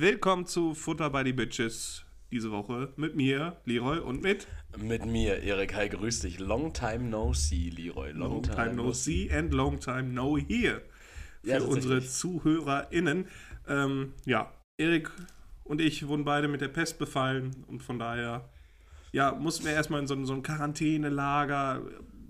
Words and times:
Willkommen 0.00 0.46
zu 0.46 0.72
Futter 0.74 1.10
by 1.10 1.20
the 1.26 1.34
Bitches. 1.34 2.06
Diese 2.30 2.50
Woche 2.50 2.90
mit 2.96 3.16
mir, 3.16 3.58
Leroy, 3.66 3.98
und 3.98 4.22
mit 4.22 4.46
Mit 4.78 5.04
mir, 5.04 5.42
Erik. 5.42 5.74
Hi, 5.74 5.90
grüß 5.90 6.20
dich. 6.20 6.38
Long 6.38 6.72
time 6.72 7.00
no 7.10 7.34
see, 7.34 7.68
Leroy. 7.68 8.12
Long, 8.12 8.32
Long 8.32 8.42
Time 8.42 8.72
No 8.76 8.92
See 8.92 9.30
and 9.30 9.52
Long 9.52 9.78
Time 9.78 10.04
No 10.04 10.38
Here. 10.38 10.80
Für 11.42 11.50
Ja, 11.50 11.60
unsere 11.60 12.00
ZuhörerInnen. 12.02 13.26
Ähm, 13.68 14.14
ja, 14.24 14.50
Erik 14.78 15.10
und 15.64 15.82
ich 15.82 16.08
wurden 16.08 16.24
beide 16.24 16.48
mit 16.48 16.62
der 16.62 16.68
Pest 16.68 16.98
befallen 16.98 17.64
und 17.66 17.82
von 17.82 17.98
daher, 17.98 18.48
ja, 19.12 19.32
mussten 19.34 19.66
wir 19.66 19.72
erstmal 19.72 20.00
in 20.00 20.06
so, 20.06 20.14
ein- 20.14 20.24
so 20.24 20.32
ein 20.32 20.42
Quarantänelager. 20.42 21.82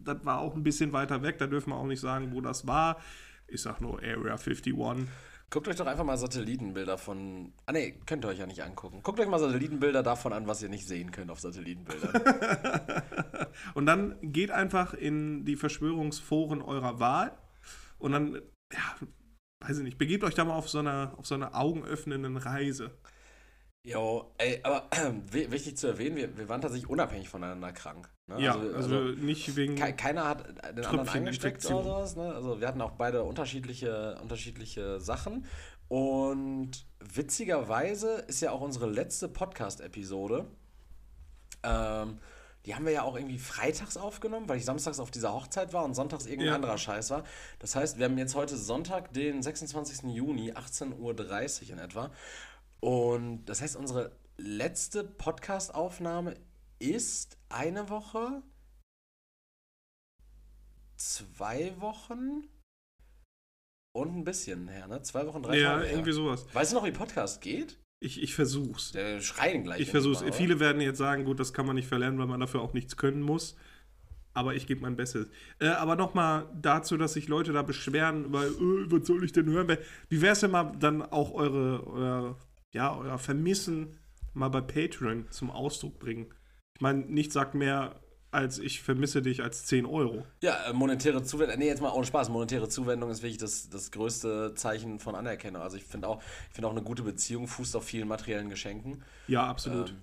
Das 0.03 0.25
war 0.25 0.41
auch 0.41 0.57
ein 0.57 0.65
bisschen 0.65 0.93
weiter 0.93 1.23
weg, 1.23 1.39
da 1.39 1.47
dürfen 1.47 1.71
wir 1.71 1.77
auch 1.77 1.87
nicht 1.87 2.01
sagen, 2.01 2.33
wo 2.33 2.41
das 2.41 2.67
war. 2.67 3.01
Ich 3.47 3.63
sag 3.63 3.81
nur 3.81 3.99
Area 4.03 4.37
51. 4.37 4.75
Guckt 5.51 5.67
euch 5.67 5.75
doch 5.77 5.87
einfach 5.87 6.05
mal 6.05 6.17
Satellitenbilder 6.17 6.97
von. 6.97 7.53
Ah, 7.67 7.73
ne, 7.73 7.93
könnt 8.07 8.25
ihr 8.25 8.29
euch 8.29 8.39
ja 8.39 8.47
nicht 8.47 8.63
angucken. 8.63 9.01
Guckt 9.03 9.19
euch 9.19 9.27
mal 9.27 9.41
Satellitenbilder 9.41 10.05
davon 10.05 10.33
an, 10.33 10.47
was 10.47 10.63
ihr 10.63 10.69
nicht 10.69 10.87
sehen 10.87 11.11
könnt 11.11 11.29
auf 11.31 11.41
Satellitenbildern. 11.41 13.03
Und 13.75 13.87
dann 13.87 14.17
geht 14.23 14.53
einfach 14.53 14.95
in 14.95 15.45
die 15.45 15.57
Verschwörungsforen 15.57 16.63
eurer 16.63 17.01
Wahl 17.01 17.37
und 17.99 18.13
dann, 18.13 18.41
ja, 18.73 19.07
weiß 19.61 19.79
ich 19.79 19.85
nicht, 19.85 19.99
begebt 19.99 20.25
euch 20.25 20.35
da 20.35 20.45
mal 20.45 20.55
auf 20.55 20.69
so 20.69 20.79
einer, 20.79 21.15
auf 21.19 21.27
so 21.27 21.35
einer 21.35 21.55
augenöffnenden 21.55 22.37
Reise. 22.37 22.93
Jo, 23.83 24.31
ey, 24.37 24.61
aber 24.63 24.89
wi- 25.33 25.51
wichtig 25.51 25.77
zu 25.79 25.87
erwähnen, 25.87 26.17
wir, 26.17 26.37
wir 26.37 26.49
waren 26.49 26.61
tatsächlich 26.61 26.91
unabhängig 26.91 27.29
voneinander 27.29 27.73
krank. 27.73 28.11
Ne? 28.27 28.41
Ja, 28.43 28.55
also, 28.59 28.95
nicht 29.01 29.57
wegen. 29.57 29.75
Ke 29.75 29.95
keiner 29.95 30.29
hat 30.29 30.47
den 30.77 30.85
anderen 30.85 31.09
angesteckt 31.09 31.65
oder 31.67 31.83
sowas. 31.85 32.17
Ne? 32.17 32.35
Also 32.35 32.61
wir 32.61 32.69
hatten 32.69 32.81
auch 32.83 32.93
beide 32.93 33.23
unterschiedliche, 33.23 34.19
unterschiedliche 34.21 35.01
Sachen. 35.01 35.47
Und 35.89 36.71
witzigerweise 37.01 38.17
ist 38.29 38.41
ja 38.43 38.53
auch 38.53 38.61
unsere 38.61 38.87
letzte 38.89 39.29
Podcast-Episode. 39.29 40.47
Ähm, 41.63 42.19
die 42.67 42.75
haben 42.75 42.85
wir 42.85 42.93
ja 42.93 43.03
auch 43.03 43.17
irgendwie 43.17 43.39
freitags 43.39 43.97
aufgenommen, 43.97 44.49
weil 44.49 44.59
ich 44.59 44.67
samstags 44.67 45.01
auf 45.01 45.11
dieser 45.11 45.33
Hochzeit 45.33 45.73
war 45.73 45.85
und 45.85 45.95
sonntags 45.95 46.27
irgendein 46.27 46.49
Ja. 46.49 46.55
anderer 46.57 46.77
Scheiß 46.79 47.11
war. 47.11 47.25
Das 47.59 47.75
heißt, 47.75 47.99
wir 47.99 48.05
haben 48.05 48.19
jetzt 48.19 48.35
heute 48.35 48.57
Sonntag, 48.57 49.13
den 49.15 49.43
26. 49.43 50.03
Juni, 50.15 50.53
18.30 50.53 50.93
Uhr 50.99 51.71
in 51.73 51.79
etwa. 51.79 52.11
Und 52.81 53.45
das 53.47 53.61
heißt, 53.61 53.77
unsere 53.77 54.17
letzte 54.39 55.05
Podcast-Aufnahme 55.05 56.35
ist 56.79 57.37
eine 57.51 57.91
Woche, 57.91 58.43
zwei 60.97 61.79
Wochen 61.81 62.49
und 63.93 64.17
ein 64.17 64.25
bisschen 64.25 64.69
her, 64.69 64.87
ne? 64.87 65.03
Zwei 65.03 65.27
Wochen, 65.27 65.43
drei 65.43 65.59
ja, 65.59 65.73
Tage 65.73 65.85
her. 65.85 65.93
irgendwie 65.93 66.13
sowas. 66.13 66.47
Weißt 66.53 66.73
du 66.73 66.77
noch, 66.77 66.85
wie 66.85 66.93
Podcast 66.93 67.41
geht? 67.41 67.79
Ich, 68.03 68.23
ich 68.23 68.35
versuch's. 68.35 68.93
Der 68.93 69.21
schreien 69.21 69.63
gleich. 69.63 69.81
Ich 69.81 69.91
versuch's. 69.91 70.21
irgendwann, 70.21 70.39
Viele 70.39 70.61
werden 70.61 70.81
jetzt 70.81 70.99
sagen, 70.99 71.25
gut, 71.25 71.39
das 71.39 71.53
kann 71.53 71.67
man 71.67 71.77
nicht 71.77 71.89
verlernen, 71.89 72.19
weil 72.19 72.27
man 72.27 72.41
dafür 72.41 72.63
auch 72.63 72.73
nichts 72.73 72.97
können 72.97 73.21
muss. 73.21 73.57
Aber 74.33 74.55
ich 74.55 74.67
gebe 74.67 74.81
mein 74.81 74.97
Bestes. 74.97 75.29
Äh, 75.59 75.69
aber 75.69 75.97
nochmal 75.97 76.49
dazu, 76.63 76.97
dass 76.97 77.15
sich 77.15 77.29
Leute 77.29 77.53
da 77.53 77.63
beschweren, 77.63 78.33
weil, 78.33 78.49
äh, 78.49 78.91
was 78.91 79.07
soll 79.07 79.25
ich 79.25 79.33
denn 79.33 79.51
hören? 79.51 79.77
Wie 80.09 80.23
wär's 80.23 80.41
denn 80.41 80.53
mal 80.53 80.73
dann 80.79 81.03
auch 81.03 81.33
eure, 81.35 81.87
euer, 81.87 82.39
ja, 82.73 82.97
euer 82.97 83.19
Vermissen 83.19 83.99
mal 84.35 84.49
bei 84.49 84.61
Patreon 84.61 85.27
zum 85.31 85.51
Ausdruck 85.51 85.99
bringen? 85.99 86.33
Ich 86.77 86.81
meine, 86.81 87.01
nichts 87.01 87.35
sagt 87.35 87.55
mehr 87.55 88.01
als 88.33 88.59
ich 88.59 88.81
vermisse 88.81 89.23
dich 89.23 89.43
als 89.43 89.67
10 89.67 89.87
Euro. 89.87 90.25
Ja, 90.43 90.67
äh, 90.67 90.73
monetäre 90.73 91.23
Zuwendung, 91.23 91.59
nee, 91.59 91.67
jetzt 91.67 91.83
mal 91.83 91.93
ohne 91.93 92.07
Spaß, 92.07 92.29
monetäre 92.29 92.69
Zuwendung 92.69 93.11
ist 93.11 93.23
wirklich 93.23 93.39
das, 93.39 93.69
das 93.69 93.91
größte 93.91 94.55
Zeichen 94.55 95.01
von 95.01 95.15
Anerkennung. 95.15 95.63
Also 95.63 95.77
ich 95.77 95.85
finde 95.85 96.09
auch, 96.09 96.23
ich 96.49 96.55
finde 96.55 96.69
auch 96.69 96.73
eine 96.73 96.83
gute 96.83 97.03
Beziehung 97.03 97.49
fußt 97.49 97.75
auf 97.77 97.85
vielen 97.85 98.09
materiellen 98.09 98.49
Geschenken. 98.49 99.03
Ja, 99.27 99.47
absolut. 99.47 99.91
Ähm, 99.91 99.97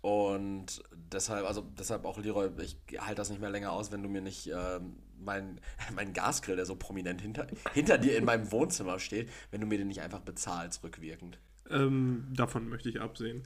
und 0.00 0.82
deshalb, 0.92 1.46
also 1.46 1.62
deshalb 1.78 2.04
auch 2.04 2.18
Leroy, 2.18 2.50
ich 2.62 2.78
halte 2.98 3.16
das 3.16 3.28
nicht 3.28 3.40
mehr 3.40 3.50
länger 3.50 3.72
aus, 3.72 3.92
wenn 3.92 4.02
du 4.02 4.08
mir 4.08 4.22
nicht 4.22 4.48
ähm, 4.48 4.96
mein, 5.18 5.60
mein 5.94 6.12
Gasgrill, 6.12 6.56
der 6.56 6.66
so 6.66 6.76
prominent 6.76 7.20
hinter, 7.20 7.46
hinter 7.74 7.98
dir 7.98 8.16
in 8.16 8.24
meinem 8.24 8.50
Wohnzimmer 8.52 8.98
steht, 8.98 9.28
wenn 9.50 9.60
du 9.60 9.66
mir 9.66 9.78
den 9.78 9.88
nicht 9.88 10.00
einfach 10.00 10.20
bezahlst, 10.20 10.82
rückwirkend. 10.82 11.38
Ähm, 11.70 12.26
davon 12.34 12.68
möchte 12.68 12.88
ich 12.88 13.00
absehen. 13.00 13.42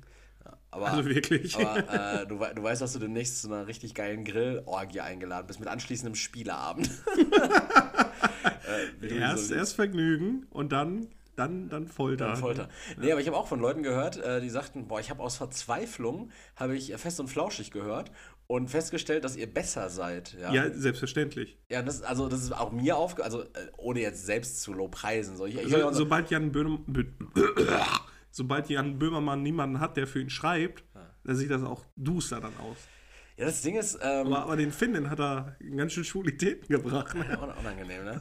Aber, 0.70 0.90
Also 0.92 1.04
wirklich. 1.04 1.56
aber 1.56 2.22
äh, 2.22 2.26
du, 2.26 2.36
du 2.36 2.62
weißt, 2.62 2.80
dass 2.80 2.92
du 2.92 2.98
demnächst 2.98 3.42
zu 3.42 3.48
einer 3.48 3.66
richtig 3.66 3.94
geilen 3.94 4.24
Grillorgie 4.24 5.00
eingeladen 5.00 5.46
bist, 5.46 5.60
mit 5.60 5.68
anschließendem 5.68 6.14
Spieleabend. 6.14 6.90
äh, 9.02 9.18
erst, 9.18 9.48
so 9.48 9.54
erst 9.54 9.74
Vergnügen 9.74 10.46
und 10.50 10.70
dann, 10.70 11.08
dann, 11.34 11.68
dann 11.68 11.88
Folter. 11.88 12.28
Dann 12.28 12.36
Folter. 12.36 12.68
Nee, 12.98 13.10
aber 13.10 13.20
ich 13.20 13.26
habe 13.26 13.36
auch 13.36 13.48
von 13.48 13.60
Leuten 13.60 13.82
gehört, 13.82 14.16
äh, 14.18 14.40
die 14.40 14.50
sagten, 14.50 14.86
boah, 14.86 15.00
ich 15.00 15.10
habe 15.10 15.22
aus 15.22 15.36
Verzweiflung, 15.36 16.30
habe 16.56 16.76
ich 16.76 16.94
fest 16.96 17.18
und 17.18 17.28
flauschig 17.28 17.72
gehört 17.72 18.12
und 18.50 18.68
festgestellt, 18.68 19.22
dass 19.22 19.36
ihr 19.36 19.46
besser 19.46 19.88
seid. 19.90 20.36
Ja, 20.40 20.52
Ja, 20.52 20.70
selbstverständlich. 20.74 21.56
ja 21.70 21.82
das, 21.82 22.02
also 22.02 22.28
das 22.28 22.42
ist 22.42 22.50
auch 22.50 22.72
mir 22.72 22.96
aufge... 22.96 23.22
Also 23.22 23.42
äh, 23.42 23.46
ohne 23.76 24.00
jetzt 24.00 24.26
selbst 24.26 24.60
zu 24.62 24.72
low 24.72 24.88
preisen. 24.88 25.36
So, 25.36 25.46
ich, 25.46 25.54
ich 25.54 25.68
So, 25.68 25.76
höre 25.76 25.92
so, 25.92 25.98
sobald 26.00 26.30
Jan 26.30 26.50
Böhm, 26.50 26.82
Bö, 26.86 27.04
sobald 28.32 28.68
Jan 28.68 28.98
Böhmermann 28.98 29.42
niemanden 29.44 29.78
hat, 29.78 29.96
der 29.96 30.08
für 30.08 30.20
ihn 30.20 30.30
schreibt, 30.30 30.82
dann 31.22 31.36
sieht 31.36 31.50
das 31.50 31.62
auch 31.62 31.84
duster 31.94 32.40
dann 32.40 32.56
aus. 32.58 32.76
ja, 33.36 33.44
das 33.46 33.62
Ding 33.62 33.76
ist... 33.76 33.98
Ähm, 34.02 34.26
Aber, 34.26 34.42
aber 34.42 34.56
den 34.56 34.72
Finn, 34.72 34.94
den 34.94 35.10
hat 35.10 35.20
er 35.20 35.56
ganz 35.76 35.92
schön 35.92 36.02
Schwulitäten 36.04 36.66
gebracht. 36.66 37.14
Ne? 37.14 37.38
un- 37.40 37.50
unangenehm, 37.56 38.04
ne? 38.04 38.20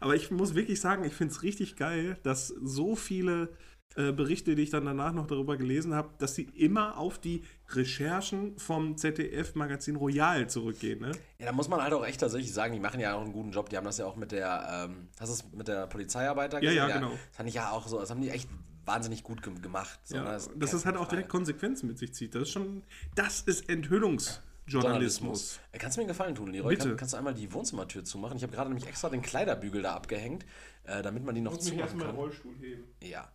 Aber 0.00 0.16
ich 0.16 0.32
muss 0.32 0.54
wirklich 0.56 0.80
sagen, 0.80 1.04
ich 1.04 1.12
finde 1.14 1.32
es 1.34 1.44
richtig 1.44 1.76
geil, 1.76 2.18
dass 2.24 2.48
so 2.48 2.96
viele 2.96 3.50
äh, 3.94 4.10
Berichte, 4.10 4.54
die 4.54 4.62
ich 4.62 4.70
dann 4.70 4.86
danach 4.86 5.12
noch 5.12 5.26
darüber 5.26 5.56
gelesen 5.56 5.94
habe, 5.94 6.10
dass 6.18 6.34
sie 6.34 6.44
immer 6.56 6.96
auf 6.98 7.18
die 7.20 7.42
Recherchen 7.76 8.58
vom 8.58 8.96
ZDF-Magazin 8.96 9.96
Royal 9.96 10.48
zurückgehen. 10.48 11.00
Ne? 11.00 11.12
Ja, 11.38 11.46
da 11.46 11.52
muss 11.52 11.68
man 11.68 11.82
halt 11.82 11.92
auch 11.92 12.04
echt 12.06 12.20
tatsächlich 12.20 12.52
sagen, 12.52 12.72
die 12.72 12.80
machen 12.80 13.00
ja 13.00 13.14
auch 13.14 13.22
einen 13.22 13.32
guten 13.32 13.50
Job. 13.52 13.68
Die 13.68 13.76
haben 13.76 13.84
das 13.84 13.98
ja 13.98 14.06
auch 14.06 14.16
mit 14.16 14.32
der, 14.32 14.88
ähm, 14.90 15.08
hast 15.20 15.28
du 15.28 15.34
es 15.34 15.52
mit 15.52 15.68
der 15.68 15.86
Polizeiarbeit 15.86 16.52
da 16.52 16.56
Ja, 16.58 16.62
gesehen? 16.70 16.76
ja, 16.88 16.94
genau. 16.96 17.10
Das 17.10 17.36
fand 17.36 17.48
ich 17.48 17.54
ja 17.54 17.70
auch 17.70 17.86
so, 17.86 17.98
das 17.98 18.10
haben 18.10 18.20
die 18.20 18.30
echt 18.30 18.48
wahnsinnig 18.84 19.22
gut 19.22 19.42
ge 19.42 19.52
gemacht. 19.60 20.00
So, 20.04 20.16
Ja, 20.16 20.24
ne? 20.24 20.40
dass 20.56 20.72
es 20.72 20.84
halt 20.86 20.96
auch 20.96 21.06
direkt 21.08 21.28
Konsequenzen 21.28 21.86
mit 21.86 21.98
sich 21.98 22.12
zieht. 22.14 22.34
Das 22.34 22.42
ist 22.42 22.50
schon, 22.50 22.82
das 23.14 23.40
ist 23.42 23.68
Enthüllungsjournalismus. 23.68 25.60
Äh, 25.70 25.78
Kannst 25.78 25.96
du 25.96 26.00
mir 26.00 26.02
einen 26.04 26.08
Gefallen 26.08 26.34
tun, 26.34 26.50
Leroy? 26.52 26.74
Bitte. 26.74 26.88
Kann, 26.88 26.96
kannst 26.96 27.14
du 27.14 27.18
einmal 27.18 27.34
die 27.34 27.52
Wohnzimmertür 27.52 28.04
zumachen? 28.04 28.36
Ich 28.36 28.42
habe 28.42 28.52
gerade 28.52 28.68
nämlich 28.70 28.88
extra 28.88 29.08
den 29.08 29.22
Kleiderbügel 29.22 29.82
da 29.82 29.94
abgehängt, 29.94 30.44
äh, 30.84 31.02
damit 31.02 31.24
man 31.24 31.34
die 31.34 31.40
noch 31.40 31.56
zumachen 31.58 31.98
kann. 32.00 32.14
Rollstuhl 32.16 32.54
heben. 32.60 32.84
Ja. 33.00 33.28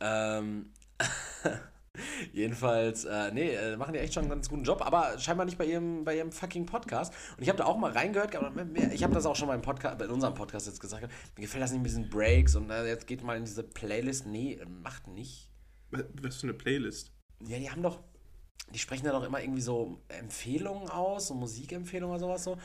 Ähm, 0.00 0.70
jedenfalls, 2.32 3.04
äh, 3.04 3.30
nee, 3.32 3.50
äh, 3.50 3.76
machen 3.76 3.92
die 3.92 3.98
echt 3.98 4.14
schon 4.14 4.22
einen 4.24 4.30
ganz 4.30 4.48
guten 4.48 4.64
Job, 4.64 4.84
aber 4.84 5.18
scheinbar 5.18 5.46
nicht 5.46 5.58
bei 5.58 5.64
ihrem, 5.64 6.04
bei 6.04 6.16
ihrem 6.16 6.32
fucking 6.32 6.66
Podcast. 6.66 7.12
Und 7.36 7.42
ich 7.42 7.48
habe 7.48 7.58
da 7.58 7.64
auch 7.64 7.76
mal 7.76 7.92
reingehört, 7.92 8.34
aber 8.36 8.52
ich 8.92 9.02
habe 9.02 9.14
das 9.14 9.26
auch 9.26 9.36
schon 9.36 9.48
beim 9.48 9.62
Podcast, 9.62 10.00
in 10.00 10.10
unserem 10.10 10.34
Podcast 10.34 10.66
jetzt 10.66 10.80
gesagt, 10.80 11.02
mir 11.02 11.42
gefällt 11.42 11.62
das 11.62 11.72
nicht 11.72 11.82
mit 11.82 11.90
diesen 11.90 12.08
Breaks 12.08 12.54
und 12.56 12.70
äh, 12.70 12.86
jetzt 12.86 13.06
geht 13.06 13.22
mal 13.22 13.36
in 13.36 13.44
diese 13.44 13.62
Playlist. 13.62 14.26
Nee, 14.26 14.58
macht 14.82 15.08
nicht. 15.08 15.48
Was 15.90 16.36
für 16.36 16.44
eine 16.48 16.54
Playlist? 16.54 17.12
Ja, 17.46 17.58
die 17.58 17.70
haben 17.70 17.82
doch, 17.82 18.00
die 18.74 18.78
sprechen 18.78 19.04
da 19.04 19.12
doch 19.12 19.24
immer 19.24 19.40
irgendwie 19.40 19.60
so 19.60 20.00
Empfehlungen 20.08 20.88
aus, 20.88 21.28
so 21.28 21.34
Musikempfehlungen 21.34 22.14
oder 22.16 22.20
sowas 22.20 22.44
so. 22.44 22.56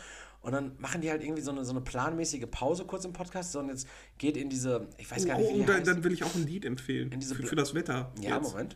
Und 0.44 0.54
dann 0.54 0.72
machen 0.80 1.02
die 1.02 1.12
halt 1.12 1.22
irgendwie 1.24 1.44
so 1.44 1.52
eine, 1.52 1.64
so 1.64 1.72
eine 1.72 1.82
planmäßige 1.82 2.48
Pause 2.50 2.86
kurz 2.86 3.06
im 3.06 3.14
Podcast, 3.14 3.52
sondern 3.52 3.76
jetzt 3.76 3.88
geht 4.18 4.38
in 4.38 4.50
diese, 4.50 4.88
ich 4.98 5.12
weiß 5.12 5.28
gar 5.28 5.38
nicht, 5.38 5.46
Oh, 5.46 5.50
wie 5.50 5.54
die 5.54 5.60
und 5.60 5.70
dann, 5.70 5.78
heißt. 5.78 5.88
dann 5.88 6.04
will 6.04 6.14
ich 6.14 6.24
auch 6.24 6.34
ein 6.34 6.48
Lied 6.48 6.66
empfehlen. 6.66 7.22
Für, 7.22 7.44
für 7.46 7.56
das 7.56 7.76
Wetter. 7.76 8.12
Ja, 8.20 8.38
jetzt. 8.38 8.52
Moment. 8.52 8.76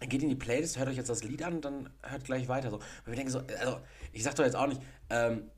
Geht 0.00 0.22
in 0.22 0.28
die 0.30 0.36
Playlist, 0.36 0.78
hört 0.78 0.88
euch 0.88 0.96
jetzt 0.96 1.10
das 1.10 1.24
Lied 1.24 1.42
an 1.42 1.56
und 1.56 1.64
dann 1.64 1.90
hört 2.02 2.24
gleich 2.24 2.48
weiter. 2.48 2.70
So. 2.70 2.76
Und 2.76 2.84
wir 3.06 3.16
denken 3.16 3.30
so, 3.30 3.40
also 3.60 3.80
ich 4.12 4.22
sag 4.22 4.34
doch 4.34 4.44
jetzt 4.44 4.56
auch 4.56 4.66
nicht, 4.66 4.80
ähm, 5.10 5.50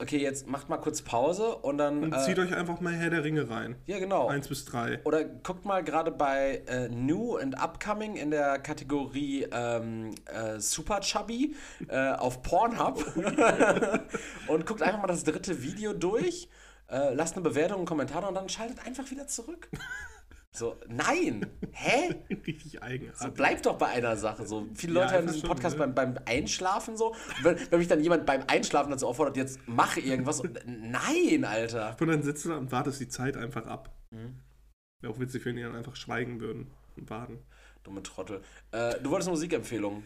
okay, 0.00 0.18
jetzt 0.18 0.46
macht 0.46 0.68
mal 0.68 0.78
kurz 0.78 1.02
Pause 1.02 1.56
und 1.56 1.78
dann. 1.78 2.02
Und 2.02 2.14
äh, 2.14 2.18
zieht 2.24 2.38
euch 2.38 2.54
einfach 2.54 2.80
mal 2.80 2.92
Herr 2.92 3.10
der 3.10 3.24
Ringe 3.24 3.48
rein. 3.50 3.76
ja, 3.86 3.98
genau. 3.98 4.28
Eins 4.28 4.48
bis 4.48 4.64
drei. 4.64 5.00
Oder 5.04 5.24
guckt 5.24 5.64
mal 5.64 5.84
gerade 5.84 6.10
bei 6.10 6.62
äh, 6.66 6.88
New 6.88 7.36
and 7.36 7.60
Upcoming 7.60 8.16
in 8.16 8.30
der 8.30 8.58
Kategorie 8.58 9.46
ähm, 9.50 10.14
äh, 10.26 10.58
Super 10.58 11.00
Chubby 11.00 11.54
äh, 11.88 12.12
auf 12.12 12.42
Pornhub 12.42 13.04
und 14.48 14.66
guckt 14.66 14.82
einfach 14.82 15.00
mal 15.00 15.06
das 15.06 15.24
dritte 15.24 15.62
Video 15.62 15.92
durch, 15.92 16.48
äh, 16.88 17.12
lasst 17.14 17.34
eine 17.34 17.42
Bewertung, 17.42 17.78
einen 17.78 17.86
Kommentar 17.86 18.26
und 18.26 18.34
dann 18.34 18.48
schaltet 18.48 18.86
einfach 18.86 19.10
wieder 19.10 19.26
zurück. 19.26 19.68
So, 20.52 20.76
nein! 20.88 21.46
Hä? 21.72 22.14
Richtig 22.46 22.72
So, 22.72 22.80
eigenartig. 22.80 23.34
bleib 23.34 23.62
doch 23.62 23.78
bei 23.78 23.86
einer 23.86 24.16
Sache. 24.16 24.46
So, 24.46 24.66
viele 24.74 24.94
Ja, 24.94 25.00
Leute 25.02 25.12
hören 25.12 25.20
einfach 25.22 25.32
diesen 25.34 25.46
schon, 25.46 25.50
Podcast 25.56 25.78
ne? 25.78 25.86
beim, 25.88 25.94
beim 26.14 26.24
Einschlafen 26.26 26.96
so. 26.96 27.14
Wenn, 27.42 27.56
wenn 27.70 27.78
mich 27.78 27.88
dann 27.88 28.00
jemand 28.02 28.26
beim 28.26 28.42
Einschlafen 28.48 28.90
dazu 28.90 29.06
auffordert, 29.06 29.36
jetzt 29.36 29.60
mache 29.68 30.00
irgendwas. 30.00 30.40
Und, 30.40 30.58
nein, 30.66 31.44
Alter. 31.44 31.96
Und 32.00 32.08
dann 32.08 32.22
sitzt 32.22 32.44
du 32.44 32.48
da 32.48 32.56
und 32.56 32.72
wartest 32.72 33.00
die 33.00 33.08
Zeit 33.08 33.36
einfach 33.36 33.66
ab. 33.66 33.94
Mhm. 34.10 34.40
Wäre 35.00 35.12
auch 35.12 35.20
witzig, 35.20 35.44
wenn 35.44 35.56
die 35.56 35.62
dann 35.62 35.76
einfach 35.76 35.94
schweigen 35.96 36.40
würden 36.40 36.72
und 36.96 37.08
warten. 37.08 37.38
Dumme 37.84 38.02
Trottel. 38.02 38.42
Äh, 38.72 39.00
du 39.00 39.10
wolltest 39.10 39.28
eine 39.28 39.36
Musikempfehlung. 39.36 40.04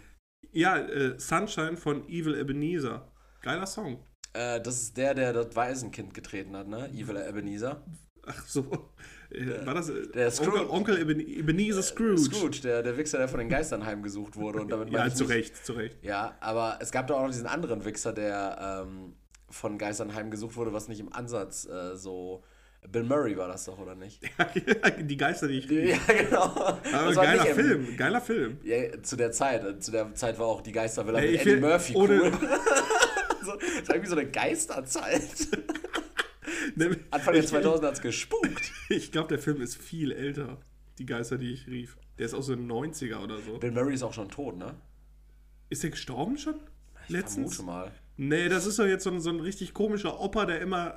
Ja, 0.52 0.76
äh, 0.76 1.19
Sunshine 1.19 1.76
von 1.79 2.06
Evil 2.08 2.35
Ebenezer. 2.38 3.11
Geiler 3.41 3.67
Song. 3.67 4.05
Äh, 4.35 4.61
das 4.61 4.76
ist 4.82 4.96
der, 4.99 5.14
der 5.14 5.32
das 5.32 5.56
Waisenkind 5.56 6.12
getreten 6.12 6.55
hat, 6.55 6.69
ne? 6.69 6.88
Evil 6.91 7.17
Ebenezer. 7.17 7.82
Ach 8.26 8.46
so. 8.46 8.91
Äh, 9.34 9.66
war 9.66 9.75
das 9.75 9.88
äh, 9.88 10.06
der 10.14 10.31
Scrooge- 10.31 10.69
Onkel, 10.70 10.94
Onkel 10.96 11.10
Eben- 11.10 11.20
Ebenezer 11.20 11.82
Scrooge? 11.82 12.19
Scrooge, 12.19 12.60
der, 12.62 12.82
der 12.82 12.96
Wichser, 12.96 13.19
der 13.19 13.28
von 13.28 13.40
den 13.40 13.48
Geistern 13.48 13.84
heimgesucht 13.84 14.36
wurde. 14.36 14.60
Und 14.60 14.70
damit 14.70 14.90
Ja, 14.90 15.08
zu 15.12 15.25
nicht- 15.25 15.32
Recht, 15.32 15.66
zu 15.66 15.72
Recht. 15.75 15.96
Ja, 16.02 16.36
aber 16.40 16.78
es 16.81 16.90
gab 16.92 17.06
doch 17.08 17.16
auch 17.19 17.22
noch 17.22 17.31
diesen 17.31 17.46
anderen 17.46 17.84
Wichser, 17.84 18.12
der 18.12 18.84
ähm, 18.86 19.14
von 19.50 19.78
Geistern 19.78 20.14
heimgesucht 20.14 20.56
wurde, 20.56 20.72
was 20.72 20.88
nicht 20.88 21.00
im 21.00 21.12
Ansatz 21.12 21.66
äh, 21.66 21.96
so. 21.96 22.42
Bill 22.86 23.02
Murray 23.04 23.34
war 23.38 23.48
das 23.48 23.64
doch, 23.64 23.78
oder 23.78 23.94
nicht? 23.94 24.20
die 25.00 25.16
Geister, 25.16 25.48
die 25.48 25.58
ich 25.58 25.69
liebe. 25.69 25.88
Ja, 25.88 25.96
genau. 26.06 26.42
Aber 26.54 27.16
war 27.16 27.25
geiler 27.25 27.42
nicht 27.44 27.50
im- 27.50 27.64
Film, 27.64 27.96
geiler 27.96 28.20
Film. 28.20 28.58
Ja, 28.62 29.02
zu 29.02 29.16
der 29.16 29.32
Zeit. 29.32 29.64
äh, 29.64 29.78
Zu 29.78 29.90
der 29.90 30.14
Zeit 30.14 30.38
war 30.38 30.46
auch 30.48 30.60
die 30.60 30.72
Geistervilla 30.72 31.19
Ey, 31.20 31.32
mit 31.32 31.40
Eddie 31.46 31.60
Murphy 31.62 31.94
ohne- 31.96 32.20
cool. 32.25 32.31
so, 33.42 33.52
das 33.56 33.62
ist 33.82 33.88
irgendwie 33.88 34.08
so 34.10 34.16
eine 34.16 34.31
Geisterzeit. 34.31 35.22
Anfang 37.11 37.34
der 37.34 37.46
2000 37.46 37.87
hat 37.87 37.94
es 37.94 38.00
gespukt. 38.02 38.72
Ich 38.88 39.12
glaube, 39.12 39.28
der 39.28 39.38
Film 39.38 39.61
ist 39.61 39.76
viel 39.76 40.12
älter. 40.12 40.58
Die 40.99 41.06
Geister, 41.06 41.38
die 41.38 41.52
ich 41.52 41.66
rief. 41.66 41.96
Der 42.19 42.26
ist 42.26 42.34
aus 42.34 42.46
den 42.46 42.70
90er 42.70 43.19
oder 43.19 43.38
so. 43.40 43.58
Bill 43.58 43.72
Murray 43.72 43.94
ist 43.94 44.02
auch 44.02 44.12
schon 44.12 44.28
tot, 44.28 44.56
ne? 44.56 44.76
Ist 45.70 45.82
der 45.82 45.90
gestorben 45.90 46.38
schon? 46.38 46.56
Ich 47.05 47.11
Letztens? 47.11 47.56
vermute 47.56 47.62
mal. 47.62 47.93
Nee, 48.16 48.49
das 48.49 48.66
ist 48.66 48.78
doch 48.78 48.87
jetzt 48.87 49.02
so 49.02 49.11
ein, 49.11 49.20
so 49.20 49.31
ein 49.31 49.40
richtig 49.40 49.75
komischer 49.75 50.20
Opa, 50.20 50.46
der 50.46 50.61
immer. 50.61 50.94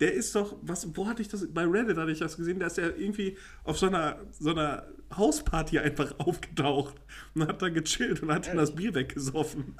Der 0.00 0.12
ist 0.12 0.34
doch. 0.34 0.56
Was, 0.60 0.86
wo 0.94 1.06
hatte 1.06 1.22
ich 1.22 1.28
das? 1.28 1.46
Bei 1.52 1.64
Reddit 1.64 1.96
hatte 1.96 2.10
ich 2.10 2.18
das 2.18 2.36
gesehen, 2.36 2.58
da 2.58 2.66
ist 2.66 2.78
er 2.78 2.96
irgendwie 2.96 3.38
auf 3.64 3.78
so 3.78 3.86
einer, 3.86 4.18
so 4.38 4.50
einer 4.50 4.86
Hausparty 5.16 5.78
einfach 5.78 6.14
aufgetaucht 6.18 6.96
und 7.34 7.46
hat 7.48 7.62
da 7.62 7.70
gechillt 7.70 8.22
und 8.22 8.30
hat 8.30 8.48
dann 8.48 8.58
das 8.58 8.74
Bier 8.74 8.94
weggesoffen. 8.94 9.76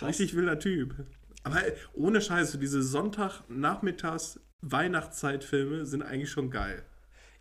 Richtig 0.00 0.34
wilder 0.34 0.58
Typ. 0.58 0.94
Aber 1.42 1.62
ohne 1.94 2.20
Scheiße, 2.20 2.58
diese 2.58 2.82
Sonntagnachmittags 2.82 4.40
Weihnachtszeitfilme 4.62 5.86
sind 5.86 6.02
eigentlich 6.02 6.30
schon 6.30 6.50
geil. 6.50 6.84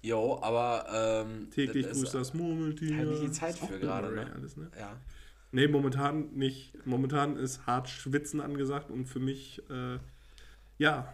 Jo, 0.01 0.39
aber 0.41 1.25
ähm, 1.27 1.49
Täglich 1.51 1.89
grüßt 1.89 2.13
das 2.13 2.33
Murmeltier. 2.33 2.95
halt 2.97 3.09
nicht 3.09 3.23
die 3.23 3.31
Zeit 3.31 3.57
für 3.57 3.79
gerade, 3.79 4.13
ne? 4.13 4.31
Alles, 4.33 4.55
ne? 4.55 4.71
Ja. 4.77 4.95
Nee, 5.51 5.67
momentan 5.67 6.31
nicht. 6.33 6.73
Momentan 6.85 7.35
ist 7.35 7.65
hart 7.65 7.89
Schwitzen 7.89 8.39
angesagt 8.39 8.91
und 8.91 9.07
für 9.07 9.19
mich, 9.19 9.61
äh, 9.69 9.97
ja, 10.77 11.13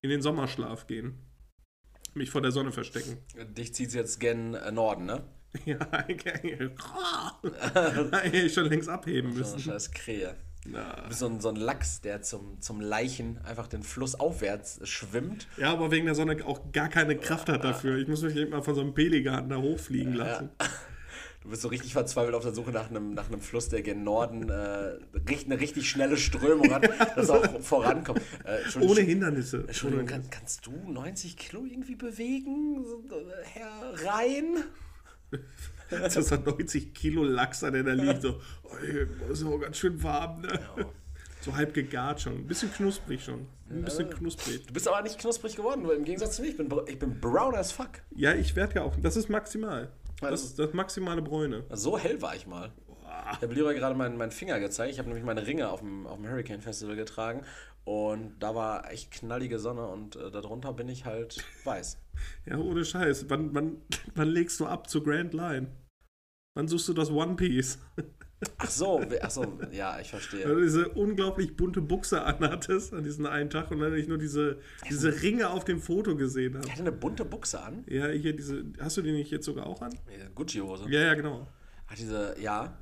in 0.00 0.10
den 0.10 0.22
Sommerschlaf 0.22 0.86
gehen. 0.86 1.18
Mich 2.14 2.30
vor 2.30 2.40
der 2.40 2.50
Sonne 2.50 2.72
verstecken. 2.72 3.18
Dich 3.56 3.74
zieht's 3.74 3.94
jetzt 3.94 4.18
gen 4.18 4.56
Norden, 4.72 5.06
ne? 5.06 5.24
Ja, 5.64 5.78
okay. 6.04 6.70
Schon 8.50 8.66
längst 8.66 8.88
abheben 8.88 9.32
müssen. 9.32 9.58
scheiß 9.58 9.90
Krähe. 9.92 10.36
Na. 10.70 10.96
Du 11.02 11.08
bist 11.08 11.20
so 11.20 11.26
ein, 11.26 11.40
so 11.40 11.48
ein 11.48 11.56
Lachs, 11.56 12.00
der 12.00 12.22
zum, 12.22 12.60
zum 12.60 12.80
Leichen 12.80 13.38
einfach 13.44 13.66
den 13.68 13.82
Fluss 13.82 14.14
aufwärts 14.14 14.80
schwimmt. 14.88 15.46
Ja, 15.56 15.72
aber 15.72 15.90
wegen 15.90 16.06
der 16.06 16.14
Sonne 16.14 16.44
auch 16.46 16.72
gar 16.72 16.88
keine 16.88 17.16
Kraft 17.16 17.48
hat 17.48 17.64
dafür. 17.64 17.96
Ich 17.98 18.08
muss 18.08 18.22
mich 18.22 18.36
eben 18.36 18.50
mal 18.50 18.62
von 18.62 18.74
so 18.74 18.80
einem 18.80 18.94
Pelikan 18.94 19.48
da 19.48 19.56
hochfliegen 19.56 20.14
lassen. 20.14 20.50
Du 21.40 21.50
bist 21.50 21.62
so 21.62 21.68
richtig 21.68 21.92
verzweifelt 21.92 22.34
auf 22.34 22.42
der 22.42 22.52
Suche 22.52 22.72
nach 22.72 22.90
einem, 22.90 23.14
nach 23.14 23.28
einem 23.28 23.40
Fluss, 23.40 23.68
der 23.68 23.80
gen 23.80 24.02
Norden 24.02 24.50
äh, 24.50 24.98
eine 25.46 25.60
richtig 25.60 25.88
schnelle 25.88 26.16
Strömung 26.16 26.70
hat, 26.74 26.88
dass 27.16 27.28
er 27.28 27.36
auch 27.36 27.60
vorankommt. 27.60 28.20
Äh, 28.44 28.78
Ohne 28.84 29.00
Hindernisse. 29.02 29.60
Entschuldigung, 29.60 30.04
Ohne- 30.04 30.12
kann, 30.12 30.30
kannst 30.30 30.66
du 30.66 30.72
90 30.72 31.36
Kilo 31.36 31.64
irgendwie 31.64 31.94
bewegen, 31.94 32.84
äh, 33.08 33.44
Herr 33.44 33.94
Rhein? 34.04 34.64
Das 35.90 36.16
ist 36.16 36.32
ein 36.32 36.42
90 36.44 36.92
Kilo 36.94 37.24
Lachser, 37.24 37.70
der 37.70 37.82
da 37.82 37.92
liegt. 37.92 38.22
So, 38.22 38.40
oh, 38.64 39.54
auch 39.54 39.58
ganz 39.60 39.76
schön 39.78 40.02
warm, 40.02 40.42
ne? 40.42 40.60
So 41.40 41.54
halb 41.56 41.72
gegart 41.72 42.20
schon. 42.20 42.34
Ein 42.34 42.46
bisschen 42.46 42.72
knusprig 42.72 43.24
schon. 43.24 43.46
Ein 43.70 43.84
bisschen 43.84 44.10
knusprig. 44.10 44.66
Du 44.66 44.72
bist 44.72 44.88
aber 44.88 45.02
nicht 45.02 45.18
knusprig 45.18 45.54
geworden, 45.56 45.86
weil 45.86 45.96
im 45.96 46.04
Gegensatz 46.04 46.36
zu 46.36 46.42
mir, 46.42 46.48
ich 46.48 46.56
bin, 46.56 46.68
ich 46.86 46.98
bin 46.98 47.20
brown 47.20 47.54
as 47.54 47.70
fuck. 47.72 47.90
Ja, 48.14 48.34
ich 48.34 48.56
werde 48.56 48.76
ja 48.76 48.82
auch. 48.82 48.94
Das 49.00 49.16
ist 49.16 49.28
maximal. 49.28 49.90
Das 50.20 50.30
Also- 50.30 50.44
ist 50.46 50.58
das 50.58 50.72
maximale 50.74 51.22
Bräune. 51.22 51.64
So 51.70 51.96
hell 51.96 52.20
war 52.20 52.34
ich 52.34 52.46
mal. 52.46 52.72
Ich 53.32 53.42
habe 53.42 53.54
Leroy 53.54 53.74
gerade 53.74 53.94
meinen, 53.94 54.16
meinen 54.16 54.30
Finger 54.32 54.58
gezeigt. 54.60 54.92
Ich 54.92 54.98
habe 54.98 55.08
nämlich 55.08 55.24
meine 55.24 55.46
Ringe 55.46 55.68
auf 55.68 55.80
dem, 55.80 56.06
auf 56.06 56.16
dem 56.16 56.28
Hurricane 56.28 56.60
Festival 56.60 56.96
getragen. 56.96 57.42
Und 57.88 58.34
da 58.40 58.54
war 58.54 58.92
echt 58.92 59.10
knallige 59.12 59.58
Sonne 59.58 59.86
und 59.86 60.14
äh, 60.14 60.30
darunter 60.30 60.74
bin 60.74 60.90
ich 60.90 61.06
halt 61.06 61.42
weiß. 61.64 61.98
Ja, 62.44 62.58
ohne 62.58 62.84
Scheiß. 62.84 63.30
Wann, 63.30 63.54
wann, 63.54 63.80
wann 64.14 64.28
legst 64.28 64.60
du 64.60 64.66
ab 64.66 64.90
zu 64.90 65.02
Grand 65.02 65.32
Line? 65.32 65.68
Wann 66.54 66.68
suchst 66.68 66.88
du 66.88 66.92
das 66.92 67.10
One 67.10 67.36
Piece? 67.36 67.78
Ach 68.58 68.70
so, 68.70 69.00
ach 69.20 69.30
so, 69.30 69.58
ja, 69.72 69.98
ich 69.98 70.12
Weil 70.12 70.20
verstehe. 70.20 70.46
du 70.46 70.60
diese 70.60 70.88
unglaublich 70.90 71.56
bunte 71.56 71.80
Buchse 71.80 72.22
anhattest 72.22 72.92
an 72.92 73.02
diesem 73.02 73.26
einen 73.26 73.50
Tag 73.50 73.70
und 73.72 73.80
dann 73.80 73.94
ich 73.94 74.06
nur 74.06 74.18
diese, 74.18 74.60
diese 74.88 75.22
Ringe 75.22 75.50
auf 75.50 75.64
dem 75.64 75.80
Foto 75.80 76.14
gesehen 76.14 76.54
habe. 76.54 76.66
Ich 76.66 76.72
hatte 76.72 76.82
eine 76.82 76.92
bunte 76.92 77.24
Buchse 77.24 77.60
an. 77.60 77.84
Ja, 77.88 78.06
hier 78.08 78.36
diese. 78.36 78.64
Hast 78.78 78.96
du 78.96 79.02
die 79.02 79.10
nicht 79.10 79.32
jetzt 79.32 79.44
sogar 79.44 79.66
auch 79.66 79.82
an? 79.82 79.92
Gucci-Hose. 80.36 80.88
Ja, 80.88 81.00
ja, 81.00 81.14
genau. 81.14 81.48
Ach, 81.88 81.96
diese, 81.96 82.36
ja. 82.40 82.78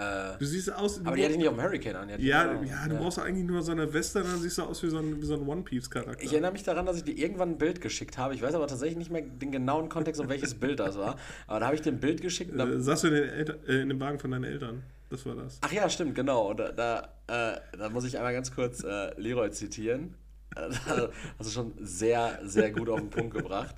Äh, 0.00 0.38
Du 0.38 0.46
siehst 0.46 0.72
aus. 0.72 1.00
aber 1.04 1.14
die 1.16 1.22
hatte 1.22 1.32
ich 1.32 1.38
nicht 1.38 1.48
auf 1.48 1.54
dem 1.56 1.62
Hurricane 1.62 1.96
an. 1.96 2.08
ja, 2.08 2.18
ja, 2.62 2.88
du 2.88 2.96
brauchst 2.96 3.18
eigentlich 3.18 3.44
nur 3.46 3.62
so 3.62 3.72
eine 3.72 3.92
Weste, 3.92 4.22
dann 4.22 4.38
siehst 4.40 4.58
du 4.58 4.62
aus 4.62 4.82
wie 4.82 4.88
so 4.88 4.98
ein, 4.98 5.20
wie 5.20 5.26
so 5.26 5.34
ein 5.34 5.46
One 5.46 5.62
Piece-Charakter. 5.62 6.22
Ich 6.24 6.32
erinnere 6.32 6.52
mich 6.52 6.62
daran, 6.62 6.86
dass 6.86 6.96
ich 6.96 7.04
dir 7.04 7.16
irgendwann 7.16 7.50
ein 7.50 7.58
Bild 7.58 7.80
geschickt 7.80 8.16
habe. 8.16 8.34
Ich 8.34 8.42
weiß 8.42 8.54
aber 8.54 8.66
tatsächlich 8.66 8.96
nicht 8.96 9.10
mehr 9.10 9.22
den 9.22 9.52
genauen 9.52 9.88
Kontext, 9.88 10.20
um 10.20 10.28
welches 10.28 10.54
Bild 10.54 10.80
das 10.80 10.96
war. 10.96 11.16
Aber 11.46 11.60
da 11.60 11.66
habe 11.66 11.74
ich 11.76 11.82
dir 11.82 11.92
ein 11.92 12.00
Bild 12.00 12.22
geschickt. 12.22 12.58
Äh, 12.58 12.80
saß 12.80 13.02
du 13.02 13.08
in, 13.08 13.14
den 13.14 13.64
äh, 13.66 13.82
in 13.82 13.88
dem 13.90 14.00
Wagen 14.00 14.18
von 14.18 14.30
deinen 14.30 14.44
Eltern? 14.44 14.82
Das 15.10 15.26
war 15.26 15.34
das. 15.34 15.58
ach 15.60 15.72
ja, 15.72 15.88
stimmt, 15.90 16.14
genau. 16.14 16.50
Und 16.50 16.60
da, 16.60 16.70
da, 16.72 17.54
äh, 17.56 17.60
da 17.76 17.88
muss 17.90 18.04
ich 18.04 18.16
einmal 18.16 18.32
ganz 18.32 18.54
kurz 18.54 18.82
äh, 18.84 19.12
Leroy 19.20 19.50
zitieren. 19.50 20.14
Äh, 20.56 20.70
hast 21.38 21.48
du 21.48 21.50
schon 21.50 21.72
sehr, 21.80 22.38
sehr 22.44 22.70
gut 22.70 22.88
auf 22.88 23.00
den 23.00 23.10
Punkt 23.10 23.34
gebracht. 23.34 23.74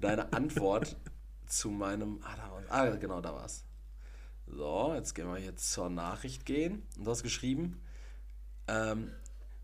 Deine 0.00 0.32
Antwort 0.32 0.96
zu 1.46 1.70
meinem. 1.70 2.20
Ah, 2.22 2.36
da 2.36 2.50
war's. 2.52 2.64
ah 2.70 2.96
genau, 2.96 3.20
da 3.20 3.34
war's. 3.34 3.65
So, 4.46 4.92
jetzt 4.94 5.14
gehen 5.14 5.26
wir 5.26 5.38
jetzt 5.38 5.72
zur 5.72 5.90
Nachricht 5.90 6.46
gehen. 6.46 6.82
Und 6.96 7.04
du 7.06 7.10
hast 7.10 7.22
geschrieben, 7.22 7.80
ähm, 8.68 9.10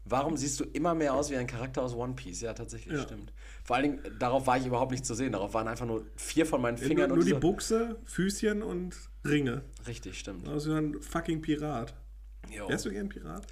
warum 0.04 0.36
siehst 0.36 0.58
du 0.60 0.64
immer 0.64 0.94
mehr 0.94 1.14
aus 1.14 1.30
wie 1.30 1.36
ein 1.36 1.46
Charakter 1.46 1.82
aus 1.82 1.94
One 1.94 2.14
Piece? 2.14 2.40
Ja, 2.40 2.52
tatsächlich, 2.52 2.96
Ja. 2.98 3.02
stimmt. 3.02 3.32
Vor 3.64 3.76
allen 3.76 4.02
Dingen, 4.02 4.18
darauf 4.18 4.46
war 4.46 4.58
ich 4.58 4.66
überhaupt 4.66 4.90
nicht 4.90 5.06
zu 5.06 5.14
sehen. 5.14 5.32
Darauf 5.32 5.54
waren 5.54 5.68
einfach 5.68 5.86
nur 5.86 6.04
vier 6.16 6.46
von 6.46 6.60
meinen 6.60 6.78
Fingern 6.78 7.08
nur 7.08 7.18
nur 7.18 7.24
die 7.24 7.34
Buchse, 7.34 8.00
Füßchen 8.04 8.62
und 8.62 8.96
Ringe. 9.24 9.62
Richtig, 9.86 10.18
stimmt. 10.18 10.48
Aus 10.48 10.66
wie 10.66 10.72
ein 10.72 11.00
fucking 11.00 11.40
Pirat. 11.42 11.94
Jo. 12.50 12.68
Wärst 12.68 12.84
du 12.84 12.90
gern 12.90 13.08
Pirat? 13.08 13.46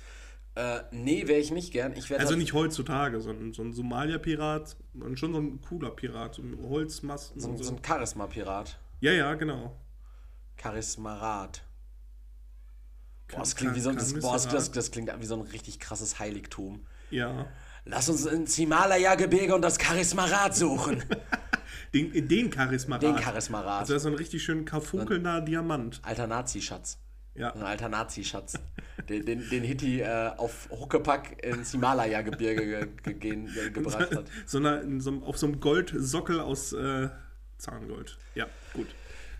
Äh, 0.56 0.80
nee, 0.90 1.28
wäre 1.28 1.38
ich 1.38 1.52
nicht 1.52 1.72
gern. 1.72 1.94
Ich 1.96 2.12
Also 2.18 2.34
nicht 2.34 2.52
heutzutage, 2.54 3.20
sondern 3.20 3.52
so 3.52 3.62
ein 3.62 3.72
Somalia-Pirat 3.72 4.76
und 4.94 5.16
schon 5.16 5.32
so 5.32 5.38
ein 5.38 5.60
cooler 5.60 5.90
Pirat, 5.90 6.34
so 6.34 6.42
mit 6.42 6.60
Holzmasten 6.60 7.40
so, 7.40 7.48
und 7.50 7.56
so 7.58 7.64
so. 7.64 7.76
ein 7.76 7.84
Charisma-Pirat. 7.84 8.78
Ja, 8.98 9.12
ja, 9.12 9.32
genau. 9.34 9.76
Charismarat. 10.60 11.62
Boah, 13.28 13.38
das 13.38 13.56
klingt 13.56 13.74
wie 13.76 13.80
so 13.80 13.90
ein, 13.90 13.96
das, 13.96 14.12
boah, 14.14 14.34
das, 14.34 14.48
das, 14.48 14.72
das 14.72 14.90
klingt 14.90 15.10
wie 15.20 15.26
so 15.26 15.34
ein 15.36 15.40
richtig 15.40 15.80
krasses 15.80 16.18
Heiligtum. 16.18 16.86
Ja. 17.10 17.46
Lass 17.86 18.08
uns 18.08 18.26
ins 18.26 18.56
Himalaya-Gebirge 18.56 19.54
und 19.54 19.62
das 19.62 19.78
Charismarat 19.78 20.54
suchen. 20.54 21.02
Den, 21.92 22.28
den 22.28 22.50
Charismarat. 22.50 23.02
Den 23.02 23.16
Charismarat. 23.16 23.80
Also 23.80 23.94
das 23.94 24.02
ist 24.02 24.04
so 24.04 24.10
ein 24.10 24.14
richtig 24.14 24.44
schön 24.44 24.64
karfunkelnder 24.64 25.40
Diamant. 25.40 26.00
Alter 26.04 26.28
Nazi-Schatz. 26.28 27.00
Ja. 27.34 27.52
Ein 27.52 27.62
alter 27.62 27.88
Nazi-Schatz. 27.88 28.54
den, 29.08 29.26
den, 29.26 29.48
den 29.50 29.64
Hitti 29.64 30.00
äh, 30.00 30.30
auf 30.36 30.68
Huckepack 30.70 31.42
ins 31.44 31.72
Himalaya-Gebirge 31.72 32.86
ge 33.02 33.14
ge 33.14 33.34
ge 33.34 33.70
gebracht 33.72 34.14
hat. 34.14 34.24
so 34.46 34.58
einer, 34.58 34.82
in 34.82 35.00
so 35.00 35.20
auf 35.24 35.36
so 35.36 35.46
einem 35.46 35.58
Goldsockel 35.58 36.38
aus 36.38 36.72
äh, 36.72 37.08
Zahngold. 37.58 38.18
Ja, 38.36 38.46
gut. 38.72 38.86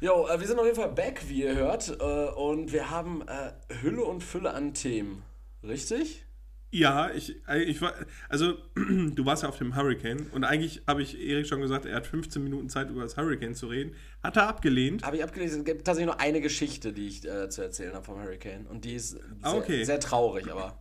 Jo, 0.01 0.27
äh, 0.29 0.41
wir 0.41 0.47
sind 0.47 0.59
auf 0.59 0.65
jeden 0.65 0.77
Fall 0.77 0.93
back, 0.93 1.23
wie 1.29 1.43
ihr 1.43 1.55
hört. 1.55 1.89
Äh, 2.01 2.03
und 2.31 2.73
wir 2.73 2.91
haben 2.91 3.23
äh, 3.29 3.53
Hülle 3.83 4.03
und 4.05 4.23
Fülle 4.23 4.53
an 4.55 4.73
Themen. 4.75 5.23
Richtig? 5.63 6.25
Ja, 6.73 7.11
ich, 7.11 7.37
ich 7.67 7.83
war, 7.83 7.93
also 8.29 8.55
du 8.77 9.25
warst 9.27 9.43
ja 9.43 9.49
auf 9.49 9.59
dem 9.59 9.75
Hurricane 9.75 10.29
und 10.33 10.45
eigentlich 10.45 10.83
habe 10.87 11.03
ich 11.03 11.21
Erik 11.21 11.49
schon 11.49 11.61
gesagt, 11.61 11.85
er 11.85 11.97
hat 11.97 12.07
15 12.07 12.43
Minuten 12.45 12.69
Zeit 12.69 12.89
über 12.91 13.03
das 13.03 13.17
Hurricane 13.17 13.57
zu 13.57 13.67
reden. 13.67 13.97
Hat 14.23 14.37
er 14.37 14.47
abgelehnt. 14.49 15.03
Habe 15.05 15.17
ich 15.17 15.25
abgelesen. 15.25 15.59
Es 15.61 15.65
gibt 15.65 15.85
tatsächlich 15.85 16.07
nur 16.07 16.21
eine 16.21 16.41
Geschichte, 16.41 16.93
die 16.93 17.09
ich 17.09 17.27
äh, 17.29 17.49
zu 17.51 17.63
erzählen 17.63 17.93
habe 17.93 18.05
vom 18.05 18.23
Hurricane. 18.23 18.67
Und 18.69 18.85
die 18.85 18.95
ist 18.95 19.11
sehr, 19.11 19.21
Ah, 19.43 19.55
okay. 19.55 19.83
sehr 19.85 19.99
traurig, 19.99 20.51
aber. 20.51 20.81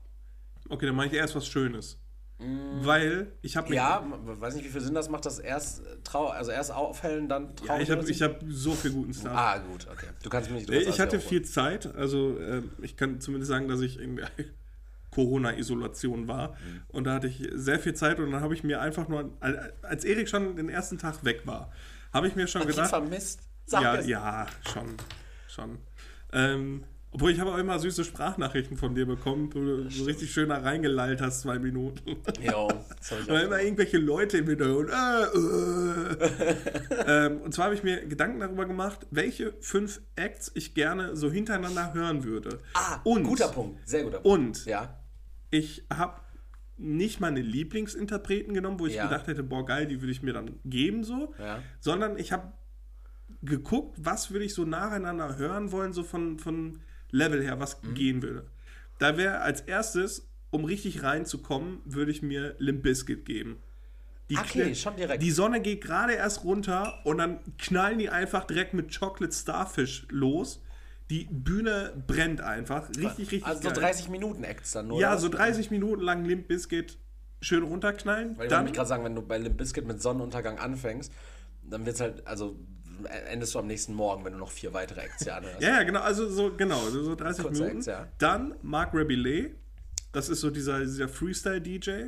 Okay, 0.69 0.85
dann 0.85 0.95
mache 0.95 1.07
ich 1.07 1.13
erst 1.13 1.35
was 1.35 1.47
Schönes. 1.47 1.97
Weil 2.81 3.34
ich 3.41 3.58
habe 3.58 3.69
Mm. 3.69 3.74
Ja, 3.74 4.01
weiß 4.24 4.55
nicht, 4.55 4.63
wie 4.65 4.69
viel 4.69 4.79
Sinn 4.81 4.93
das 4.96 5.10
macht, 5.10 5.25
das 5.25 5.39
erst 5.39 5.81
äh, 5.86 5.98
trau 6.05 6.27
also 6.27 6.51
erst 6.51 6.72
aufhellen, 6.72 7.27
dann 7.27 7.50
Ja, 7.62 7.65
traurig. 7.77 7.84
ich 7.84 7.91
habe 7.91 8.10
ich 8.10 8.22
hab 8.22 8.39
so 8.48 8.72
viel 8.72 8.91
guten 8.91 9.13
Stuff. 9.13 9.31
Ah, 9.36 9.58
gut, 9.58 9.88
okay. 9.91 10.08
Du 10.24 10.29
kannst 10.29 10.50
mich 10.50 10.62
nicht 10.62 10.69
Nee, 10.69 10.89
ich 10.89 11.00
hatte 11.01 11.19
viel 11.19 11.41
Zeit, 11.43 11.93
also 11.96 12.38
äh, 12.39 12.62
ich 12.81 12.96
kann 12.96 13.19
zumindest 13.19 13.50
sagen, 13.50 13.67
dass 13.67 13.81
ich 13.81 14.00
in 14.00 14.15
der 14.15 14.29
Corona-Isolation 15.12 16.27
war. 16.27 16.50
Mhm. 16.51 16.81
Und 16.88 17.03
da 17.05 17.15
hatte 17.15 17.27
ich 17.27 17.46
sehr 17.55 17.79
viel 17.79 17.93
Zeit 17.93 18.19
und 18.19 18.31
dann 18.31 18.41
habe 18.41 18.53
ich 18.53 18.63
mir 18.63 18.79
einfach 18.79 19.08
nur, 19.10 19.31
als 19.81 20.05
Erik 20.05 20.29
schon 20.29 20.55
den 20.55 20.69
ersten 20.69 20.98
Tag 20.98 21.24
weg 21.25 21.41
war, 21.46 21.72
habe 22.13 22.27
ich 22.27 22.36
mir 22.36 22.48
schon 22.48 22.62
Ich 22.62 22.67
gedacht, 22.69 22.89
vermisst. 22.89 23.41
Sag 23.65 23.81
ja, 23.81 23.96
es. 23.96 24.08
ja, 24.08 24.48
schon, 24.72 24.96
schon. 25.48 25.77
Ähm, 26.31 26.84
Obwohl 27.11 27.31
ich 27.31 27.39
habe 27.39 27.51
auch 27.51 27.57
immer 27.57 27.79
süße 27.79 28.03
Sprachnachrichten 28.05 28.77
von 28.77 28.93
dir 28.93 29.07
bekommen, 29.07 29.49
wo 29.53 29.59
du 29.59 29.89
so 29.89 30.03
richtig 30.03 30.31
schön 30.31 30.49
da 30.49 30.59
reingelallt 30.59 31.21
hast, 31.21 31.41
zwei 31.41 31.57
Minuten. 31.57 32.17
Jo, 32.39 32.67
das 32.99 33.11
habe 33.11 33.21
ich 33.23 33.31
auch. 33.31 33.39
immer 33.45 33.59
irgendwelche 33.61 33.97
Leute 33.97 34.37
im 34.37 34.47
Hintergrund. 34.47 34.89
Äh, 34.89 35.23
äh. 35.23 36.55
ähm, 37.25 37.41
und 37.41 37.53
zwar 37.53 37.65
habe 37.65 37.75
ich 37.75 37.83
mir 37.83 38.05
Gedanken 38.05 38.39
darüber 38.39 38.65
gemacht, 38.67 39.07
welche 39.09 39.53
fünf 39.59 40.01
Acts 40.15 40.51
ich 40.53 40.75
gerne 40.75 41.15
so 41.15 41.31
hintereinander 41.31 41.93
hören 41.95 42.23
würde. 42.23 42.59
Ah, 42.75 42.99
und, 43.03 43.23
guter 43.23 43.47
Punkt. 43.47 43.87
Sehr 43.87 44.03
guter 44.03 44.19
Punkt. 44.19 44.27
Und 44.27 44.65
Ja. 44.65 44.99
ich 45.49 45.85
habe 45.91 46.19
nicht 46.77 47.19
meine 47.19 47.41
Lieblingsinterpreten 47.41 48.53
genommen, 48.53 48.79
wo 48.79 48.85
ich 48.85 48.93
Ja. 48.95 49.05
gedacht 49.07 49.25
hätte, 49.27 49.41
boah, 49.43 49.65
geil, 49.65 49.87
die 49.87 49.99
würde 50.01 50.11
ich 50.11 50.21
mir 50.21 50.33
dann 50.33 50.59
geben, 50.63 51.03
so. 51.03 51.33
Ja. 51.39 51.61
Sondern 51.79 52.17
ich 52.19 52.31
habe 52.31 52.53
geguckt, 53.41 53.97
was 53.99 54.31
würde 54.31 54.45
ich 54.45 54.53
so 54.53 54.63
nacheinander 54.65 55.37
hören 55.37 55.71
wollen, 55.71 55.91
so 55.93 56.03
von, 56.03 56.39
von 56.39 56.81
Level 57.11 57.41
her, 57.43 57.59
was 57.59 57.81
Mhm. 57.83 57.93
gehen 57.95 58.21
würde. 58.23 58.45
Da 58.99 59.17
wäre 59.17 59.39
als 59.41 59.61
erstes, 59.61 60.27
um 60.51 60.65
richtig 60.65 61.03
reinzukommen, 61.03 61.79
würde 61.85 62.11
ich 62.11 62.21
mir 62.21 62.55
Limp 62.59 62.83
Bizkit 62.83 63.25
geben. 63.25 63.57
Die 64.29 64.37
Okay, 64.37 64.75
schon 64.75 64.95
direkt. 64.95 65.23
Die 65.23 65.31
Sonne 65.31 65.59
geht 65.61 65.81
gerade 65.81 66.13
erst 66.13 66.43
runter 66.43 66.99
und 67.03 67.17
dann 67.17 67.39
knallen 67.57 67.97
die 67.97 68.09
einfach 68.09 68.43
direkt 68.45 68.73
mit 68.75 68.97
Chocolate 68.97 69.33
Starfish 69.35 70.05
los. 70.09 70.61
Die 71.09 71.27
Bühne 71.31 72.03
brennt 72.05 72.39
einfach. 72.41 72.87
Richtig, 72.89 73.31
richtig 73.31 73.45
Also 73.45 73.63
so 73.63 73.69
geil. 73.69 73.79
30 73.79 74.09
Minuten 74.09 74.43
Acts 74.43 74.73
dann, 74.73 74.91
oder? 74.91 75.01
Ja, 75.01 75.17
so 75.17 75.29
30 75.29 75.71
Minuten 75.71 76.03
lang 76.03 76.25
Limp 76.25 76.47
Bizkit 76.47 76.99
schön 77.41 77.63
runterknallen. 77.63 78.27
Weil 78.27 78.31
ich 78.33 78.37
wollte 78.39 78.49
dann, 78.49 78.63
mich 78.65 78.73
gerade 78.73 78.87
sagen, 78.89 79.03
wenn 79.03 79.15
du 79.15 79.23
bei 79.23 79.39
Limp 79.39 79.57
Bizkit 79.57 79.87
mit 79.87 79.99
Sonnenuntergang 80.01 80.59
anfängst, 80.59 81.11
dann 81.63 81.85
wird 81.87 81.95
es 81.95 82.01
halt, 82.01 82.27
also 82.27 82.59
endest 83.06 83.53
du 83.56 83.60
am 83.60 83.68
nächsten 83.68 83.94
Morgen, 83.94 84.24
wenn 84.25 84.34
du 84.34 84.39
noch 84.39 84.51
vier 84.51 84.74
weitere 84.74 85.01
hier 85.22 85.36
anhörst. 85.36 85.62
ja, 85.62 85.84
genau, 85.84 86.01
also 86.01 86.29
so, 86.29 86.51
genau, 86.56 86.79
so 86.89 87.03
so 87.03 87.15
30 87.15 87.44
Kurze 87.44 87.60
Minuten. 87.62 87.77
Acts, 87.77 87.86
ja. 87.88 88.08
Dann 88.18 88.56
Mark 88.62 88.91
Rabilet, 88.94 89.56
das 90.12 90.29
ist 90.29 90.41
so 90.41 90.50
dieser, 90.50 90.79
dieser 90.79 91.08
Freestyle-DJ. 91.08 91.89
ja, 91.89 92.08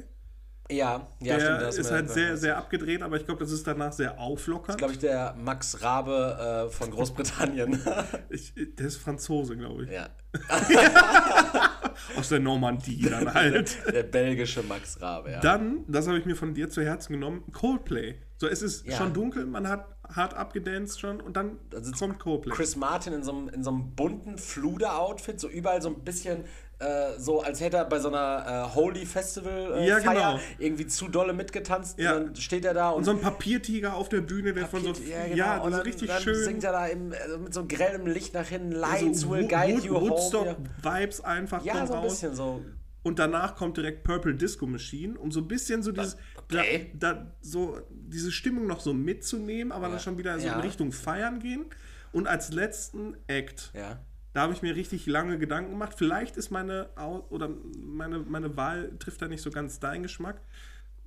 ja, 0.72 1.08
Der 1.20 1.40
stimmt. 1.40 1.62
das 1.62 1.78
ist 1.78 1.92
halt 1.92 2.10
sehr, 2.10 2.38
sehr 2.38 2.58
abgedreht, 2.58 3.02
aber 3.02 3.18
ich 3.18 3.26
glaube, 3.26 3.42
das 3.42 3.52
ist 3.52 3.68
danach 3.68 3.92
sehr 3.94 4.20
auflockernd. 4.20 4.78
glaube 4.78 4.94
ich, 4.94 5.00
der 5.00 5.36
Max 5.38 5.82
Rabe 5.84 6.68
äh, 6.68 6.72
von 6.72 6.90
Großbritannien. 6.92 7.80
Ich, 8.30 8.54
der 8.56 8.88
ist 8.88 8.96
Franzose, 8.98 9.58
glaube 9.58 9.84
ich. 9.84 9.92
ja, 9.92 10.08
Aus 12.18 12.30
der 12.30 12.40
Normandie 12.40 13.02
dann 13.10 13.34
halt. 13.34 13.78
der 13.94 14.04
belgische 14.04 14.64
Max 14.64 15.02
Rabe, 15.02 15.32
ja. 15.32 15.40
Dann, 15.42 15.84
das 15.88 16.08
habe 16.08 16.18
ich 16.18 16.26
mir 16.26 16.36
von 16.36 16.54
dir 16.54 16.70
zu 16.70 16.82
Herzen 16.82 17.14
genommen, 17.14 17.44
Coldplay. 17.52 18.16
So, 18.38 18.48
es 18.48 18.62
ist 18.62 18.86
Ja. 18.88 18.98
schon 18.98 19.14
dunkel, 19.14 19.46
man 19.46 19.68
hat 19.68 19.86
hart 20.16 20.34
abgedanced 20.34 21.00
schon 21.00 21.22
und 21.22 21.38
dann 21.38 21.58
kommt 21.98 22.20
Coldplay. 22.20 22.54
Chris 22.54 22.76
Martin 22.76 23.14
in 23.14 23.24
so 23.24 23.32
einem, 23.32 23.50
in 23.50 23.64
so 23.64 23.70
einem 23.72 23.96
bunten 23.96 24.38
Fluder-Outfit, 24.38 25.40
so 25.40 25.48
überall 25.50 25.82
so 25.82 25.90
ein 25.90 26.00
bisschen 26.04 26.44
äh, 26.80 27.20
so, 27.20 27.42
als 27.42 27.62
hätte 27.62 27.78
er 27.78 27.86
bei 27.86 28.00
so 28.00 28.08
einer 28.08 28.70
äh, 28.72 28.76
Holy 28.76 29.06
Festival 29.06 29.74
äh, 29.76 29.88
Ja, 29.88 30.00
Feier 30.00 30.32
genau. 30.34 30.40
irgendwie 30.58 30.88
zu 30.88 31.10
dolle 31.10 31.32
mitgetanzt. 31.34 32.00
Ja. 32.00 32.16
Und 32.16 32.26
dann 32.30 32.36
steht 32.38 32.66
er 32.66 32.74
da 32.74 32.90
und, 32.90 32.98
Und 33.00 33.04
so 33.04 33.12
ein 33.12 33.22
Papiertiger 33.22 33.94
auf 33.94 34.10
der 34.10 34.22
Bühne, 34.22 34.52
der 34.54 34.66
von 34.66 34.82
so. 34.82 34.90
ja, 34.90 35.24
genau. 35.26 35.36
ja, 35.36 35.58
und 35.60 35.72
das 35.72 35.80
dann, 35.82 35.88
ist 35.88 35.94
richtig 35.96 36.08
dann 36.10 36.22
schön. 36.24 36.44
singt 36.44 36.64
er 36.64 36.72
da 36.72 36.88
im, 36.88 37.14
also 37.24 37.38
mit 37.38 37.54
so 37.54 37.66
grellem 37.68 38.08
Licht 38.08 38.34
nach 38.34 38.48
hinten, 38.48 38.72
Lights 38.72 39.22
so 39.22 39.30
will 39.30 39.48
guide 39.48 39.76
Wood- 39.76 39.84
you 39.84 39.94
home. 39.96 40.06
Ja, 40.06 40.12
Woodstock-Vibes 40.12 41.22
einfach 41.24 41.64
ja 41.64 41.86
so 41.86 41.94
ein 41.94 42.00
raus. 42.00 42.14
bisschen 42.14 42.36
so. 42.36 42.62
Und 43.04 43.18
danach 43.18 43.56
kommt 43.56 43.78
direkt 43.78 44.04
Purple 44.04 44.36
Disco 44.36 44.68
Machine, 44.68 45.18
um 45.20 45.32
so 45.32 45.40
ein 45.40 45.48
bisschen 45.48 45.82
so 45.84 45.92
dieses, 45.92 46.18
Okay. 46.60 46.92
da, 46.94 47.14
da, 47.14 47.36
so 47.42 47.80
diese 47.92 48.32
Stimmung 48.32 48.68
noch 48.68 48.80
so 48.82 48.94
mitzunehmen, 48.94 49.72
aber 49.72 49.90
dann 49.90 50.00
schon 50.00 50.18
wieder 50.18 50.40
so 50.40 50.48
Ja. 50.48 50.56
in 50.56 50.62
Richtung 50.62 50.92
Feiern 50.92 51.40
gehen. 51.40 51.66
Und 52.12 52.28
als 52.28 52.52
letzten 52.52 53.16
Act, 53.28 53.72
Ja. 53.74 54.00
da 54.34 54.42
habe 54.42 54.54
ich 54.54 54.62
mir 54.62 54.76
richtig 54.76 55.06
lange 55.06 55.38
Gedanken 55.40 55.72
gemacht. 55.72 55.94
Vielleicht 55.98 56.36
ist 56.38 56.52
meine 56.52 56.90
oder 57.30 57.50
meine, 57.78 58.20
meine 58.20 58.56
Wahl 58.58 58.92
trifft 59.00 59.22
da 59.22 59.28
nicht 59.28 59.42
so 59.42 59.50
ganz 59.52 59.80
deinen 59.80 60.04
Geschmack. 60.04 60.42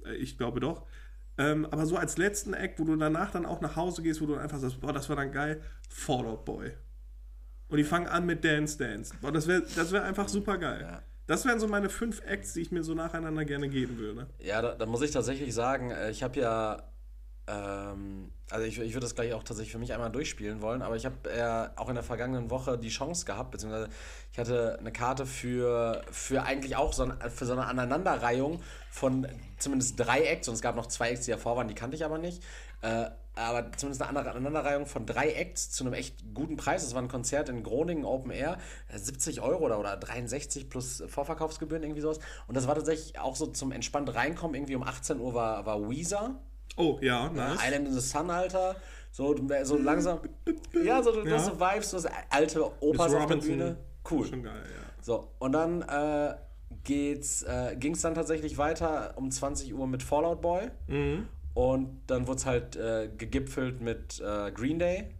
Äh, 0.04 0.14
Ich 0.14 0.36
glaube 0.38 0.60
doch. 0.60 0.86
Ähm, 1.36 1.66
aber 1.66 1.84
so 1.84 1.96
als 1.96 2.16
letzten 2.16 2.54
Act, 2.54 2.78
wo 2.78 2.84
du 2.84 2.94
danach 2.96 3.32
dann 3.32 3.44
auch 3.44 3.60
nach 3.60 3.74
Hause 3.74 4.02
gehst, 4.02 4.20
wo 4.20 4.26
du 4.26 4.36
einfach 4.36 4.58
sagst, 4.60 4.80
boah, 4.80 4.92
das 4.92 5.08
war 5.08 5.16
dann 5.16 5.32
geil, 5.32 5.60
Fallout 5.88 6.44
Boy. 6.44 6.70
Und 7.66 7.78
die 7.78 7.84
fangen 7.84 8.06
an 8.06 8.24
mit 8.24 8.44
Dance 8.44 8.78
Dance. 8.78 9.12
Boah, 9.20 9.32
das 9.32 9.48
wäre 9.48 9.62
das 9.74 9.90
wär 9.90 10.04
einfach 10.04 10.28
super 10.28 10.58
geil. 10.58 10.82
Ja. 10.82 11.02
Das 11.26 11.47
wären 11.47 11.59
so 11.59 11.69
meine 11.69 11.88
fünf 11.88 12.23
Acts, 12.26 12.52
die 12.52 12.61
ich 12.61 12.71
mir 12.71 12.85
so 12.85 12.95
nacheinander 12.95 13.45
gerne 13.45 13.69
geben 13.69 13.99
würde. 13.99 14.26
Ja, 14.38 14.61
da, 14.61 14.75
da 14.75 14.87
muss 14.87 15.02
ich 15.02 15.11
tatsächlich 15.11 15.54
sagen, 15.54 15.90
äh, 15.90 16.11
ich 16.11 16.23
habe 16.23 16.38
ja, 16.38 16.83
ähm, 17.46 18.30
also 18.50 18.64
ich, 18.66 18.78
ich 18.78 18.94
würde 18.94 19.04
das 19.04 19.14
gleich 19.14 19.32
auch 19.34 19.42
tatsächlich 19.42 19.72
für 19.72 19.78
mich 19.78 19.92
einmal 19.92 20.10
durchspielen 20.10 20.62
wollen, 20.62 20.82
aber 20.82 20.96
ich 20.96 21.04
habe 21.04 21.30
äh, 21.30 21.68
auch 21.78 21.88
in 21.88 21.94
der 21.94 22.04
vergangenen 22.04 22.50
Woche 22.50 22.78
die 22.78 22.88
Chance 22.88 23.26
gehabt, 23.26 23.50
beziehungsweise 23.50 23.88
ich 24.32 24.38
hatte 24.38 24.78
eine 24.78 24.92
Karte 24.92 25.26
für, 25.26 26.02
für 26.10 26.42
eigentlich 26.42 26.76
auch 26.76 26.92
so, 26.92 27.10
für 27.34 27.44
so 27.44 27.52
eine 27.52 27.66
Aneinanderreihung 27.66 28.62
von 28.90 29.26
zumindest 29.58 29.98
drei 29.98 30.22
Acts, 30.22 30.48
und 30.48 30.54
es 30.54 30.62
gab 30.62 30.76
noch 30.76 30.86
zwei 30.86 31.10
Acts, 31.10 31.26
die 31.26 31.32
davor 31.32 31.56
waren, 31.56 31.68
die 31.68 31.74
kannte 31.74 31.96
ich 31.96 32.04
aber 32.04 32.18
nicht. 32.18 32.42
Äh, 32.82 33.10
aber 33.36 33.72
zumindest 33.72 34.00
eine 34.02 34.10
andere 34.10 34.30
Aneinanderreihung 34.30 34.86
von 34.86 35.06
drei 35.06 35.32
Acts 35.32 35.70
zu 35.70 35.84
einem 35.84 35.94
echt 35.94 36.34
guten 36.34 36.56
Preis. 36.56 36.84
Das 36.84 36.94
war 36.94 37.02
ein 37.02 37.08
Konzert 37.08 37.48
in 37.48 37.64
Groningen 37.64 38.04
Open 38.04 38.30
Air, 38.30 38.58
äh, 38.88 38.98
70 38.98 39.40
Euro 39.40 39.64
oder, 39.64 39.80
oder 39.80 39.96
63 39.96 40.70
plus 40.70 41.02
Vorverkaufsgebühren, 41.08 41.82
irgendwie 41.82 42.00
sowas. 42.00 42.20
Und 42.46 42.56
das 42.56 42.68
war 42.68 42.76
tatsächlich 42.76 43.18
auch 43.18 43.34
so 43.34 43.46
zum 43.48 43.72
entspannt 43.72 44.14
reinkommen. 44.14 44.54
Irgendwie 44.54 44.76
um 44.76 44.84
18 44.84 45.18
Uhr 45.18 45.34
war, 45.34 45.66
war 45.66 45.88
Weezer. 45.90 46.40
Oh, 46.76 46.99
ja, 47.00 47.28
nice. 47.31 47.59
Island 47.66 47.88
in 47.88 47.95
the 47.95 48.00
Sun, 48.00 48.31
Alter. 48.31 48.76
So, 49.12 49.35
so 49.62 49.76
langsam. 49.78 50.21
Ja, 50.85 51.02
so, 51.02 51.12
du 51.12 51.28
Ja. 51.28 51.37
hast 51.37 51.47
so 51.47 51.61
Vibes, 51.61 51.90
so 51.90 52.09
alte 52.31 52.64
Opas 52.83 53.14
auf 53.14 53.26
der. 53.26 53.37
Bühne. 53.37 53.76
Cool. 54.11 54.26
Schon 54.26 54.43
geil, 54.43 54.64
ja. 54.66 54.83
So, 55.02 55.31
und 55.38 55.52
dann 55.52 55.83
äh, 55.83 56.35
geht's, 56.83 57.43
äh, 57.43 57.76
ging 57.78 57.95
es 57.95 58.00
dann 58.02 58.14
tatsächlich 58.14 58.59
weiter 58.59 59.12
um 59.16 59.31
20 59.31 59.73
Uhr 59.75 59.87
mit 59.87 60.02
Fallout 60.02 60.40
Boy. 60.43 60.69
Mhm. 60.88 61.28
Und 61.54 62.00
dann 62.09 62.26
wurde 62.26 62.38
es 62.38 62.47
halt 62.47 62.75
äh, 62.76 63.09
gegipfelt 63.16 63.81
mit 63.81 64.21
äh, 64.21 64.50
Green 64.50 64.78
Day. 64.81 65.14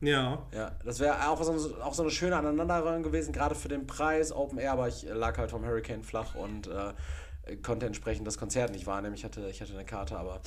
Ja. 0.00 0.46
Ja, 0.52 0.72
das 0.84 1.00
wäre 1.00 1.28
auch 1.28 1.42
so, 1.42 1.76
auch 1.82 1.94
so 1.94 2.02
eine 2.02 2.10
schöne 2.12 2.36
Aneinanderreihung 2.36 3.02
gewesen, 3.02 3.32
gerade 3.32 3.54
für 3.54 3.68
den 3.68 3.86
Preis 3.86 4.30
Open 4.32 4.58
Air, 4.58 4.72
aber 4.72 4.86
ich 4.88 5.06
äh, 5.08 5.12
lag 5.12 5.36
halt 5.38 5.50
vom 5.50 5.64
Hurricane 5.64 6.04
flach 6.04 6.34
und 6.36 6.68
äh, 6.68 7.56
konnte 7.56 7.86
entsprechend 7.86 8.26
das 8.26 8.38
Konzert 8.38 8.70
nicht 8.70 8.86
wahrnehmen. 8.86 9.14
Ich 9.14 9.24
hatte, 9.24 9.48
ich 9.48 9.60
hatte 9.60 9.72
eine 9.72 9.84
Karte, 9.84 10.16
aber 10.16 10.40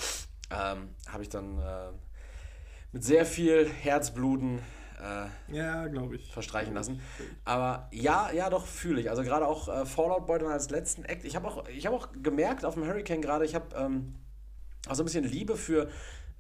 ähm, 0.50 0.90
habe 1.08 1.24
ich 1.24 1.30
dann 1.30 1.60
äh, 1.60 1.90
mit 2.92 3.04
sehr 3.04 3.26
viel 3.26 3.68
Herzbluten 3.68 4.60
äh, 5.02 5.56
Ja, 5.56 5.88
glaube 5.88 6.16
ich. 6.16 6.32
verstreichen 6.32 6.74
lassen. 6.74 7.02
Aber 7.46 7.88
ja, 7.92 8.32
ja, 8.32 8.50
doch 8.50 8.66
fühle 8.66 9.02
ich. 9.02 9.10
Also 9.10 9.24
gerade 9.24 9.46
auch 9.48 9.68
äh, 9.68 9.86
Fallout 9.86 10.26
Boy 10.26 10.40
dann 10.40 10.52
als 10.52 10.70
letzten 10.70 11.04
Act. 11.06 11.26
Ich 11.26 11.36
habe 11.36 11.48
auch, 11.48 11.68
ich 11.68 11.86
habe 11.86 11.96
auch 11.96 12.10
gemerkt 12.22 12.66
auf 12.66 12.74
dem 12.76 12.86
Hurricane 12.88 13.22
gerade, 13.22 13.46
ich 13.46 13.56
habe 13.56 13.76
ähm, 13.76 14.16
auch 14.88 14.96
so 14.96 15.04
ein 15.04 15.06
bisschen 15.06 15.26
Liebe 15.26 15.56
für, 15.58 15.90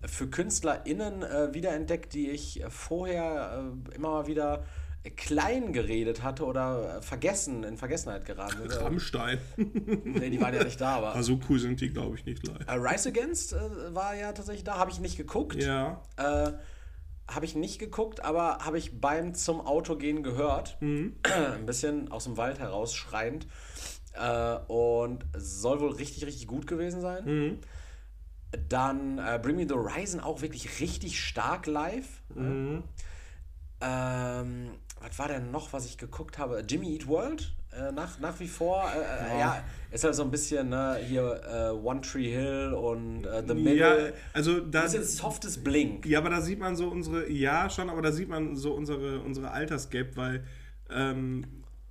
für 0.05 0.27
KünstlerInnen 0.29 1.23
äh, 1.23 1.53
wiederentdeckt, 1.53 2.13
die 2.13 2.29
ich 2.29 2.63
äh, 2.63 2.69
vorher 2.69 3.63
äh, 3.91 3.95
immer 3.95 4.09
mal 4.11 4.27
wieder 4.27 4.63
klein 5.11 5.73
geredet 5.73 6.23
hatte 6.23 6.45
oder 6.45 6.97
äh, 6.97 7.01
vergessen, 7.01 7.63
in 7.63 7.77
Vergessenheit 7.77 8.25
geraten. 8.25 8.69
sind. 8.69 8.81
Rammstein. 8.81 9.39
nee, 9.57 10.29
die 10.29 10.41
waren 10.41 10.53
ja 10.53 10.63
nicht 10.63 10.79
da, 10.79 10.97
aber. 10.97 11.11
Aber 11.13 11.23
so 11.23 11.39
cool 11.49 11.59
sind 11.59 11.81
die, 11.81 11.89
glaube 11.89 12.15
ich, 12.17 12.25
nicht 12.25 12.45
live. 12.47 12.67
Äh, 12.67 12.73
Rise 12.73 13.09
Against 13.09 13.53
äh, 13.53 13.95
war 13.95 14.15
ja 14.15 14.31
tatsächlich 14.31 14.63
da, 14.63 14.77
habe 14.77 14.91
ich 14.91 14.99
nicht 14.99 15.17
geguckt. 15.17 15.61
Ja. 15.61 16.01
Äh, 16.17 16.53
habe 17.29 17.45
ich 17.45 17.55
nicht 17.55 17.79
geguckt, 17.79 18.23
aber 18.23 18.59
habe 18.59 18.77
ich 18.77 19.01
beim 19.01 19.33
zum 19.33 19.59
Autogehen 19.59 20.23
gehört. 20.23 20.77
Ein 20.81 21.65
bisschen 21.65 22.11
aus 22.11 22.23
dem 22.23 22.37
Wald 22.37 22.59
heraus 22.59 22.93
schreiend. 22.93 23.47
Äh, 24.13 24.57
und 24.67 25.25
soll 25.37 25.79
wohl 25.79 25.91
richtig, 25.91 26.25
richtig 26.25 26.47
gut 26.47 26.67
gewesen 26.67 27.01
sein. 27.01 27.59
Dann 28.69 29.19
äh, 29.19 29.39
Bring 29.41 29.57
Me 29.57 29.67
the 29.67 29.73
Horizon 29.73 30.21
auch 30.21 30.41
wirklich 30.41 30.79
richtig 30.79 31.19
stark 31.19 31.67
live. 31.67 32.07
Ähm, 33.81 34.71
was 35.01 35.17
war 35.19 35.27
denn 35.27 35.51
noch, 35.51 35.73
was 35.73 35.85
ich 35.85 35.97
geguckt 35.97 36.37
habe? 36.37 36.63
Jimmy 36.67 36.93
Eat 36.93 37.07
World? 37.07 37.53
Äh, 37.71 37.91
nach, 37.91 38.19
nach 38.19 38.39
wie 38.39 38.47
vor. 38.47 38.89
Äh, 38.95 39.35
äh, 39.35 39.39
ja, 39.39 39.63
ist 39.91 40.03
halt 40.03 40.15
so 40.15 40.23
ein 40.23 40.31
bisschen 40.31 40.69
ne, 40.69 40.97
hier 41.07 41.41
äh, 41.47 41.69
One 41.71 42.01
Tree 42.01 42.29
Hill 42.29 42.73
und 42.73 43.25
äh, 43.25 43.43
The 43.45 43.53
Middle. 43.53 43.75
Ja, 44.07 44.13
also 44.33 44.59
da. 44.59 44.79
Ein 44.79 44.85
bisschen 44.85 45.03
softes 45.03 45.63
Blink. 45.63 46.05
Ja, 46.05 46.19
aber 46.19 46.29
da 46.29 46.41
sieht 46.41 46.59
man 46.59 46.75
so 46.75 46.87
unsere, 46.87 47.29
ja 47.29 47.69
schon, 47.69 47.89
aber 47.89 48.01
da 48.01 48.11
sieht 48.11 48.29
man 48.29 48.55
so 48.55 48.73
unsere, 48.73 49.19
unsere 49.19 49.51
Altersgap, 49.51 50.15
weil 50.15 50.43
ähm, 50.89 51.45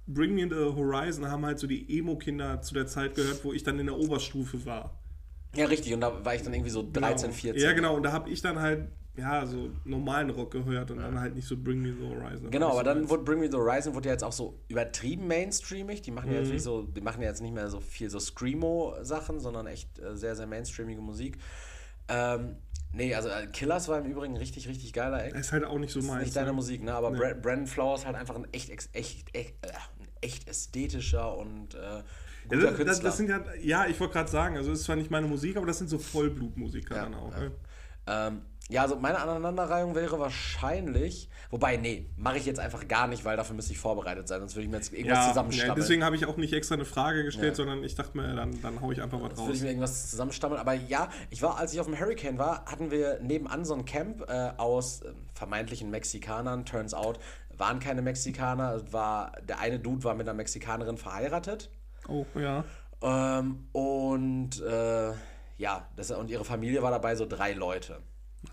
Bring 0.07 0.35
Me 0.35 0.49
the 0.49 0.75
Horizon 0.75 1.31
haben 1.31 1.45
halt 1.45 1.59
so 1.59 1.67
die 1.67 1.99
Emo-Kinder 1.99 2.63
zu 2.63 2.75
der 2.75 2.87
Zeit 2.87 3.15
gehört, 3.15 3.45
wo 3.45 3.53
ich 3.53 3.63
dann 3.63 3.79
in 3.79 3.87
der 3.87 3.97
Oberstufe 3.97 4.65
war. 4.65 4.99
Ja, 5.55 5.67
richtig. 5.67 5.95
Und 5.95 6.01
da 6.01 6.25
war 6.25 6.35
ich 6.35 6.43
dann 6.43 6.55
irgendwie 6.55 6.71
so 6.71 6.89
13, 6.91 7.33
14. 7.33 7.63
Ja, 7.63 7.73
genau, 7.73 7.97
und 7.97 8.03
da 8.03 8.13
habe 8.13 8.31
ich 8.31 8.41
dann 8.43 8.61
halt, 8.61 8.89
ja, 9.17 9.47
so 9.47 9.71
normalen 9.85 10.31
Rock 10.31 10.51
gehört 10.51 10.91
und 10.91 10.99
dann 10.99 11.19
halt 11.21 11.35
nicht 11.35 11.47
so 11.49 11.57
Bring 11.57 11.81
Me 11.83 11.95
the 11.99 12.07
Horizon. 12.07 12.51
Genau, 12.51 12.71
aber 12.73 12.85
dann 12.85 13.09
wurde 13.09 13.23
Bring 13.25 13.41
Me 13.41 13.51
the 13.51 13.57
Horizon 13.57 13.95
wurde 13.95 14.09
ja 14.09 14.13
jetzt 14.15 14.25
auch 14.25 14.33
so 14.33 14.59
übertrieben 14.69 15.27
mainstreamig. 15.27 16.03
Die 16.03 16.11
machen 16.11 16.31
ja 16.31 16.39
Mhm. 16.39 16.45
jetzt 16.45 16.53
nicht 16.53 16.63
so, 16.63 16.83
die 16.83 17.01
machen 17.01 17.23
ja 17.23 17.29
jetzt 17.29 17.41
nicht 17.43 17.55
mehr 17.55 17.69
so 17.69 17.81
viel 17.81 18.11
so 18.11 18.19
Screamo-Sachen, 18.21 19.41
sondern 19.41 19.67
echt 19.67 19.99
äh, 19.99 20.17
sehr, 20.17 20.37
sehr 20.37 20.47
mainstreamige 20.47 21.01
Musik. 21.01 21.39
Ähm, 22.09 22.57
Nee, 22.93 23.15
also 23.15 23.29
äh, 23.29 23.47
Killers 23.49 23.89
war 23.89 23.99
im 23.99 24.07
Übrigen 24.07 24.35
ein 24.35 24.39
richtig, 24.39 24.69
richtig 24.69 24.95
geiler 24.95 25.23
Act. 25.23 25.37
ist 25.37 25.53
halt 25.53 25.65
auch 25.65 25.79
nicht 25.79 25.93
so 25.93 26.01
meins. 26.01 26.23
nicht 26.25 26.37
deine 26.37 26.47
ne? 26.47 26.53
Musik, 26.55 26.83
ne? 26.83 26.95
Aber 26.95 27.11
Bra- 27.11 27.35
Brandon 27.35 27.67
Flowers 27.67 28.07
halt 28.07 28.17
einfach 28.17 28.37
ein 28.37 28.47
echt, 28.53 28.71
ex- 28.71 28.89
echt, 28.95 29.35
echt, 29.37 29.55
äh, 29.63 29.69
echt 30.23 30.49
ästhetischer 30.49 31.37
und 31.37 31.75
äh, 31.75 31.79
Ja, 31.79 32.03
guter 32.49 32.57
das, 32.57 32.63
das, 32.71 32.77
Künstler. 32.77 33.05
das 33.11 33.17
sind 33.19 33.29
ja, 33.29 33.45
ja, 33.61 33.87
ich 33.87 34.01
wollte 34.01 34.15
gerade 34.15 34.31
sagen, 34.31 34.57
also 34.57 34.73
ist 34.73 34.85
zwar 34.85 34.97
nicht 34.97 35.11
meine 35.11 35.27
Musik, 35.27 35.59
aber 35.59 35.67
das 35.67 35.77
sind 35.77 35.89
so 35.91 35.99
Vollblutmusiker 35.99 36.95
Ja, 36.97 37.03
dann 37.03 37.15
auch. 37.17 37.33
ja. 37.33 37.41
Ne? 37.41 37.51
Ähm, 38.07 38.43
ja, 38.69 38.83
also 38.83 38.97
meine 38.97 39.19
Aneinanderreihung 39.21 39.95
wäre 39.95 40.19
wahrscheinlich, 40.19 41.29
wobei, 41.51 41.77
nee, 41.77 42.11
mache 42.17 42.39
ich 42.39 42.47
jetzt 42.47 42.59
einfach 42.59 42.89
gar 42.89 43.07
nicht, 43.07 43.25
weil 43.25 43.37
dafür 43.37 43.55
müsste 43.55 43.73
ich 43.73 43.79
vorbereitet 43.79 44.27
sein, 44.27 44.41
sonst 44.41 44.55
würde 44.57 44.65
ich 44.65 44.71
mir 44.71 44.79
jetzt 44.79 44.93
irgendwas 44.93 45.19
Ja, 45.19 45.23
ja, 45.23 45.29
zusammenstammeln. 45.29 45.77
deswegen 45.77 46.05
habe 46.05 46.17
ich 46.17 46.27
auch 46.27 46.37
nicht 46.37 46.53
extra 46.53 46.75
eine 46.75 46.85
Frage 46.85 47.23
gestellt, 47.25 47.51
Ja. 47.51 47.55
sondern 47.55 47.85
ich 47.85 47.95
dachte 47.95 48.17
mir, 48.17 48.35
dann, 48.35 48.61
dann 48.63 48.81
hau 48.81 48.91
ich 48.91 49.01
einfach 49.03 49.21
was 49.21 49.29
Jetzt 49.31 49.39
würde 49.39 49.49
raus. 49.51 49.57
ich 49.57 49.63
mir 49.63 49.69
irgendwas 49.69 50.11
zusammenstammeln. 50.11 50.61
Aber 50.61 50.75
ja, 50.75 51.09
ich 51.31 51.43
war, 51.43 51.59
als 51.59 51.73
ich 51.73 51.81
auf 51.81 51.87
dem 51.87 51.99
Hurricane 51.99 52.39
war, 52.39 52.65
hatten 52.67 52.91
wir 52.91 53.21
nebenan 53.21 53.65
so 53.65 53.75
ein 53.75 53.85
Camp 53.85 54.29
äh, 54.29 54.51
aus 54.57 55.03
äh, 55.03 55.13
vermeintlichen 55.35 55.91
Mexikanern. 55.91 56.65
Turns 56.65 56.93
out, 56.95 57.19
waren 57.57 57.79
keine 57.79 58.03
Mexikaner. 58.03 58.93
War, 58.93 59.33
der 59.49 59.61
eine 59.61 59.79
Dude 59.79 60.03
war 60.05 60.15
mit 60.15 60.29
einer 60.29 60.37
Mexikanerin 60.37 60.97
verheiratet. 60.97 61.71
Oh, 62.09 62.27
ja. 62.35 62.65
Ähm, 63.03 63.69
und 63.73 64.61
äh, 64.63 65.13
ja, 65.59 65.89
das, 65.97 66.11
und 66.11 66.31
ihre 66.31 66.45
Familie 66.45 66.83
war 66.83 66.91
dabei, 66.91 67.15
so 67.15 67.27
drei 67.27 67.53
Leute. 67.53 68.01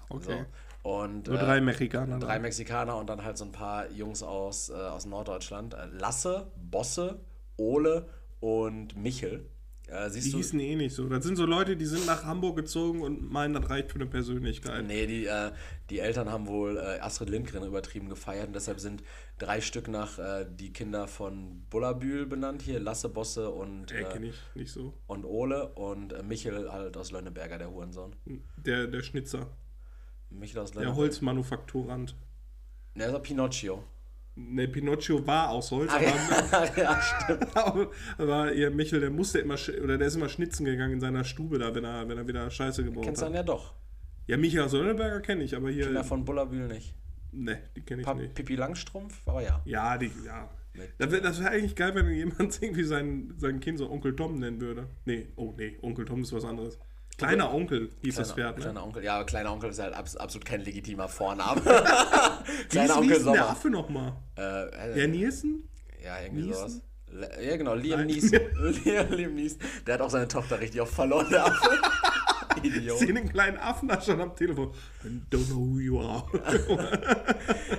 Okay. 0.09 0.45
So. 0.83 0.89
Und, 0.89 1.27
Nur 1.27 1.39
äh, 1.39 1.45
drei 1.45 1.61
Mexikaner. 1.61 2.19
Drei. 2.19 2.39
Mexikaner 2.39 2.97
und 2.97 3.07
dann 3.09 3.23
halt 3.23 3.37
so 3.37 3.45
ein 3.45 3.53
paar 3.53 3.89
Jungs 3.91 4.21
aus, 4.21 4.69
äh, 4.69 4.73
aus 4.73 5.05
Norddeutschland. 5.05 5.73
Äh, 5.73 5.85
Lasse, 5.91 6.51
Bosse, 6.57 7.19
Ole 7.55 8.09
und 8.41 8.97
Michel. 8.97 9.45
Äh, 9.87 10.09
Die 10.11 10.31
du, 10.31 10.37
hießen 10.37 10.59
eh 10.59 10.75
nicht 10.75 10.93
so. 10.93 11.07
Das 11.07 11.23
sind 11.23 11.37
so 11.37 11.45
Leute, 11.45 11.77
die 11.77 11.85
sind 11.85 12.05
nach 12.05 12.25
Hamburg 12.25 12.57
gezogen 12.57 13.01
und 13.01 13.31
meinen, 13.31 13.53
das 13.53 13.69
reicht 13.69 13.91
für 13.91 13.95
eine 13.95 14.07
Persönlichkeit. 14.07 14.85
Nee, 14.85 15.07
die, 15.07 15.25
äh, 15.25 15.51
die 15.89 15.99
Eltern 15.99 16.29
haben 16.29 16.47
wohl 16.47 16.77
äh, 16.77 16.99
Astrid 16.99 17.29
Lindgren 17.29 17.63
übertrieben 17.65 18.09
gefeiert 18.09 18.47
und 18.47 18.53
deshalb 18.53 18.79
sind 18.79 19.03
drei 19.39 19.61
Stück 19.61 19.87
nach 19.87 20.19
die 20.49 20.71
Kinder 20.71 21.07
von 21.07 21.65
Bullabühl 21.69 22.25
benannt 22.25 22.61
hier, 22.61 22.79
Lasse 22.79 23.09
Bosse 23.09 23.49
und, 23.49 23.91
äh, 23.91 24.05
ich 24.21 24.33
nicht 24.55 24.71
so. 24.71 24.93
und 25.07 25.25
Ole 25.25 25.69
und 25.69 26.27
Michel 26.27 26.71
halt 26.71 26.95
aus 26.95 27.11
Lönneberger, 27.11 27.57
der 27.57 27.69
Hurensohn. 27.71 28.15
Der, 28.57 28.87
der 28.87 29.01
Schnitzer. 29.01 29.47
Michel 30.39 30.65
Der. 30.75 30.95
Holzmanufakturant. 30.95 32.15
Der 32.95 33.09
ist 33.15 33.23
Pinocchio. 33.23 33.83
Ne, 34.35 34.67
Pinocchio 34.67 35.25
war 35.27 35.49
aus 35.51 35.69
Holz, 35.71 35.91
Ah, 35.91 35.97
aber, 35.97 36.77
ja, 36.81 37.01
stimmt. 37.01 37.55
aber, 37.55 37.91
aber 38.17 38.53
ihr 38.53 38.71
Michel, 38.71 38.99
der 38.99 39.11
musste 39.11 39.39
immer, 39.39 39.57
oder 39.83 39.97
der 39.99 40.07
ist 40.07 40.15
immer 40.15 40.29
schnitzen 40.29 40.65
gegangen 40.65 40.93
in 40.93 40.99
seiner 40.99 41.23
Stube 41.23 41.59
da, 41.59 41.75
wenn 41.75 41.83
er, 41.83 42.07
wenn 42.09 42.17
er 42.17 42.27
wieder 42.27 42.49
Scheiße 42.49 42.83
gebaut 42.83 43.03
Kennst 43.03 43.21
du 43.21 43.25
hat. 43.25 43.31
dann 43.31 43.37
ja 43.37 43.43
doch. 43.43 43.73
Ja, 44.25 44.37
Michael 44.37 44.65
aus 44.65 44.73
Lönneberger 44.73 45.21
kenne 45.21 45.43
ich, 45.43 45.55
aber 45.55 45.69
hier. 45.69 45.85
Kinder 45.85 46.03
von 46.03 46.25
Bullabühl 46.25 46.67
nicht. 46.67 46.95
Ne, 47.31 47.61
die 47.75 47.81
kenne 47.81 48.01
ich 48.01 48.05
Pa 48.07 48.15
nicht. 48.15 48.33
Pippi 48.33 48.55
Langstrumpf, 48.55 49.21
aber 49.27 49.41
ja. 49.43 49.61
Ja, 49.65 49.97
die, 49.97 50.11
ja. 50.25 50.49
Das 50.97 51.11
wäre 51.11 51.23
wär 51.39 51.51
eigentlich 51.51 51.75
geil, 51.75 51.93
wenn 51.93 52.09
jemand 52.09 52.59
irgendwie 52.61 52.83
sein, 52.83 53.33
sein 53.37 53.59
Kind 53.59 53.77
so 53.77 53.89
Onkel 53.91 54.15
Tom 54.15 54.39
nennen 54.39 54.59
würde. 54.59 54.87
Nee, 55.05 55.27
oh 55.35 55.53
nee, 55.55 55.77
Onkel 55.81 56.05
Tom 56.05 56.21
ist 56.23 56.33
was 56.33 56.45
anderes. 56.45 56.79
Kleiner 57.17 57.53
Onkel 57.53 57.91
hieß 58.01 58.15
das 58.15 58.33
Kleiner, 58.33 58.49
Pferd, 58.49 58.57
ne? 58.57 58.63
kleiner 58.63 58.83
Onkel, 58.83 59.03
ja, 59.03 59.15
aber 59.15 59.25
kleiner 59.25 59.51
Onkel 59.53 59.69
ist 59.69 59.79
halt 59.79 59.93
abs 59.93 60.15
absolut 60.15 60.45
kein 60.45 60.61
legitimer 60.61 61.07
Vorname. 61.07 61.61
Kleiner 62.69 62.97
Onkel 62.97 63.01
denn 63.01 63.09
der 63.09 63.19
Sommer. 63.19 63.49
Affe 63.49 63.69
nochmal? 63.69 64.13
Äh, 64.37 65.03
äh, 65.03 65.07
Nielsen? 65.07 65.69
Ja, 66.03 66.19
irgendwie 66.21 66.45
Neeson? 66.47 66.69
sowas. 66.69 66.81
Ja, 67.41 67.55
genau, 67.57 67.75
Liam 67.75 67.99
Nein. 67.99 68.07
Neeson. 68.07 68.39
Liam, 69.11 69.35
Neeson. 69.35 69.59
Der 69.85 69.93
hat 69.95 70.01
auch 70.01 70.09
seine 70.09 70.27
Tochter 70.27 70.59
richtig 70.59 70.81
oft 70.81 70.93
verloren, 70.93 71.27
der 71.29 71.45
Affe. 71.45 71.69
Ich 72.61 72.75
Idiot. 72.75 72.99
sehe 72.99 73.13
den 73.13 73.27
kleinen 73.29 73.57
Affen 73.57 73.89
da 73.89 73.99
schon 73.99 74.21
am 74.21 74.35
Telefon. 74.35 74.71
I 75.03 75.07
don't 75.35 75.47
know 75.47 75.57
who 75.57 75.79
you 75.79 75.99
are. 75.99 76.23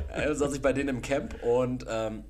Er 0.08 0.34
saß 0.34 0.52
ich 0.52 0.60
bei 0.60 0.72
denen 0.72 0.88
im 0.96 1.00
Camp 1.00 1.36
und 1.44 1.86
ähm, 1.88 2.24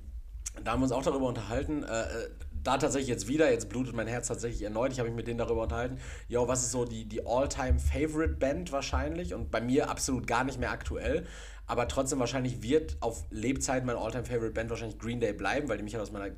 da 0.63 0.71
haben 0.71 0.79
wir 0.79 0.83
uns 0.83 0.91
auch 0.91 1.01
darüber 1.03 1.27
unterhalten. 1.27 1.83
Äh, 1.83 2.01
äh, 2.03 2.29
da 2.65 2.77
tatsächlich 2.77 3.09
jetzt 3.09 3.27
wieder, 3.27 3.51
jetzt 3.51 3.69
blutet 3.69 3.95
mein 3.95 4.07
Herz 4.07 4.27
tatsächlich 4.27 4.63
erneut. 4.63 4.91
Ich 4.91 4.99
habe 4.99 5.09
mich 5.09 5.15
mit 5.15 5.27
denen 5.27 5.37
darüber 5.37 5.63
unterhalten. 5.63 5.99
Jo, 6.27 6.47
was 6.47 6.63
ist 6.63 6.71
so 6.71 6.83
die, 6.85 7.05
die 7.05 7.25
All-Time-Favorite-Band 7.25 8.71
wahrscheinlich? 8.71 9.33
Und 9.33 9.51
bei 9.51 9.61
mir 9.61 9.89
absolut 9.89 10.25
gar 10.27 10.43
nicht 10.43 10.59
mehr 10.59 10.71
aktuell. 10.71 11.25
Aber 11.67 11.87
trotzdem 11.87 12.19
wahrscheinlich 12.19 12.61
wird 12.61 12.97
auf 13.01 13.25
Lebzeiten 13.29 13.85
meine 13.85 13.99
All-Time-Favorite-Band 13.99 14.69
wahrscheinlich 14.69 14.99
Green 14.99 15.19
Day 15.19 15.33
bleiben, 15.33 15.69
weil 15.69 15.77
die 15.77 15.83
mich 15.83 15.93
halt 15.93 16.03
aus 16.03 16.11
meiner 16.11 16.31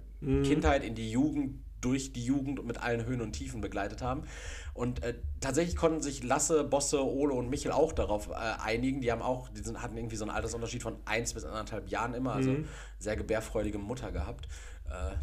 Kindheit 0.43 0.83
in 0.83 0.95
die 0.95 1.11
Jugend, 1.11 1.63
durch 1.81 2.11
die 2.11 2.25
Jugend 2.25 2.59
und 2.59 2.65
mit 2.65 2.81
allen 2.81 3.05
Höhen 3.05 3.21
und 3.21 3.33
Tiefen 3.33 3.61
begleitet 3.61 4.01
haben. 4.01 4.23
Und 4.73 5.03
äh, 5.03 5.15
tatsächlich 5.39 5.75
konnten 5.75 6.01
sich 6.01 6.23
Lasse, 6.23 6.63
Bosse, 6.63 7.05
Ole 7.05 7.33
und 7.33 7.49
Michel 7.49 7.71
auch 7.71 7.93
darauf 7.93 8.29
äh, 8.29 8.33
einigen. 8.33 9.01
Die 9.01 9.11
haben 9.11 9.21
auch, 9.21 9.49
die 9.49 9.61
sind, 9.61 9.81
hatten 9.81 9.95
irgendwie 9.95 10.15
so 10.15 10.25
einen 10.25 10.31
Altersunterschied 10.31 10.81
von 10.81 10.97
eins 11.05 11.33
bis 11.33 11.45
anderthalb 11.45 11.89
Jahren 11.89 12.13
immer, 12.13 12.33
also 12.33 12.55
sehr 12.99 13.15
gebärfreudige 13.15 13.77
Mutter 13.77 14.11
gehabt, 14.11 14.47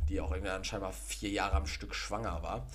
die 0.08 0.20
auch 0.20 0.32
irgendwie 0.32 0.64
scheinbar 0.64 0.92
vier 0.92 1.30
Jahre 1.30 1.56
am 1.56 1.66
Stück 1.66 1.94
schwanger 1.94 2.42
war. 2.42 2.66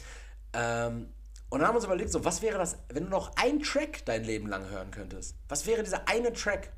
Ähm, 0.53 1.09
und 1.49 1.59
dann 1.59 1.67
haben 1.67 1.73
wir 1.73 1.77
uns 1.77 1.85
überlegt, 1.85 2.11
so, 2.11 2.23
was 2.25 2.41
wäre 2.41 2.57
das, 2.57 2.77
wenn 2.89 3.05
du 3.05 3.09
noch 3.09 3.35
einen 3.35 3.61
Track 3.61 4.05
dein 4.05 4.23
Leben 4.23 4.47
lang 4.47 4.69
hören 4.69 4.91
könntest? 4.91 5.35
Was 5.47 5.65
wäre 5.65 5.83
dieser 5.83 6.07
eine 6.07 6.31
Track? 6.33 6.71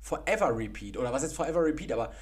Forever 0.00 0.56
Repeat. 0.56 0.96
Oder 0.96 1.12
was 1.12 1.22
jetzt 1.22 1.34
Forever 1.34 1.64
Repeat, 1.64 1.92
aber 1.92 2.12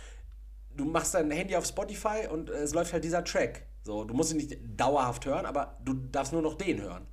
du 0.74 0.84
machst 0.84 1.14
dein 1.14 1.30
Handy 1.30 1.56
auf 1.56 1.66
Spotify 1.66 2.26
und 2.30 2.50
äh, 2.50 2.54
es 2.54 2.74
läuft 2.74 2.92
halt 2.92 3.04
dieser 3.04 3.24
Track. 3.24 3.66
So, 3.82 4.04
du 4.04 4.14
musst 4.14 4.32
ihn 4.32 4.38
nicht 4.38 4.58
dauerhaft 4.76 5.24
hören, 5.26 5.46
aber 5.46 5.78
du 5.84 5.94
darfst 5.94 6.32
nur 6.32 6.42
noch 6.42 6.54
den 6.54 6.80
hören. 6.82 7.06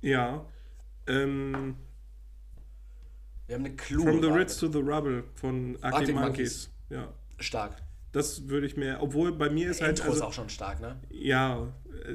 ja. 0.00 0.44
Ähm, 1.06 1.76
Wir 3.46 3.54
haben 3.56 3.64
eine 3.64 3.76
Clue. 3.76 4.02
From 4.02 4.22
the. 4.22 4.28
Ritz 4.28 4.58
to 4.58 4.70
the 4.70 4.78
Rubble 4.78 5.24
von 5.34 5.76
Arctic, 5.80 6.00
Arctic 6.00 6.14
Monkeys. 6.14 6.70
Ja. 6.90 7.08
Stark. 7.38 7.76
Das 8.18 8.48
würde 8.48 8.66
ich 8.66 8.76
mir, 8.76 8.98
obwohl 9.00 9.32
bei 9.32 9.48
mir 9.50 9.70
ist 9.70 9.80
halt. 9.80 9.98
Intro 9.98 10.04
ist 10.08 10.14
Also, 10.16 10.24
auch 10.24 10.32
schon 10.32 10.48
stark, 10.48 10.80
ne? 10.80 10.96
ja, 11.10 11.72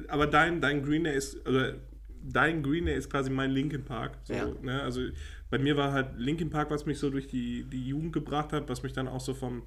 aber 0.07 0.27
dein, 0.27 0.61
dein 0.61 0.83
Green 0.83 1.03
Day 1.03 1.15
ist, 1.15 1.47
oder 1.47 1.75
dein 2.23 2.63
Green 2.63 2.85
Day 2.85 2.95
ist 2.97 3.09
quasi 3.09 3.29
mein 3.29 3.51
Linkin 3.51 3.83
Park. 3.83 4.17
So, 4.23 4.33
Ja. 4.33 4.47
ne? 4.61 4.81
Also 4.81 5.01
bei 5.49 5.59
mir 5.59 5.75
war 5.77 5.91
halt 5.91 6.17
Linkin 6.17 6.49
Park, 6.49 6.71
was 6.71 6.85
mich 6.85 6.97
so 6.99 7.09
durch 7.09 7.27
die, 7.27 7.63
die 7.65 7.87
Jugend 7.87 8.13
gebracht 8.13 8.53
hat, 8.53 8.69
was 8.69 8.81
mich 8.83 8.93
dann 8.93 9.07
auch 9.07 9.19
so 9.21 9.33
vom. 9.33 9.63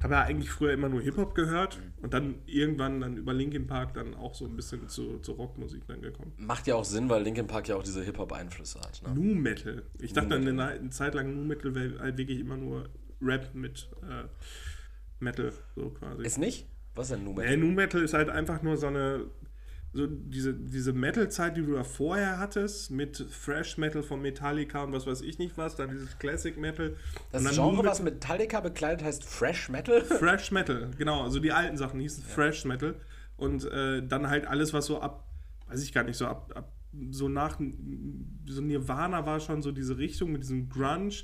habe 0.00 0.14
ja 0.14 0.22
eigentlich 0.22 0.50
früher 0.50 0.72
immer 0.72 0.88
nur 0.88 1.00
Hip-Hop 1.00 1.34
gehört 1.34 1.80
und 2.02 2.14
dann 2.14 2.36
irgendwann 2.46 3.00
dann 3.00 3.16
über 3.16 3.32
Linkin 3.34 3.66
Park 3.66 3.94
dann 3.94 4.14
auch 4.14 4.32
so 4.34 4.44
ein 4.44 4.54
bisschen 4.54 4.88
zu, 4.88 5.18
zur 5.18 5.34
Rockmusik 5.34 5.82
dann 5.88 6.00
gekommen. 6.02 6.32
Macht 6.36 6.68
ja 6.68 6.76
auch 6.76 6.84
Sinn, 6.84 7.08
weil 7.08 7.24
Linkin 7.24 7.48
Park 7.48 7.66
ja 7.66 7.74
auch 7.74 7.82
diese 7.82 8.04
Hip-Hop-Einflüsse 8.04 8.78
hat. 8.80 9.02
Ne? 9.02 9.12
Nu 9.14 9.34
Metal. 9.34 9.82
Ich 10.00 10.12
dachte 10.12 10.28
dann 10.28 10.46
eine, 10.46 10.64
eine 10.64 10.90
Zeit 10.90 11.14
lang 11.14 11.34
Nu 11.34 11.42
Metal 11.44 11.74
wäre 11.74 11.98
halt 11.98 12.16
wirklich 12.16 12.38
immer 12.38 12.56
nur 12.56 12.88
Rap 13.20 13.52
mit 13.54 13.88
äh, 14.02 14.28
Metal, 15.20 15.52
so 15.76 15.90
quasi. 15.90 16.24
Ist 16.24 16.38
nicht? 16.38 16.66
Was 16.94 17.10
ist 17.10 17.16
denn 17.16 17.24
Nu 17.24 17.30
Nee, 17.30 17.36
Metal? 17.42 17.56
Nu 17.58 17.66
Metal 17.72 18.02
ist 18.02 18.14
halt 18.14 18.28
einfach 18.28 18.62
nur 18.62 18.76
so 18.76 18.86
eine. 18.88 19.26
So 19.94 20.06
diese, 20.06 20.52
diese 20.52 20.92
Metal-Zeit, 20.92 21.56
die 21.56 21.62
du 21.64 21.72
da 21.72 21.82
vorher 21.82 22.38
hattest, 22.38 22.90
mit 22.90 23.16
Fresh 23.30 23.78
Metal 23.78 24.02
von 24.02 24.20
Metallica 24.20 24.84
und 24.84 24.92
was 24.92 25.06
weiß 25.06 25.22
ich 25.22 25.38
nicht 25.38 25.56
was, 25.56 25.76
dann 25.76 25.88
dieses 25.90 26.18
Classic 26.18 26.56
Metal. 26.58 26.94
Das 27.32 27.42
Genre, 27.54 27.76
Nu 27.82 27.84
was 27.88 28.00
Metal- 28.02 28.12
Metallica 28.14 28.60
bekleidet, 28.60 29.02
heißt 29.02 29.24
Fresh 29.24 29.70
Metal? 29.70 30.02
Fresh 30.04 30.50
Metal, 30.52 30.90
genau. 30.98 31.22
Also 31.22 31.40
die 31.40 31.52
alten 31.52 31.78
Sachen 31.78 32.00
hießen 32.00 32.22
Fresh 32.22 32.66
Metal. 32.66 32.96
Und 33.38 33.64
äh, 33.64 34.06
dann 34.06 34.28
halt 34.28 34.46
alles, 34.46 34.74
was 34.74 34.84
so 34.86 35.00
ab, 35.00 35.24
weiß 35.68 35.82
ich 35.82 35.94
gar 35.94 36.04
nicht, 36.04 36.16
so 36.16 36.26
ab, 36.26 36.52
ab 36.54 36.70
so 37.10 37.28
nach 37.30 37.58
so 38.46 38.60
Nirvana 38.60 39.24
war 39.24 39.40
schon 39.40 39.62
so 39.62 39.72
diese 39.72 39.96
Richtung 39.96 40.32
mit 40.32 40.42
diesem 40.42 40.68
Grunge. 40.68 41.14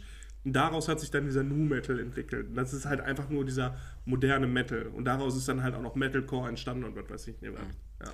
Und 0.44 0.52
daraus 0.52 0.88
hat 0.88 1.00
sich 1.00 1.10
dann 1.10 1.24
dieser 1.24 1.42
Nu 1.42 1.54
Metal 1.54 1.98
entwickelt. 1.98 2.48
Und 2.48 2.54
das 2.56 2.72
ist 2.74 2.84
halt 2.86 3.00
einfach 3.00 3.28
nur 3.30 3.44
dieser 3.44 3.76
moderne 4.04 4.46
Metal. 4.46 4.86
Und 4.88 5.06
daraus 5.06 5.36
ist 5.36 5.48
dann 5.48 5.62
halt 5.62 5.74
auch 5.74 5.80
noch 5.82 5.94
Metalcore 5.94 6.48
entstanden 6.50 6.84
und 6.84 6.96
was 6.96 7.08
weiß 7.08 7.28
ich 7.28 7.40
nicht. 7.40 7.52
was. 7.54 8.12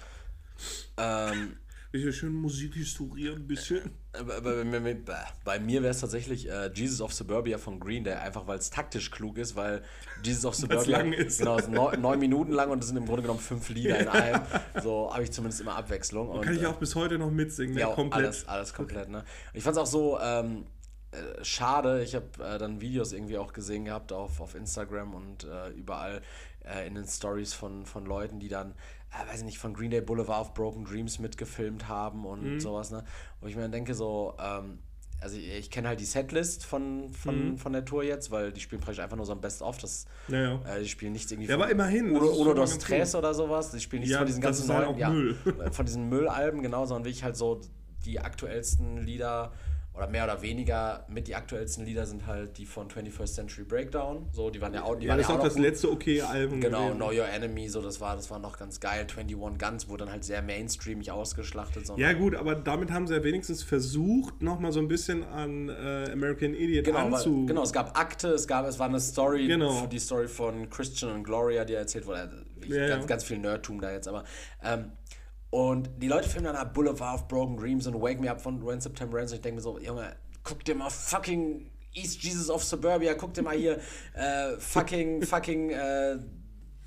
Ja. 0.96 1.32
ähm, 1.32 1.56
Bisschen 1.92 2.12
schön 2.12 2.32
Musikhistorie 2.34 3.30
ein 3.30 3.48
bisschen. 3.48 3.90
Äh, 4.12 4.22
Bei, 4.22 4.40
bei, 4.40 4.62
bei, 4.64 4.96
bei- 5.44 5.58
mir 5.58 5.82
wäre 5.82 5.90
es 5.90 5.98
tatsächlich 5.98 6.48
äh, 6.48 6.70
Jesus 6.72 7.00
of 7.00 7.12
Suburbia 7.12 7.58
von 7.58 7.80
Green 7.80 8.04
Day, 8.04 8.12
einfach 8.14 8.46
weil 8.46 8.58
es 8.60 8.70
taktisch 8.70 9.10
klug 9.10 9.36
ist, 9.38 9.56
weil 9.56 9.82
Jesus 10.22 10.44
of 10.44 10.54
Suburbia 10.60 10.98
lang 10.98 11.12
ist. 11.12 11.40
genau 11.40 11.58
ist 11.58 11.68
neun, 11.68 12.00
neun 12.00 12.20
Minuten 12.20 12.52
lang 12.52 12.70
und 12.70 12.78
es 12.80 12.86
sind 12.86 12.96
im 12.96 13.06
Grunde 13.06 13.22
genommen 13.22 13.40
fünf 13.40 13.68
Lieder 13.70 13.98
in 13.98 14.06
einem. 14.06 14.40
So 14.80 15.12
habe 15.12 15.24
ich 15.24 15.32
zumindest 15.32 15.62
immer 15.62 15.74
Abwechslung. 15.74 16.28
Und, 16.28 16.42
Kann 16.42 16.54
ich 16.54 16.62
äh, 16.62 16.66
auch 16.66 16.76
bis 16.76 16.94
heute 16.94 17.18
noch 17.18 17.32
mitsingen, 17.32 17.74
ne? 17.74 17.80
ja, 17.80 17.88
komplett. 17.88 18.24
alles, 18.24 18.46
alles 18.46 18.72
komplett. 18.72 19.08
Ne? 19.08 19.18
Und 19.18 19.24
ich 19.54 19.64
fand 19.64 19.76
es 19.76 19.82
auch 19.82 19.86
so 19.86 20.16
ähm, 20.20 20.66
äh, 21.12 21.44
schade. 21.44 22.02
Ich 22.02 22.14
habe 22.14 22.26
äh, 22.44 22.58
dann 22.58 22.80
Videos 22.80 23.12
irgendwie 23.12 23.38
auch 23.38 23.52
gesehen 23.52 23.84
gehabt 23.84 24.12
auf, 24.12 24.40
auf 24.40 24.54
Instagram 24.54 25.14
und 25.14 25.44
äh, 25.44 25.68
überall 25.70 26.22
äh, 26.64 26.86
in 26.86 26.94
den 26.94 27.06
Stories 27.06 27.52
von, 27.54 27.84
von 27.86 28.04
Leuten, 28.06 28.38
die 28.38 28.48
dann, 28.48 28.72
äh, 29.10 29.30
weiß 29.30 29.40
ich 29.40 29.44
nicht, 29.44 29.58
von 29.58 29.74
Green 29.74 29.90
Day 29.90 30.00
Boulevard 30.00 30.40
auf 30.40 30.54
Broken 30.54 30.84
Dreams 30.84 31.18
mitgefilmt 31.18 31.88
haben 31.88 32.24
und 32.26 32.54
Mhm. 32.54 32.60
sowas. 32.60 32.90
Ne? 32.90 33.02
Wo 33.40 33.46
ich 33.48 33.56
mir 33.56 33.62
dann 33.62 33.72
denke, 33.72 33.94
so, 33.94 34.34
ähm, 34.38 34.78
also 35.22 35.36
ich, 35.36 35.50
ich 35.52 35.70
kenne 35.70 35.88
halt 35.88 36.00
die 36.00 36.04
Setlist 36.06 36.64
von, 36.64 37.06
Mhm. 37.08 37.12
von, 37.12 37.56
von 37.58 37.72
der 37.72 37.84
Tour 37.84 38.02
jetzt, 38.04 38.30
weil 38.30 38.52
die 38.52 38.60
spielen 38.60 38.80
praktisch 38.80 39.02
einfach 39.02 39.16
nur 39.16 39.26
so 39.26 39.32
ein 39.32 39.40
Best-of. 39.40 39.78
Das, 39.78 40.06
Naja. 40.28 40.60
äh, 40.64 40.80
die 40.80 40.88
spielen 40.88 41.12
nichts 41.12 41.30
irgendwie 41.32 41.48
Ja, 41.48 41.56
aber 41.56 41.70
immerhin, 41.70 42.14
schon 42.16 42.46
mal 42.46 42.54
dos 42.54 42.78
Tres 42.78 43.14
oder 43.14 43.34
sowas. 43.34 43.70
Die 43.72 43.80
spielen 43.80 44.00
nichts 44.00 44.12
Ja, 44.12 44.18
von 44.18 44.26
diesen 44.26 44.40
ganzen 44.40 44.68
halt 44.72 44.96
neuen, 44.96 45.12
auch 45.12 45.58
ja, 45.58 45.72
von 45.72 45.84
diesen 45.86 46.08
Müllalben, 46.08 46.62
genau, 46.62 46.86
sondern 46.86 47.04
wirklich 47.04 47.24
halt 47.24 47.36
so 47.36 47.60
die 48.06 48.20
aktuellsten 48.20 48.96
Lieder 48.98 49.52
oder 50.00 50.10
mehr 50.10 50.24
oder 50.24 50.40
weniger 50.42 51.04
mit 51.08 51.28
die 51.28 51.34
aktuellsten 51.34 51.84
Lieder 51.84 52.06
sind 52.06 52.26
halt 52.26 52.56
die 52.58 52.66
von 52.66 52.88
21st 52.88 53.34
Century 53.34 53.64
Breakdown. 53.64 54.26
So, 54.32 54.50
die 54.50 54.60
waren 54.60 54.72
ja 54.74 54.82
auch, 54.82 54.94
die 54.96 55.04
Ja, 55.06 55.10
waren 55.10 55.18
das 55.18 55.28
ja 55.28 55.36
auch 55.36 55.42
das 55.42 55.54
gut. 55.54 55.62
letzte 55.62 55.90
okay 55.90 56.22
Album. 56.22 56.60
Genau, 56.60 56.86
gewesen. 56.88 56.96
Know 56.96 57.08
Your 57.10 57.28
Enemy, 57.28 57.68
so 57.68 57.82
das 57.82 58.00
war, 58.00 58.16
das 58.16 58.30
war 58.30 58.38
noch 58.38 58.58
ganz 58.58 58.80
geil. 58.80 59.06
21 59.14 59.58
Guns 59.58 59.88
wurde 59.88 60.04
dann 60.04 60.12
halt 60.12 60.24
sehr 60.24 60.42
mainstreamig 60.42 61.10
ausgeschlachtet. 61.10 61.90
Ja, 61.96 62.12
gut, 62.14 62.34
aber 62.34 62.54
damit 62.54 62.90
haben 62.90 63.06
sie 63.06 63.14
ja 63.14 63.22
wenigstens 63.22 63.62
versucht, 63.62 64.42
nochmal 64.42 64.72
so 64.72 64.80
ein 64.80 64.88
bisschen 64.88 65.22
an 65.24 65.68
äh, 65.68 66.10
American 66.12 66.54
Idiot 66.54 66.84
Genau, 66.86 66.98
anzu. 66.98 67.40
weil, 67.40 67.46
genau, 67.46 67.62
es 67.62 67.72
gab 67.72 67.98
Akte, 67.98 68.28
es 68.28 68.46
gab, 68.46 68.66
es 68.66 68.78
war 68.78 68.88
eine 68.88 69.00
Story, 69.00 69.46
Genau. 69.46 69.86
die 69.86 69.98
Story 69.98 70.28
von 70.28 70.70
Christian 70.70 71.12
und 71.12 71.24
Gloria, 71.24 71.64
die 71.64 71.74
erzählt 71.74 72.06
wurde. 72.06 72.20
Also, 72.20 72.36
Ja, 72.74 72.88
ganz, 72.88 73.02
ja. 73.02 73.06
ganz 73.06 73.24
viel 73.24 73.38
Nerdtum 73.38 73.80
da 73.80 73.92
jetzt, 73.92 74.08
aber. 74.08 74.24
Ähm, 74.62 74.92
und 75.50 75.90
die 75.98 76.08
Leute 76.08 76.28
filmen 76.28 76.46
dann 76.46 76.56
ab 76.56 76.74
Boulevard 76.74 77.20
of 77.20 77.28
Broken 77.28 77.56
Dreams 77.56 77.86
und 77.86 78.00
Wake 78.00 78.20
Me 78.20 78.30
Up 78.30 78.40
von 78.40 78.64
When 78.64 78.80
September 78.80 79.18
Ends 79.18 79.32
und 79.32 79.36
ich 79.36 79.42
denke 79.42 79.56
mir 79.56 79.62
so, 79.62 79.78
Junge, 79.78 80.16
guck 80.44 80.64
dir 80.64 80.76
mal 80.76 80.90
fucking 80.90 81.70
East 81.92 82.22
Jesus 82.22 82.48
of 82.50 82.62
Suburbia, 82.62 83.14
guck 83.14 83.34
dir 83.34 83.42
mal 83.42 83.56
hier 83.56 83.80
äh, 84.14 84.56
fucking, 84.58 85.22
fucking 85.26 85.70
äh, 85.70 86.18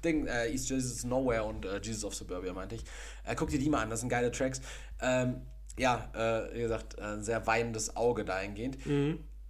Ding, 0.04 0.28
äh, 0.28 0.50
East 0.50 0.70
Jesus 0.70 1.04
Nowhere 1.04 1.44
und 1.44 1.66
äh, 1.66 1.80
Jesus 1.82 2.06
of 2.06 2.16
Suburbia 2.16 2.54
meinte 2.54 2.76
ich. 2.76 2.84
Äh, 3.26 3.36
guck 3.36 3.50
dir 3.50 3.60
die 3.60 3.70
mal 3.70 3.82
an, 3.82 3.90
das 3.90 4.00
sind 4.00 4.10
geile 4.10 4.32
Tracks. 4.32 4.62
Ähm, 5.02 5.42
ja, 5.78 6.10
äh, 6.14 6.56
wie 6.56 6.62
gesagt, 6.62 7.00
ein 7.00 7.24
sehr 7.24 7.46
weinendes 7.48 7.96
Auge 7.96 8.24
dahingehend. 8.24 8.78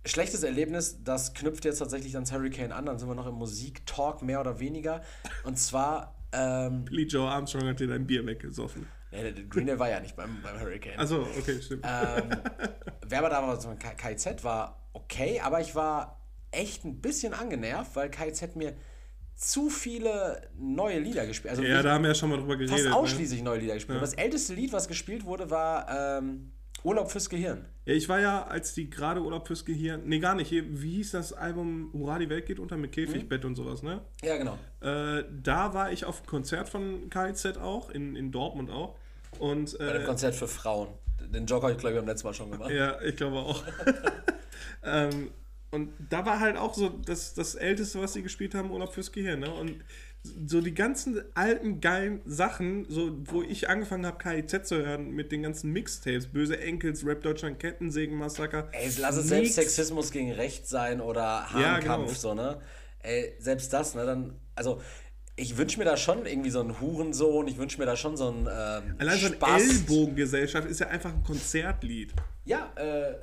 Schlechtes 0.06 0.44
Erlebnis, 0.44 1.04
das 1.04 1.34
knüpft 1.34 1.66
jetzt 1.66 1.80
tatsächlich 1.80 2.16
ans 2.16 2.32
Hurricane 2.32 2.72
an, 2.72 2.86
dann 2.86 3.00
sind 3.00 3.08
wir 3.08 3.16
noch 3.16 3.28
im 3.28 3.36
Musiktalk 3.36 4.22
mehr 4.22 4.42
oder 4.42 4.60
weniger. 4.60 5.02
Und 5.44 5.58
zwar, 5.58 6.16
ähm, 6.34 6.86
Billy 6.86 7.04
Joe 7.04 7.30
Armstrong 7.30 7.68
hat 7.68 7.80
dir 7.80 7.88
dein 7.88 8.06
Bier 8.06 8.26
weggesoffen. 8.26 8.88
Nee, 9.14 9.32
der 9.32 9.44
Green 9.46 9.66
Day 9.68 9.80
war 9.80 9.90
ja 9.90 10.00
nicht 10.00 10.16
beim, 10.16 10.42
beim 10.42 10.60
Hurricane. 10.60 11.00
Achso, 11.00 11.22
okay, 11.22 11.62
stimmt. 11.62 11.86
Ähm, 11.86 12.30
wer 13.08 13.20
aber 13.20 13.30
da 13.30 13.42
war, 13.48 13.60
so 13.62 13.70
ein 13.70 13.80
K- 13.80 13.94
KZ 13.96 14.44
war 14.44 14.90
okay, 14.94 15.40
aber 15.42 15.62
ich 15.62 15.76
war 15.76 16.20
echt 16.52 16.84
ein 16.86 17.02
bisschen 17.02 17.34
angenervt, 17.34 17.96
weil 17.96 18.10
KZ 18.12 18.56
mir 18.56 18.76
zu 19.36 19.70
viele 19.70 20.48
neue 20.58 21.00
Lieder 21.00 21.26
gespielt 21.26 21.52
Also 21.52 21.64
ja, 21.64 21.82
da 21.82 21.94
haben 21.94 22.04
wir 22.04 22.10
ja 22.10 22.16
schon 22.16 22.30
mal 22.30 22.38
drüber 22.38 22.58
fast 22.58 22.70
geredet. 22.70 22.90
Ne? 22.90 22.96
ausschließlich 22.96 23.42
neue 23.42 23.60
Lieder 23.60 23.74
gespielt. 23.76 24.02
Das 24.02 24.14
älteste 24.14 24.54
Lied, 24.54 24.72
was 24.74 24.88
gespielt 24.88 25.26
wurde, 25.26 25.50
war 25.50 26.20
ähm, 26.20 26.52
Urlaub 26.84 27.10
fürs 27.12 27.30
Gehirn. 27.30 27.66
Ja, 27.86 27.94
ich 27.96 28.08
war 28.10 28.20
ja, 28.20 28.44
als 28.44 28.74
die 28.74 28.90
gerade 28.90 29.22
Urlaub 29.22 29.48
fürs 29.48 29.66
Gehirn. 29.66 30.04
Nee, 30.06 30.20
gar 30.20 30.36
nicht. 30.36 30.52
Wie 30.52 30.92
hieß 30.98 31.12
das 31.12 31.34
Album 31.34 31.90
Hurra, 31.94 32.20
die 32.20 32.30
Welt 32.30 32.46
geht 32.46 32.60
unter 32.60 32.78
mit 32.78 32.92
Käfigbett 32.92 33.44
und 33.46 33.56
sowas, 33.56 33.82
ne? 33.84 34.02
Ja, 34.24 34.38
genau. 34.38 34.58
Äh, 34.82 35.24
da 35.42 35.74
war 35.74 35.92
ich 35.92 36.06
auf 36.06 36.20
einem 36.20 36.28
Konzert 36.28 36.70
von 36.70 37.10
KZ 37.10 37.58
auch, 37.58 37.90
in, 37.90 38.16
in 38.16 38.32
Dortmund 38.32 38.70
auch. 38.70 38.98
Und 39.40 39.78
Bei 39.78 39.94
dem 39.94 40.02
äh, 40.04 40.06
Konzert 40.06 40.36
für 40.36 40.48
Frauen. 40.48 40.90
Den 41.20 41.46
Joker 41.46 41.64
habe 41.64 41.74
ich, 41.74 41.80
glaube 41.80 41.96
ich, 41.96 42.00
beim 42.00 42.08
letzten 42.08 42.28
Mal 42.28 42.34
schon 42.34 42.52
gemacht. 42.52 42.72
ja, 42.72 43.02
ich 43.02 43.16
glaube 43.16 43.38
auch. 43.38 43.64
ähm, 44.84 45.32
und 45.72 45.90
da 46.10 46.26
war 46.26 46.40
halt 46.40 46.58
auch 46.58 46.76
so 46.76 46.90
das, 46.90 47.34
das 47.34 47.56
Älteste, 47.56 48.00
was 48.00 48.14
sie 48.14 48.22
gespielt 48.22 48.54
haben, 48.54 48.70
Urlaub 48.70 48.94
fürs 48.94 49.12
Gehirn. 49.12 49.40
Ne? 49.40 49.52
Und 49.52 49.84
so 50.48 50.62
die 50.62 50.74
ganzen 50.74 51.22
alten, 51.34 51.82
geilen 51.82 52.22
Sachen, 52.26 52.86
so 52.88 53.12
wo 53.26 53.42
ich 53.42 53.70
angefangen 53.70 54.06
habe, 54.06 54.18
KIZ 54.18 54.68
zu 54.68 54.78
hören, 54.86 55.12
mit 55.12 55.32
den 55.32 55.44
ganzen 55.44 55.72
Mixtapes, 55.72 56.28
Böse 56.28 56.60
Enkels, 56.60 57.06
Rap 57.06 57.24
Deutschland, 57.24 57.60
Kettensägen-Massaker. 57.60 58.70
Ey, 58.72 58.90
lass 59.00 59.18
es 59.18 59.28
selbst 59.28 59.56
Sexismus 59.56 60.12
gegen 60.12 60.32
Recht 60.32 60.68
sein 60.68 61.02
oder 61.02 61.48
Ja, 61.54 61.76
Hahnkampf, 61.76 62.08
genau. 62.08 62.20
so, 62.20 62.34
ne? 62.34 62.62
Ey, 63.00 63.34
selbst 63.40 63.74
das, 63.74 63.96
ne? 63.96 64.06
Dann, 64.06 64.40
also, 64.56 64.82
ich 65.36 65.58
wünsche 65.58 65.80
mir 65.80 65.86
da 65.86 65.98
schon 65.98 66.26
irgendwie 66.26 66.52
so 66.52 66.60
einen 66.60 66.80
Hurensohn, 66.80 67.48
ich 67.48 67.58
wünsche 67.58 67.80
mir 67.80 67.86
da 67.86 67.96
schon 67.96 68.16
so 68.18 68.28
einen 68.28 68.42
ähm, 68.42 68.96
Allein 69.00 69.18
so 69.18 69.28
eine. 69.42 69.64
Ellbogengesellschaft 69.64 70.68
ist 70.68 70.80
ja 70.80 70.88
einfach 70.88 71.12
ein 71.12 71.24
Konzertlied. 71.24 72.14
Ja, 72.46 72.72
äh, 72.76 73.16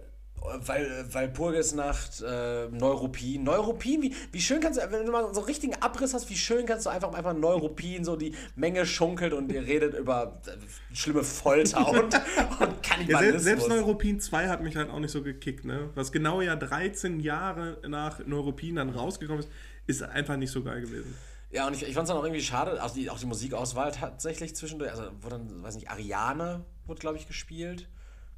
weil, 0.67 1.05
weil 1.13 1.29
Purgesnacht, 1.29 2.23
äh, 2.27 2.67
Neuruppin, 2.69 3.45
Neuruppin, 3.45 4.03
wie, 4.03 4.15
wie 4.33 4.41
schön 4.41 4.61
kannst 4.61 4.81
du, 4.81 4.91
wenn 4.91 5.05
du 5.05 5.13
mal 5.13 5.23
so 5.35 5.41
einen 5.41 5.47
richtigen 5.47 5.75
Abriss 5.75 6.15
hast, 6.15 6.31
wie 6.31 6.37
schön 6.37 6.67
kannst 6.67 6.87
du 6.87 6.91
einfach 6.91 7.13
einfach 7.13 7.35
Neuruppin, 7.35 8.05
so 8.05 8.17
die 8.17 8.35
Menge 8.57 8.87
schunkelt 8.87 9.33
und 9.33 9.53
ihr 9.53 9.67
redet 9.67 9.95
über 9.95 10.41
äh, 10.47 10.97
schlimme 10.97 11.23
Folter 11.23 11.87
und, 11.89 11.99
und 12.01 12.15
Ja, 12.15 12.67
Kannibalismus. 12.83 13.19
selbst, 13.19 13.45
selbst 13.45 13.69
Neuropin 13.69 14.19
2 14.19 14.49
hat 14.49 14.63
mich 14.63 14.77
halt 14.77 14.91
auch 14.91 14.99
nicht 14.99 15.13
so 15.13 15.23
gekickt, 15.23 15.65
ne? 15.65 15.91
Was 15.95 16.11
genau 16.11 16.41
ja 16.41 16.57
13 16.57 17.21
Jahre 17.21 17.79
nach 17.87 18.25
Neuropin 18.27 18.77
dann 18.77 18.91
rausgekommen 18.91 19.41
ist, 19.45 19.51
ist 19.87 20.03
einfach 20.03 20.37
nicht 20.37 20.51
so 20.51 20.65
geil 20.65 20.81
gewesen. 20.81 21.15
Ja, 21.51 21.67
und 21.67 21.75
ich, 21.75 21.83
ich 21.83 21.95
fand 21.95 22.05
es 22.05 22.09
dann 22.09 22.17
auch 22.17 22.25
irgendwie 22.25 22.43
schade, 22.43 22.83
auch 22.83 22.91
die, 22.93 23.11
auch 23.11 23.19
die 23.19 23.27
Musikauswahl 23.27 23.91
tatsächlich 23.91 24.55
zwischendurch, 24.55 24.91
also 24.91 25.11
wo 25.21 25.29
dann, 25.29 25.63
weiß 25.63 25.75
nicht, 25.75 25.91
Ariane 25.91 26.65
wurde, 26.87 27.01
glaube 27.01 27.17
ich, 27.17 27.27
gespielt, 27.27 27.89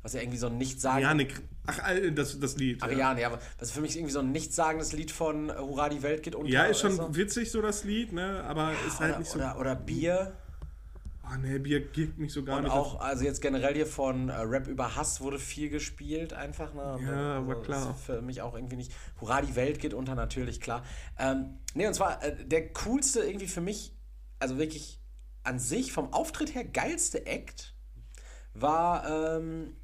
was 0.02 0.14
ja 0.14 0.20
irgendwie 0.20 0.38
so 0.38 0.46
ein 0.46 0.56
Nichtsagen... 0.56 1.02
Janik, 1.02 1.42
ach, 1.66 1.90
äh, 1.90 2.10
das, 2.10 2.40
das 2.40 2.56
Lied. 2.56 2.80
ja. 2.80 2.86
Ariane, 2.86 3.20
ja, 3.20 3.38
was 3.58 3.70
für 3.70 3.82
mich 3.82 3.96
irgendwie 3.96 4.12
so 4.12 4.20
ein 4.20 4.32
nichtssagendes 4.32 4.92
Lied 4.94 5.10
von 5.10 5.50
äh, 5.50 5.54
Hurra, 5.54 5.90
die 5.90 6.02
Welt 6.02 6.22
geht 6.22 6.34
unter. 6.34 6.50
Ja, 6.50 6.64
ist 6.64 6.80
schon 6.80 6.96
du? 6.96 7.14
witzig 7.14 7.50
so 7.50 7.60
das 7.60 7.84
Lied, 7.84 8.12
ne? 8.12 8.42
Aber 8.44 8.72
ist 8.86 8.98
halt 8.98 9.10
oder, 9.10 9.18
nicht 9.18 9.30
so. 9.30 9.38
oder, 9.38 9.58
oder 9.58 9.74
Bier. 9.74 10.32
Oh 11.24 11.36
ne, 11.38 11.58
Bier 11.60 11.80
gibt 11.80 12.18
mich 12.18 12.32
so 12.32 12.44
gar 12.44 12.58
Und 12.58 12.64
nicht. 12.64 12.72
auch, 12.72 13.00
also 13.00 13.24
jetzt 13.24 13.40
generell 13.42 13.74
hier 13.74 13.86
von 13.86 14.28
äh, 14.28 14.34
Rap 14.34 14.66
über 14.68 14.96
Hass 14.96 15.20
wurde 15.20 15.38
viel 15.38 15.68
gespielt, 15.70 16.32
einfach. 16.32 16.74
Ne? 16.74 16.98
Ja, 17.04 17.36
Also, 17.36 17.48
war 17.48 17.62
klar. 17.62 17.90
Ist 17.90 18.04
für 18.04 18.22
mich 18.22 18.42
auch 18.42 18.54
irgendwie 18.54 18.76
nicht. 18.76 18.92
Hurra, 19.20 19.40
die 19.42 19.54
Welt 19.56 19.78
geht 19.80 19.94
unter, 19.94 20.14
natürlich, 20.14 20.60
klar. 20.60 20.84
Ähm, 21.18 21.58
nee, 21.74 21.86
und 21.86 21.94
zwar 21.94 22.22
äh, 22.22 22.44
der 22.44 22.72
coolste 22.72 23.20
irgendwie 23.20 23.48
für 23.48 23.60
mich, 23.60 23.94
also 24.38 24.58
wirklich 24.58 25.00
an 25.44 25.58
sich 25.58 25.92
vom 25.92 26.12
Auftritt 26.12 26.54
her 26.54 26.64
geilste 26.64 27.26
Act 27.26 27.74
war. 28.54 29.36
Ähm, 29.38 29.76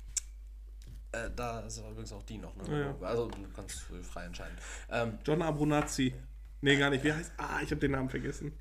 äh, 1.13 1.31
da 1.35 1.61
ist 1.61 1.79
übrigens 1.79 2.13
auch 2.13 2.23
die 2.23 2.39
noch, 2.39 2.55
ne? 2.57 2.95
Ja, 3.01 3.07
Also 3.07 3.29
du 3.29 3.37
kannst 3.55 3.81
frei 4.03 4.25
entscheiden. 4.25 4.57
Ähm, 4.91 5.19
John 5.25 5.43
Abronazzi. 5.43 6.15
Nee, 6.61 6.77
gar 6.77 6.91
nicht. 6.91 7.05
Wie 7.05 7.13
heißt. 7.13 7.33
Ah, 7.39 7.61
ich 7.63 7.71
habe 7.71 7.81
den 7.81 7.93
Namen 7.93 8.11
vergessen. 8.11 8.53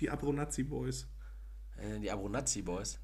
Die 0.00 0.08
Abronazzi 0.08 0.62
Boys. 0.62 1.06
Äh, 1.78 1.98
die 2.00 2.10
Abronazzi 2.10 2.62
Boys. 2.62 2.98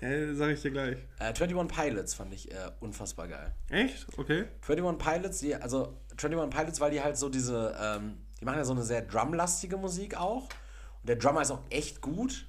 Ja, 0.00 0.34
sag 0.34 0.50
ich 0.50 0.62
dir 0.62 0.70
gleich. 0.70 0.98
Äh, 1.18 1.32
21 1.32 1.76
Pilots 1.76 2.14
fand 2.14 2.32
ich 2.32 2.50
äh, 2.50 2.70
unfassbar 2.80 3.28
geil. 3.28 3.54
Echt? 3.68 4.06
Okay. 4.16 4.46
21 4.66 4.98
Pilots, 4.98 5.38
die, 5.40 5.54
also 5.54 6.00
21 6.10 6.56
Pilots, 6.56 6.80
weil 6.80 6.90
die 6.90 7.00
halt 7.00 7.16
so 7.16 7.28
diese, 7.28 7.76
ähm, 7.80 8.18
die 8.40 8.44
machen 8.44 8.58
ja 8.58 8.64
so 8.64 8.72
eine 8.72 8.82
sehr 8.82 9.02
drumlastige 9.02 9.76
Musik 9.76 10.16
auch. 10.16 10.44
Und 10.44 11.08
der 11.08 11.16
Drummer 11.16 11.42
ist 11.42 11.50
auch 11.50 11.62
echt 11.70 12.00
gut. 12.00 12.48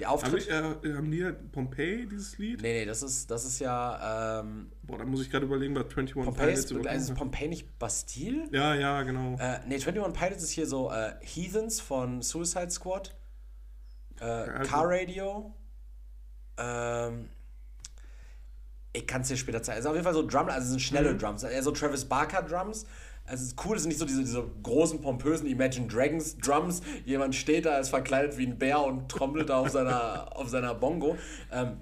Der 0.00 0.10
Auftritt. 0.10 0.44
ich, 0.44 0.50
äh, 0.50 0.94
haben 0.94 1.10
die 1.10 1.30
Pompeii 1.52 2.08
dieses 2.08 2.38
Lied? 2.38 2.62
nee, 2.62 2.80
nee, 2.80 2.84
das 2.86 3.02
ist, 3.02 3.30
das 3.30 3.44
ist 3.44 3.58
ja. 3.58 4.40
Ähm, 4.40 4.72
Boah, 4.82 4.96
da 4.98 5.04
muss 5.04 5.20
ich 5.20 5.30
gerade 5.30 5.44
überlegen, 5.44 5.74
was 5.74 5.84
21 5.84 6.14
Pompeii 6.14 6.54
ist, 6.54 6.70
überhaupt 6.70 6.88
also 6.88 7.12
ist. 7.12 7.18
Pompeii 7.18 7.48
nicht 7.48 7.78
Bastille? 7.78 8.48
Ja, 8.50 8.74
ja, 8.74 9.02
genau. 9.02 9.36
Äh, 9.38 9.60
nee, 9.66 9.74
21 9.74 10.18
Pilots 10.18 10.42
ist 10.42 10.50
hier 10.52 10.66
so 10.66 10.90
äh, 10.90 11.12
Heathens 11.20 11.82
von 11.82 12.22
Suicide 12.22 12.70
Squad. 12.70 13.14
Äh, 14.20 14.24
also- 14.24 14.70
Car 14.70 14.88
Radio. 14.88 15.54
Ähm, 16.58 17.28
ich 18.92 19.06
kann 19.06 19.22
es 19.22 19.28
dir 19.28 19.36
später 19.36 19.62
zeigen. 19.62 19.78
Es 19.78 19.82
sind 19.84 19.90
auf 19.90 19.96
jeden 19.96 20.04
Fall 20.04 20.14
so 20.14 20.26
Drum, 20.26 20.48
also 20.48 20.62
es 20.64 20.68
sind 20.70 20.80
schnelle 20.80 21.16
Drums. 21.16 21.42
Eher 21.42 21.62
so 21.62 21.70
Travis 21.70 22.04
Barker 22.04 22.42
Drums. 22.42 22.86
Also 23.24 23.42
es 23.44 23.50
ist 23.52 23.64
cool, 23.64 23.76
es 23.76 23.82
sind 23.82 23.90
nicht 23.90 23.98
so 24.00 24.04
diese, 24.04 24.20
diese 24.22 24.44
großen, 24.62 25.00
pompösen 25.00 25.46
Imagine 25.46 25.86
Dragons 25.86 26.36
Drums. 26.38 26.82
Jemand 27.04 27.34
steht 27.36 27.66
da, 27.66 27.78
ist 27.78 27.90
verkleidet 27.90 28.36
wie 28.36 28.46
ein 28.46 28.58
Bär 28.58 28.80
und 28.80 29.08
trommelt 29.08 29.48
da 29.50 29.58
auf 29.58 29.68
seiner, 29.70 30.36
auf 30.36 30.48
seiner 30.48 30.74
Bongo. 30.74 31.16
Ähm, 31.52 31.76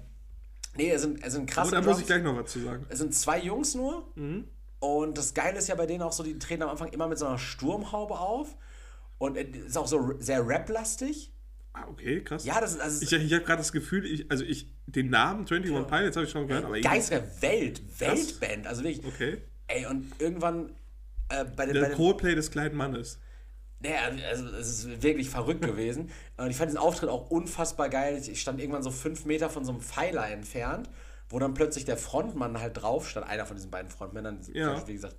nee, 0.75 0.91
es 0.91 1.01
sind, 1.01 1.23
es 1.23 1.33
sind 1.33 1.49
krasse 1.49 1.69
Aber 1.69 1.77
da 1.77 1.81
Drums. 1.81 1.93
muss 1.95 2.01
ich 2.01 2.07
gleich 2.07 2.21
noch 2.23 2.37
was 2.37 2.51
zu 2.51 2.59
sagen. 2.59 2.85
Es 2.89 2.99
sind 2.99 3.15
zwei 3.15 3.39
Jungs 3.39 3.73
nur. 3.73 4.05
Und 4.79 5.17
das 5.17 5.33
Geile 5.33 5.57
ist 5.57 5.67
ja 5.67 5.75
bei 5.75 5.87
denen 5.87 6.03
auch 6.03 6.11
so, 6.13 6.21
die 6.21 6.37
treten 6.37 6.61
am 6.61 6.69
Anfang 6.69 6.89
immer 6.89 7.07
mit 7.07 7.17
so 7.17 7.25
einer 7.25 7.39
Sturmhaube 7.39 8.19
auf. 8.19 8.55
Und 9.17 9.35
es 9.35 9.65
ist 9.65 9.77
auch 9.77 9.87
so 9.87 10.13
sehr 10.19 10.47
rap-lastig. 10.47 11.33
Ah, 11.81 11.87
okay, 11.89 12.21
krass. 12.23 12.45
Ja, 12.45 12.59
das 12.59 12.73
ist 12.73 12.81
also 12.81 13.01
Ich, 13.03 13.11
ich 13.11 13.33
habe 13.33 13.43
gerade 13.43 13.59
das 13.59 13.71
Gefühl, 13.71 14.05
ich, 14.05 14.29
also 14.31 14.43
ich, 14.43 14.67
den 14.85 15.09
Namen 15.09 15.41
21 15.41 15.71
Pilots 15.87 16.15
habe 16.17 16.25
ich 16.25 16.31
schon 16.31 16.47
gehört, 16.47 16.65
aber 16.65 16.79
Geister 16.81 17.23
Welt, 17.41 17.81
Weltband. 17.99 18.67
Also 18.67 18.83
wirklich. 18.83 19.05
Okay. 19.05 19.37
Ey, 19.67 19.85
und 19.85 20.11
irgendwann 20.19 20.71
äh, 21.29 21.45
bei 21.45 21.65
den. 21.65 21.73
Bei 21.75 21.79
Der 21.81 21.89
den 21.89 21.95
Coldplay 21.95 22.35
des 22.35 22.49
kleinen 22.51 22.75
Mannes. 22.75 23.19
naja, 23.79 23.97
also 24.29 24.47
es 24.47 24.67
ist 24.85 25.01
wirklich 25.03 25.29
verrückt 25.29 25.61
gewesen. 25.61 26.09
Und 26.37 26.49
ich 26.49 26.57
fand 26.57 26.69
diesen 26.69 26.79
Auftritt 26.79 27.09
auch 27.09 27.29
unfassbar 27.29 27.89
geil. 27.89 28.21
Ich 28.25 28.41
stand 28.41 28.59
irgendwann 28.59 28.83
so 28.83 28.91
fünf 28.91 29.25
Meter 29.25 29.49
von 29.49 29.63
so 29.63 29.71
einem 29.71 29.81
Pfeiler 29.81 30.27
entfernt, 30.29 30.89
wo 31.29 31.37
dann 31.39 31.53
plötzlich 31.53 31.85
der 31.85 31.97
Frontmann 31.97 32.59
halt 32.59 32.81
drauf 32.81 33.07
stand, 33.07 33.27
einer 33.27 33.45
von 33.45 33.55
diesen 33.57 33.69
beiden 33.71 33.89
Frontmännern, 33.91 34.39
Ja. 34.53 34.85
wie 34.87 34.93
gesagt, 34.93 35.15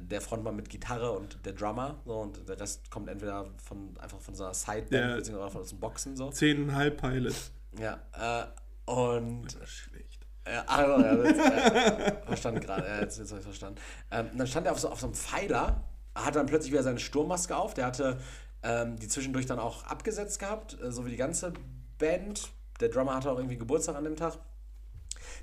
der 0.00 0.20
Frontmann 0.20 0.56
mit 0.56 0.68
Gitarre 0.68 1.12
und 1.12 1.44
der 1.44 1.52
Drummer, 1.52 2.00
so, 2.04 2.14
und 2.14 2.48
der 2.48 2.58
Rest 2.60 2.90
kommt 2.90 3.08
entweder 3.08 3.46
von 3.62 3.96
einfach 3.98 4.20
von 4.20 4.34
so 4.34 4.44
einer 4.44 4.54
Sideband, 4.54 4.92
Der- 4.92 5.16
beziehungsweise 5.16 5.50
von 5.50 5.60
aus 5.62 5.68
dem 5.70 5.80
Boxen 5.80 6.16
so. 6.16 6.28
10,5 6.28 6.90
Pilot. 6.90 7.34
Ja, 7.78 7.98
äh, 8.12 8.90
und 8.90 9.56
Schlecht. 9.66 10.26
ja, 10.46 10.64
also, 10.66 11.04
ja, 11.04 11.14
jetzt, 11.24 11.38
äh, 11.40 12.22
verstanden 12.26 12.60
gerade, 12.60 12.86
ja, 12.86 13.00
jetzt, 13.00 13.18
jetzt 13.18 13.30
habe 13.30 13.40
ich 13.40 13.44
verstanden. 13.44 13.78
Ähm, 14.10 14.30
dann 14.34 14.46
stand 14.46 14.66
er 14.66 14.72
auf 14.72 14.80
so, 14.80 14.88
auf 14.88 15.00
so 15.00 15.06
einem 15.06 15.14
Pfeiler, 15.14 15.84
hatte 16.14 16.38
dann 16.38 16.46
plötzlich 16.46 16.72
wieder 16.72 16.82
seine 16.82 16.98
Sturmmaske 16.98 17.54
auf, 17.56 17.74
der 17.74 17.86
hatte 17.86 18.18
ähm, 18.62 18.96
die 18.98 19.06
zwischendurch 19.08 19.46
dann 19.46 19.58
auch 19.60 19.84
abgesetzt 19.84 20.38
gehabt, 20.40 20.80
äh, 20.82 20.90
so 20.90 21.04
wie 21.06 21.10
die 21.10 21.16
ganze 21.16 21.52
Band. 21.98 22.48
Der 22.80 22.88
Drummer 22.88 23.14
hatte 23.14 23.30
auch 23.30 23.36
irgendwie 23.36 23.58
Geburtstag 23.58 23.94
an 23.96 24.04
dem 24.04 24.16
Tag. 24.16 24.38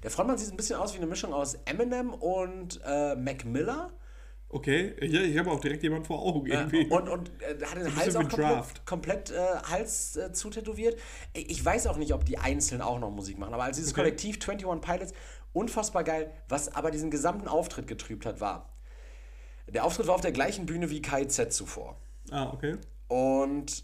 Der 0.03 0.11
Frontmann 0.11 0.37
sieht 0.37 0.51
ein 0.51 0.57
bisschen 0.57 0.77
aus 0.79 0.93
wie 0.93 0.97
eine 0.97 1.05
Mischung 1.07 1.33
aus 1.33 1.55
Eminem 1.65 2.13
und 2.13 2.81
äh, 2.85 3.15
Mac 3.15 3.45
Miller. 3.45 3.91
Okay, 4.55 4.95
ja, 5.01 5.19
ich 5.19 5.37
habe 5.37 5.51
auch 5.51 5.59
direkt 5.59 5.83
jemanden 5.83 6.05
vor 6.05 6.21
Augen 6.21 6.47
irgendwie. 6.47 6.87
Und, 6.87 7.09
und 7.09 7.29
äh, 7.41 7.61
hat 7.65 7.75
den 7.75 7.93
Hals 7.93 8.15
auch 8.15 8.21
komplett, 8.21 8.85
komplett 8.85 9.31
äh, 9.31 9.35
Hals 9.69 10.15
äh, 10.15 10.31
zutätowiert. 10.31 10.97
Ich 11.33 11.63
weiß 11.63 11.87
auch 11.87 11.97
nicht, 11.97 12.13
ob 12.13 12.23
die 12.23 12.37
einzeln 12.37 12.81
auch 12.81 12.97
noch 12.97 13.11
Musik 13.11 13.37
machen, 13.37 13.53
aber 13.53 13.65
als 13.65 13.75
dieses 13.75 13.91
okay. 13.91 14.03
Kollektiv 14.03 14.37
21 14.41 14.81
Pilots, 14.81 15.13
unfassbar 15.51 16.05
geil, 16.05 16.31
was 16.47 16.73
aber 16.73 16.89
diesen 16.89 17.11
gesamten 17.11 17.49
Auftritt 17.49 17.85
getrübt 17.85 18.25
hat, 18.25 18.39
war, 18.39 18.69
der 19.67 19.83
Auftritt 19.83 20.07
war 20.07 20.15
auf 20.15 20.21
der 20.21 20.31
gleichen 20.31 20.65
Bühne 20.65 20.89
wie 20.89 21.01
KZ 21.01 21.51
zuvor. 21.51 21.99
Ah, 22.31 22.53
okay. 22.53 22.77
Und 23.09 23.83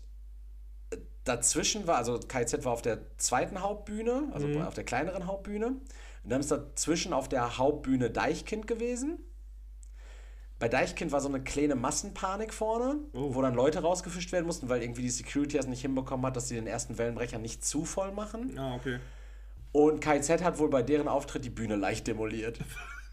dazwischen 1.25 1.86
war, 1.86 1.97
also 1.97 2.17
KZ 2.17 2.63
war 2.63 2.71
auf 2.71 2.81
der 2.81 3.17
zweiten 3.17 3.62
Hauptbühne, 3.62 4.29
also 4.31 4.47
mhm. 4.47 4.62
auf 4.62 4.75
der 4.75 4.86
kleineren 4.86 5.27
Hauptbühne. 5.27 5.67
Und 6.23 6.29
dann 6.29 6.39
ist 6.39 6.49
dazwischen 6.49 7.12
auf 7.12 7.27
der 7.27 7.57
Hauptbühne 7.57 8.10
Deichkind 8.10 8.67
gewesen. 8.67 9.19
Bei 10.62 10.69
Deichkind 10.69 11.12
war 11.12 11.21
so 11.21 11.28
eine 11.28 11.41
kleine 11.41 11.74
Massenpanik 11.74 12.54
vorne, 12.54 13.00
oh. 13.13 13.34
wo 13.34 13.41
dann 13.41 13.56
Leute 13.56 13.80
rausgefischt 13.80 14.32
werden 14.32 14.45
mussten, 14.45 14.69
weil 14.69 14.84
irgendwie 14.84 15.02
die 15.02 15.10
Security 15.10 15.58
es 15.58 15.65
nicht 15.65 15.82
hinbekommen 15.82 16.24
hat, 16.24 16.36
dass 16.36 16.50
sie 16.50 16.54
den 16.54 16.67
ersten 16.67 17.00
Wellenbrecher 17.00 17.39
nicht 17.39 17.65
zu 17.65 17.84
voll 17.84 18.12
machen. 18.12 18.60
Ah, 18.60 18.76
okay. 18.76 19.00
Und 19.71 20.02
KZ 20.02 20.43
hat 20.43 20.60
wohl 20.60 20.69
bei 20.69 20.84
deren 20.84 21.08
Auftritt 21.08 21.45
die 21.45 21.50
Bühne 21.50 21.78
leicht 21.78 22.06
demoliert. 22.06 22.60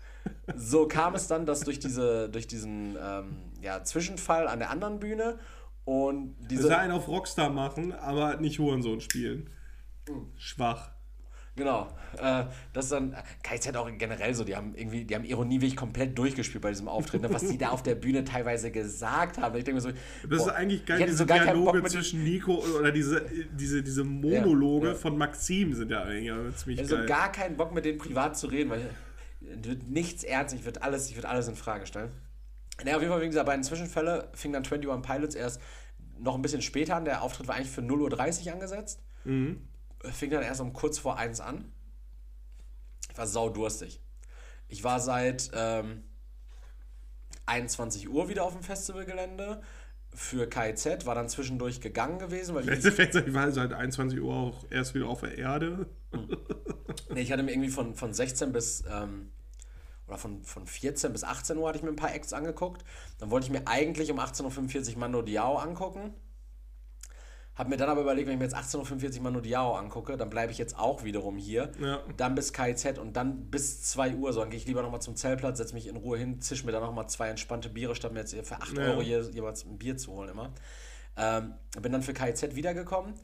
so 0.56 0.86
kam 0.86 1.14
es 1.14 1.26
dann, 1.26 1.46
dass 1.46 1.60
durch, 1.60 1.78
diese, 1.78 2.28
durch 2.28 2.48
diesen 2.48 2.98
ähm, 3.02 3.36
ja, 3.62 3.82
Zwischenfall 3.82 4.46
an 4.46 4.58
der 4.58 4.68
anderen 4.68 5.00
Bühne 5.00 5.38
und 5.86 6.36
diese. 6.50 6.76
einen 6.76 6.92
auf 6.92 7.08
Rockstar 7.08 7.48
machen, 7.48 7.94
aber 7.94 8.36
nicht 8.36 8.58
Hurensohn 8.58 9.00
spielen. 9.00 9.48
Mhm. 10.06 10.26
Schwach. 10.36 10.90
Genau. 11.58 11.88
Äh, 12.16 12.44
das 12.72 12.86
ist 12.86 12.92
dann 12.92 13.16
KZ 13.42 13.76
auch 13.76 13.90
generell 13.98 14.32
so, 14.32 14.44
die 14.44 14.56
haben 14.56 14.74
irgendwie, 14.74 15.04
die 15.04 15.14
haben 15.14 15.24
Ironie 15.24 15.56
wirklich 15.56 15.76
komplett 15.76 16.16
durchgespielt 16.16 16.62
bei 16.62 16.70
diesem 16.70 16.88
Auftritt, 16.88 17.20
ne? 17.20 17.32
was 17.32 17.46
die 17.46 17.58
da 17.58 17.70
auf 17.70 17.82
der 17.82 17.96
Bühne 17.96 18.24
teilweise 18.24 18.70
gesagt 18.70 19.38
haben. 19.38 19.56
Ich 19.56 19.64
denke 19.64 19.74
mir 19.74 19.80
so, 19.80 19.90
das 19.90 20.38
boah, 20.38 20.46
ist 20.46 20.56
eigentlich 20.56 20.86
geil, 20.86 21.04
diese 21.06 21.26
Dialoge 21.26 21.82
zwischen 21.84 22.22
Nico 22.22 22.64
oder 22.78 22.92
diese, 22.92 23.26
diese, 23.52 23.82
diese 23.82 24.04
Monologe 24.04 24.86
ja, 24.86 24.92
ja. 24.92 24.98
von 24.98 25.18
Maxim 25.18 25.74
sind 25.74 25.90
ja 25.90 26.04
eigentlich 26.04 26.56
ziemlich 26.56 26.78
also 26.78 26.94
geil. 26.94 27.02
Also 27.02 27.12
gar 27.12 27.32
keinen 27.32 27.56
Bock 27.56 27.74
mit 27.74 27.84
denen 27.84 27.98
privat 27.98 28.38
zu 28.38 28.46
reden, 28.46 28.70
weil 28.70 28.88
wird 29.40 29.88
nichts 29.88 30.24
ernst, 30.24 30.54
ich 30.54 30.64
würde 30.64 30.82
alles, 30.82 31.10
ich 31.10 31.28
alles 31.28 31.48
in 31.48 31.56
Frage 31.56 31.86
stellen. 31.86 32.10
Naja, 32.84 32.96
auf 32.96 33.02
jeden 33.02 33.12
Fall 33.12 33.20
wegen 33.20 33.32
dieser 33.32 33.44
beiden 33.44 33.64
Zwischenfälle 33.64 34.30
fing 34.34 34.52
dann 34.52 34.64
21 34.64 35.02
Pilots 35.02 35.34
erst 35.34 35.60
noch 36.20 36.34
ein 36.34 36.42
bisschen 36.42 36.62
später 36.62 36.96
an. 36.96 37.04
Der 37.04 37.22
Auftritt 37.22 37.48
war 37.48 37.56
eigentlich 37.56 37.70
für 37.70 37.80
0.30 37.80 38.46
Uhr 38.46 38.52
angesetzt. 38.52 39.02
Mhm. 39.24 39.68
Fing 40.04 40.30
dann 40.30 40.42
erst 40.42 40.60
um 40.60 40.72
kurz 40.72 40.98
vor 40.98 41.18
1 41.18 41.40
an. 41.40 41.72
Ich 43.10 43.18
war 43.18 43.26
saudurstig. 43.26 44.00
Ich 44.68 44.84
war 44.84 45.00
seit 45.00 45.50
ähm, 45.54 46.04
21 47.46 48.08
Uhr 48.08 48.28
wieder 48.28 48.44
auf 48.44 48.52
dem 48.52 48.62
Festivalgelände 48.62 49.62
für 50.14 50.48
KIZ, 50.48 51.06
war 51.06 51.14
dann 51.14 51.28
zwischendurch 51.28 51.80
gegangen 51.80 52.18
gewesen. 52.18 52.54
Weil 52.54 52.68
ich, 52.68 52.84
ich 52.84 53.34
war 53.34 53.50
seit 53.52 53.72
21 53.72 54.20
Uhr 54.20 54.34
auch 54.34 54.64
erst 54.70 54.94
wieder 54.94 55.06
auf 55.06 55.20
der 55.20 55.36
Erde. 55.36 55.86
Hm. 56.12 56.36
nee, 57.14 57.20
ich 57.20 57.32
hatte 57.32 57.42
mir 57.42 57.52
irgendwie 57.52 57.70
von, 57.70 57.94
von 57.94 58.12
16 58.12 58.52
bis 58.52 58.84
ähm, 58.90 59.30
oder 60.06 60.18
von, 60.18 60.42
von 60.42 60.66
14 60.66 61.12
bis 61.12 61.22
18 61.22 61.56
Uhr 61.58 61.68
hatte 61.68 61.78
ich 61.78 61.84
mir 61.84 61.90
ein 61.90 61.96
paar 61.96 62.14
Acts 62.14 62.32
angeguckt. 62.32 62.84
Dann 63.18 63.30
wollte 63.30 63.46
ich 63.46 63.52
mir 63.52 63.66
eigentlich 63.66 64.10
um 64.10 64.18
18.45 64.18 64.92
Uhr 64.94 64.98
Mando 64.98 65.22
Diao 65.22 65.56
angucken. 65.56 66.14
Habe 67.58 67.70
mir 67.70 67.76
dann 67.76 67.88
aber 67.88 68.02
überlegt, 68.02 68.28
wenn 68.28 68.34
ich 68.34 68.38
mir 68.38 68.44
jetzt 68.44 68.56
18.45 68.56 69.16
Uhr 69.16 69.22
Mando 69.24 69.40
Diao 69.40 69.74
angucke, 69.74 70.16
dann 70.16 70.30
bleibe 70.30 70.52
ich 70.52 70.58
jetzt 70.58 70.78
auch 70.78 71.02
wiederum 71.02 71.36
hier. 71.36 71.72
Ja. 71.80 72.00
Dann 72.16 72.36
bis 72.36 72.52
KZ 72.52 72.98
und 72.98 73.16
dann 73.16 73.50
bis 73.50 73.82
2 73.82 74.14
Uhr. 74.14 74.32
So, 74.32 74.38
dann 74.40 74.50
gehe 74.50 74.60
ich 74.60 74.66
lieber 74.66 74.80
nochmal 74.80 75.02
zum 75.02 75.16
Zeltplatz, 75.16 75.58
setze 75.58 75.74
mich 75.74 75.88
in 75.88 75.96
Ruhe 75.96 76.16
hin, 76.16 76.40
zisch 76.40 76.62
mir 76.62 76.70
dann 76.70 76.84
nochmal 76.84 77.08
zwei 77.08 77.28
entspannte 77.28 77.68
Biere, 77.68 77.96
statt 77.96 78.12
mir 78.12 78.20
jetzt 78.20 78.32
für 78.46 78.62
8 78.62 78.78
ja. 78.78 78.84
Euro 78.84 79.02
hier 79.02 79.22
jeweils 79.22 79.64
ein 79.64 79.76
Bier 79.76 79.96
zu 79.96 80.12
holen 80.12 80.28
immer. 80.28 80.52
Ähm, 81.16 81.54
bin 81.82 81.90
dann 81.90 82.02
für 82.02 82.12
KZ 82.14 82.54
wiedergekommen. 82.54 83.14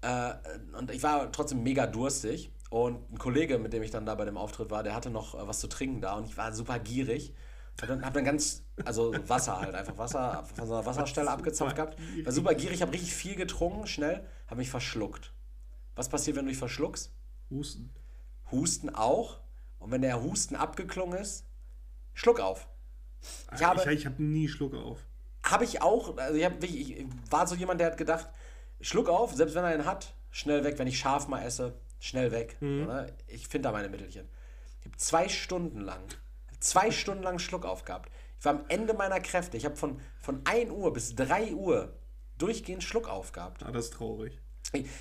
Äh, 0.00 0.34
und 0.78 0.92
ich 0.92 1.02
war 1.02 1.32
trotzdem 1.32 1.64
mega 1.64 1.88
durstig. 1.88 2.52
Und 2.70 3.10
ein 3.10 3.18
Kollege, 3.18 3.58
mit 3.58 3.72
dem 3.72 3.82
ich 3.82 3.90
dann 3.90 4.06
da 4.06 4.14
bei 4.14 4.24
dem 4.24 4.38
Auftritt 4.38 4.70
war, 4.70 4.84
der 4.84 4.94
hatte 4.94 5.10
noch 5.10 5.34
äh, 5.34 5.48
was 5.48 5.58
zu 5.58 5.66
trinken 5.66 6.00
da 6.00 6.14
und 6.14 6.26
ich 6.26 6.36
war 6.36 6.52
super 6.52 6.78
gierig. 6.78 7.34
Dann, 7.76 8.04
hab 8.04 8.14
dann 8.14 8.24
ganz, 8.24 8.64
also 8.84 9.12
Wasser 9.26 9.60
halt, 9.60 9.74
einfach 9.74 9.98
Wasser 9.98 10.44
von 10.54 10.66
so 10.66 10.74
einer 10.74 10.86
Wasserstelle 10.86 11.30
abgezapft 11.30 11.76
gehabt. 11.76 11.98
War 12.24 12.32
super 12.32 12.54
gierig, 12.54 12.80
habe 12.82 12.92
richtig 12.92 13.14
viel 13.14 13.34
getrunken, 13.34 13.86
schnell, 13.86 14.26
habe 14.46 14.58
mich 14.58 14.70
verschluckt. 14.70 15.32
Was 15.94 16.08
passiert, 16.08 16.36
wenn 16.36 16.44
du 16.44 16.50
dich 16.50 16.58
verschluckst? 16.58 17.12
Husten. 17.50 17.92
Husten 18.50 18.94
auch. 18.94 19.40
Und 19.78 19.90
wenn 19.90 20.02
der 20.02 20.22
Husten 20.22 20.54
abgeklungen 20.54 21.18
ist, 21.18 21.46
Schluck 22.14 22.40
auf. 22.40 22.68
Ich 23.54 23.62
habe, 23.62 23.80
ich, 23.80 24.00
ich 24.00 24.06
habe 24.06 24.22
nie 24.22 24.48
Schluck 24.48 24.74
auf. 24.74 25.00
Habe 25.42 25.64
ich 25.64 25.82
auch, 25.82 26.16
also 26.16 26.38
ich, 26.38 26.44
hab, 26.44 26.62
ich 26.62 27.04
war 27.30 27.46
so 27.46 27.54
jemand, 27.54 27.80
der 27.80 27.88
hat 27.88 27.96
gedacht, 27.96 28.28
Schluck 28.80 29.08
auf, 29.08 29.34
selbst 29.34 29.54
wenn 29.54 29.64
er 29.64 29.70
einen 29.70 29.86
hat, 29.86 30.14
schnell 30.30 30.64
weg, 30.64 30.78
wenn 30.78 30.86
ich 30.86 30.98
scharf 30.98 31.28
mal 31.28 31.42
esse, 31.42 31.74
schnell 31.98 32.30
weg. 32.32 32.56
Mhm. 32.60 32.88
Ich 33.26 33.48
finde 33.48 33.68
da 33.68 33.72
meine 33.72 33.88
Mittelchen. 33.88 34.28
Ich 34.80 34.86
habe 34.86 34.96
zwei 34.96 35.28
Stunden 35.28 35.80
lang, 35.80 36.02
zwei 36.62 36.90
Stunden 36.90 37.22
lang 37.22 37.38
Schluck 37.38 37.64
aufgehabt. 37.64 38.10
Ich 38.38 38.44
war 38.44 38.54
am 38.54 38.64
Ende 38.68 38.94
meiner 38.94 39.20
Kräfte. 39.20 39.56
Ich 39.56 39.64
habe 39.64 39.76
von, 39.76 40.00
von 40.20 40.42
1 40.44 40.70
Uhr 40.70 40.92
bis 40.92 41.14
3 41.14 41.54
Uhr 41.54 41.96
durchgehend 42.38 42.82
Schluck 42.82 43.08
aufgehabt. 43.08 43.62
Ah, 43.64 43.70
das 43.70 43.86
ist 43.86 43.94
traurig. 43.94 44.38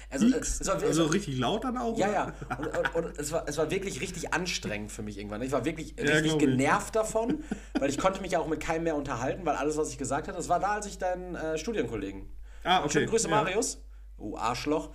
Also, 0.10 0.28
es 0.36 0.68
war, 0.68 0.82
also 0.82 1.06
richtig 1.06 1.38
laut 1.38 1.64
dann 1.64 1.78
auch? 1.78 1.98
Ja, 1.98 2.12
ja. 2.12 2.34
Und, 2.58 2.68
und, 2.78 2.96
und, 2.96 3.18
es, 3.18 3.32
war, 3.32 3.48
es 3.48 3.58
war 3.58 3.72
wirklich 3.72 4.02
richtig 4.02 4.34
anstrengend 4.34 4.92
für 4.92 5.02
mich 5.02 5.18
irgendwann. 5.18 5.42
Ich 5.42 5.54
war 5.54 5.64
wirklich 5.64 5.96
ja, 5.98 6.14
richtig 6.14 6.40
genervt 6.40 6.94
davon, 6.94 7.44
weil 7.80 7.90
ich 7.90 7.98
konnte 7.98 8.22
mich 8.22 8.34
ja 8.34 8.40
auch 8.40 8.48
mit 8.48 8.60
keinem 8.60 8.84
mehr 8.84 8.96
unterhalten, 8.96 9.46
weil 9.46 9.56
alles, 9.56 9.78
was 9.78 9.90
ich 9.90 9.98
gesagt 9.98 10.28
hatte, 10.28 10.36
das 10.36 10.50
war 10.50 10.60
da, 10.60 10.74
als 10.74 10.88
ich 10.88 10.98
deinen 10.98 11.36
äh, 11.36 11.58
Studienkollegen. 11.58 12.28
Ah, 12.64 12.80
okay. 12.80 12.92
Schöne 12.92 13.06
Grüße, 13.06 13.30
ja. 13.30 13.36
Marius 13.36 13.82
oh 14.22 14.38
Arschloch, 14.38 14.92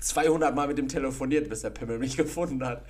200 0.00 0.54
Mal 0.54 0.68
mit 0.68 0.78
dem 0.78 0.88
telefoniert, 0.88 1.48
bis 1.48 1.62
der 1.62 1.70
Pimmel 1.70 1.98
mich 1.98 2.16
gefunden 2.16 2.64
hat. 2.64 2.84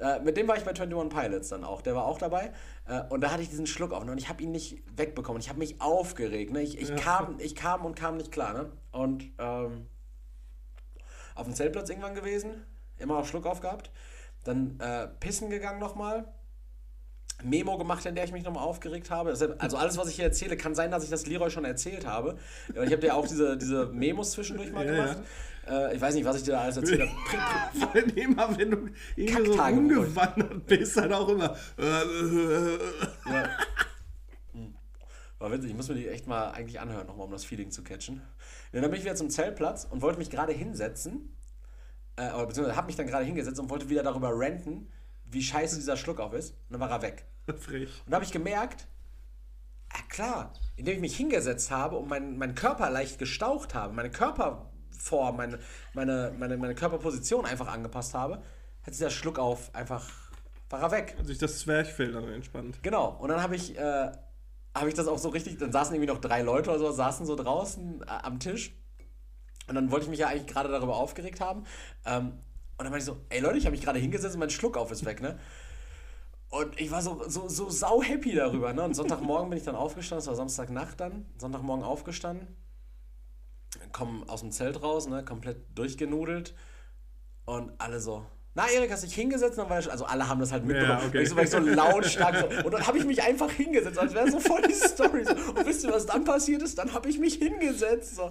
Äh, 0.00 0.20
mit 0.20 0.36
dem 0.36 0.48
war 0.48 0.56
ich 0.56 0.64
bei 0.64 0.70
21 0.70 1.08
Pilots 1.08 1.48
dann 1.48 1.64
auch, 1.64 1.82
der 1.82 1.94
war 1.94 2.04
auch 2.04 2.18
dabei. 2.18 2.52
Äh, 2.86 3.02
und 3.10 3.20
da 3.20 3.30
hatte 3.30 3.42
ich 3.42 3.48
diesen 3.48 3.66
Schluck 3.66 3.92
auf 3.92 4.02
und 4.02 4.18
ich 4.18 4.28
habe 4.28 4.42
ihn 4.42 4.52
nicht 4.52 4.82
wegbekommen. 4.96 5.40
Ich 5.40 5.48
habe 5.48 5.58
mich 5.58 5.80
aufgeregt. 5.80 6.52
Ne? 6.52 6.62
Ich, 6.62 6.78
ich, 6.80 6.88
ja. 6.88 6.96
kam, 6.96 7.36
ich 7.38 7.54
kam 7.54 7.84
und 7.84 7.94
kam 7.94 8.16
nicht 8.16 8.32
klar. 8.32 8.54
Ne? 8.54 8.72
Und 8.92 9.24
ähm, 9.38 9.86
auf 11.34 11.44
dem 11.44 11.54
Zeltplatz 11.54 11.88
irgendwann 11.88 12.14
gewesen, 12.14 12.64
immer 12.98 13.18
auf 13.18 13.28
Schluck 13.28 13.46
aufgehabt. 13.46 13.90
Dann 14.44 14.78
äh, 14.78 15.08
pissen 15.20 15.50
gegangen 15.50 15.80
nochmal 15.80 16.32
Memo 17.42 17.76
gemacht, 17.76 18.06
in 18.06 18.14
der 18.14 18.24
ich 18.24 18.32
mich 18.32 18.44
nochmal 18.44 18.64
aufgeregt 18.64 19.10
habe. 19.10 19.30
Also 19.58 19.76
alles, 19.76 19.98
was 19.98 20.08
ich 20.08 20.16
hier 20.16 20.24
erzähle, 20.24 20.56
kann 20.56 20.74
sein, 20.74 20.90
dass 20.90 21.04
ich 21.04 21.10
das 21.10 21.26
Leroy 21.26 21.50
schon 21.50 21.64
erzählt 21.64 22.06
habe. 22.06 22.36
Ich 22.68 22.92
habe 22.92 23.06
ja 23.06 23.14
auch 23.14 23.26
diese, 23.26 23.56
diese 23.56 23.86
Memos 23.86 24.32
zwischendurch 24.32 24.72
mal 24.72 24.86
gemacht. 24.86 25.18
Ja. 25.66 25.88
Äh, 25.88 25.96
ich 25.96 26.00
weiß 26.00 26.14
nicht, 26.14 26.24
was 26.24 26.36
ich 26.36 26.42
dir 26.42 26.52
da 26.52 26.60
alles 26.62 26.76
erzählt 26.76 27.02
habe. 27.02 27.78
Vor 27.78 27.94
allem 27.94 28.10
immer, 28.10 28.58
wenn 28.58 28.70
du 28.70 28.88
irgendwie 29.16 29.52
so 29.52 29.60
rumgewandert 29.60 30.66
bist, 30.66 30.96
dann 30.96 31.12
auch 31.12 31.28
immer. 31.28 31.56
ja. 31.78 33.48
Hm. 34.52 34.74
War 35.38 35.52
witzig, 35.52 35.70
ich 35.70 35.76
muss 35.76 35.88
mir 35.88 35.96
die 35.96 36.08
echt 36.08 36.26
mal 36.26 36.50
eigentlich 36.50 36.80
anhören, 36.80 37.06
nochmal, 37.06 37.26
um 37.26 37.32
das 37.32 37.44
Feeling 37.44 37.70
zu 37.70 37.82
catchen. 37.82 38.22
Ja, 38.72 38.80
dann 38.80 38.90
bin 38.90 38.98
ich 38.98 39.04
wieder 39.04 39.16
zum 39.16 39.30
Zeltplatz 39.30 39.86
und 39.90 40.02
wollte 40.02 40.18
mich 40.18 40.30
gerade 40.30 40.52
hinsetzen. 40.52 41.36
Äh, 42.16 42.30
beziehungsweise 42.46 42.76
habe 42.76 42.86
mich 42.86 42.96
dann 42.96 43.06
gerade 43.06 43.24
hingesetzt 43.24 43.58
und 43.58 43.70
wollte 43.70 43.88
wieder 43.88 44.02
darüber 44.02 44.30
ranten, 44.32 44.88
wie 45.34 45.42
scheiße 45.42 45.76
dieser 45.76 45.96
Schluck 45.96 46.20
auf 46.20 46.32
ist. 46.32 46.52
Und 46.52 46.72
dann 46.72 46.80
war 46.80 46.90
er 46.90 47.02
weg. 47.02 47.26
Frech. 47.58 47.90
Und 48.04 48.10
da 48.10 48.16
habe 48.16 48.24
ich 48.24 48.32
gemerkt, 48.32 48.86
ja 49.92 50.00
klar, 50.08 50.52
indem 50.76 50.94
ich 50.94 51.00
mich 51.00 51.16
hingesetzt 51.16 51.70
habe 51.70 51.96
und 51.96 52.08
meinen 52.08 52.38
mein 52.38 52.54
Körper 52.54 52.90
leicht 52.90 53.18
gestaucht 53.18 53.74
habe, 53.74 53.92
meine 53.92 54.10
Körperform, 54.10 55.36
meine, 55.36 55.58
meine, 55.92 56.34
meine, 56.38 56.56
meine 56.56 56.74
Körperposition 56.74 57.44
einfach 57.44 57.68
angepasst 57.68 58.14
habe, 58.14 58.42
hat 58.82 58.92
dieser 58.92 59.10
Schluck 59.10 59.38
auf 59.38 59.74
einfach, 59.74 60.08
war 60.70 60.82
er 60.82 60.90
weg. 60.90 61.16
Hat 61.18 61.26
sich 61.26 61.38
das 61.38 61.58
Zwerchfell 61.60 62.12
dann 62.12 62.28
entspannt. 62.28 62.82
Genau. 62.82 63.16
Und 63.20 63.28
dann 63.28 63.42
habe 63.42 63.56
ich, 63.56 63.76
äh, 63.78 64.12
habe 64.74 64.88
ich 64.88 64.94
das 64.94 65.06
auch 65.06 65.18
so 65.18 65.28
richtig, 65.28 65.58
dann 65.58 65.72
saßen 65.72 65.94
irgendwie 65.94 66.12
noch 66.12 66.20
drei 66.20 66.42
Leute 66.42 66.70
oder 66.70 66.78
so, 66.78 66.90
saßen 66.90 67.26
so 67.26 67.36
draußen 67.36 68.02
äh, 68.02 68.06
am 68.06 68.40
Tisch. 68.40 68.74
Und 69.66 69.76
dann 69.76 69.90
wollte 69.90 70.04
ich 70.04 70.10
mich 70.10 70.18
ja 70.18 70.28
eigentlich 70.28 70.46
gerade 70.46 70.68
darüber 70.68 70.96
aufgeregt 70.96 71.40
haben. 71.40 71.64
Ähm, 72.04 72.38
und 72.84 72.92
dann 72.92 73.00
meinte 73.00 73.10
ich 73.10 73.16
so, 73.16 73.24
ey 73.30 73.40
Leute, 73.40 73.56
ich 73.56 73.64
habe 73.64 73.74
mich 73.74 73.82
gerade 73.82 73.98
hingesetzt 73.98 74.34
und 74.34 74.40
mein 74.40 74.50
Schluck 74.50 74.76
auf 74.76 74.90
ist 74.90 75.06
weg, 75.06 75.22
ne? 75.22 75.38
Und 76.50 76.78
ich 76.78 76.90
war 76.90 77.00
so, 77.00 77.26
so, 77.26 77.48
so 77.48 77.70
sau 77.70 78.02
happy 78.02 78.34
darüber, 78.34 78.74
ne? 78.74 78.82
Und 78.82 78.92
Sonntagmorgen 78.92 79.48
bin 79.48 79.56
ich 79.56 79.64
dann 79.64 79.74
aufgestanden, 79.74 80.20
es 80.20 80.26
war 80.26 80.34
Samstagnacht 80.34 81.00
dann, 81.00 81.24
Sonntagmorgen 81.38 81.82
aufgestanden, 81.82 82.46
komm 83.92 84.28
aus 84.28 84.40
dem 84.40 84.52
Zelt 84.52 84.82
raus, 84.82 85.08
ne? 85.08 85.24
Komplett 85.24 85.64
durchgenudelt 85.74 86.54
und 87.46 87.72
alle 87.80 88.00
so, 88.00 88.26
na 88.56 88.68
Erik, 88.70 88.90
hast 88.92 89.02
du 89.02 89.08
dich 89.08 89.16
hingesetzt? 89.16 89.58
Und 89.58 89.64
dann 89.64 89.70
war 89.70 89.80
ich, 89.80 89.90
also 89.90 90.04
alle 90.04 90.28
haben 90.28 90.38
das 90.38 90.52
halt 90.52 90.64
mitbekommen. 90.64 90.98
Ja, 91.00 91.06
okay. 91.06 91.14
Weil 91.14 91.22
ich 91.22 91.28
so, 91.28 91.36
weil 91.36 91.44
ich 91.44 91.50
so 91.50 91.58
lautstark 91.58 92.36
so. 92.36 92.46
Und 92.64 92.72
dann 92.72 92.86
habe 92.86 92.98
ich 92.98 93.04
mich 93.04 93.20
einfach 93.22 93.50
hingesetzt, 93.50 93.98
als 93.98 94.14
wäre 94.14 94.30
so 94.30 94.38
voll 94.38 94.62
die 94.62 94.74
Story. 94.74 95.24
So. 95.24 95.32
Und 95.32 95.66
wisst 95.66 95.84
ihr, 95.84 95.90
was 95.90 96.06
dann 96.06 96.24
passiert 96.24 96.62
ist? 96.62 96.78
Dann 96.78 96.92
habe 96.94 97.08
ich 97.08 97.18
mich 97.18 97.34
hingesetzt. 97.34 98.14
So. 98.14 98.30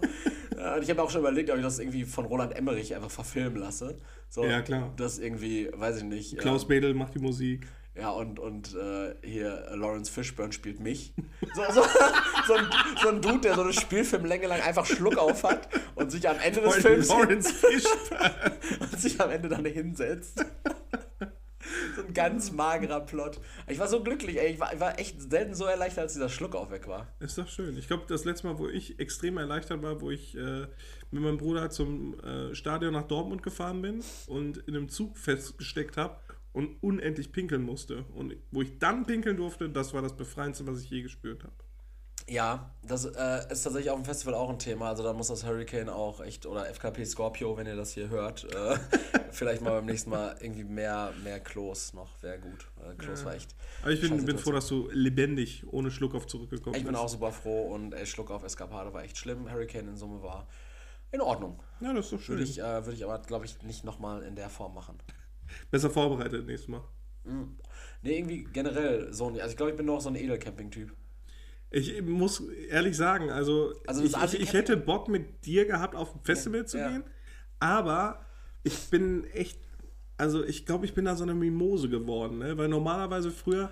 Ja, 0.57 0.75
Und 0.75 0.83
ich 0.83 0.89
habe 0.89 1.03
auch 1.03 1.09
schon 1.09 1.21
überlegt, 1.21 1.49
ob 1.49 1.57
ich 1.57 1.63
das 1.63 1.79
irgendwie 1.79 2.05
von 2.05 2.25
Roland 2.25 2.55
Emmerich 2.55 2.95
einfach 2.95 3.11
verfilmen 3.11 3.57
lasse. 3.59 3.97
So, 4.29 4.45
Ja, 4.45 4.61
klar. 4.61 4.93
Das 4.95 5.19
irgendwie, 5.19 5.69
weiß 5.73 5.97
ich 5.97 6.03
nicht. 6.03 6.37
Klaus 6.37 6.67
Bedel 6.67 6.93
macht 6.93 7.15
die 7.15 7.19
Musik. 7.19 7.67
Ja, 7.95 8.09
und, 8.09 8.39
und 8.39 8.73
äh, 8.73 9.15
hier 9.23 9.67
äh, 9.69 9.75
Lawrence 9.75 10.11
Fishburne 10.11 10.53
spielt 10.53 10.79
mich. 10.79 11.13
So, 11.55 11.61
so, 11.71 11.83
so, 12.47 12.53
ein, 12.55 12.65
so 13.01 13.09
ein 13.09 13.21
Dude, 13.21 13.41
der 13.41 13.55
so 13.55 13.61
eine 13.61 13.73
Spielfilmlänge 13.73 14.47
lang 14.47 14.61
einfach 14.61 14.85
Schluck 14.85 15.17
auf 15.17 15.43
hat 15.43 15.67
und 15.93 16.09
sich 16.09 16.27
am 16.27 16.37
Ende 16.39 16.61
des 16.61 16.75
Films 16.77 17.07
Lawrence 17.09 17.53
Fishburne. 17.53 18.57
und 18.79 18.99
sich 18.99 19.21
am 19.21 19.29
Ende 19.29 19.49
dann 19.49 19.65
hinsetzt. 19.65 20.43
so 21.95 22.01
ein 22.01 22.13
ganz 22.13 22.51
magerer 22.51 23.01
Plot. 23.01 23.39
Ich 23.67 23.77
war 23.77 23.87
so 23.87 24.01
glücklich, 24.01 24.39
ey. 24.39 24.53
Ich 24.53 24.59
war, 24.59 24.73
ich 24.73 24.79
war 24.79 24.97
echt 24.97 25.21
selten 25.21 25.53
so 25.53 25.65
erleichtert, 25.65 26.03
als 26.03 26.13
dieser 26.13 26.29
Schluck 26.29 26.55
auf 26.55 26.71
weg 26.71 26.87
war. 26.87 27.13
Ist 27.19 27.37
doch 27.37 27.49
schön. 27.49 27.77
Ich 27.77 27.87
glaube, 27.87 28.05
das 28.07 28.25
letzte 28.25 28.47
Mal, 28.47 28.57
wo 28.57 28.67
ich 28.67 28.99
extrem 28.99 29.37
erleichtert 29.37 29.83
war, 29.83 30.01
wo 30.01 30.09
ich 30.09 30.35
äh, 30.35 30.65
mit 31.11 31.21
meinem 31.21 31.37
Bruder 31.37 31.69
zum 31.69 32.19
äh, 32.21 32.55
Stadion 32.55 32.93
nach 32.93 33.07
Dortmund 33.07 33.43
gefahren 33.43 33.81
bin 33.81 34.03
und 34.25 34.57
in 34.57 34.75
einem 34.75 34.89
Zug 34.89 35.17
festgesteckt 35.17 35.97
habe 35.97 36.22
und 36.53 36.81
unendlich 36.81 37.31
pinkeln 37.31 37.63
musste. 37.63 38.03
Und 38.15 38.35
wo 38.51 38.61
ich 38.61 38.79
dann 38.79 39.05
pinkeln 39.05 39.37
durfte, 39.37 39.69
das 39.69 39.93
war 39.93 40.01
das 40.01 40.15
Befreiendste, 40.15 40.65
was 40.67 40.81
ich 40.81 40.89
je 40.89 41.01
gespürt 41.01 41.43
habe. 41.43 41.53
Ja, 42.29 42.73
das 42.83 43.03
äh, 43.05 43.51
ist 43.51 43.63
tatsächlich 43.63 43.89
auf 43.89 43.97
dem 43.99 44.05
Festival 44.05 44.33
auch 44.35 44.49
ein 44.49 44.59
Thema. 44.59 44.87
Also 44.89 45.03
da 45.03 45.11
muss 45.11 45.27
das 45.27 45.45
Hurricane 45.45 45.89
auch 45.89 46.21
echt, 46.21 46.45
oder 46.45 46.67
FKP 46.67 47.03
Scorpio, 47.03 47.57
wenn 47.57 47.67
ihr 47.67 47.75
das 47.75 47.91
hier 47.91 48.09
hört, 48.09 48.45
äh, 48.53 48.77
vielleicht 49.31 49.61
mal 49.61 49.71
beim 49.71 49.85
nächsten 49.85 50.09
Mal 50.09 50.37
irgendwie 50.39 50.63
mehr, 50.63 51.11
mehr 51.23 51.41
Klos 51.41 51.93
noch. 51.93 52.21
Wäre 52.23 52.39
gut. 52.39 52.67
Äh, 52.81 52.95
Klos 52.95 53.25
war 53.25 53.35
echt. 53.35 53.53
Aber 53.81 53.91
ich 53.91 53.99
bin, 53.99 54.25
bin 54.25 54.37
froh, 54.37 54.53
dass 54.53 54.67
du 54.67 54.89
lebendig 54.93 55.65
ohne 55.69 55.91
Schluckauf 55.91 56.25
zurückgekommen 56.27 56.75
Ich 56.75 56.83
bin 56.83 56.93
bist. 56.93 57.03
auch 57.03 57.09
super 57.09 57.31
froh 57.31 57.73
und 57.73 57.93
ey, 57.93 58.05
Schluck 58.05 58.31
auf 58.31 58.43
Eskapade 58.43 58.93
war 58.93 59.03
echt 59.03 59.17
schlimm. 59.17 59.51
Hurricane 59.51 59.89
in 59.89 59.97
Summe 59.97 60.21
war 60.23 60.47
in 61.11 61.19
Ordnung. 61.19 61.61
Ja, 61.81 61.93
das 61.93 62.05
ist 62.05 62.13
doch 62.13 62.19
schön. 62.21 62.35
Würde 62.35 62.43
ich, 62.43 62.59
äh, 62.59 62.85
würde 62.85 62.93
ich 62.93 63.03
aber, 63.03 63.19
glaube 63.19 63.45
ich, 63.45 63.61
nicht 63.63 63.83
nochmal 63.83 64.23
in 64.23 64.35
der 64.35 64.49
Form 64.49 64.73
machen. 64.73 64.97
Besser 65.71 65.89
vorbereitet 65.89 66.45
nächstes 66.45 66.69
Mal. 66.69 66.83
Nee, 68.01 68.17
irgendwie 68.17 68.43
generell 68.51 69.13
so 69.13 69.27
ein. 69.27 69.39
Also 69.39 69.51
ich 69.51 69.57
glaube, 69.57 69.71
ich 69.71 69.77
bin 69.77 69.85
noch 69.85 70.01
so 70.01 70.09
ein 70.09 70.15
Edelcamping-Typ. 70.15 70.91
Ich 71.71 72.01
muss 72.03 72.41
ehrlich 72.69 72.95
sagen, 72.95 73.31
also, 73.31 73.73
Also 73.87 74.03
ich, 74.03 74.15
ich, 74.15 74.41
ich 74.41 74.53
hätte 74.53 74.77
Bock 74.77 75.07
mit 75.07 75.45
dir 75.45 75.65
gehabt, 75.65 75.95
auf 75.95 76.13
ein 76.13 76.21
Festival 76.23 76.67
zu 76.67 76.77
Ja. 76.77 76.89
gehen, 76.89 77.03
aber 77.59 78.23
ich 78.63 78.77
bin 78.91 79.23
echt, 79.31 79.59
also 80.17 80.43
ich 80.43 80.65
glaube, 80.67 80.85
ich 80.85 80.93
bin 80.93 81.05
da 81.05 81.15
so 81.15 81.23
eine 81.23 81.33
Mimose 81.33 81.89
geworden, 81.89 82.37
ne? 82.37 82.57
weil 82.57 82.67
normalerweise 82.67 83.31
früher 83.31 83.71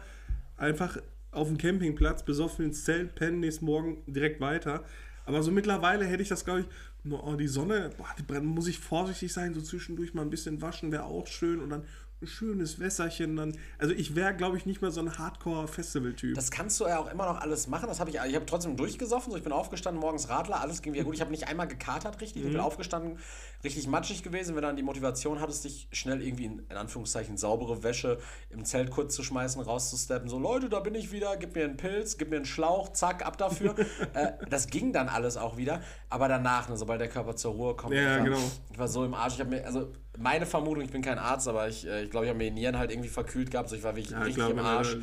einfach 0.58 0.98
auf 1.32 1.48
dem 1.48 1.58
Campingplatz 1.60 2.24
besoffen 2.26 2.65
ins 2.65 2.84
Zelt, 2.86 3.13
pennen, 3.13 3.39
nächsten 3.39 3.65
Morgen 3.65 4.02
direkt 4.08 4.41
weiter. 4.41 4.84
Aber 5.26 5.44
so 5.44 5.52
mittlerweile 5.52 6.04
hätte 6.06 6.24
ich 6.24 6.30
das, 6.30 6.44
glaube 6.44 6.62
ich, 6.62 6.65
oh, 7.10 7.36
die 7.36 7.48
Sonne, 7.48 7.92
boah, 7.98 8.14
die 8.18 8.24
brennt, 8.24 8.46
muss 8.46 8.68
ich 8.68 8.80
vorsichtig 8.80 9.34
sein, 9.34 9.54
so 9.54 9.62
zwischendurch 9.62 10.14
mal 10.14 10.22
ein 10.22 10.30
bisschen 10.30 10.62
waschen, 10.62 10.92
wäre 10.92 11.06
auch 11.06 11.28
schön 11.28 11.60
und 11.60 11.70
dann 11.70 11.86
schönes 12.28 12.80
Wässerchen 12.80 13.36
dann. 13.36 13.58
Also 13.78 13.94
ich 13.94 14.16
wäre, 14.16 14.36
glaube 14.36 14.58
ich, 14.58 14.66
nicht 14.66 14.82
mehr 14.82 14.92
so 14.92 15.02
ein 15.02 15.18
Hardcore-Festival-Typ. 15.18 16.36
Das 16.36 16.52
kannst 16.52 16.80
du 16.80 16.86
ja 16.86 17.00
auch 17.00 17.12
immer 17.12 17.26
noch 17.26 17.42
alles 17.42 17.68
machen. 17.68 17.88
Das 17.88 18.00
habe 18.00 18.10
ich, 18.10 18.18
ich 18.18 18.36
habe 18.36 18.46
trotzdem 18.46 18.78
durchgesoffen. 18.78 19.32
So, 19.32 19.38
ich 19.38 19.44
bin 19.44 19.52
aufgestanden, 19.52 20.00
morgens 20.00 20.30
Radler, 20.30 20.62
alles 20.62 20.82
ging 20.82 20.94
wieder 20.94 21.04
gut. 21.04 21.16
Ich 21.16 21.22
habe 21.22 21.32
nicht 21.32 21.48
einmal 21.48 21.68
gekatert 21.68 22.22
richtig. 22.22 22.44
Ich 22.44 22.52
bin 22.52 22.60
aufgestanden, 22.60 23.18
richtig 23.64 23.88
matschig 23.88 24.24
gewesen. 24.24 24.50
Wenn 24.50 24.62
du 24.62 24.68
dann 24.68 24.76
die 24.76 24.84
Motivation 24.84 25.40
hattest, 25.40 25.64
dich 25.66 25.88
schnell 25.92 26.22
irgendwie 26.22 26.46
in, 26.46 26.60
in 26.70 26.78
Anführungszeichen 26.78 27.38
saubere 27.38 27.84
Wäsche 27.84 28.20
im 28.50 28.66
Zelt 28.66 28.92
kurz 28.92 29.16
zu 29.16 29.24
schmeißen, 29.24 29.62
rauszusteppen. 29.62 30.30
So, 30.30 30.40
Leute, 30.40 30.70
da 30.70 30.80
bin 30.80 30.96
ich 30.96 31.12
wieder, 31.12 31.36
gib 31.38 31.56
mir 31.56 31.66
einen 31.66 31.78
Pilz, 31.78 32.18
gib 32.18 32.30
mir 32.30 32.38
einen 32.38 32.46
Schlauch, 32.46 32.94
zack, 32.94 33.26
ab 33.26 33.38
dafür. 33.38 33.76
äh, 34.14 34.34
das 34.50 34.68
ging 34.68 34.94
dann 34.94 35.10
alles 35.10 35.38
auch 35.38 35.58
wieder. 35.58 35.82
Aber 36.10 36.28
danach, 36.28 36.70
ne, 36.70 36.78
sobald 36.78 37.02
der 37.02 37.10
Körper 37.10 37.36
zur 37.36 37.54
Ruhe 37.54 37.76
kommt, 37.76 37.96
Ja, 37.96 38.02
ich, 38.02 38.18
war, 38.18 38.24
genau. 38.26 38.52
ich 38.72 38.80
war 38.80 38.88
so 38.88 39.06
im 39.06 39.14
Arsch. 39.14 39.36
Ich 39.36 39.40
habe 39.40 39.50
mir, 39.50 39.66
also 39.66 39.92
meine 40.22 40.46
Vermutung, 40.46 40.84
ich 40.84 40.92
bin 40.92 41.02
kein 41.02 41.20
Arzt, 41.20 41.48
aber 41.48 41.68
ich, 41.68 41.86
äh, 41.88 42.04
ich 42.04 42.12
glaube, 42.12 42.26
ich 42.26 42.30
habe 42.30 42.38
mir 42.38 42.46
die 42.46 42.52
Nieren 42.52 42.78
halt 42.78 42.92
irgendwie 42.92 43.10
verkühlt 43.10 43.52
gehabt. 43.52 43.70
So, 43.70 43.76
ich 43.76 43.84
war 43.84 43.96
wirklich 43.96 44.12
ja, 44.12 44.20
richtig 44.20 44.36
klar, 44.36 44.52
im 44.52 44.60
Arsch. 44.60 44.98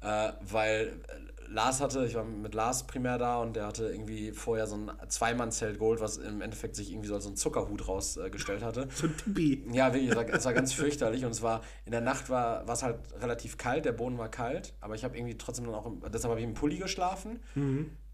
Äh, 0.00 0.32
weil 0.50 1.00
äh, 1.08 1.52
Lars 1.52 1.80
hatte, 1.80 2.04
ich 2.06 2.14
war 2.14 2.24
mit 2.24 2.54
Lars 2.54 2.86
primär 2.86 3.18
da 3.18 3.38
und 3.38 3.54
der 3.56 3.66
hatte 3.66 3.86
irgendwie 3.86 4.32
vorher 4.32 4.66
so 4.66 4.76
ein 4.76 4.90
Zweimann-Zelt 5.08 5.78
geholt, 5.78 6.00
was 6.00 6.16
im 6.16 6.40
Endeffekt 6.40 6.74
sich 6.76 6.90
irgendwie 6.90 7.08
so 7.08 7.14
als 7.14 7.24
so 7.24 7.30
ein 7.30 7.36
Zuckerhut 7.36 7.86
rausgestellt 7.86 8.62
hatte. 8.62 8.88
So 8.94 9.06
ein 9.06 9.16
Tippi. 9.16 9.64
Ja, 9.72 9.92
wirklich, 9.92 10.10
es 10.10 10.16
war, 10.16 10.28
es 10.28 10.44
war 10.44 10.52
ganz 10.52 10.72
fürchterlich 10.72 11.24
und 11.24 11.30
es 11.30 11.42
war, 11.42 11.62
in 11.84 11.92
der 11.92 12.00
Nacht 12.00 12.30
war 12.30 12.68
es 12.68 12.82
halt 12.82 12.98
relativ 13.20 13.56
kalt, 13.56 13.84
der 13.84 13.92
Boden 13.92 14.18
war 14.18 14.30
kalt, 14.30 14.74
aber 14.80 14.94
ich 14.94 15.04
habe 15.04 15.16
irgendwie 15.16 15.36
trotzdem 15.36 15.66
dann 15.66 15.74
auch, 15.74 15.86
im, 15.86 16.00
deshalb 16.12 16.30
habe 16.30 16.40
ich 16.40 16.46
im 16.46 16.54
Pulli 16.54 16.78
geschlafen. 16.78 17.40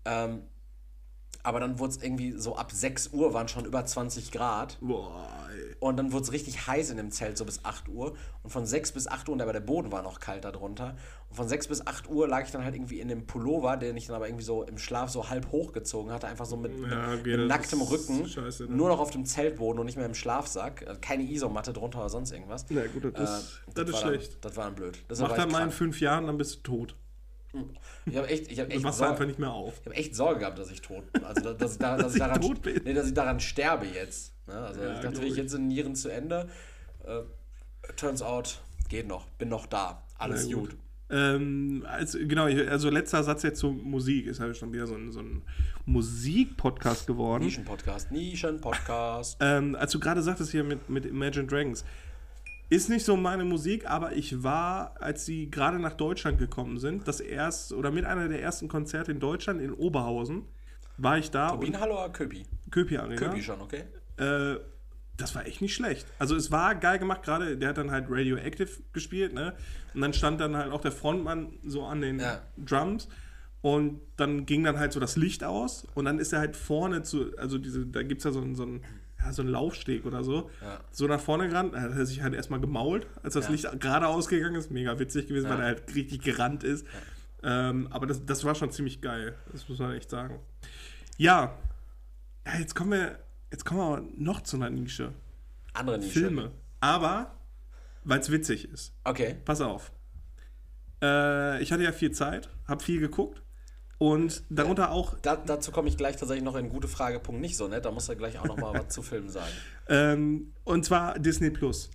Ähm, 0.05 0.43
aber 1.43 1.61
dann 1.61 1.79
wurde 1.79 1.93
es 1.93 2.03
irgendwie 2.03 2.33
so 2.33 2.57
ab 2.57 2.71
6 2.73 3.13
Uhr 3.13 3.33
waren 3.33 3.49
schon 3.49 3.65
über 3.65 3.85
20 3.85 4.31
Grad. 4.31 4.79
Boah. 4.81 5.40
Und 5.81 5.97
dann 5.97 6.13
wurde 6.13 6.25
es 6.25 6.33
richtig 6.33 6.67
heiß 6.67 6.91
in 6.91 6.99
dem 6.99 7.11
Zelt, 7.11 7.39
so 7.39 7.45
bis 7.47 7.65
8 7.65 7.89
Uhr. 7.89 8.15
Und 8.43 8.51
von 8.51 8.67
6 8.67 8.93
bis 8.93 9.07
8 9.09 9.29
Uhr, 9.29 9.33
und 9.35 9.41
aber 9.41 9.55
der 9.55 9.61
Boden 9.61 9.91
war 9.91 10.03
noch 10.03 10.21
kalt 10.21 10.45
darunter. 10.45 10.95
Und 11.31 11.37
von 11.37 11.49
6 11.49 11.69
bis 11.69 11.87
8 11.87 12.09
Uhr 12.11 12.29
lag 12.29 12.45
ich 12.45 12.51
dann 12.51 12.63
halt 12.65 12.75
irgendwie 12.75 13.01
in 13.01 13.09
dem 13.09 13.27
Pullover, 13.27 13.79
den 13.79 13.97
ich 13.97 14.07
dann 14.07 14.17
aber 14.17 14.29
irgendwie 14.29 14.45
so 14.45 14.63
im 14.63 14.77
Schlaf 14.77 15.09
so 15.09 15.31
halb 15.31 15.51
hochgezogen 15.51 16.13
hatte. 16.13 16.27
Einfach 16.29 16.45
so 16.45 16.59
mit, 16.59 16.73
Ja, 16.91 17.09
mit, 17.09 17.25
mit 17.25 17.39
das 17.41 17.49
nacktem 17.49 17.81
ist 17.81 17.91
Rücken. 17.91 18.29
scheiße, 18.29 18.65
ne? 18.65 18.77
Nur 18.77 18.89
noch 18.91 19.01
auf 19.01 19.11
dem 19.11 19.25
Zeltboden 19.25 19.81
und 19.81 19.87
nicht 19.87 19.97
mehr 19.97 20.05
im 20.07 20.15
Schlafsack. 20.15 20.85
Also 20.87 21.01
Keine 21.01 21.23
Isomatte 21.23 21.73
drunter 21.73 22.01
oder 22.01 22.11
sonst 22.11 22.33
irgendwas. 22.33 22.67
Na 22.69 22.87
gut, 22.87 23.05
das, 23.19 23.63
Äh, 23.67 23.73
das 23.75 23.89
ist 23.89 23.93
war 23.95 24.01
schlecht. 24.03 24.33
Dann, 24.35 24.41
das 24.43 24.57
war 24.57 24.65
dann 24.67 24.75
blöd. 24.75 24.99
Das 25.09 25.19
Mach 25.21 25.29
das 25.31 25.39
echt 25.39 25.51
mal 25.51 25.65
in 25.65 25.71
fünf 25.71 25.99
Jahren, 26.01 26.27
dann 26.27 26.37
bist 26.37 26.57
du 26.57 26.61
tot. 26.61 26.95
Ich 28.07 28.17
habe 28.17 28.29
echt, 28.29 28.53
ich 28.53 28.61
hab 28.61 28.69
Du 28.69 28.77
echt, 28.77 28.83
Sorge, 28.95 29.11
einfach 29.13 29.27
nicht 29.27 29.39
mehr 29.41 29.51
auf. 29.51 29.81
ich 29.81 29.87
hab 29.87 29.97
echt 29.97 30.15
Sorge 30.15 30.41
gehabt, 30.41 30.59
dass 30.59 30.71
ich 30.71 30.83
tot 30.83 31.13
bin. 31.13 31.25
Also, 31.25 31.53
dass, 31.53 31.79
dass, 31.79 31.79
dass, 32.01 32.07
ich, 32.09 32.13
ich 32.15 32.19
daran, 32.21 32.41
tot 32.41 32.63
bin? 32.63 32.81
Nee, 32.85 32.93
dass 32.95 33.07
ich 33.09 33.15
daran 33.15 33.41
sterbe 33.41 33.87
jetzt. 33.87 34.33
Ne? 34.51 34.57
Also, 34.57 34.83
Ja, 34.83 34.95
ich 34.95 35.01
dachte, 35.01 35.25
ich 35.25 35.37
jetzt 35.37 35.53
sind 35.53 35.69
Nieren 35.69 35.95
zu 35.95 36.09
Ende. 36.09 36.49
Äh, 37.05 37.21
turns 37.97 38.23
out, 38.23 38.61
geht 38.89 39.07
noch. 39.09 39.27
Bin 39.39 39.49
noch 39.49 39.67
da. 39.67 40.03
Alles 40.19 40.47
Na 40.49 40.57
gut. 40.57 40.77
Ähm, 41.13 41.85
also, 41.89 42.19
genau, 42.21 42.45
also 42.45 42.89
letzter 42.89 43.23
Satz 43.25 43.43
jetzt 43.43 43.59
zur 43.59 43.73
Musik. 43.73 44.27
Ist 44.27 44.41
halt 44.41 44.57
schon 44.57 44.73
wieder 44.73 44.87
so 44.87 44.95
ein, 44.95 45.11
so 45.11 45.21
ein 45.21 45.43
Musik-Podcast 45.87 47.07
geworden. 47.07 47.45
Nischen-Podcast. 47.45 48.13
Nischen-Podcast. 48.13 49.39
Ähm, 49.41 49.75
als 49.75 49.93
du 49.93 50.01
gerade 50.01 50.23
sagtest 50.23 50.51
hier 50.51 50.65
mit, 50.65 50.89
mit 50.89 51.07
Imagine 51.07 51.47
Dragons, 51.47 51.85
ist 52.69 52.89
nicht 52.89 53.05
so 53.05 53.17
meine 53.17 53.45
Musik, 53.45 53.89
aber 53.91 54.13
ich 54.13 54.45
war, 54.45 54.95
als 55.01 55.27
sie 55.27 55.51
gerade 55.51 55.81
nach 55.81 55.95
Deutschland 55.95 56.39
gekommen 56.39 56.79
sind, 56.79 57.09
das 57.09 57.19
erst 57.19 57.73
oder 57.73 57.91
mit 57.91 58.05
einer 58.05 58.29
der 58.29 58.41
ersten 58.41 58.69
Konzerte 58.69 59.11
in 59.11 59.19
Deutschland 59.19 59.61
in 59.61 59.73
Oberhausen, 59.73 60.45
war 60.97 61.19
ich 61.19 61.31
da 61.31 61.49
und 61.49 61.61
Bienenhallo 61.61 61.95
oder 61.95 62.11
Köpi? 62.11 62.45
Köpi 62.71 62.99
Arena. 62.99 63.17
Köpi 63.17 63.43
schon, 63.43 63.61
okay? 63.61 63.85
Äh, 64.21 64.61
das 65.17 65.35
war 65.35 65.47
echt 65.47 65.61
nicht 65.61 65.75
schlecht. 65.75 66.07
Also 66.19 66.35
es 66.35 66.51
war 66.51 66.75
geil 66.75 66.99
gemacht, 66.99 67.23
gerade 67.23 67.57
der 67.59 67.71
hat 67.71 67.77
dann 67.79 67.91
halt 67.91 68.07
Radioactive 68.09 68.71
gespielt, 68.93 69.35
ne? 69.35 69.55
Und 69.93 70.01
dann 70.01 70.13
stand 70.15 70.41
dann 70.41 70.57
halt 70.57 70.73
auch 70.73 70.81
der 70.81 70.93
Frontmann 70.93 71.53
so 71.63 71.85
an 71.85 72.01
den 72.01 72.21
Ja. 72.21 72.41
Drums 72.57 73.09
und 73.61 74.01
dann 74.17 74.47
ging 74.47 74.65
dann 74.65 74.79
halt 74.79 74.93
so 74.95 75.01
das 75.01 75.17
Licht 75.17 75.45
aus 75.45 75.87
und 75.95 76.07
dann 76.07 76.19
ist 76.19 76.33
er 76.33 76.39
halt 76.39 76.57
vorne 76.57 77.03
zu, 77.03 77.37
also 77.37 77.59
diese, 77.59 77.85
da 77.87 78.03
gibt 78.03 78.21
es 78.21 78.25
ja 78.25 78.31
so 78.33 78.41
einen, 78.41 78.55
so 78.55 78.63
einen, 78.63 78.83
ja, 79.23 79.31
so 79.35 79.43
einen 79.43 79.51
Laufsteg 79.51 80.07
oder 80.07 80.25
so, 80.25 80.49
Ja. 80.63 80.81
so 80.91 81.07
nach 81.07 81.21
vorne 81.21 81.49
gerannt, 81.49 81.75
da 81.75 81.83
hat 81.83 81.91
er 81.93 82.07
sich 82.07 82.23
halt 82.23 82.33
erstmal 82.33 82.61
gemault, 82.61 83.07
als 83.23 83.35
das 83.35 83.45
Ja. 83.47 83.51
Licht 83.53 83.81
gerade 83.81 84.07
ausgegangen 84.09 84.55
ist, 84.55 84.71
mega 84.71 84.99
witzig 84.99 85.27
gewesen, 85.29 85.51
weil 85.51 85.59
er 85.61 85.67
halt 85.67 85.95
richtig 85.95 86.23
gerannt 86.23 86.65
ist. 86.65 86.87
Ähm, 87.43 87.89
aber 87.91 88.07
das, 88.07 88.25
das 88.25 88.45
war 88.45 88.55
schon 88.55 88.71
ziemlich 88.71 89.03
geil, 89.03 89.35
das 89.53 89.69
muss 89.69 89.79
man 89.79 89.93
echt 89.95 90.09
sagen. 90.09 90.39
Ja 91.19 91.55
jetzt 92.59 92.75
kommen 92.75 92.93
wir, 92.93 93.19
jetzt 93.51 93.65
kommen 93.65 93.81
wir 93.81 93.85
aber 93.85 94.03
noch 94.17 94.43
zu 94.43 94.57
einer 94.57 94.71
Nische. 94.71 95.13
Andere 95.73 95.99
Nische. 95.99 96.11
Filme. 96.21 96.53
Aber, 96.81 97.35
weil 98.05 98.21
es 98.21 98.31
witzig 98.31 98.69
ist. 98.71 98.93
Okay. 99.05 99.37
Pass 99.45 99.61
auf. 99.61 99.93
Äh, 101.03 101.63
ich 101.63 101.73
hatte 101.73 101.83
ja 101.83 101.93
viel 101.93 102.11
Zeit, 102.13 102.49
habe 102.67 102.83
viel 102.83 103.01
geguckt 103.01 103.43
und 103.99 104.43
darunter 104.51 104.91
auch 104.91 105.19
Da, 105.21 105.37
dazu 105.37 105.73
komme 105.73 105.89
ich 105.89 105.97
gleich 105.97 106.17
tatsächlich 106.17 106.45
noch 106.45 106.57
in 106.57 106.69
gute 106.69 106.89
Fragepunkt 106.89 107.41
nicht 107.41 107.57
so 107.57 107.69
nett. 107.69 107.85
Da 107.85 107.91
muss 107.91 108.09
er 108.09 108.17
gleich 108.17 108.39
auch 108.39 108.45
noch 108.47 108.57
mal 108.57 108.75
was 108.79 108.89
zu 108.89 109.03
Filmen 109.03 109.31
sagen. 109.31 109.53
Ähm, 109.89 110.53
und 110.65 110.85
zwar 110.85 111.19
Disney 111.19 111.51
Plus. 111.51 111.91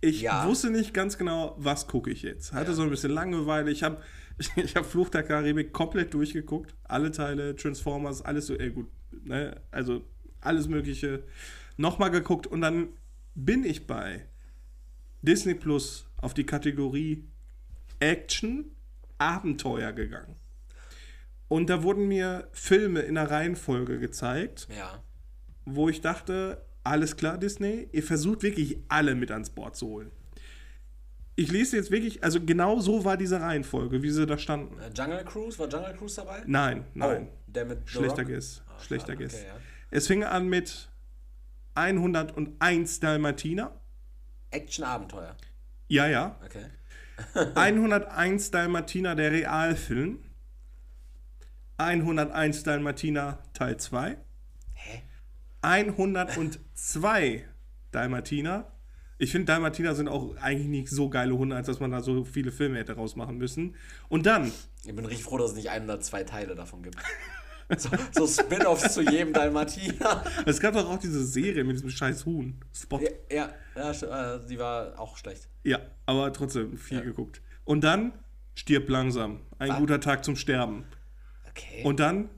Ich 0.00 0.20
Ja. 0.22 0.46
wusste 0.46 0.70
nicht 0.70 0.92
ganz 0.92 1.16
genau, 1.16 1.54
was 1.58 1.86
gucke 1.86 2.10
ich 2.10 2.22
jetzt. 2.22 2.52
Hatte 2.52 2.70
Ja. 2.70 2.74
so 2.76 2.82
ein 2.82 2.90
bisschen 2.90 3.10
Langeweile. 3.10 3.70
Ich 3.70 3.82
habe 3.82 4.02
ich 4.56 4.74
hab 4.76 4.84
Fluch 4.84 5.08
der 5.10 5.22
Karibik 5.22 5.72
komplett 5.72 6.12
durchgeguckt. 6.12 6.74
Alle 6.84 7.10
Teile, 7.10 7.54
Transformers, 7.56 8.20
alles 8.22 8.46
so, 8.46 8.54
ey, 8.54 8.70
gut. 8.70 8.88
Ne? 9.22 9.60
Also 9.70 10.02
alles 10.46 10.68
Mögliche 10.68 11.24
nochmal 11.76 12.10
geguckt. 12.10 12.46
Und 12.46 12.60
dann 12.60 12.88
bin 13.34 13.64
ich 13.64 13.86
bei 13.86 14.26
Disney 15.22 15.54
Plus 15.54 16.06
auf 16.20 16.34
die 16.34 16.44
Kategorie 16.44 17.24
Action, 18.00 18.66
Abenteuer 19.18 19.92
gegangen. 19.92 20.36
Und 21.48 21.70
da 21.70 21.82
wurden 21.82 22.08
mir 22.08 22.48
Filme 22.52 23.00
in 23.00 23.14
der 23.14 23.30
Reihenfolge 23.30 23.98
gezeigt 23.98 24.68
Ja. 24.76 25.02
wo 25.66 25.88
ich 25.88 26.00
dachte, 26.00 26.64
alles 26.82 27.16
klar, 27.16 27.38
Disney, 27.38 27.88
ihr 27.92 28.02
versucht 28.02 28.42
wirklich 28.42 28.78
alle 28.88 29.14
mit 29.14 29.30
ans 29.30 29.50
Board 29.50 29.76
zu 29.76 29.86
holen. 29.86 30.10
Ich 31.36 31.50
lese 31.50 31.76
jetzt 31.76 31.90
wirklich, 31.90 32.22
also 32.22 32.40
genau 32.40 32.80
so 32.80 33.04
war 33.04 33.16
diese 33.16 33.40
Reihenfolge, 33.40 34.02
wie 34.02 34.10
sie 34.10 34.26
da 34.26 34.38
standen. 34.38 34.78
Äh, 34.78 34.90
Jungle 34.96 35.24
Cruise, 35.24 35.58
war 35.58 35.68
Jungle 35.68 35.94
Cruise 35.96 36.16
dabei? 36.16 36.42
Nein, 36.46 36.84
nein. 36.94 37.28
Oh, 37.30 37.50
der 37.50 37.64
mit 37.64 37.78
The 37.88 37.92
Schlechter? 37.98 38.24
Guess. 38.24 38.62
Ah, 38.68 38.78
Schlechter 38.80 39.16
Guess. 39.16 39.34
okay, 39.34 39.46
ja. 39.48 39.56
Es 39.94 40.08
fing 40.08 40.24
an 40.24 40.48
mit 40.48 40.88
101 41.76 42.98
Dalmatiner. 42.98 43.80
Action-Abenteuer. 44.50 45.36
Ja, 45.86 46.08
ja. 46.08 46.36
Okay. 46.44 46.66
101 47.54 48.50
Dalmatiner, 48.50 49.14
der 49.14 49.30
Realfilm. 49.30 50.18
101 51.76 52.64
Dalmatiner, 52.64 53.38
Teil 53.52 53.76
2. 53.76 54.18
Hä? 54.72 55.02
102 55.62 57.44
Dalmatiner. 57.92 58.72
Ich 59.18 59.30
finde, 59.30 59.46
Dalmatiner 59.46 59.94
sind 59.94 60.08
auch 60.08 60.34
eigentlich 60.38 60.66
nicht 60.66 60.88
so 60.88 61.08
geile 61.08 61.38
Hunde, 61.38 61.54
als 61.54 61.68
dass 61.68 61.78
man 61.78 61.92
da 61.92 62.00
so 62.00 62.24
viele 62.24 62.50
Filme 62.50 62.78
hätte 62.78 62.96
rausmachen 62.96 63.38
müssen. 63.38 63.76
Und 64.08 64.26
dann, 64.26 64.50
Ich 64.84 64.92
bin 64.96 65.04
richtig 65.06 65.24
froh, 65.24 65.38
dass 65.38 65.52
es 65.52 65.56
nicht 65.56 65.70
ein 65.70 65.84
oder 65.84 66.00
zwei 66.00 66.24
Teile 66.24 66.56
davon 66.56 66.82
gibt. 66.82 66.96
So, 67.76 67.88
so 68.12 68.26
Spin-offs 68.26 68.92
zu 68.94 69.02
jedem 69.02 69.32
Dalmatiner. 69.32 70.22
es 70.46 70.60
gab 70.60 70.74
doch 70.74 70.88
auch 70.88 70.98
diese 70.98 71.24
Serie 71.24 71.64
mit 71.64 71.76
diesem 71.76 71.90
scheiß 71.90 72.26
Huhn. 72.26 72.60
Spot. 72.74 73.00
Ja, 73.00 73.08
ja, 73.30 73.50
ja 73.76 73.90
st- 73.90 74.06
äh, 74.44 74.46
die 74.46 74.58
war 74.58 74.98
auch 75.00 75.16
schlecht. 75.16 75.48
Ja, 75.62 75.78
aber 76.06 76.32
trotzdem 76.32 76.76
viel 76.76 76.98
Ja. 76.98 77.04
geguckt. 77.04 77.40
Und 77.64 77.82
dann 77.82 78.12
stirb 78.54 78.88
langsam. 78.88 79.40
Ein 79.58 79.70
Was? 79.70 79.78
guter 79.78 80.00
Tag 80.00 80.24
zum 80.24 80.36
Sterben. 80.36 80.84
Okay. 81.48 81.82
Und 81.84 82.00
dann 82.00 82.28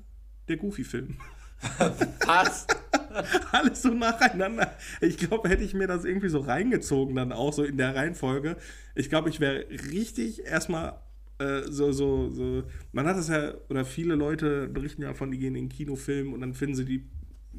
der 0.48 0.56
Goofy-Film. 0.58 1.16
was? 2.26 2.66
Alles 3.52 3.82
so 3.82 3.88
nacheinander. 3.88 4.76
Ich 5.00 5.16
glaube, 5.18 5.48
hätte 5.48 5.64
ich 5.64 5.74
mir 5.74 5.86
das 5.86 6.04
irgendwie 6.04 6.28
so 6.28 6.38
reingezogen, 6.40 7.16
dann 7.16 7.32
auch 7.32 7.52
so 7.52 7.64
in 7.64 7.78
der 7.78 7.94
Reihenfolge. 7.94 8.56
Ich 8.94 9.08
glaube, 9.08 9.28
ich 9.30 9.40
wäre 9.40 9.64
richtig 9.90 10.44
erstmal 10.44 11.00
äh, 11.38 11.62
so, 11.68 11.92
so, 11.92 12.30
so. 12.32 12.64
Man 12.92 13.06
hat 13.06 13.16
es 13.16 13.28
ja, 13.28 13.54
oder 13.68 13.84
viele 13.84 14.14
Leute 14.14 14.68
berichten 14.68 15.02
ja 15.02 15.14
von, 15.14 15.30
die 15.30 15.38
gehen 15.38 15.54
in 15.54 15.68
den 15.68 15.68
Kinofilm 15.68 16.32
und 16.32 16.40
dann 16.40 16.54
finden 16.54 16.76
sie 16.76 16.84
die, 16.84 17.04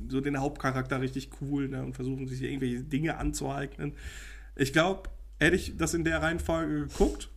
so 0.09 0.21
den 0.21 0.39
Hauptcharakter 0.39 0.99
richtig 1.01 1.30
cool 1.41 1.67
ne, 1.67 1.84
und 1.84 1.93
versuchen 1.93 2.28
sich 2.28 2.41
irgendwelche 2.41 2.84
Dinge 2.84 3.17
anzueignen. 3.17 3.93
Ich 4.55 4.73
glaube, 4.73 5.09
hätte 5.39 5.55
ich 5.55 5.78
das 5.78 5.93
in 5.93 6.03
der 6.03 6.21
Reihenfolge 6.21 6.88
geguckt, 6.88 7.30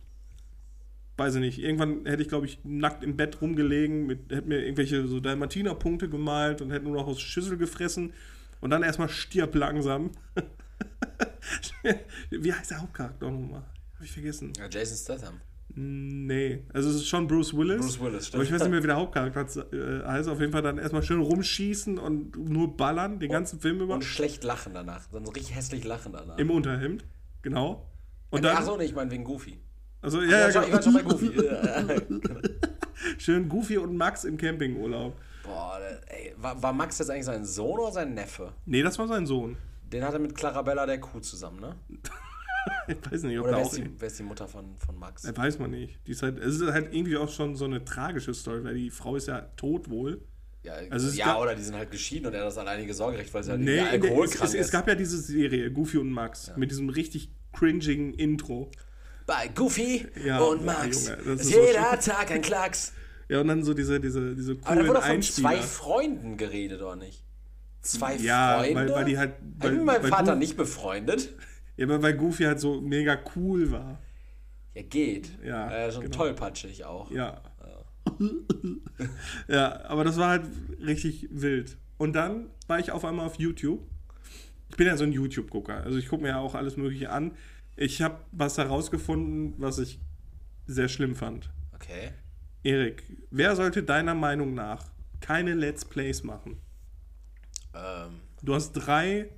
weiß 1.17 1.35
ich 1.35 1.41
nicht, 1.41 1.59
irgendwann 1.59 2.05
hätte 2.05 2.23
ich, 2.23 2.29
glaube 2.29 2.47
ich, 2.47 2.59
nackt 2.63 3.03
im 3.03 3.15
Bett 3.15 3.41
rumgelegen, 3.41 4.07
mit, 4.07 4.31
hätte 4.31 4.47
mir 4.47 4.63
irgendwelche 4.63 5.05
so 5.07 5.19
Dalmatiner-Punkte 5.19 6.09
gemalt 6.09 6.61
und 6.61 6.71
hätte 6.71 6.85
nur 6.85 6.95
noch 6.95 7.05
aus 7.05 7.21
Schüssel 7.21 7.57
gefressen 7.57 8.13
und 8.61 8.71
dann 8.71 8.81
erstmal 8.81 9.09
stirb 9.09 9.53
langsam. 9.53 10.11
Wie 12.31 12.53
heißt 12.53 12.71
der 12.71 12.81
Hauptcharakter 12.81 13.29
nochmal? 13.29 13.63
Habe 13.93 14.05
ich 14.05 14.11
vergessen. 14.11 14.53
Ja, 14.57 14.67
Jason 14.67 14.97
Statham. 14.97 15.41
Nee, 15.73 16.63
also 16.73 16.89
es 16.89 16.95
ist 16.97 17.07
schon 17.07 17.27
Bruce 17.27 17.55
Willis. 17.55 17.79
Bruce 17.79 17.99
Willis, 18.01 18.27
stimmt. 18.27 18.35
Aber 18.35 18.43
ich 18.43 18.51
weiß 18.51 18.61
nicht 18.61 18.71
mehr, 18.71 18.83
wie 18.83 18.87
der 18.87 18.97
Hauptcharakter 18.97 19.41
äh, 19.73 20.05
heißt. 20.05 20.27
Auf 20.27 20.39
jeden 20.39 20.51
Fall 20.51 20.61
dann 20.61 20.77
erstmal 20.77 21.03
schön 21.03 21.21
rumschießen 21.21 21.97
und 21.97 22.35
nur 22.37 22.75
ballern, 22.75 23.19
den 23.19 23.31
ganzen 23.31 23.59
Film 23.59 23.81
über. 23.81 23.93
Und 23.93 24.03
schlecht 24.03 24.43
lachen 24.43 24.73
danach. 24.73 25.07
Dann 25.11 25.25
so 25.25 25.31
richtig 25.31 25.55
hässlich 25.55 25.83
lachen 25.85 26.13
danach. 26.13 26.37
Im 26.37 26.51
Unterhemd, 26.51 27.05
genau. 27.41 27.89
Und 28.31 28.45
Ach 28.45 28.55
dann, 28.55 28.65
so, 28.65 28.77
nee, 28.77 28.85
ich 28.85 28.95
meine 28.95 29.11
wegen 29.11 29.23
Goofy. 29.23 29.59
also, 30.01 30.21
Ja, 30.21 30.39
ja, 30.39 30.49
ich, 30.49 30.55
ja, 30.55 30.61
war, 30.61 30.67
ich 30.67 30.73
war 30.73 30.81
schon 30.81 30.93
bei. 30.93 31.01
Goofy. 31.03 31.31
schön 33.17 33.49
Goofy 33.49 33.77
und 33.77 33.95
Max 33.95 34.23
im 34.23 34.37
Campingurlaub. 34.37 35.15
Boah, 35.43 35.79
ey, 36.07 36.33
war, 36.37 36.61
war 36.61 36.73
Max 36.73 36.99
jetzt 36.99 37.09
eigentlich 37.09 37.25
sein 37.25 37.45
Sohn 37.45 37.79
oder 37.79 37.91
sein 37.91 38.13
Neffe? 38.13 38.53
Nee, 38.65 38.83
das 38.83 38.99
war 38.99 39.07
sein 39.07 39.25
Sohn. 39.25 39.57
Den 39.91 40.03
hat 40.03 40.13
er 40.13 40.19
mit 40.19 40.35
Clarabella 40.35 40.85
der 40.85 40.99
Kuh 40.99 41.19
zusammen, 41.19 41.59
ne? 41.59 41.75
Ich 42.87 43.11
weiß 43.11 43.23
nicht, 43.23 43.37
ob 43.39 43.45
Oder 43.45 43.51
da 43.53 43.57
wer 43.59 43.65
auch. 43.65 43.71
ist, 43.73 43.77
die, 43.81 43.89
wer 43.97 44.07
ist 44.07 44.19
die 44.19 44.23
Mutter 44.23 44.47
von, 44.47 44.77
von 44.77 44.97
Max? 44.99 45.25
Äh, 45.25 45.35
Weiß 45.35 45.57
man 45.59 45.71
nicht. 45.71 45.99
Die 46.07 46.11
ist 46.11 46.21
halt, 46.21 46.37
es 46.39 46.55
ist 46.59 46.71
halt 46.71 46.93
irgendwie 46.93 47.17
auch 47.17 47.29
schon 47.29 47.55
so 47.55 47.65
eine 47.65 47.83
tragische 47.83 48.33
Story, 48.33 48.63
weil 48.63 48.75
die 48.75 48.89
Frau 48.89 49.15
ist 49.15 49.27
ja 49.27 49.41
tot 49.57 49.89
wohl. 49.89 50.21
Ja, 50.63 50.73
Also 50.91 51.07
es 51.07 51.15
ja 51.17 51.25
gab- 51.25 51.39
oder 51.41 51.55
die 51.55 51.63
sind 51.63 51.75
halt 51.75 51.89
geschieden 51.89 52.27
und 52.27 52.33
er 52.33 52.41
hat 52.41 52.47
das 52.47 52.57
alleinige 52.59 52.93
Sorgerecht, 52.93 53.33
weil 53.33 53.43
sie 53.43 53.51
halt 53.51 53.61
Nee, 53.61 53.77
es, 53.79 53.89
alkoholkrank 53.89 54.49
es, 54.49 54.53
es 54.53 54.65
ist. 54.67 54.71
gab 54.71 54.87
ja 54.87 54.93
diese 54.95 55.17
Serie, 55.19 55.71
Goofy 55.71 55.97
und 55.97 56.11
Max, 56.11 56.51
mit 56.55 56.69
diesem 56.69 56.89
richtig 56.89 57.31
cringigen 57.53 58.13
Intro. 58.13 58.69
Bei 59.25 59.47
Goofy 59.47 60.07
Ja, 60.23 60.39
und 60.39 60.63
Max 60.65 61.07
Junge, 61.07 61.17
das 61.25 61.41
ist 61.41 61.49
jeder 61.51 61.99
Tag 61.99 62.29
ein 62.31 62.41
Klacks. 62.41 62.93
Ja, 63.29 63.41
und 63.41 63.47
dann 63.47 63.63
so 63.63 63.73
diese, 63.73 63.99
diese, 63.99 64.35
diese 64.35 64.51
Aber 64.51 64.61
da 64.61 64.73
coolen 64.75 64.87
wurde 64.89 65.01
von 65.01 65.21
zwei 65.23 65.57
Freunden 65.61 66.37
geredet, 66.37 66.81
oder 66.81 66.95
nicht? 66.97 67.23
Zwei 67.81 68.17
Ja, 68.17 68.59
Freunde? 68.59 68.75
weil- 68.75 68.89
weil 68.91 69.05
die 69.05 69.17
halt- 69.17 69.33
ich 69.39 69.63
weil- 69.63 69.69
bin 69.71 69.77
mit 69.79 69.85
meinem 69.87 70.05
Vater 70.11 70.33
du- 70.33 70.37
nicht 70.37 70.57
befreundet. 70.57 71.33
Ja, 71.77 71.85
aber 71.85 72.01
weil 72.01 72.15
Goofy 72.15 72.43
halt 72.43 72.59
so 72.59 72.81
mega 72.81 73.17
cool 73.35 73.71
war. 73.71 73.99
Ja, 74.73 74.81
geht. 74.83 75.31
Ja, 75.43 75.69
Äh, 75.71 75.91
schon 75.91 76.03
genau. 76.03 76.17
tollpatschig 76.17 76.85
auch. 76.85 77.11
Ja. 77.11 77.41
ja, 79.47 79.85
aber 79.85 80.03
das 80.03 80.17
war 80.17 80.29
halt 80.29 80.45
richtig 80.79 81.27
wild. 81.31 81.77
Und 81.97 82.13
dann 82.13 82.49
war 82.67 82.79
ich 82.79 82.91
auf 82.91 83.05
einmal 83.05 83.25
auf 83.25 83.35
YouTube. 83.35 83.81
Ich 84.69 84.77
bin 84.77 84.87
ja 84.87 84.97
so 84.97 85.03
ein 85.03 85.11
YouTube-Gucker. 85.11 85.83
Also 85.83 85.97
ich 85.97 86.07
gucke 86.07 86.23
mir 86.23 86.29
ja 86.29 86.39
auch 86.39 86.55
alles 86.55 86.77
Mögliche 86.77 87.11
an. 87.11 87.31
Ich 87.75 88.01
habe 88.01 88.19
was 88.31 88.57
herausgefunden, 88.57 89.53
was 89.57 89.77
ich 89.79 89.99
sehr 90.65 90.87
schlimm 90.87 91.15
fand. 91.15 91.51
Okay. 91.73 92.11
Erik, 92.63 93.03
wer 93.31 93.55
sollte 93.55 93.83
deiner 93.83 94.15
Meinung 94.15 94.53
nach 94.53 94.85
keine 95.19 95.53
Let's 95.53 95.85
Plays 95.85 96.23
machen? 96.23 96.57
Ähm, 97.73 98.21
Du 98.43 98.55
hast 98.55 98.73
drei, 98.73 99.29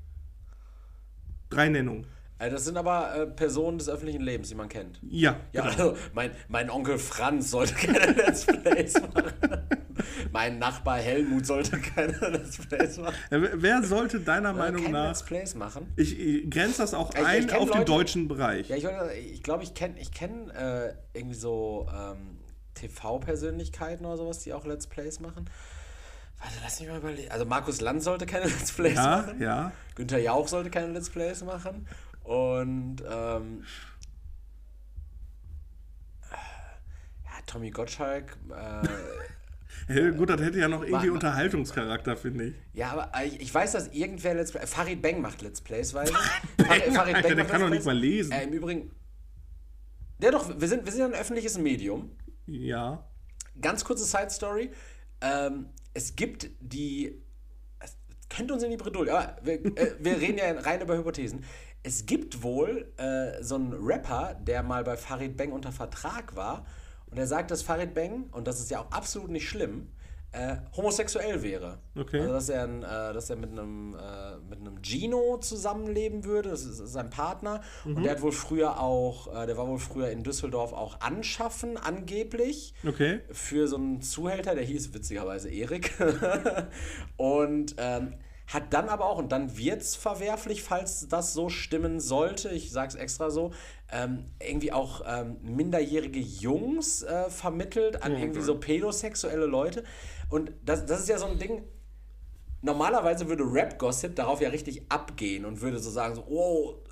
drei 1.49 1.67
Nennungen. 1.69 2.05
Äh, 2.45 2.49
das 2.49 2.65
sind 2.65 2.77
aber 2.77 3.15
äh, 3.15 3.25
Personen 3.27 3.77
des 3.77 3.89
öffentlichen 3.89 4.21
Lebens, 4.21 4.49
die 4.49 4.55
man 4.55 4.69
kennt. 4.69 4.99
Ja, 5.03 5.37
Ja, 5.51 5.69
genau. 5.69 5.89
also 5.89 5.97
mein, 6.13 6.31
mein 6.47 6.69
Onkel 6.69 6.97
Franz 6.99 7.51
sollte 7.51 7.73
keine 7.75 8.11
Let's 8.13 8.45
Plays 8.45 8.93
machen. 9.01 9.33
mein 10.31 10.59
Nachbar 10.59 10.97
Helmut 10.97 11.45
sollte 11.45 11.79
keine 11.79 12.13
Let's 12.29 12.57
Plays 12.57 12.97
machen. 12.97 13.15
Ja, 13.31 13.41
wer- 13.53 13.83
sollte 13.83 14.19
deiner 14.19 14.49
Äh, 14.49 14.53
Meinung 14.53 14.91
nach. 14.91 15.07
Let's 15.07 15.23
Plays 15.23 15.55
machen. 15.55 15.91
Ich, 15.95 16.17
ich 16.19 16.49
grenze 16.49 16.79
das 16.79 16.93
auch 16.93 17.11
Ich- 17.13 17.19
ich 17.19 17.25
ein 17.25 17.47
kenn 17.47 17.57
auf 17.59 17.69
den 17.69 17.79
Leute- 17.79 17.91
deutschen 17.91 18.27
Bereich. 18.27 18.69
Ja, 18.69 18.75
ich 18.75 18.83
glaube, 18.83 19.13
ich, 19.13 19.43
glaub, 19.43 19.61
ich 19.63 19.73
kenne 19.73 19.95
ich 19.99 20.11
kenn, 20.11 20.49
äh, 20.51 20.93
irgendwie 21.13 21.35
so 21.35 21.87
ähm, 21.93 22.37
TV-Persönlichkeiten 22.75 24.05
oder 24.05 24.17
sowas, 24.17 24.39
die 24.39 24.53
auch 24.53 24.65
Let's 24.65 24.87
Plays 24.87 25.19
machen. 25.19 25.49
Warte, 26.39 26.55
lass 26.63 26.79
mich 26.79 26.89
mal 26.89 26.97
überlegen. 26.97 27.31
Also 27.31 27.45
Markus 27.45 27.79
Land 27.81 28.03
sollte 28.03 28.25
keine 28.25 28.45
Let's 28.47 28.71
Plays 28.71 28.95
Ja, 28.95 29.17
machen. 29.17 29.41
ja. 29.41 29.71
Günther 29.95 30.19
Jauch 30.19 30.47
sollte 30.47 30.69
keine 30.69 30.87
Let's 30.91 31.09
Plays 31.09 31.43
machen. 31.43 31.87
Und 32.23 32.97
ähm, 33.09 33.63
ja, 36.31 37.31
Tommy 37.45 37.71
Gottschalk. 37.71 38.37
Äh, 38.49 38.87
Hey, 39.87 40.11
gut, 40.13 40.29
das 40.29 40.39
hätte 40.39 40.59
ja 40.59 40.69
noch 40.69 40.81
irgendwie 40.83 40.93
Ma- 40.93 41.05
ma- 41.07 41.13
Unterhaltungscharakter, 41.15 42.15
finde 42.15 42.45
ich. 42.45 42.55
ja, 42.73 42.91
aber 42.91 43.11
ich, 43.25 43.41
ich 43.41 43.53
weiß, 43.53 43.73
dass 43.73 43.89
irgendwer 43.89 44.33
Let's 44.33 44.53
Plays. 44.53 44.69
Farid 44.73 45.01
Bang 45.01 45.19
macht 45.19 45.41
Let's 45.41 45.59
Plays, 45.59 45.93
weiß 45.93 46.09
ich. 46.09 46.65
Farid, 46.65 47.15
Alter, 47.15 47.35
der 47.35 47.43
kann 47.45 47.59
doch 47.59 47.69
nicht 47.69 47.83
mal 47.85 47.97
lesen. 47.97 48.31
Äh, 48.31 48.43
Im 48.45 48.53
Übrigen. 48.53 48.91
Ja, 50.21 50.31
doch, 50.31 50.57
wir 50.57 50.67
sind, 50.69 50.85
wir 50.85 50.91
sind 50.91 51.01
ja 51.01 51.07
ein 51.07 51.13
öffentliches 51.13 51.57
Medium. 51.57 52.15
Ja. 52.47 53.03
Ganz 53.59 53.83
kurze 53.83 54.05
Side 54.05 54.29
Story. 54.29 54.71
Ähm, 55.19 55.65
es 55.93 56.15
gibt 56.15 56.49
die. 56.61 57.21
Es 57.79 57.97
könnte 58.29 58.53
uns 58.53 58.63
in 58.63 58.69
die 58.71 58.77
Bredouille, 58.77 59.11
aber 59.13 59.35
wir, 59.43 59.55
äh, 59.75 59.95
wir 59.99 60.17
reden 60.21 60.37
ja 60.37 60.51
rein 60.61 60.79
über 60.79 60.95
Hypothesen. 60.97 61.43
Es 61.83 62.05
gibt 62.05 62.43
wohl 62.43 62.91
äh, 62.97 63.43
so 63.43 63.55
einen 63.55 63.73
Rapper, 63.73 64.35
der 64.35 64.63
mal 64.63 64.83
bei 64.83 64.95
Farid 64.95 65.35
Bang 65.35 65.51
unter 65.51 65.71
Vertrag 65.71 66.35
war 66.35 66.65
und 67.11 67.17
er 67.17 67.27
sagt, 67.27 67.51
dass 67.51 67.61
Farid 67.61 67.93
Bang, 67.93 68.29
und 68.31 68.47
das 68.47 68.59
ist 68.59 68.71
ja 68.71 68.79
auch 68.79 68.91
absolut 68.91 69.29
nicht 69.29 69.47
schlimm, 69.47 69.89
äh, 70.31 70.55
homosexuell 70.75 71.43
wäre. 71.43 71.77
Okay. 71.95 72.19
Also, 72.21 72.33
dass 72.33 72.49
er, 72.49 72.65
äh, 72.65 73.13
dass 73.13 73.29
er 73.29 73.35
mit 73.35 73.51
einem, 73.51 73.93
äh, 73.93 74.37
mit 74.49 74.59
einem 74.61 74.81
Gino 74.81 75.37
zusammenleben 75.37 76.23
würde, 76.23 76.49
das 76.49 76.65
ist 76.65 76.77
sein 76.77 77.11
Partner. 77.11 77.61
Und 77.85 78.01
der 78.03 78.13
hat 78.13 78.21
wohl 78.23 78.31
früher 78.31 78.79
auch, 78.79 79.27
äh, 79.27 79.45
der 79.45 79.57
war 79.57 79.67
wohl 79.67 79.77
früher 79.77 80.09
in 80.09 80.23
Düsseldorf 80.23 80.73
auch 80.73 81.01
anschaffen, 81.01 81.77
angeblich 81.77 82.73
Okay. 82.83 83.19
für 83.31 83.67
so 83.67 83.75
einen 83.75 84.01
Zuhälter, 84.01 84.55
der 84.55 84.63
hieß 84.63 84.93
witzigerweise 84.95 85.51
Erik. 85.51 85.93
und 87.17 87.75
ähm, 87.77 88.15
hat 88.47 88.73
dann 88.73 88.89
aber 88.89 89.05
auch, 89.05 89.17
und 89.17 89.31
dann 89.31 89.57
wird 89.57 89.81
es 89.81 89.95
verwerflich, 89.95 90.63
falls 90.63 91.07
das 91.07 91.33
so 91.33 91.49
stimmen 91.49 91.99
sollte, 91.99 92.49
ich 92.49 92.71
sag's 92.71 92.95
extra 92.95 93.29
so, 93.29 93.51
ähm, 93.91 94.25
irgendwie 94.41 94.71
auch 94.71 95.01
ähm, 95.07 95.37
minderjährige 95.41 96.19
Jungs 96.19 97.03
äh, 97.03 97.29
vermittelt 97.29 98.03
an 98.03 98.15
irgendwie 98.15 98.41
so 98.41 98.59
pädosexuelle 98.59 99.45
Leute. 99.45 99.83
Und 100.29 100.51
das, 100.63 100.85
das 100.85 101.01
ist 101.01 101.09
ja 101.09 101.17
so 101.17 101.25
ein 101.25 101.39
Ding, 101.39 101.63
normalerweise 102.61 103.27
würde 103.29 103.43
Rap-Gossip 103.43 104.15
darauf 104.15 104.41
ja 104.41 104.49
richtig 104.49 104.83
abgehen 104.89 105.45
und 105.45 105.61
würde 105.61 105.79
so 105.79 105.89
sagen, 105.89 106.15
so, 106.15 106.23
oh, 106.27 106.83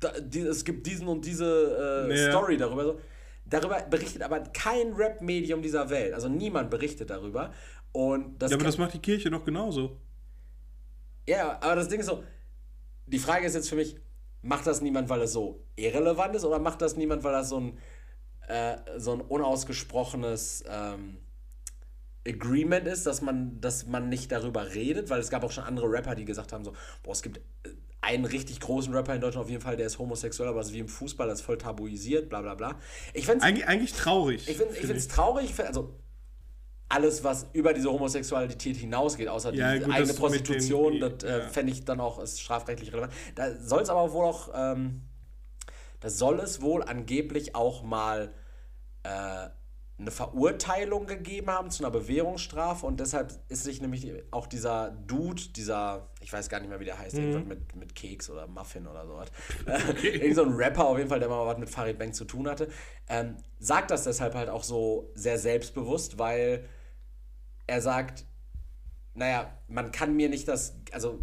da, 0.00 0.12
die, 0.20 0.40
es 0.40 0.64
gibt 0.64 0.86
diesen 0.86 1.08
und 1.08 1.24
diese 1.24 2.06
äh, 2.08 2.16
Ja. 2.24 2.30
Story 2.30 2.56
darüber. 2.56 2.84
So. 2.84 3.00
Darüber 3.46 3.80
berichtet 3.88 4.22
aber 4.22 4.40
kein 4.40 4.92
Rap-Medium 4.92 5.62
dieser 5.62 5.90
Welt. 5.90 6.14
Also 6.14 6.28
niemand 6.28 6.70
berichtet 6.70 7.10
darüber. 7.10 7.52
Und 7.92 8.40
das 8.40 8.50
Ja, 8.50 8.56
aber 8.56 8.64
das 8.64 8.78
macht 8.78 8.94
die 8.94 8.98
Kirche 9.00 9.30
doch 9.30 9.44
genauso. 9.44 9.96
Ja, 11.28 11.58
aber 11.60 11.76
das 11.76 11.88
Ding 11.88 12.00
ist 12.00 12.06
so, 12.06 12.24
die 13.06 13.18
Frage 13.18 13.46
ist 13.46 13.54
jetzt 13.54 13.68
für 13.68 13.76
mich, 13.76 13.96
macht 14.42 14.66
das 14.66 14.80
niemand, 14.80 15.08
weil 15.08 15.20
es 15.22 15.32
so 15.32 15.64
irrelevant 15.76 16.34
ist 16.34 16.44
oder 16.44 16.58
macht 16.58 16.80
das 16.80 16.96
niemand, 16.96 17.22
weil 17.24 17.32
das 17.32 17.48
so 17.50 17.60
ein, 17.60 17.78
äh, 18.48 18.76
so 18.96 19.12
ein 19.12 19.20
unausgesprochenes 19.20 20.64
ähm, 20.68 21.18
Agreement 22.26 22.86
ist, 22.86 23.06
dass 23.06 23.20
man, 23.20 23.60
dass 23.60 23.86
man 23.86 24.08
nicht 24.08 24.32
darüber 24.32 24.74
redet? 24.74 25.10
Weil 25.10 25.20
es 25.20 25.30
gab 25.30 25.44
auch 25.44 25.52
schon 25.52 25.64
andere 25.64 25.90
Rapper, 25.90 26.14
die 26.14 26.24
gesagt 26.24 26.52
haben, 26.52 26.64
so, 26.64 26.72
boah, 27.02 27.12
es 27.12 27.22
gibt 27.22 27.38
äh, 27.38 27.70
einen 28.00 28.24
richtig 28.24 28.60
großen 28.60 28.94
Rapper 28.94 29.14
in 29.14 29.20
Deutschland 29.20 29.44
auf 29.44 29.50
jeden 29.50 29.62
Fall, 29.62 29.76
der 29.76 29.86
ist 29.86 29.98
homosexuell, 29.98 30.48
aber 30.48 30.60
es 30.60 30.68
ist 30.68 30.72
wie 30.72 30.78
im 30.78 30.88
Fußball, 30.88 31.26
das 31.28 31.40
ist 31.40 31.44
voll 31.44 31.58
tabuisiert, 31.58 32.28
bla 32.28 32.40
bla 32.40 32.54
bla. 32.54 32.78
Ich 33.12 33.26
find's, 33.26 33.44
Eigentlich, 33.44 33.66
eigentlich 33.66 33.92
traurig. 33.92 34.48
ich 34.48 34.56
find, 34.56 34.70
ich 34.72 34.86
find's 34.86 35.08
traurig, 35.08 35.52
find- 35.52 35.68
also 35.68 35.94
alles, 36.88 37.22
was 37.24 37.46
über 37.52 37.72
diese 37.74 37.90
Homosexualität 37.92 38.76
hinausgeht, 38.76 39.28
außer 39.28 39.52
Ja, 39.54 39.74
die 39.74 39.80
gut, 39.84 39.94
eigene 39.94 40.14
Prostitution, 40.14 40.92
den- 41.00 41.00
das 41.18 41.22
äh, 41.24 41.38
ja. 41.40 41.48
fände 41.48 41.72
ich 41.72 41.84
dann 41.84 42.00
auch 42.00 42.18
ist 42.18 42.40
strafrechtlich 42.40 42.92
relevant. 42.92 43.12
Da 43.34 43.54
soll 43.60 43.82
es 43.82 43.90
aber 43.90 44.12
wohl 44.12 44.24
auch, 44.24 44.50
ähm, 44.54 45.02
da 46.00 46.08
soll 46.10 46.40
es 46.40 46.62
wohl 46.62 46.82
angeblich 46.82 47.54
auch 47.54 47.82
mal 47.82 48.32
äh, 49.02 49.48
eine 50.00 50.10
Verurteilung 50.12 51.06
gegeben 51.06 51.50
haben 51.50 51.70
zu 51.72 51.82
einer 51.82 51.90
Bewährungsstrafe 51.90 52.86
und 52.86 53.00
deshalb 53.00 53.32
ist 53.48 53.64
sich 53.64 53.80
nämlich 53.82 54.08
auch 54.30 54.46
dieser 54.46 54.90
Dude, 54.92 55.42
dieser, 55.56 56.08
ich 56.20 56.32
weiß 56.32 56.48
gar 56.48 56.60
nicht 56.60 56.68
mehr, 56.68 56.78
wie 56.78 56.84
der 56.84 56.98
heißt, 56.98 57.16
Mhm. 57.16 57.22
irgendwas 57.32 57.44
mit, 57.46 57.74
mit 57.76 57.94
Keks 57.96 58.30
oder 58.30 58.46
Muffin 58.46 58.86
oder 58.86 59.06
sowas. 59.06 59.28
Irgend 60.04 60.36
so 60.36 60.42
ein 60.44 60.52
Rapper 60.52 60.86
auf 60.86 60.98
jeden 60.98 61.10
Fall, 61.10 61.18
der 61.18 61.28
mal 61.28 61.44
was 61.46 61.58
mit 61.58 61.68
Farid 61.68 61.98
Bang 61.98 62.12
zu 62.12 62.24
tun 62.24 62.48
hatte, 62.48 62.68
ähm, 63.08 63.38
sagt 63.58 63.90
das 63.90 64.04
deshalb 64.04 64.34
halt 64.36 64.48
auch 64.50 64.62
so 64.62 65.10
sehr 65.14 65.36
selbstbewusst, 65.36 66.16
weil 66.18 66.64
er 67.68 67.80
sagt, 67.80 68.24
naja, 69.14 69.52
man 69.68 69.92
kann 69.92 70.16
mir 70.16 70.28
nicht 70.28 70.48
das, 70.48 70.74
also 70.92 71.20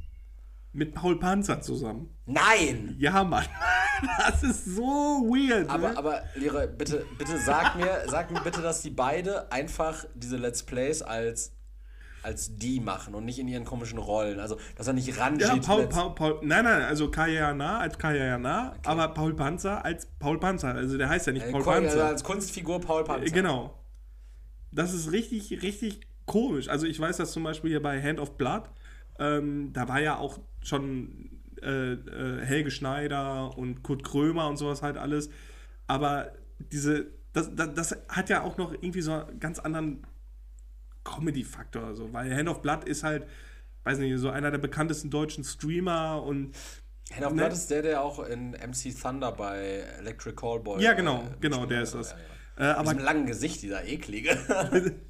mit 0.73 0.93
Paul 0.93 1.19
Panzer 1.19 1.61
zusammen. 1.61 2.09
Nein! 2.25 2.95
Ja, 2.99 3.23
Mann. 3.23 3.45
Das 4.17 4.43
ist 4.43 4.65
so 4.65 4.81
weird. 4.81 5.69
Aber, 5.69 5.91
ne? 5.91 5.97
aber, 5.97 6.23
Lehrer, 6.35 6.67
bitte, 6.67 7.05
bitte 7.17 7.37
sag 7.39 7.77
mir, 7.77 8.03
sag 8.07 8.31
mir 8.31 8.41
bitte, 8.41 8.61
dass 8.61 8.81
die 8.81 8.89
beide 8.89 9.49
einfach 9.49 10.03
diese 10.13 10.35
Let's 10.35 10.63
Plays 10.63 11.01
als, 11.01 11.53
als 12.23 12.55
die 12.57 12.79
machen 12.79 13.13
und 13.15 13.25
nicht 13.25 13.37
in 13.39 13.47
ihren 13.47 13.65
komischen 13.65 13.99
Rollen. 13.99 14.39
Also, 14.39 14.57
dass 14.75 14.87
er 14.87 14.93
nicht 14.93 15.17
ran 15.19 15.37
ja. 15.39 15.55
Paul, 15.57 15.87
Paul, 15.87 16.15
Paul, 16.15 16.39
nein, 16.41 16.63
nein, 16.63 16.81
also 16.83 17.11
Kayana 17.11 17.79
als 17.79 17.97
Kayana, 17.97 18.75
aber 18.85 19.09
Paul 19.09 19.35
Panzer 19.35 19.83
als 19.85 20.07
Paul 20.19 20.39
Panzer. 20.39 20.69
Also 20.75 20.97
der 20.97 21.09
heißt 21.09 21.27
ja 21.27 21.33
nicht 21.33 21.45
äh, 21.45 21.51
Paul 21.51 21.63
Ko- 21.63 21.71
also 21.71 21.87
Panzer. 21.87 22.05
als 22.05 22.23
Kunstfigur 22.23 22.79
Paul 22.81 23.03
Panzer. 23.03 23.27
Äh, 23.27 23.31
Genau. 23.31 23.77
Das 24.71 24.93
ist 24.93 25.11
richtig, 25.11 25.61
richtig 25.61 26.01
komisch. 26.25 26.67
Also 26.69 26.87
ich 26.87 26.99
weiß 26.99 27.17
das 27.17 27.31
zum 27.31 27.43
Beispiel 27.43 27.69
hier 27.71 27.81
bei 27.81 28.01
Hand 28.01 28.19
of 28.19 28.37
Blood, 28.37 28.63
ähm, 29.19 29.71
da 29.73 29.87
war 29.87 30.01
ja 30.01 30.17
auch 30.17 30.39
schon 30.63 31.29
äh, 31.61 31.93
äh, 31.93 32.41
Helge 32.43 32.71
Schneider 32.71 33.55
und 33.57 33.83
Kurt 33.83 34.03
Krömer 34.03 34.47
und 34.47 34.57
sowas 34.57 34.81
halt 34.81 34.97
alles. 34.97 35.29
Aber 35.85 36.31
diese, 36.71 37.07
das, 37.33 37.53
das, 37.55 37.73
das 37.75 37.97
hat 38.09 38.29
ja 38.29 38.41
auch 38.41 38.57
noch 38.57 38.73
irgendwie 38.73 39.01
so 39.01 39.11
einen 39.13 39.39
ganz 39.39 39.59
anderen 39.59 40.07
Comedy-Faktor. 41.03 41.95
So, 41.95 42.11
weil 42.13 42.35
Hand 42.35 42.49
of 42.49 42.61
Blood 42.61 42.83
ist 42.85 43.03
halt, 43.03 43.27
weiß 43.83 43.97
nicht, 43.99 44.17
so 44.19 44.29
einer 44.29 44.51
der 44.51 44.57
bekanntesten 44.57 45.09
deutschen 45.09 45.43
Streamer 45.43 46.23
und 46.23 46.55
Hand 47.13 47.25
of 47.25 47.33
Ne? 47.33 47.41
Blood 47.41 47.53
ist 47.53 47.69
der, 47.69 47.81
der 47.81 48.01
auch 48.01 48.19
in 48.19 48.51
MC 48.51 48.95
Thunder 48.99 49.31
bei 49.31 49.83
Electric 49.99 50.35
Callboy. 50.35 50.81
ja, 50.81 50.93
genau, 50.93 51.21
äh, 51.21 51.39
genau, 51.39 51.65
der 51.65 51.83
ist 51.83 51.93
das. 51.93 52.11
Ja, 52.11 52.17
ja. 52.17 52.23
Äh, 52.55 52.63
aber 52.73 52.81
Mit 52.81 52.91
diesem 52.91 53.05
langen 53.05 53.25
Gesicht, 53.25 53.61
dieser 53.63 53.83
eklige. 53.85 54.29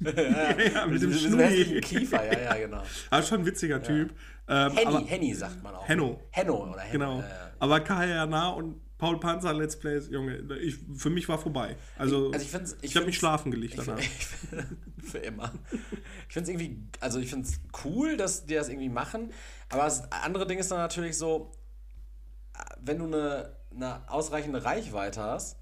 ja, 0.72 0.86
mit 0.86 1.02
dem 1.02 1.10
diesem 1.10 1.80
Kiefer, 1.82 2.24
ja, 2.24 2.40
ja, 2.40 2.54
genau. 2.54 2.82
Aber 3.10 3.22
schon 3.22 3.40
ein 3.40 3.46
witziger 3.46 3.82
Typ. 3.82 4.14
Ähm, 4.48 4.72
Henny, 4.72 5.06
Henny 5.06 5.34
sagt 5.34 5.62
man 5.62 5.74
auch. 5.74 5.86
Henno. 5.86 6.20
Henno 6.30 6.72
oder 6.72 6.80
Henno. 6.80 6.92
Genau. 6.92 7.20
Ja, 7.20 7.28
ja. 7.28 7.50
Aber 7.58 7.80
Kayana 7.80 8.48
und 8.48 8.80
Paul 9.04 9.20
Panzer 9.20 9.52
Let's 9.52 9.78
Plays, 9.78 10.08
Junge, 10.08 10.38
ich, 10.62 10.78
für 10.96 11.10
mich 11.10 11.28
war 11.28 11.36
vorbei. 11.36 11.76
Also, 11.98 12.32
Also 12.32 12.42
ich 12.42 12.50
find's, 12.50 12.74
ich 12.80 12.90
ich 12.90 12.96
habe 12.96 13.04
mich 13.04 13.18
schlafen 13.18 13.50
gelegt 13.50 13.76
danach. 13.76 14.00
für 15.02 15.18
immer. 15.18 15.52
Ich 16.26 16.32
finde 16.32 16.44
es 16.44 16.48
irgendwie, 16.48 16.78
also 17.00 17.18
ich 17.18 17.28
finde 17.28 17.46
es 17.46 17.60
cool, 17.84 18.16
dass 18.16 18.46
die 18.46 18.54
das 18.54 18.70
irgendwie 18.70 18.88
machen, 18.88 19.30
aber 19.68 19.82
das 19.82 20.10
andere 20.10 20.46
Ding 20.46 20.58
ist 20.58 20.70
dann 20.70 20.78
natürlich 20.78 21.18
so, 21.18 21.52
wenn 22.80 22.98
du 22.98 23.04
eine, 23.04 23.54
eine 23.74 24.10
ausreichende 24.10 24.64
Reichweite 24.64 25.22
hast, 25.22 25.58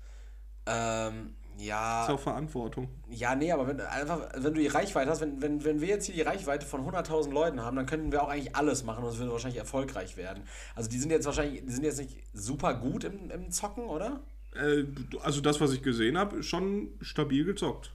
ähm, 0.66 1.34
ja, 1.59 2.05
ist 2.05 2.11
auch 2.11 2.20
Verantwortung. 2.20 2.88
ja, 3.11 3.34
nee, 3.34 3.53
aber 3.53 3.66
wenn, 3.66 3.80
einfach, 3.80 4.28
wenn 4.34 4.55
du 4.55 4.61
die 4.61 4.66
Reichweite 4.68 5.11
hast, 5.11 5.20
wenn, 5.20 5.40
wenn, 5.42 5.64
wenn 5.64 5.80
wir 5.80 5.88
jetzt 5.88 6.07
hier 6.07 6.14
die 6.14 6.22
Reichweite 6.22 6.66
von 6.66 6.80
100.000 6.88 7.30
Leuten 7.32 7.61
haben, 7.61 7.76
dann 7.76 7.86
könnten 7.86 8.11
wir 8.12 8.22
auch 8.22 8.28
eigentlich 8.28 8.57
alles 8.57 8.84
machen 8.84 9.05
und 9.05 9.11
es 9.11 9.18
würde 9.18 9.32
wahrscheinlich 9.32 9.59
erfolgreich 9.61 10.16
werden. 10.16 10.44
Also 10.74 10.88
die 10.90 10.98
sind 10.98 11.11
jetzt 11.11 11.26
wahrscheinlich, 11.26 11.64
die 11.64 11.72
sind 11.72 11.84
jetzt 11.84 11.98
nicht 11.98 12.16
super 12.32 12.74
gut 12.74 13.05
im, 13.05 13.30
im 13.30 13.50
Zocken, 13.50 13.84
oder? 13.84 14.20
Äh, 14.55 14.84
also 15.22 15.40
das, 15.40 15.61
was 15.61 15.72
ich 15.72 15.82
gesehen 15.82 16.18
habe, 16.18 16.42
schon 16.42 16.88
stabil 17.00 17.44
gezockt. 17.44 17.92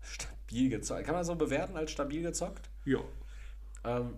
Stabil 0.00 0.68
gezockt. 0.68 1.04
Kann 1.04 1.14
man 1.14 1.20
das 1.20 1.26
so 1.28 1.34
bewerten 1.34 1.76
als 1.76 1.90
stabil 1.90 2.22
gezockt? 2.22 2.68
Ja. 2.84 2.98
Ähm, 3.84 4.14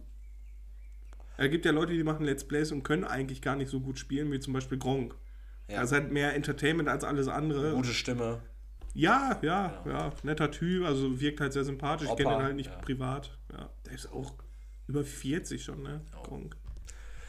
Es 1.36 1.50
gibt 1.50 1.64
ja 1.64 1.72
Leute, 1.72 1.92
die 1.92 2.02
machen 2.04 2.24
Let's 2.24 2.44
Plays 2.46 2.70
und 2.72 2.82
können 2.84 3.04
eigentlich 3.04 3.42
gar 3.42 3.56
nicht 3.56 3.70
so 3.70 3.80
gut 3.80 3.98
spielen, 3.98 4.30
wie 4.32 4.40
zum 4.40 4.52
Beispiel 4.52 4.78
Gronk. 4.78 5.14
Ja. 5.68 5.80
Das 5.80 5.90
ist 5.90 5.92
halt 5.92 6.12
mehr 6.12 6.34
Entertainment 6.34 6.88
als 6.88 7.04
alles 7.04 7.28
andere. 7.28 7.72
gute 7.74 7.88
Stimme. 7.94 8.40
Ja, 8.94 9.38
ja, 9.42 9.82
ja, 9.86 10.12
netter 10.22 10.50
Typ, 10.50 10.84
also 10.86 11.20
wirkt 11.20 11.40
halt 11.40 11.52
sehr 11.52 11.64
sympathisch. 11.64 12.08
Ich 12.08 12.16
kenne 12.16 12.28
Opa, 12.28 12.38
ihn 12.38 12.44
halt 12.44 12.56
nicht 12.56 12.70
ja. 12.70 12.78
privat. 12.78 13.36
Ja, 13.52 13.68
der 13.84 13.92
ist 13.92 14.12
auch 14.12 14.34
über 14.86 15.04
40 15.04 15.62
schon, 15.62 15.82
ne? 15.82 16.00
Oh. 16.16 16.22
Gronk. 16.22 16.56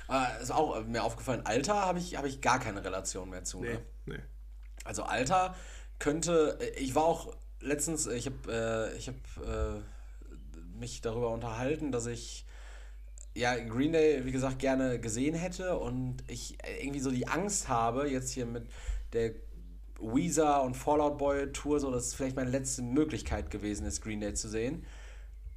Äh, 0.10 0.42
ist 0.44 0.52
auch 0.52 0.78
äh, 0.78 0.84
mir 0.84 1.04
aufgefallen, 1.04 1.42
Alter 1.46 1.74
habe 1.74 1.98
ich, 1.98 2.16
hab 2.18 2.26
ich 2.26 2.42
gar 2.42 2.60
keine 2.60 2.84
Relation 2.84 3.30
mehr 3.30 3.44
zu. 3.44 3.62
Nee, 3.62 3.74
Ne? 3.74 3.82
nee. 4.06 4.20
Also 4.84 5.04
Alter 5.04 5.56
könnte, 5.98 6.58
äh, 6.62 6.80
ich 6.80 6.94
war 6.94 7.06
auch 7.06 7.36
letztens, 7.60 8.06
ich 8.06 8.28
habe 8.28 8.92
äh, 8.94 8.98
ich 8.98 9.08
hab, 9.08 9.16
äh, 9.44 9.82
mich 10.78 11.02
darüber 11.02 11.32
unterhalten, 11.32 11.92
dass 11.92 12.06
ich 12.06 12.46
ja 13.34 13.56
Green 13.58 13.92
Day, 13.94 14.26
wie 14.26 14.32
gesagt, 14.32 14.60
gerne 14.60 15.00
gesehen 15.00 15.34
hätte 15.36 15.78
und 15.78 16.18
ich 16.28 16.58
irgendwie 16.80 17.00
so 17.00 17.10
die 17.12 17.28
Angst 17.28 17.68
habe, 17.70 18.10
jetzt 18.10 18.32
hier 18.32 18.46
mit 18.46 18.70
der 19.14 19.34
Weezer 20.00 20.64
und 20.64 20.76
Fallout 20.76 21.18
Boy 21.18 21.52
Tour, 21.52 21.80
so 21.80 21.92
dass 21.92 22.08
es 22.08 22.14
vielleicht 22.14 22.36
meine 22.36 22.50
letzte 22.50 22.82
Möglichkeit 22.82 23.50
gewesen 23.50 23.86
ist, 23.86 24.02
Green 24.02 24.20
Day 24.20 24.34
zu 24.34 24.50
sehen. 24.50 24.86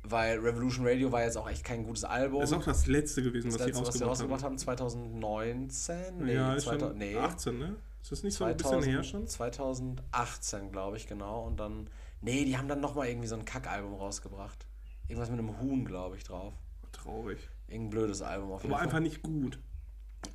Weil 0.04 0.38
Revolution 0.38 0.86
Radio 0.86 1.10
war 1.12 1.22
jetzt 1.22 1.36
auch 1.36 1.48
echt 1.48 1.64
kein 1.64 1.84
gutes 1.84 2.04
Album. 2.04 2.40
Das 2.40 2.50
ist 2.50 2.56
auch 2.56 2.64
das 2.64 2.86
letzte 2.86 3.22
gewesen, 3.22 3.50
das 3.50 3.58
was 3.58 3.66
letzte, 3.66 3.84
sie 3.84 4.00
was 4.00 4.02
rausgebracht 4.02 4.42
haben. 4.42 4.52
haben, 4.52 4.58
2019? 4.58 5.96
Nee, 6.18 6.34
ja, 6.34 6.54
ist 6.54 6.64
2000, 6.64 6.90
schon 6.90 6.98
nee. 6.98 7.16
18, 7.16 7.58
ne? 7.58 7.76
Ist 8.02 8.12
das 8.12 8.22
nicht 8.22 8.34
so 8.34 8.44
2000, 8.44 8.72
ein 8.72 8.78
bisschen 8.78 8.92
her 8.92 9.04
schon? 9.04 9.26
2018, 9.26 10.72
glaube 10.72 10.96
ich, 10.96 11.06
genau. 11.08 11.44
Und 11.44 11.58
dann, 11.58 11.90
nee, 12.20 12.44
die 12.44 12.56
haben 12.56 12.68
dann 12.68 12.80
nochmal 12.80 13.08
irgendwie 13.08 13.28
so 13.28 13.34
ein 13.34 13.44
Kackalbum 13.44 13.94
rausgebracht. 13.94 14.66
Irgendwas 15.08 15.30
mit 15.30 15.40
einem 15.40 15.60
Huhn, 15.60 15.84
glaube 15.84 16.16
ich, 16.16 16.24
drauf. 16.24 16.54
Traurig. 16.92 17.38
Irgendein 17.66 17.90
blödes 17.90 18.22
Album 18.22 18.52
auf 18.52 18.62
jeden 18.62 18.72
Aber 18.72 18.78
Fall. 18.78 18.86
einfach 18.88 19.00
nicht 19.00 19.22
gut. 19.22 19.58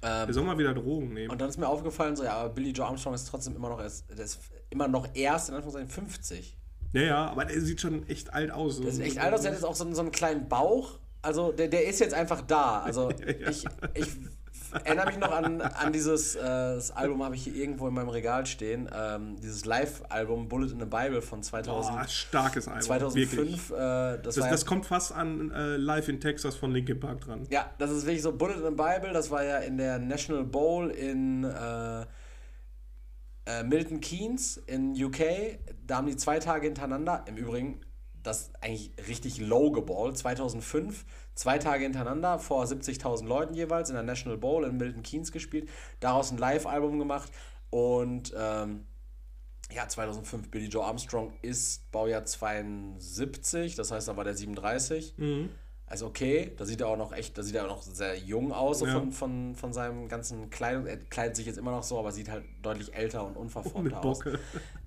Ähm, 0.02 0.28
Wir 0.28 0.34
sollen 0.34 0.48
mal 0.48 0.58
wieder 0.58 0.74
Drogen 0.74 1.14
nehmen. 1.14 1.32
und 1.32 1.40
dann 1.42 1.50
ist 1.50 1.58
mir 1.58 1.68
aufgefallen, 1.68 2.16
so, 2.16 2.24
ja, 2.24 2.34
aber 2.36 2.50
Billy 2.54 2.72
Joe 2.72 2.86
Armstrong 2.86 3.14
ist 3.14 3.26
trotzdem 3.28 3.56
immer 3.56 3.70
noch 3.70 3.80
erst, 3.82 4.10
der 4.10 4.24
ist 4.26 4.40
immer 4.70 4.88
noch 4.88 5.08
erst, 5.14 5.50
in 5.50 5.56
Anführungszeichen, 5.56 5.90
50. 5.90 6.58
Ja, 6.94 7.02
ja, 7.02 7.26
aber 7.32 7.46
der 7.46 7.60
sieht 7.62 7.82
schon 7.82 8.08
echt 8.08 8.34
alt 8.34 8.52
aus. 8.52 8.80
Der 8.80 8.90
ist 8.90 9.00
echt 9.00 9.18
alt 9.18 9.34
aus, 9.34 9.42
der 9.42 9.52
hat 9.52 9.58
jetzt 9.58 9.66
auch 9.66 9.76
so, 9.76 9.84
einen- 9.86 9.96
so 9.96 10.02
einen 10.02 10.12
kleinen 10.12 10.48
Bauch. 10.48 11.00
Also 11.22 11.52
der, 11.52 11.68
der 11.70 11.86
ist 11.88 12.00
jetzt 12.00 12.14
einfach 12.14 12.42
da. 12.42 12.82
Also 12.82 13.10
Ja. 13.40 13.50
ich, 13.50 13.66
ich 13.94 14.08
erinnere 14.84 15.08
mich 15.08 15.18
noch 15.18 15.32
an, 15.32 15.62
an 15.62 15.94
dieses 15.94 16.36
äh, 16.36 16.42
das 16.42 16.92
Album, 16.92 17.24
habe 17.24 17.36
ich 17.36 17.44
hier 17.44 17.56
irgendwo 17.56 17.88
in 17.88 17.94
meinem 17.94 18.10
Regal 18.10 18.46
stehen. 18.46 18.90
Ähm, 18.94 19.36
dieses 19.42 19.66
Live-Album 19.66 20.48
Bullet 20.50 20.72
in 20.72 20.80
the 20.80 20.86
Bible 20.86 21.22
von 21.22 21.44
2000, 21.44 21.96
Boah, 21.96 22.08
starkes 22.08 22.68
Album. 22.68 22.82
2005. 22.82 23.32
Wirklich. 23.38 23.72
Äh, 23.72 24.20
das, 24.22 24.36
Das, 24.36 24.38
ja, 24.38 24.50
das 24.50 24.66
kommt 24.66 24.86
fast 24.86 25.12
an 25.14 25.52
äh, 25.52 25.78
Live 25.78 26.10
in 26.10 26.20
Texas 26.20 26.56
von 26.56 26.72
Linkin 26.72 27.00
Park 27.00 27.22
dran. 27.22 27.48
ja, 27.50 27.70
das 27.78 27.92
ist 27.92 28.06
wirklich 28.06 28.22
so 28.24 28.32
Bullet 28.32 28.56
in 28.56 28.64
the 28.64 28.70
Bible. 28.70 29.14
Das 29.14 29.32
war 29.32 29.44
ja 29.44 29.58
in 29.60 29.78
der 29.78 30.00
National 30.00 30.44
Bowl 30.44 30.90
in 30.90 31.44
äh, 31.44 32.06
äh, 33.46 33.64
Milton 33.64 34.00
Keynes 34.00 34.58
in 34.68 34.94
UK. 35.02 35.60
Da 35.86 35.98
haben 35.98 36.08
die 36.08 36.16
zwei 36.16 36.40
Tage 36.40 36.68
hintereinander, 36.68 37.24
im 37.28 37.38
Übrigen, 37.38 37.82
das 38.24 38.52
eigentlich 38.62 38.92
richtig 39.08 39.40
low 39.40 39.72
geballt, 39.72 40.18
2005, 40.18 41.06
zwei 41.36 41.58
Tage 41.58 41.84
hintereinander 41.84 42.40
vor 42.40 42.64
70.000 42.66 43.26
Leuten 43.26 43.54
jeweils 43.54 43.90
in 43.90 43.96
der 43.96 44.04
National 44.04 44.38
Bowl 44.38 44.64
in 44.64 44.78
Milton 44.78 45.04
Keynes 45.04 45.32
gespielt, 45.32 45.70
daraus 46.00 46.32
ein 46.32 46.38
Live-Album 46.38 47.00
gemacht 47.00 47.32
und 47.70 48.34
ähm, 48.38 48.86
ja, 49.72 49.88
2005 49.88 50.50
Billy 50.50 50.68
Joe 50.68 50.84
Armstrong 50.86 51.34
ist 51.42 51.92
Baujahr 51.92 52.26
72, 52.26 53.76
das 53.76 53.92
heißt, 53.92 54.08
da 54.08 54.18
war 54.18 54.24
der 54.24 54.36
37. 54.36 55.16
Also 55.94 56.08
okay, 56.08 56.52
da 56.58 56.66
sieht 56.66 56.82
er 56.82 56.88
auch 56.88 56.98
noch 56.98 57.12
echt, 57.12 57.38
da 57.38 57.44
sieht 57.44 57.54
er 57.54 57.66
auch 57.66 57.70
noch 57.70 57.84
sehr 57.84 58.18
jung 58.18 58.52
aus 58.52 58.80
so 58.80 58.88
Ja. 58.88 58.94
von, 58.94 59.12
von, 59.12 59.56
von 59.56 59.74
seinem 59.74 60.08
ganzen 60.08 60.50
Kleidung. 60.50 60.88
Er 60.88 60.98
kleidet 60.98 61.36
sich 61.36 61.46
jetzt 61.46 61.58
immer 61.60 61.70
noch 61.70 61.84
so, 61.84 62.00
aber 62.00 62.12
sieht 62.12 62.30
halt 62.32 62.46
deutlich 62.64 62.96
älter 62.96 63.24
und 63.24 63.38
unverformter 63.38 64.04
aus. 64.04 64.22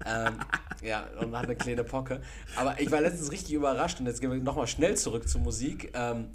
Ähm, 0.04 0.40
ja, 0.82 1.06
und 1.20 1.36
hat 1.36 1.44
eine 1.44 1.54
kleine 1.54 1.84
Pocke. 1.84 2.22
Aber 2.56 2.80
ich 2.80 2.90
war 2.90 3.00
letztens 3.00 3.30
richtig 3.30 3.54
überrascht 3.54 4.00
und 4.00 4.06
jetzt 4.06 4.20
gehen 4.20 4.32
wir 4.32 4.38
nochmal 4.40 4.66
schnell 4.66 4.96
zurück 4.96 5.28
zur 5.28 5.42
Musik. 5.42 5.92
Ähm, 5.94 6.32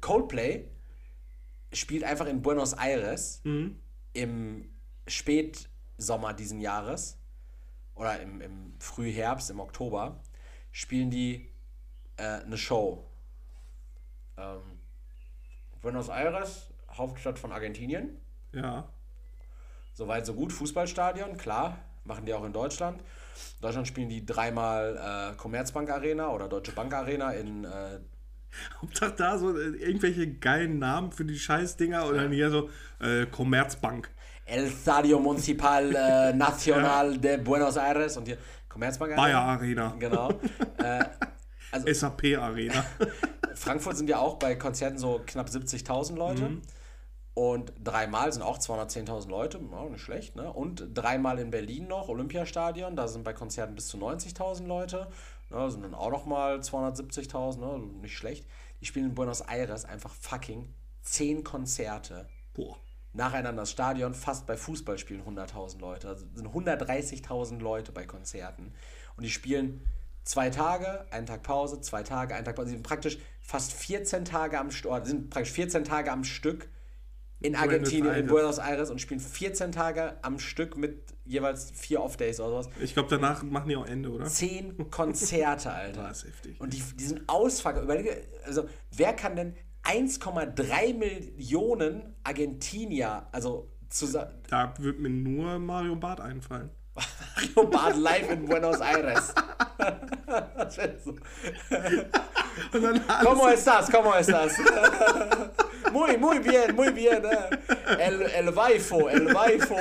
Coldplay 0.00 0.68
spielt 1.72 2.04
einfach 2.04 2.26
in 2.26 2.42
Buenos 2.42 2.74
Aires 2.74 3.40
Mhm. 3.42 3.80
im 4.12 4.70
Spätsommer 5.08 6.32
diesen 6.32 6.60
Jahres 6.60 7.18
oder 7.96 8.20
im, 8.20 8.40
im 8.40 8.74
Frühherbst, 8.78 9.50
im 9.50 9.58
Oktober, 9.58 10.22
spielen 10.70 11.10
die 11.10 11.50
äh, 12.18 12.22
eine 12.44 12.56
Show. 12.56 13.05
Ähm, 14.38 14.60
Buenos 15.82 16.08
Aires, 16.08 16.70
Hauptstadt 16.90 17.38
von 17.38 17.52
Argentinien. 17.52 18.20
Ja. 18.52 18.88
Soweit, 19.94 20.26
so 20.26 20.34
gut. 20.34 20.52
Fußballstadion, 20.52 21.36
klar. 21.36 21.78
Machen 22.04 22.26
die 22.26 22.34
auch 22.34 22.44
in 22.44 22.52
Deutschland. 22.52 23.00
In 23.00 23.62
Deutschland 23.62 23.88
spielen 23.88 24.08
die 24.08 24.24
dreimal 24.24 25.32
äh, 25.32 25.36
Commerzbank 25.36 25.90
Arena 25.90 26.30
oder 26.30 26.48
Deutsche 26.48 26.72
Bank 26.72 26.92
Arena 26.94 27.32
in. 27.32 27.64
Äh, 27.64 28.00
Hauptsache 28.80 29.14
da 29.16 29.38
so 29.38 29.58
äh, 29.58 29.76
irgendwelche 29.76 30.32
geilen 30.34 30.78
Namen 30.78 31.12
für 31.12 31.24
die 31.24 31.38
Scheißdinger 31.38 32.06
und 32.06 32.16
dann 32.16 32.32
hier 32.32 32.50
so 32.50 32.70
äh, 33.00 33.26
Commerzbank. 33.26 34.10
El 34.44 34.66
Estadio 34.66 35.18
Municipal 35.18 35.94
äh, 35.94 36.32
Nacional 36.36 37.18
de 37.18 37.38
Buenos 37.38 37.76
Aires 37.76 38.16
und 38.16 38.26
hier 38.26 38.38
Commerzbank 38.68 39.12
Arena. 39.12 39.22
Bayer 39.22 39.40
Arena. 39.40 39.96
Genau. 39.98 40.30
äh, 40.78 41.04
also 41.76 41.92
SAP 41.92 42.36
Arena. 42.38 42.84
Frankfurt 43.54 43.96
sind 43.96 44.08
ja 44.08 44.18
auch 44.18 44.38
bei 44.38 44.54
Konzerten 44.54 44.98
so 44.98 45.20
knapp 45.26 45.48
70.000 45.48 46.14
Leute. 46.16 46.48
Mhm. 46.48 46.62
Und 47.34 47.74
dreimal 47.84 48.32
sind 48.32 48.40
auch 48.40 48.56
210.000 48.58 49.28
Leute, 49.28 49.60
ja, 49.70 49.84
nicht 49.90 50.00
schlecht, 50.00 50.36
ne? 50.36 50.50
Und 50.50 50.88
dreimal 50.94 51.38
in 51.38 51.50
Berlin 51.50 51.86
noch, 51.86 52.08
Olympiastadion, 52.08 52.96
da 52.96 53.08
sind 53.08 53.24
bei 53.24 53.34
Konzerten 53.34 53.74
bis 53.74 53.88
zu 53.88 53.98
90.000 53.98 54.66
Leute. 54.66 55.08
Ne, 55.50 55.70
sind 55.70 55.82
dann 55.82 55.94
auch 55.94 56.10
nochmal 56.10 56.58
270.000, 56.58 57.58
ne? 57.58 57.78
nicht 58.00 58.16
schlecht. 58.16 58.46
Die 58.80 58.86
spielen 58.86 59.06
in 59.06 59.14
Buenos 59.14 59.42
Aires 59.42 59.84
einfach 59.84 60.12
fucking 60.14 60.74
10 61.02 61.44
Konzerte 61.44 62.26
Boah. 62.54 62.78
nacheinander. 63.12 63.62
Das 63.62 63.70
Stadion 63.70 64.14
fast 64.14 64.46
bei 64.46 64.56
Fußballspielen 64.56 65.22
100.000 65.24 65.78
Leute. 65.78 66.08
Also 66.08 66.26
sind 66.34 66.48
130.000 66.48 67.60
Leute 67.60 67.92
bei 67.92 68.06
Konzerten. 68.06 68.72
Und 69.16 69.22
die 69.22 69.30
spielen 69.30 69.82
zwei 70.26 70.50
Tage, 70.50 71.06
einen 71.10 71.24
Tag 71.24 71.42
Pause, 71.42 71.80
zwei 71.80 72.02
Tage, 72.02 72.34
einen 72.34 72.44
Tag 72.44 72.56
Pause. 72.56 72.68
Sie 72.68 72.74
sind 72.74 72.82
praktisch 72.82 73.18
fast 73.40 73.72
14 73.72 74.26
Tage 74.26 74.58
am 74.58 74.70
Stück, 74.70 75.06
sind 75.06 75.30
praktisch 75.30 75.52
14 75.52 75.84
Tage 75.84 76.12
am 76.12 76.24
Stück 76.24 76.68
in 77.40 77.52
Buenos 77.52 77.62
Argentinien, 77.62 78.14
in. 78.14 78.26
Buenos 78.26 78.58
Aires 78.58 78.90
und 78.90 79.00
spielen 79.00 79.20
14 79.20 79.72
Tage 79.72 80.16
am 80.22 80.38
Stück 80.38 80.76
mit 80.76 81.14
jeweils 81.24 81.70
vier 81.70 82.02
Off-Days 82.02 82.40
oder 82.40 82.50
sowas. 82.50 82.68
Ich 82.80 82.94
glaube, 82.94 83.08
danach 83.08 83.42
machen 83.42 83.68
die 83.68 83.76
auch 83.76 83.86
Ende, 83.86 84.10
oder? 84.10 84.24
Zehn 84.24 84.90
Konzerte, 84.90 85.70
Alter. 85.70 86.02
Das 86.02 86.18
ist 86.24 86.28
heftig. 86.28 86.60
Und 86.60 86.72
die, 86.72 86.82
die 86.98 87.04
sind 87.04 87.28
ausverkauft. 87.28 87.84
Überlege, 87.84 88.22
also 88.44 88.68
wer 88.90 89.12
kann 89.12 89.36
denn 89.36 89.54
1,3 89.84 90.94
Millionen 90.94 92.16
Argentinier, 92.24 93.28
also 93.30 93.70
zusammen, 93.88 94.32
Da 94.48 94.74
wird 94.78 94.98
mir 94.98 95.10
nur 95.10 95.60
Mario 95.60 95.94
Barth 95.94 96.20
einfallen. 96.20 96.70
Mario 96.96 97.70
Barth 97.70 97.96
live 97.96 98.30
in 98.30 98.46
Buenos 98.46 98.80
Aires. 98.80 99.32
das 100.56 100.76
wäre 100.78 100.96
so. 101.04 101.10
Und 102.72 102.82
dann 102.82 103.00
alles 103.08 103.24
¿Cómo 103.28 103.48
estás? 103.48 103.90
¿Cómo 103.90 104.14
estás? 104.14 104.52
muy, 105.92 106.16
muy 106.16 106.38
bien, 106.38 106.74
muy 106.74 106.90
bien. 106.92 107.24
eh. 107.24 107.58
El, 108.00 108.22
el 108.22 108.48
Waifo, 108.50 109.08
el 109.10 109.34
Waifo. 109.34 109.76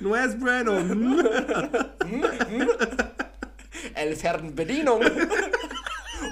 No 0.00 0.16
es 0.16 0.38
bueno. 0.40 0.72
El 3.94 4.16
Fernbedienung. 4.16 5.02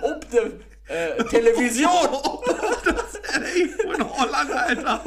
Ob 0.03 0.25
de 0.31 0.61
äh, 0.89 1.25
Television. 1.31 2.09
Ey, 3.45 3.63
in 3.85 4.03
Holland, 4.03 4.51
Alter. 4.53 5.01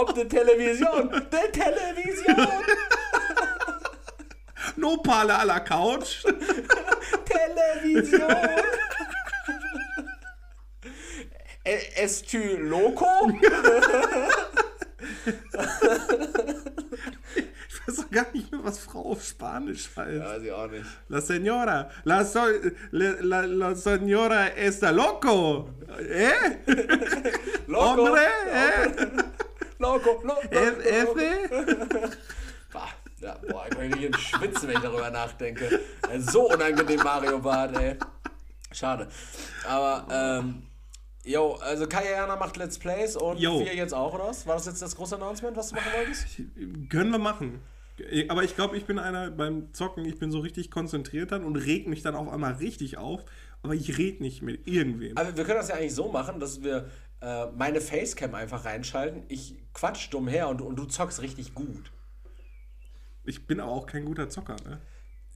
Ob 0.00 0.14
de 0.14 0.24
Television. 0.26 1.08
De 1.30 1.50
Television. 1.52 2.48
No 4.76 4.96
Pale 4.98 5.32
à 5.32 5.44
la 5.44 5.58
Couch. 5.60 6.22
Television. 7.24 8.30
E- 11.64 11.90
Es 11.96 12.22
tu 12.22 12.38
loco? 12.58 13.06
Ich 17.66 17.86
weiß 17.86 17.98
auch 18.04 18.10
gar 18.10 18.26
nicht 18.32 18.50
mehr, 18.52 18.60
was 18.64 18.78
Frau 18.78 19.00
auf 19.12 19.24
Spanisch 19.24 19.88
heißt. 19.96 20.20
Weiß 20.20 20.42
ich 20.42 20.52
auch 20.52 20.68
nicht. 20.70 20.86
La 21.08 21.20
señora, 21.20 21.88
la, 22.04 22.24
so, 22.24 22.40
la, 22.92 23.40
la 23.46 23.74
señora 23.74 24.48
está 24.56 24.90
loco. 24.92 25.70
¿Eh? 25.98 26.58
Loco. 27.66 28.04
Hombre, 28.06 28.26
¿eh? 28.52 28.90
Loco, 29.78 30.20
loco. 30.24 30.40
F, 30.50 31.06
loco. 31.06 31.18
F? 31.20 32.18
Bah, 32.72 32.88
ja, 33.20 33.36
boah, 33.48 33.64
ich 33.70 33.76
kann 33.76 33.94
hier 33.98 34.10
schwitzen, 34.16 34.68
wenn 34.68 34.76
ich 34.76 34.82
darüber 34.82 35.10
nachdenke. 35.10 35.80
Äh, 36.10 36.20
So 36.20 36.50
unangenehm, 36.52 37.00
Mario 37.02 37.38
Bart, 37.38 37.76
ey. 37.76 37.96
Schade. 38.72 39.08
Aber, 39.66 40.06
ähm, 40.10 40.62
yo, 41.24 41.54
also 41.54 41.86
Kayana 41.86 42.36
macht 42.36 42.56
Let's 42.56 42.78
Plays 42.78 43.16
und 43.16 43.38
Yo. 43.38 43.60
wir 43.60 43.74
jetzt 43.74 43.94
auch, 43.94 44.12
oder 44.14 44.26
was? 44.28 44.46
War 44.46 44.56
das 44.56 44.66
jetzt 44.66 44.82
das 44.82 44.94
große 44.96 45.14
Announcement, 45.16 45.56
was 45.56 45.70
du 45.70 45.76
machen 45.76 45.92
wolltest? 45.96 46.26
Können 46.90 47.10
wir 47.10 47.18
machen. 47.18 47.60
Aber 48.28 48.44
ich 48.44 48.54
glaube, 48.54 48.76
ich 48.76 48.84
bin 48.84 48.98
einer 48.98 49.30
beim 49.30 49.72
Zocken, 49.72 50.04
ich 50.04 50.18
bin 50.18 50.30
so 50.30 50.38
richtig 50.38 50.70
konzentriert 50.70 51.32
dann 51.32 51.44
und 51.44 51.56
reg 51.56 51.88
mich 51.88 52.02
dann 52.02 52.14
auf 52.14 52.28
einmal 52.28 52.52
richtig 52.54 52.96
auf. 52.98 53.24
Aber 53.62 53.74
ich 53.74 53.98
red 53.98 54.20
nicht 54.20 54.40
mit 54.42 54.68
irgendwem. 54.68 55.16
Aber 55.16 55.36
wir 55.36 55.44
können 55.44 55.58
das 55.58 55.68
ja 55.68 55.74
eigentlich 55.74 55.94
so 55.94 56.08
machen, 56.08 56.38
dass 56.38 56.62
wir 56.62 56.88
äh, 57.20 57.46
meine 57.52 57.80
Facecam 57.80 58.34
einfach 58.34 58.64
reinschalten. 58.64 59.24
Ich 59.28 59.56
quatsch 59.72 60.12
dumm 60.12 60.28
her 60.28 60.48
und, 60.48 60.60
und 60.60 60.76
du 60.76 60.84
zockst 60.84 61.22
richtig 61.22 61.54
gut. 61.54 61.92
Ich 63.24 63.46
bin 63.46 63.60
aber 63.60 63.72
auch 63.72 63.86
kein 63.86 64.04
guter 64.04 64.28
Zocker, 64.28 64.56
ne? 64.64 64.80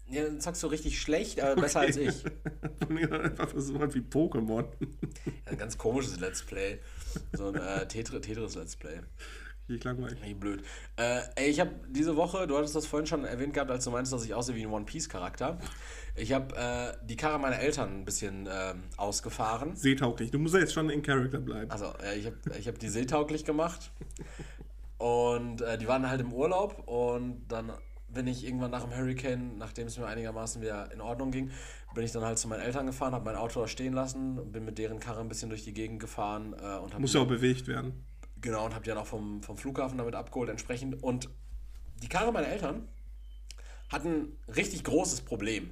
Ja, 0.08 0.24
dann 0.24 0.40
zockst 0.40 0.62
du 0.62 0.66
richtig 0.66 1.00
schlecht, 1.00 1.40
aber 1.40 1.60
besser 1.60 1.80
als 1.80 1.96
ich. 1.96 2.24
Einfach 2.88 3.48
so 3.56 3.80
was 3.80 3.94
wie 3.94 4.00
Pokémon. 4.00 4.66
Ein 5.46 5.58
ganz 5.58 5.78
komisches 5.78 6.20
Let's 6.20 6.42
Play. 6.42 6.80
So 7.32 7.48
ein 7.48 7.54
äh, 7.54 7.86
Tetris, 7.86 8.20
Tetris 8.20 8.54
Let's 8.54 8.76
Play. 8.76 9.00
Ich 9.68 9.82
langweilig. 9.84 10.18
Wie 10.22 10.34
blöd. 10.34 10.64
Äh, 10.96 11.20
ey, 11.36 11.50
ich 11.50 11.60
habe 11.60 11.70
diese 11.88 12.16
Woche, 12.16 12.46
du 12.46 12.56
hattest 12.56 12.74
das 12.74 12.86
vorhin 12.86 13.06
schon 13.06 13.24
erwähnt 13.24 13.54
gehabt, 13.54 13.70
als 13.70 13.84
du 13.84 13.90
meinst, 13.90 14.12
dass 14.12 14.24
ich 14.24 14.34
aussehe 14.34 14.54
wie 14.54 14.62
ein 14.62 14.72
One 14.72 14.84
Piece 14.84 15.08
Charakter. 15.08 15.58
Ich 16.14 16.32
habe 16.32 16.54
äh, 16.56 17.06
die 17.06 17.16
Karre 17.16 17.38
meiner 17.38 17.58
Eltern 17.58 18.00
ein 18.00 18.04
bisschen 18.04 18.48
ähm, 18.50 18.82
ausgefahren. 18.96 19.76
Seetauglich. 19.76 20.30
Du 20.30 20.38
musst 20.38 20.54
ja 20.54 20.60
jetzt 20.60 20.74
schon 20.74 20.90
in 20.90 21.02
Charakter 21.02 21.40
bleiben. 21.40 21.70
Also, 21.70 21.86
äh, 22.04 22.18
ich 22.18 22.26
habe 22.26 22.36
ich 22.58 22.68
hab 22.68 22.78
die 22.78 22.88
seetauglich 22.88 23.44
gemacht. 23.44 23.90
Und 24.98 25.62
äh, 25.62 25.78
die 25.78 25.88
waren 25.88 26.08
halt 26.08 26.20
im 26.20 26.32
Urlaub 26.32 26.86
und 26.86 27.48
dann 27.48 27.72
bin 28.08 28.26
ich 28.26 28.44
irgendwann 28.44 28.70
nach 28.70 28.84
dem 28.84 28.94
Hurricane, 28.96 29.56
nachdem 29.56 29.86
es 29.86 29.98
mir 29.98 30.06
einigermaßen 30.06 30.60
wieder 30.60 30.92
in 30.92 31.00
Ordnung 31.00 31.30
ging, 31.30 31.50
bin 31.94 32.04
ich 32.04 32.12
dann 32.12 32.24
halt 32.24 32.38
zu 32.38 32.46
meinen 32.46 32.60
Eltern 32.60 32.86
gefahren, 32.86 33.14
habe 33.14 33.24
mein 33.24 33.36
Auto 33.36 33.60
da 33.60 33.68
stehen 33.68 33.94
lassen, 33.94 34.52
bin 34.52 34.64
mit 34.64 34.78
deren 34.78 35.00
Karre 35.00 35.20
ein 35.20 35.28
bisschen 35.28 35.48
durch 35.48 35.64
die 35.64 35.72
Gegend 35.72 35.98
gefahren 35.98 36.54
äh, 36.60 36.78
und 36.78 36.98
Muss 36.98 37.14
ja 37.14 37.22
auch 37.22 37.26
bewegt 37.26 37.66
werden. 37.66 38.04
Genau, 38.40 38.66
und 38.66 38.74
habe 38.74 38.84
die 38.84 38.90
dann 38.90 38.98
auch 38.98 39.06
vom, 39.06 39.42
vom 39.42 39.56
Flughafen 39.56 39.98
damit 39.98 40.14
abgeholt 40.14 40.50
entsprechend. 40.50 41.02
Und 41.02 41.30
die 42.02 42.08
Karre 42.08 42.32
meiner 42.32 42.48
Eltern 42.48 42.88
hat 43.88 44.04
ein 44.04 44.36
richtig 44.54 44.84
großes 44.84 45.22
Problem. 45.22 45.70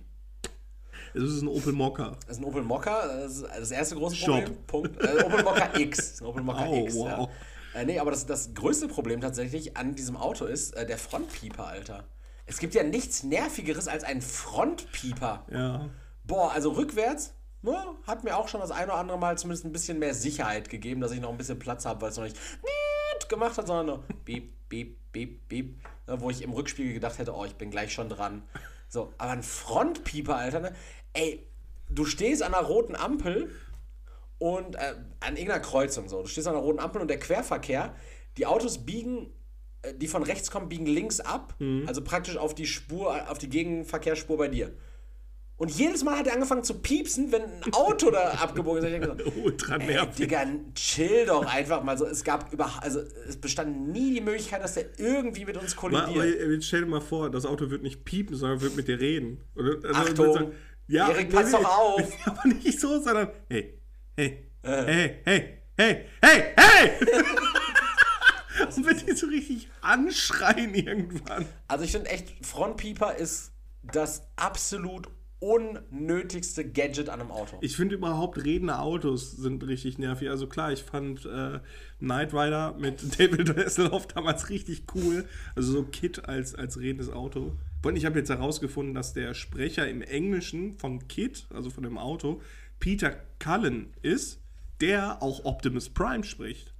Es 1.14 1.22
ist 1.22 1.42
ein 1.42 1.48
Opel 1.48 1.72
Mokka. 1.72 2.16
Das 2.26 2.36
ist 2.36 2.42
ein 2.42 2.44
Opel 2.44 2.62
Mokka, 2.62 3.06
das 3.06 3.42
das 3.42 3.70
erste 3.70 3.96
große 3.96 4.16
Shop. 4.16 4.44
Problem. 4.66 4.96
Punkt. 4.96 5.02
Äh, 5.04 5.24
Opel 5.24 5.42
Mokka 5.42 5.78
X. 5.78 5.96
Das 5.96 6.06
ist 6.10 6.20
ein 6.22 6.26
Opel 6.26 6.42
Mokka 6.42 6.66
Oh, 6.66 6.84
X. 6.84 6.94
wow. 6.94 7.28
Ja. 7.74 7.80
Äh, 7.80 7.84
nee, 7.84 7.98
aber 7.98 8.10
das, 8.10 8.26
das 8.26 8.54
größte 8.54 8.88
Problem 8.88 9.20
tatsächlich 9.20 9.76
an 9.76 9.94
diesem 9.94 10.16
Auto 10.16 10.44
ist 10.44 10.74
äh, 10.76 10.86
der 10.86 10.98
Frontpieper, 10.98 11.66
Alter. 11.66 12.04
Es 12.46 12.58
gibt 12.58 12.74
ja 12.74 12.82
nichts 12.82 13.22
Nervigeres 13.22 13.86
als 13.86 14.02
ein 14.04 14.22
Frontpieper. 14.22 15.44
Ja. 15.52 15.88
Boah, 16.24 16.52
also 16.52 16.70
rückwärts 16.72 17.34
ja, 17.62 17.94
hat 18.06 18.24
mir 18.24 18.36
auch 18.36 18.48
schon 18.48 18.60
das 18.60 18.70
eine 18.70 18.86
oder 18.86 19.00
andere 19.00 19.18
Mal 19.18 19.36
zumindest 19.38 19.64
ein 19.66 19.72
bisschen 19.72 19.98
mehr 19.98 20.14
Sicherheit 20.14 20.68
gegeben, 20.68 21.00
dass 21.00 21.12
ich 21.12 21.20
noch 21.20 21.30
ein 21.30 21.36
bisschen 21.36 21.58
Platz 21.58 21.84
habe, 21.84 22.00
weil 22.00 22.10
es 22.10 22.16
noch 22.16 22.24
nicht 22.24 22.36
gemacht 23.28 23.56
hat, 23.58 23.66
sondern 23.66 23.86
nur 23.86 24.04
beep, 24.24 24.52
beep, 24.68 24.96
beep, 25.12 25.48
beep. 25.48 25.74
Ja, 26.08 26.20
wo 26.20 26.30
ich 26.30 26.42
im 26.42 26.52
Rückspiegel 26.52 26.94
gedacht 26.94 27.18
hätte, 27.18 27.34
oh, 27.34 27.44
ich 27.44 27.54
bin 27.54 27.70
gleich 27.70 27.92
schon 27.92 28.08
dran. 28.08 28.42
So, 28.88 29.12
aber 29.18 29.30
ein 29.30 29.42
Frontpieper, 29.44 30.34
Alter, 30.36 30.60
ne? 30.60 30.74
Ey, 31.12 31.46
du 31.88 32.04
stehst 32.04 32.42
an 32.42 32.54
einer 32.54 32.66
roten 32.66 32.94
Ampel 32.94 33.50
und 34.38 34.76
äh, 34.76 34.94
an 35.20 35.36
irgendeiner 35.36 35.60
Kreuzung 35.60 36.08
so. 36.08 36.22
Du 36.22 36.28
stehst 36.28 36.46
an 36.46 36.54
einer 36.54 36.62
roten 36.62 36.78
Ampel 36.80 37.00
und 37.00 37.08
der 37.08 37.18
Querverkehr, 37.18 37.94
die 38.36 38.46
Autos 38.46 38.84
biegen, 38.86 39.32
äh, 39.82 39.94
die 39.94 40.08
von 40.08 40.22
rechts 40.22 40.50
kommen, 40.50 40.68
biegen 40.68 40.86
links 40.86 41.20
ab, 41.20 41.54
also 41.86 42.02
praktisch 42.02 42.36
auf 42.36 42.54
die 42.54 42.66
Spur, 42.66 43.30
auf 43.30 43.38
die 43.38 43.48
Gegenverkehrsspur 43.48 44.38
bei 44.38 44.48
dir. 44.48 44.72
Und 45.60 45.70
jedes 45.70 46.02
Mal 46.04 46.16
hat 46.16 46.26
er 46.26 46.32
angefangen 46.32 46.64
zu 46.64 46.72
piepsen, 46.72 47.32
wenn 47.32 47.42
ein 47.42 47.72
Auto 47.74 48.10
da 48.10 48.30
abgebogen 48.40 48.82
ist. 48.82 48.98
Gesagt, 48.98 49.22
Ultra 49.44 49.76
Ey, 49.76 49.86
nervig. 49.88 50.16
Digga, 50.16 50.46
chill 50.74 51.26
doch 51.26 51.44
einfach 51.44 51.82
mal 51.82 51.98
so. 51.98 52.06
Es 52.06 52.24
gab 52.24 52.50
über, 52.50 52.82
also 52.82 53.00
es 53.28 53.36
bestand 53.36 53.88
nie 53.88 54.14
die 54.14 54.22
Möglichkeit, 54.22 54.64
dass 54.64 54.72
der 54.72 54.98
irgendwie 54.98 55.44
mit 55.44 55.58
uns 55.58 55.76
Mal, 55.76 55.94
aber 55.96 56.12
kollidiert. 56.14 56.64
stell 56.64 56.80
dir 56.80 56.86
mal 56.86 57.02
vor, 57.02 57.28
das 57.28 57.44
Auto 57.44 57.68
wird 57.68 57.82
nicht 57.82 58.06
piepen, 58.06 58.36
sondern 58.36 58.62
wird 58.62 58.74
mit 58.74 58.88
dir 58.88 58.98
reden. 58.98 59.42
Oder, 59.54 59.86
also 59.86 60.00
Achtung. 60.00 60.32
sagen, 60.32 60.52
ja, 60.90 61.08
Erik, 61.10 61.30
pass 61.30 61.52
doch 61.52 61.64
auf. 61.64 62.26
Aber 62.26 62.48
nicht 62.48 62.80
so, 62.80 63.00
sondern 63.00 63.28
hey, 63.48 63.78
hey, 64.16 64.50
hey, 64.62 65.20
hey, 65.24 65.58
hey, 65.76 66.04
hey, 66.20 66.44
hey! 66.56 66.90
Und 68.76 68.84
wird 68.84 69.08
die 69.08 69.12
so 69.12 69.26
richtig 69.26 69.68
anschreien 69.80 70.74
irgendwann. 70.74 71.46
Also 71.68 71.84
ich 71.84 71.92
finde 71.92 72.10
echt, 72.10 72.44
Frontpieper 72.44 73.14
ist 73.14 73.52
das 73.82 74.28
absolut 74.36 75.08
unnötigste 75.38 76.70
Gadget 76.70 77.08
an 77.08 77.20
einem 77.20 77.30
Auto. 77.30 77.56
Ich 77.62 77.74
finde 77.74 77.94
überhaupt 77.94 78.44
redende 78.44 78.78
Autos 78.78 79.32
sind 79.32 79.66
richtig 79.66 79.98
nervig. 79.98 80.28
Also 80.28 80.46
klar, 80.46 80.70
ich 80.70 80.82
fand 80.82 81.24
äh, 81.24 81.60
Knight 81.98 82.34
Rider 82.34 82.74
mit 82.78 83.00
David 83.18 83.56
Hasselhoff 83.56 84.06
damals 84.08 84.50
richtig 84.50 84.84
cool. 84.94 85.24
Also 85.56 85.72
so 85.72 85.82
Kit 85.84 86.28
als, 86.28 86.54
als 86.54 86.78
redendes 86.78 87.10
Auto. 87.10 87.56
Und 87.82 87.96
ich 87.96 88.04
habe 88.04 88.18
jetzt 88.18 88.28
herausgefunden, 88.28 88.94
dass 88.94 89.12
der 89.12 89.34
Sprecher 89.34 89.88
im 89.88 90.02
Englischen 90.02 90.74
von 90.74 91.08
Kit, 91.08 91.46
also 91.50 91.70
von 91.70 91.82
dem 91.82 91.96
Auto, 91.96 92.42
Peter 92.78 93.16
Cullen 93.38 93.94
ist, 94.02 94.40
der 94.80 95.22
auch 95.22 95.44
Optimus 95.44 95.88
Prime 95.88 96.24
spricht. 96.24 96.74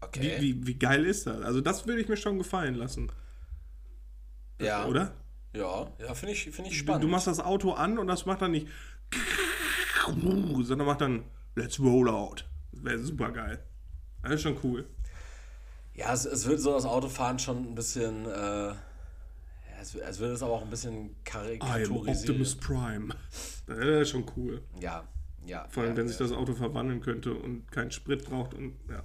Okay. 0.00 0.38
Wie, 0.40 0.58
wie, 0.62 0.66
wie 0.66 0.78
geil 0.78 1.04
ist 1.04 1.26
das? 1.26 1.42
Also 1.42 1.60
das 1.60 1.86
würde 1.86 2.00
ich 2.00 2.08
mir 2.08 2.16
schon 2.16 2.38
gefallen 2.38 2.74
lassen, 2.74 3.12
ja. 4.60 4.86
oder? 4.86 5.14
Ja, 5.52 5.92
ja, 5.98 6.14
finde 6.14 6.32
ich, 6.32 6.44
find 6.44 6.68
ich 6.68 6.74
Du, 6.74 6.78
spannend. 6.78 7.04
du 7.04 7.08
machst 7.08 7.26
das 7.26 7.40
Auto 7.40 7.72
an 7.72 7.98
und 7.98 8.06
das 8.06 8.24
macht 8.24 8.40
dann 8.40 8.52
nicht 8.52 8.68
sondern 10.62 10.86
macht 10.86 11.00
dann 11.00 11.24
Let's 11.56 11.80
roll 11.80 12.08
out. 12.08 12.48
Das 12.72 12.84
wäre 12.84 12.98
super 12.98 13.32
geil. 13.32 13.62
Das 14.22 14.32
ist 14.32 14.42
schon 14.42 14.56
cool. 14.62 14.88
ja, 15.94 16.12
es, 16.12 16.24
es 16.24 16.46
wird 16.46 16.60
so 16.60 16.72
das 16.72 16.84
Autofahren 16.84 17.38
schon 17.38 17.72
ein 17.72 17.74
bisschen, 17.74 18.26
äh, 18.26 18.74
es, 19.80 19.94
wird- 19.94 20.06
es 20.08 20.18
wird 20.18 20.32
es 20.32 20.42
aber 20.42 20.52
auch 20.52 20.62
ein 20.62 20.70
bisschen 20.70 20.94
I 20.94 20.98
am 21.08 21.14
karikaturisiert. 21.24 22.30
Optimus 22.30 22.54
Prime. 22.56 23.14
Das 23.66 23.78
ist 23.78 24.10
schon 24.10 24.24
cool. 24.36 24.62
Ja, 24.80 25.04
ja. 25.46 25.64
Vor 25.70 25.84
allem, 25.84 25.92
ja, 25.92 25.96
wenn 25.98 26.06
ja. 26.06 26.08
sich 26.08 26.18
das 26.18 26.32
Auto 26.32 26.54
verwandeln 26.54 27.00
könnte 27.00 27.32
und 27.32 27.70
keinen 27.70 27.92
Sprit 27.92 28.24
braucht 28.24 28.54
und 28.54 28.74
ja. 28.88 29.04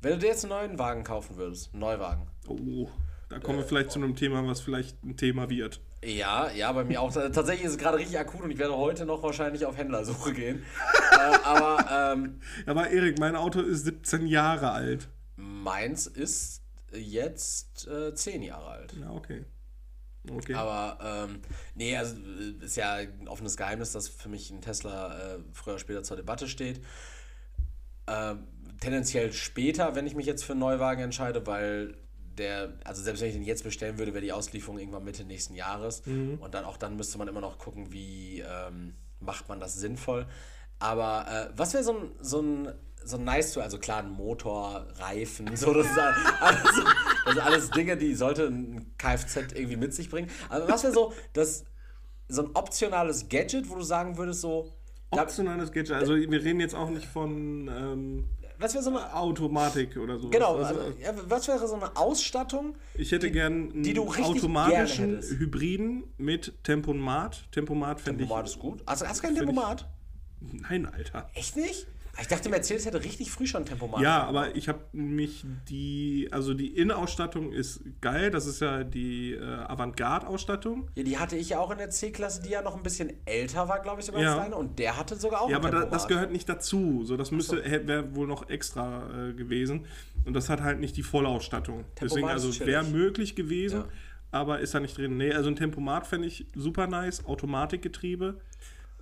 Wenn 0.00 0.12
du 0.12 0.18
dir 0.20 0.28
jetzt 0.28 0.44
einen 0.44 0.52
neuen 0.52 0.78
Wagen 0.78 1.04
kaufen 1.04 1.36
würdest, 1.36 1.72
einen 1.74 1.80
Neuwagen. 1.80 2.26
Oh, 2.48 2.88
da 3.28 3.38
kommen 3.38 3.58
wir 3.58 3.64
vielleicht 3.66 3.90
zu 3.90 3.98
einem 3.98 4.16
Thema, 4.16 4.46
was 4.46 4.62
vielleicht 4.62 5.04
ein 5.04 5.18
Thema 5.18 5.50
wird. 5.50 5.80
Ja, 6.02 6.50
ja, 6.50 6.72
bei 6.72 6.82
mir 6.84 7.02
auch. 7.02 7.12
Tatsächlich 7.12 7.64
ist 7.66 7.72
es 7.72 7.78
gerade 7.78 7.98
richtig 7.98 8.18
akut 8.18 8.40
und 8.40 8.50
ich 8.50 8.56
werde 8.58 8.74
heute 8.74 9.04
noch 9.04 9.22
wahrscheinlich 9.22 9.66
auf 9.66 9.76
Händlersuche 9.76 10.32
gehen. 10.32 10.62
äh, 11.12 11.38
aber 11.44 12.14
ähm, 12.14 12.40
Aber 12.64 12.88
Erik, 12.88 13.18
mein 13.18 13.36
Auto 13.36 13.60
ist 13.60 13.84
17 13.84 14.26
Jahre 14.26 14.70
alt. 14.70 15.08
meins 15.36 16.06
ist 16.06 16.62
jetzt 16.94 17.86
äh, 17.86 18.14
10 18.14 18.42
Jahre 18.42 18.66
alt. 18.68 18.94
Ja, 18.98 19.10
okay. 19.10 19.44
Okay. 20.28 20.54
Aber 20.54 21.28
ähm, 21.28 21.40
nee, 21.74 21.96
also 21.96 22.16
äh, 22.16 22.64
ist 22.64 22.76
ja 22.76 22.94
ein 22.94 23.28
offenes 23.28 23.56
Geheimnis, 23.56 23.92
dass 23.92 24.08
für 24.08 24.28
mich 24.28 24.50
ein 24.50 24.60
Tesla 24.60 25.16
äh, 25.16 25.38
früher 25.52 25.74
oder 25.74 25.80
später 25.80 26.02
zur 26.02 26.16
Debatte 26.16 26.48
steht. 26.48 26.82
Ähm, 28.06 28.46
tendenziell 28.80 29.32
später, 29.32 29.94
wenn 29.94 30.06
ich 30.06 30.14
mich 30.14 30.26
jetzt 30.26 30.44
für 30.44 30.52
einen 30.52 30.60
Neuwagen 30.60 31.02
entscheide, 31.02 31.46
weil 31.46 31.96
der, 32.36 32.74
also 32.84 33.02
selbst 33.02 33.20
wenn 33.20 33.28
ich 33.28 33.34
den 33.34 33.44
jetzt 33.44 33.64
bestellen 33.64 33.98
würde, 33.98 34.14
wäre 34.14 34.24
die 34.24 34.32
Auslieferung 34.32 34.78
irgendwann 34.78 35.04
Mitte 35.04 35.24
nächsten 35.24 35.54
Jahres. 35.54 36.02
Und 36.40 36.54
dann 36.54 36.64
auch 36.64 36.76
dann 36.76 36.96
müsste 36.96 37.18
man 37.18 37.28
immer 37.28 37.40
noch 37.40 37.58
gucken, 37.58 37.92
wie 37.92 38.40
ähm, 38.40 38.94
macht 39.20 39.48
man 39.48 39.60
das 39.60 39.74
sinnvoll. 39.74 40.26
Aber 40.78 41.26
äh, 41.28 41.58
was 41.58 41.74
wäre 41.74 41.84
so 41.84 41.92
ein, 41.92 42.10
so 42.20 42.40
ein 42.40 42.72
so 43.04 43.16
nice 43.16 43.52
to, 43.52 43.60
also 43.60 43.78
klar, 43.78 43.98
ein 44.02 44.10
Motor, 44.10 44.86
Reifen, 44.98 45.56
so, 45.56 45.72
das 45.74 45.86
ist 45.86 45.98
alles, 46.40 46.62
das 47.24 47.34
sind 47.34 47.44
alles 47.44 47.70
Dinge, 47.70 47.96
die 47.96 48.14
sollte 48.14 48.46
ein 48.46 48.94
Kfz 48.98 49.36
irgendwie 49.54 49.76
mit 49.76 49.94
sich 49.94 50.10
bringen. 50.10 50.30
Aber 50.48 50.68
was 50.68 50.82
wäre 50.84 50.92
so, 50.92 51.12
das, 51.32 51.64
so 52.28 52.42
ein 52.44 52.50
optionales 52.54 53.28
Gadget, 53.28 53.68
wo 53.68 53.76
du 53.76 53.82
sagen 53.82 54.16
würdest, 54.16 54.40
so, 54.42 54.72
Optionales 55.12 55.72
Gadget. 55.72 55.90
Also 55.96 56.14
wir 56.14 56.44
reden 56.44 56.60
jetzt 56.60 56.74
auch 56.76 56.88
nicht 56.88 57.06
von 57.06 57.66
ähm, 57.66 58.24
was 58.60 58.74
wäre 58.74 58.84
so 58.84 58.90
eine, 58.90 59.12
Automatik 59.12 59.96
oder 59.96 60.18
so. 60.20 60.28
genau, 60.28 60.56
Also, 60.58 60.78
also, 60.80 60.92
ja, 61.00 61.12
was 61.28 61.48
wäre 61.48 61.66
so 61.66 61.74
eine 61.74 61.96
Ausstattung, 61.96 62.76
ich 62.94 63.10
hätte 63.10 63.30
gern 63.32 63.72
einen 63.72 63.82
die 63.82 63.92
du 63.94 64.04
automatischen. 64.06 65.20
Hybriden 65.22 66.04
mit 66.18 66.62
Tempomat. 66.62 67.50
Tempomat 67.50 68.00
fände 68.00 68.22
ich. 68.22 68.28
Tempomat 68.28 68.46
ist 68.46 68.58
gut. 68.60 68.82
Also 68.86 69.06
hast 69.06 69.18
du 69.18 69.22
kein 69.26 69.34
Find 69.34 69.48
ich- 69.50 69.54
Tempomat? 69.56 69.88
Nein, 70.40 70.86
Alter. 70.86 71.28
Echt 71.34 71.56
nicht? 71.56 71.86
Ich 72.20 72.28
dachte, 72.28 72.48
Mercedes 72.48 72.86
hätte 72.86 73.02
richtig 73.02 73.30
früh 73.30 73.46
schon 73.46 73.64
Tempomat. 73.64 74.00
Ja, 74.00 74.24
aber 74.24 74.54
ich 74.56 74.68
habe 74.68 74.80
mich 74.92 75.44
die, 75.68 76.28
also 76.30 76.54
die 76.54 76.68
Innenausstattung 76.68 77.52
ist 77.52 77.80
geil. 78.00 78.30
Das 78.30 78.46
ist 78.46 78.60
ja 78.60 78.84
die 78.84 79.32
äh, 79.32 79.42
Avantgarde-Ausstattung. 79.42 80.88
Ja, 80.94 81.02
die 81.02 81.18
hatte 81.18 81.36
ich 81.36 81.50
ja 81.50 81.58
auch 81.60 81.70
in 81.70 81.78
der 81.78 81.90
C-Klasse, 81.90 82.42
die 82.42 82.50
ja 82.50 82.62
noch 82.62 82.76
ein 82.76 82.82
bisschen 82.82 83.12
älter 83.24 83.68
war, 83.68 83.80
glaube 83.80 84.00
ich, 84.00 84.06
sogar 84.06 84.22
Ja. 84.22 84.44
Und 84.54 84.78
der 84.78 84.96
hatte 84.96 85.16
sogar 85.16 85.42
auch 85.42 85.50
Ja, 85.50 85.56
aber 85.56 85.70
da, 85.70 85.84
das 85.86 86.08
gehört 86.08 86.32
nicht 86.32 86.48
dazu. 86.48 87.04
So, 87.04 87.16
das 87.16 87.30
müsste 87.30 87.64
wäre 87.64 88.14
wohl 88.14 88.26
noch 88.26 88.48
extra 88.48 89.28
äh, 89.28 89.32
gewesen. 89.32 89.86
Und 90.24 90.34
das 90.34 90.48
hat 90.48 90.60
halt 90.60 90.80
nicht 90.80 90.96
die 90.96 91.02
Vollausstattung. 91.02 91.84
Deswegen, 92.00 92.26
Tempomat 92.26 92.36
ist 92.36 92.44
also 92.44 92.66
wäre 92.66 92.84
möglich 92.84 93.36
gewesen, 93.36 93.80
Ja. 93.80 93.88
aber 94.30 94.60
ist 94.60 94.74
da 94.74 94.80
nicht 94.80 94.96
drin. 94.96 95.16
Nee, 95.16 95.32
also 95.32 95.48
ein 95.48 95.56
Tempomat 95.56 96.06
fände 96.06 96.26
ich 96.26 96.46
super 96.54 96.86
nice. 96.86 97.24
Automatikgetriebe. 97.24 98.40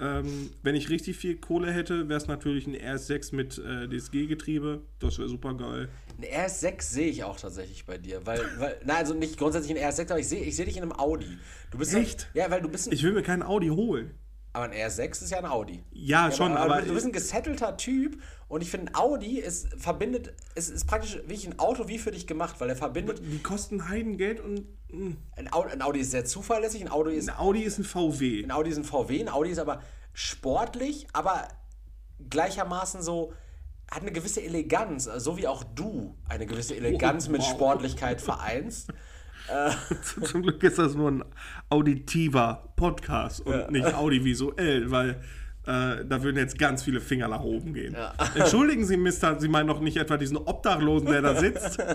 Ähm, 0.00 0.50
wenn 0.62 0.74
ich 0.74 0.90
richtig 0.90 1.16
viel 1.16 1.36
Kohle 1.36 1.72
hätte, 1.72 2.08
wäre 2.08 2.18
es 2.18 2.26
natürlich 2.28 2.66
ein 2.66 2.76
RS6 2.76 3.34
mit 3.34 3.58
äh, 3.58 3.88
DSG-Getriebe. 3.88 4.82
Das 5.00 5.18
wäre 5.18 5.28
super 5.28 5.54
geil. 5.54 5.88
Ein 6.18 6.24
RS6 6.24 6.82
sehe 6.82 7.08
ich 7.08 7.24
auch 7.24 7.38
tatsächlich 7.38 7.84
bei 7.84 7.98
dir. 7.98 8.24
Weil, 8.24 8.40
weil 8.58 8.76
nein, 8.84 8.96
also 8.96 9.14
nicht 9.14 9.38
grundsätzlich 9.38 9.76
ein 9.76 9.82
RS6, 9.82 10.10
aber 10.10 10.20
ich 10.20 10.28
sehe 10.28 10.42
ich 10.42 10.56
seh 10.56 10.64
dich 10.64 10.76
in 10.76 10.82
einem 10.82 10.92
Audi. 10.92 11.38
Du 11.70 11.78
bist 11.78 11.94
Echt? 11.94 12.28
ja, 12.34 12.50
weil 12.50 12.60
du 12.60 12.68
bist 12.68 12.88
ein, 12.88 12.92
Ich 12.92 13.02
will 13.02 13.12
mir 13.12 13.22
keinen 13.22 13.42
Audi 13.42 13.68
holen. 13.68 14.14
Aber 14.52 14.64
ein 14.64 14.72
RS6 14.72 15.22
ist 15.24 15.30
ja 15.30 15.38
ein 15.38 15.46
Audi. 15.46 15.84
Ja, 15.92 16.32
schon, 16.32 16.56
aber, 16.56 16.76
aber 16.76 16.82
du 16.82 16.94
bist 16.94 17.06
ein 17.06 17.12
gesettelter 17.12 17.76
Typ 17.76 18.20
und 18.48 18.62
ich 18.62 18.70
finde, 18.70 18.92
ein 18.92 18.94
Audi 18.96 19.38
ist 19.38 19.68
verbindet, 19.78 20.32
es 20.54 20.70
ist 20.70 20.86
praktisch 20.86 21.16
wirklich 21.16 21.46
ein 21.46 21.58
Auto 21.58 21.86
wie 21.88 21.98
für 21.98 22.10
dich 22.10 22.26
gemacht, 22.26 22.56
weil 22.58 22.70
er 22.70 22.76
verbindet. 22.76 23.20
die 23.22 23.42
kosten 23.42 23.88
Heidengeld 23.88 24.40
und 24.40 24.66
mh. 24.90 25.16
Ein 25.36 25.52
Audi, 25.52 25.72
ein 25.72 25.82
Audi 25.82 26.00
ist 26.00 26.12
sehr 26.12 26.24
zuverlässig, 26.24 26.80
ein 26.80 26.90
Audi 26.90 27.14
ist 27.14 27.28
ein 27.28 27.36
Audi 27.36 27.62
ist 27.62 27.78
ein 27.78 27.84
VW. 27.84 28.42
Ein 28.42 28.50
Audi 28.50 28.70
ist 28.70 28.78
ein 28.78 28.84
VW, 28.84 29.20
ein 29.20 29.28
Audi 29.28 29.50
ist 29.50 29.58
aber 29.58 29.82
sportlich, 30.14 31.06
aber 31.12 31.48
gleichermaßen 32.30 33.02
so, 33.02 33.34
hat 33.90 34.02
eine 34.02 34.12
gewisse 34.12 34.42
Eleganz, 34.42 35.04
so 35.04 35.36
wie 35.36 35.46
auch 35.46 35.62
du 35.62 36.16
eine 36.28 36.46
gewisse 36.46 36.74
Eleganz 36.74 37.28
mit 37.28 37.40
wow. 37.42 37.50
Sportlichkeit 37.50 38.20
vereinst. 38.20 38.92
Zum 40.24 40.42
Glück 40.42 40.62
ist 40.62 40.78
das 40.78 40.94
nur 40.94 41.10
ein 41.10 41.24
auditiver 41.70 42.70
Podcast 42.76 43.40
und 43.40 43.70
nicht 43.70 43.94
audiovisuell, 43.94 44.90
weil 44.90 45.22
äh, 45.68 46.06
da 46.06 46.22
würden 46.22 46.38
jetzt 46.38 46.58
ganz 46.58 46.82
viele 46.82 47.00
Finger 47.00 47.28
nach 47.28 47.42
oben 47.42 47.74
gehen. 47.74 47.94
Entschuldigen 48.34 48.86
Sie, 48.86 48.96
Mister, 48.96 49.38
Sie 49.38 49.48
meinen 49.48 49.68
doch 49.68 49.80
nicht 49.80 49.98
etwa 49.98 50.16
diesen 50.16 50.38
Obdachlosen, 50.38 51.08
der 51.08 51.22
da 51.22 51.34
sitzt? 51.36 51.78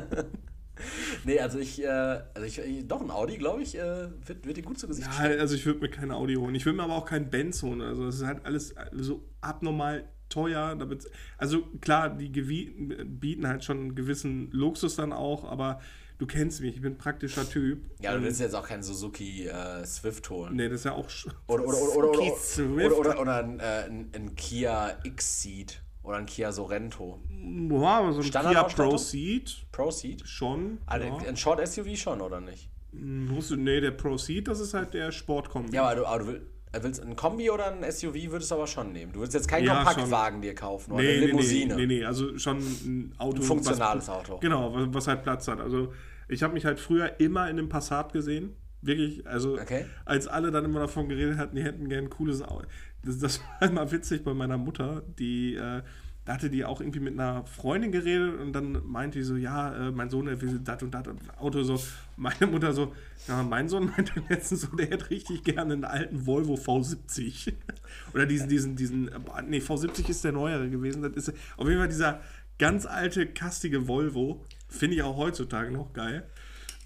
Nee, 1.23 1.39
also 1.39 1.59
ich, 1.59 1.81
äh, 1.81 1.87
also 1.87 2.41
ich, 2.41 2.87
doch 2.87 2.99
ein 2.99 3.11
Audi, 3.11 3.37
glaube 3.37 3.61
ich, 3.61 3.77
äh, 3.77 4.09
wird, 4.25 4.45
wird 4.45 4.57
dir 4.57 4.63
gut 4.63 4.77
zu 4.77 4.87
Gesicht 4.87 5.07
Ja, 5.07 5.29
also 5.39 5.55
ich 5.55 5.65
würde 5.65 5.79
mir 5.79 5.87
keine 5.87 6.15
Audi 6.15 6.33
holen. 6.33 6.55
Ich 6.55 6.65
würde 6.65 6.75
mir 6.75 6.83
aber 6.83 6.95
auch 6.95 7.05
keinen 7.05 7.29
Benz 7.29 7.63
holen. 7.63 7.79
Also 7.79 8.07
es 8.07 8.15
ist 8.15 8.25
halt 8.25 8.43
alles 8.43 8.75
so 8.91 9.23
abnormal 9.39 10.09
teuer. 10.27 10.75
Damit, 10.75 11.09
also 11.37 11.61
klar, 11.79 12.09
die 12.09 12.27
bieten 12.27 13.47
halt 13.47 13.63
schon 13.63 13.77
einen 13.77 13.95
gewissen 13.95 14.51
Luxus 14.51 14.95
dann 14.95 15.13
auch, 15.13 15.49
aber 15.49 15.79
du 16.23 16.27
kennst 16.27 16.61
mich, 16.61 16.75
ich 16.75 16.81
bin 16.81 16.93
ein 16.93 16.97
praktischer 16.97 17.47
Typ. 17.47 17.83
Ja, 17.99 18.15
du 18.15 18.23
willst 18.23 18.39
jetzt 18.39 18.55
auch 18.55 18.65
keinen 18.65 18.81
Suzuki 18.81 19.47
äh, 19.47 19.85
Swift 19.85 20.29
holen. 20.29 20.55
Nee, 20.55 20.69
das 20.69 20.79
ist 20.79 20.85
ja 20.85 20.93
auch 20.93 21.07
Oder, 21.47 21.63
oder, 21.65 21.77
oder, 21.77 21.95
oder, 21.97 22.09
oder, 22.19 22.35
Swift. 22.37 22.91
oder, 22.91 22.97
oder, 22.97 23.19
oder 23.19 23.37
ein, 23.43 23.59
äh, 23.59 23.63
ein, 23.89 24.09
ein 24.15 24.35
Kia 24.35 24.97
X-Seed 25.03 25.81
oder 26.01 26.17
ein 26.17 26.25
Kia 26.25 26.51
Sorento. 26.53 27.21
Ja, 27.29 27.99
aber 27.99 28.13
so 28.13 28.19
ein 28.19 28.23
Kia 28.23 28.29
Standardausstattung? 28.29 28.91
Proceed 28.91 29.65
Pro-Seed? 29.71 30.27
schon. 30.27 30.77
Also 30.85 31.07
ja. 31.07 31.17
ein 31.27 31.35
Short-SUV 31.35 31.97
schon, 31.97 32.21
oder 32.21 32.39
nicht? 32.39 32.69
Du, 32.93 33.55
nee, 33.55 33.81
der 33.81 33.91
Proceed, 33.91 34.47
das 34.47 34.59
ist 34.59 34.73
halt 34.73 34.93
der 34.93 35.11
Sportkombi. 35.11 35.75
Ja, 35.75 35.83
aber 35.83 35.95
du, 35.95 36.05
aber 36.05 36.23
du 36.23 36.31
äh, 36.73 36.81
willst 36.83 37.01
ein 37.03 37.15
Kombi 37.15 37.49
oder 37.49 37.71
ein 37.71 37.89
SUV 37.91 38.31
würdest 38.31 38.51
du 38.51 38.55
aber 38.55 38.67
schon 38.67 38.91
nehmen. 38.91 39.11
Du 39.11 39.19
willst 39.21 39.33
jetzt 39.33 39.47
keinen 39.47 39.65
Ja, 39.65 39.83
Kompaktwagen 39.83 40.41
dir 40.41 40.55
kaufen 40.55 40.93
oder 40.93 41.03
nee, 41.03 41.17
eine 41.17 41.25
Limousine. 41.27 41.75
nee, 41.75 41.85
nee, 41.85 41.99
nee, 41.99 42.05
also 42.05 42.37
schon 42.37 42.57
ein 42.57 43.13
Auto. 43.17 43.37
Ein 43.37 43.43
funktionales 43.43 44.07
was, 44.07 44.15
Auto. 44.15 44.37
Genau, 44.39 44.73
was, 44.73 44.87
was 44.91 45.07
halt 45.07 45.23
Platz 45.23 45.47
hat. 45.47 45.59
Also 45.59 45.93
ich 46.27 46.43
habe 46.43 46.53
mich 46.53 46.65
halt 46.65 46.79
früher 46.79 47.19
immer 47.19 47.49
in 47.49 47.57
einem 47.57 47.69
Passat 47.69 48.13
gesehen. 48.13 48.55
Wirklich, 48.81 49.25
also 49.25 49.57
Okay. 49.59 49.85
als 50.03 50.27
alle 50.27 50.51
dann 50.51 50.65
immer 50.65 50.81
davon 50.81 51.07
geredet 51.07 51.37
hatten, 51.37 51.55
die 51.55 51.63
hätten 51.63 51.87
gern 51.87 52.05
ein 52.05 52.09
cooles 52.09 52.41
Auto. 52.41 52.65
Das, 53.03 53.17
das 53.19 53.39
war 53.59 53.69
immer 53.69 53.91
witzig 53.91 54.23
bei 54.23 54.33
meiner 54.33 54.57
Mutter, 54.57 55.03
die, 55.17 55.55
äh, 55.55 55.81
da 56.25 56.33
hatte 56.33 56.49
die 56.49 56.63
auch 56.63 56.79
irgendwie 56.79 57.01
mit 57.01 57.13
einer 57.13 57.45
Freundin 57.45 57.91
geredet 57.91 58.39
und 58.39 58.53
dann 58.53 58.81
meinte 58.85 59.19
die 59.19 59.23
so, 59.25 59.35
ja, 59.35 59.87
äh, 59.87 59.91
mein 59.91 60.09
Sohn, 60.09 60.25
der 60.25 60.41
will 60.41 60.59
das 60.63 60.81
und 60.81 60.93
das 60.93 61.05
Auto 61.37 61.63
so. 61.63 61.81
Meine 62.15 62.47
Mutter 62.47 62.71
so, 62.73 62.93
ja, 63.27 63.43
mein 63.43 63.67
Sohn 63.67 63.85
meinte 63.97 64.13
letztens 64.29 64.61
so, 64.61 64.75
der 64.75 64.87
hätte 64.87 65.09
richtig 65.09 65.43
gerne 65.43 65.73
einen 65.73 65.83
alten 65.85 66.25
Volvo 66.25 66.55
V70. 66.55 67.53
Oder 68.13 68.25
diesen, 68.25 68.47
diesen, 68.47 68.75
diesen, 68.75 69.07
äh, 69.09 69.19
nee, 69.47 69.59
V70 69.59 70.09
ist 70.09 70.23
der 70.23 70.31
neuere 70.31 70.69
gewesen. 70.69 71.01
Das 71.03 71.13
ist 71.13 71.33
auf 71.57 71.67
jeden 71.67 71.79
Fall 71.79 71.89
dieser 71.89 72.21
ganz 72.57 72.85
alte, 72.85 73.27
kastige 73.27 73.87
Volvo. 73.87 74.45
Finde 74.73 74.95
ich 74.95 75.03
auch 75.03 75.17
heutzutage 75.17 75.71
noch 75.71 75.93
geil. 75.93 76.27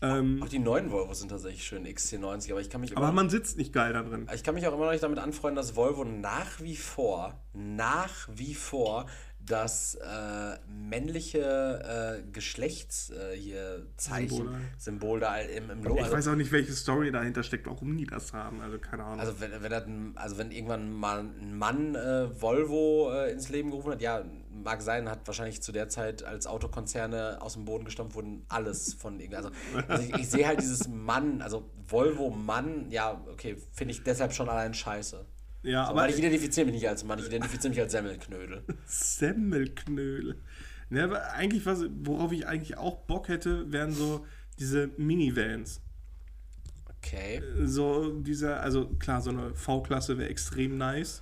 Ähm, 0.01 0.43
Auch 0.43 0.49
die 0.49 0.59
neuen 0.59 0.91
Volvo 0.91 1.13
sind 1.13 1.29
tatsächlich 1.29 1.63
schön 1.63 1.87
XC90, 1.87 2.51
aber 2.51 2.61
ich 2.61 2.69
kann 2.69 2.81
mich 2.81 2.95
aber 2.95 3.11
man 3.11 3.29
sitzt 3.29 3.57
nicht 3.57 3.73
geil 3.73 3.93
da 3.93 4.03
drin. 4.03 4.29
Ich 4.33 4.43
kann 4.43 4.53
mich 4.53 4.67
auch 4.67 4.73
immer 4.73 4.85
noch 4.85 4.91
nicht 4.91 5.03
damit 5.03 5.17
anfreunden, 5.17 5.55
dass 5.55 5.75
Volvo 5.75 6.03
nach 6.03 6.61
wie 6.61 6.75
vor, 6.75 7.39
nach 7.53 8.29
wie 8.31 8.53
vor 8.53 9.07
das 9.47 9.95
äh, 9.95 10.57
männliche 10.69 12.21
äh, 12.21 12.31
Geschlechts 12.31 13.09
äh, 13.09 13.35
hier 13.35 13.87
Zeichen, 13.97 14.29
Symbol. 14.29 14.59
Symbol 14.77 15.19
da 15.19 15.37
im, 15.37 15.69
im 15.69 15.83
Logo. 15.83 15.97
Ich 15.97 16.03
Also, 16.03 16.15
weiß 16.17 16.27
auch 16.29 16.35
nicht, 16.35 16.51
welche 16.51 16.73
Story 16.73 17.11
dahinter 17.11 17.43
steckt, 17.43 17.65
warum 17.67 17.97
die 17.97 18.05
das 18.05 18.33
haben. 18.33 18.61
Also 18.61 18.77
keine 18.77 19.03
Ahnung. 19.03 19.19
also 19.19 19.39
wenn, 19.39 19.51
wenn, 19.61 19.71
das 19.71 19.83
also 20.15 20.37
wenn 20.37 20.51
irgendwann 20.51 20.91
mal 20.91 21.19
ein 21.19 21.57
Mann 21.57 21.95
äh, 21.95 22.41
Volvo 22.41 23.11
äh, 23.11 23.31
ins 23.31 23.49
Leben 23.49 23.71
gerufen 23.71 23.91
hat, 23.91 24.01
ja, 24.01 24.23
mag 24.51 24.81
sein, 24.81 25.09
hat 25.09 25.25
wahrscheinlich 25.25 25.61
zu 25.61 25.71
der 25.71 25.89
Zeit, 25.89 26.23
als 26.23 26.47
Autokonzerne 26.47 27.37
aus 27.41 27.53
dem 27.53 27.65
Boden 27.65 27.85
gestampft 27.85 28.15
wurden, 28.15 28.45
alles 28.49 28.93
von 28.93 29.19
irgendwie. 29.19 29.37
Also, 29.37 29.51
also 29.87 30.03
ich, 30.03 30.15
ich 30.15 30.29
sehe 30.29 30.47
halt 30.47 30.61
dieses 30.61 30.87
Mann, 30.87 31.41
also 31.41 31.69
Volvo 31.87 32.29
Mann, 32.29 32.89
ja, 32.89 33.21
okay, 33.31 33.57
finde 33.71 33.93
ich 33.93 34.03
deshalb 34.03 34.33
schon 34.33 34.49
allein 34.49 34.73
scheiße. 34.73 35.25
Ja, 35.67 35.83
aber 35.85 36.01
weil 36.01 36.09
ich 36.11 36.17
identifiziere 36.17 36.65
mich 36.65 36.75
nicht 36.75 36.87
als 36.87 37.03
Mann, 37.03 37.19
ich 37.19 37.25
identifiziere 37.27 37.69
mich 37.69 37.79
als 37.81 37.91
Semmelknödel. 37.91 38.63
Semmelknödel. 38.85 40.41
Ne, 40.89 41.03
aber 41.03 41.31
eigentlich, 41.33 41.65
was, 41.65 41.83
worauf 42.03 42.31
ich 42.31 42.47
eigentlich 42.47 42.77
auch 42.77 42.97
Bock 43.05 43.27
hätte, 43.27 43.71
wären 43.71 43.91
so 43.91 44.25
diese 44.59 44.89
Minivans. 44.97 45.81
Okay. 46.97 47.41
So 47.63 48.11
dieser, 48.21 48.61
also 48.61 48.87
klar, 48.99 49.21
so 49.21 49.29
eine 49.29 49.53
V-Klasse 49.53 50.17
wäre 50.17 50.29
extrem 50.29 50.77
nice, 50.77 51.21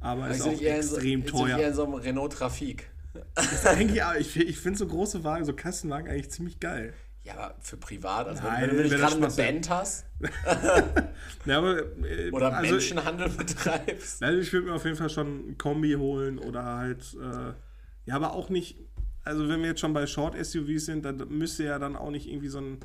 aber 0.00 0.28
ist 0.28 0.42
auch 0.42 0.52
in 0.52 0.58
so- 0.58 0.96
extrem 0.96 1.20
ich 1.20 1.30
teuer. 1.30 1.58
eher 1.58 1.68
in 1.68 1.74
so 1.74 1.84
einem 1.84 1.94
Renault 1.94 2.32
Trafik. 2.34 2.90
Aber 3.14 4.18
ich 4.18 4.36
ich 4.36 4.58
finde 4.58 4.78
so 4.78 4.86
große 4.86 5.22
Wagen, 5.22 5.44
so 5.44 5.52
Kastenwagen 5.54 6.10
eigentlich 6.10 6.30
ziemlich 6.30 6.58
geil. 6.58 6.94
Ja, 7.24 7.34
aber 7.34 7.54
für 7.60 7.78
privat, 7.78 8.28
also 8.28 8.42
Nein, 8.42 8.62
wenn, 8.62 8.70
wenn 8.70 8.76
du 8.76 8.82
nicht 8.82 8.96
gerade 8.96 9.16
eine. 9.16 9.28
Band 9.28 9.70
hast 9.70 10.06
Ja, 11.46 11.58
aber, 11.58 11.78
äh, 12.04 12.30
oder 12.30 12.54
also, 12.54 12.70
Menschenhandel 12.70 13.30
betreibst. 13.30 14.22
Also 14.22 14.40
ich 14.40 14.52
würde 14.52 14.66
mir 14.66 14.74
auf 14.74 14.84
jeden 14.84 14.96
Fall 14.96 15.08
schon 15.08 15.50
ein 15.50 15.58
Kombi 15.58 15.94
holen 15.94 16.38
oder 16.38 16.64
halt, 16.64 17.14
äh, 17.14 17.54
ja, 18.04 18.16
aber 18.16 18.34
auch 18.34 18.50
nicht, 18.50 18.76
also 19.24 19.48
wenn 19.48 19.60
wir 19.60 19.68
jetzt 19.68 19.80
schon 19.80 19.94
bei 19.94 20.06
Short-SUVs 20.06 20.84
sind, 20.84 21.04
dann 21.06 21.16
müsste 21.30 21.64
ja 21.64 21.78
dann 21.78 21.96
auch 21.96 22.10
nicht 22.10 22.28
irgendwie 22.28 22.48
so 22.48 22.58
ein, 22.58 22.78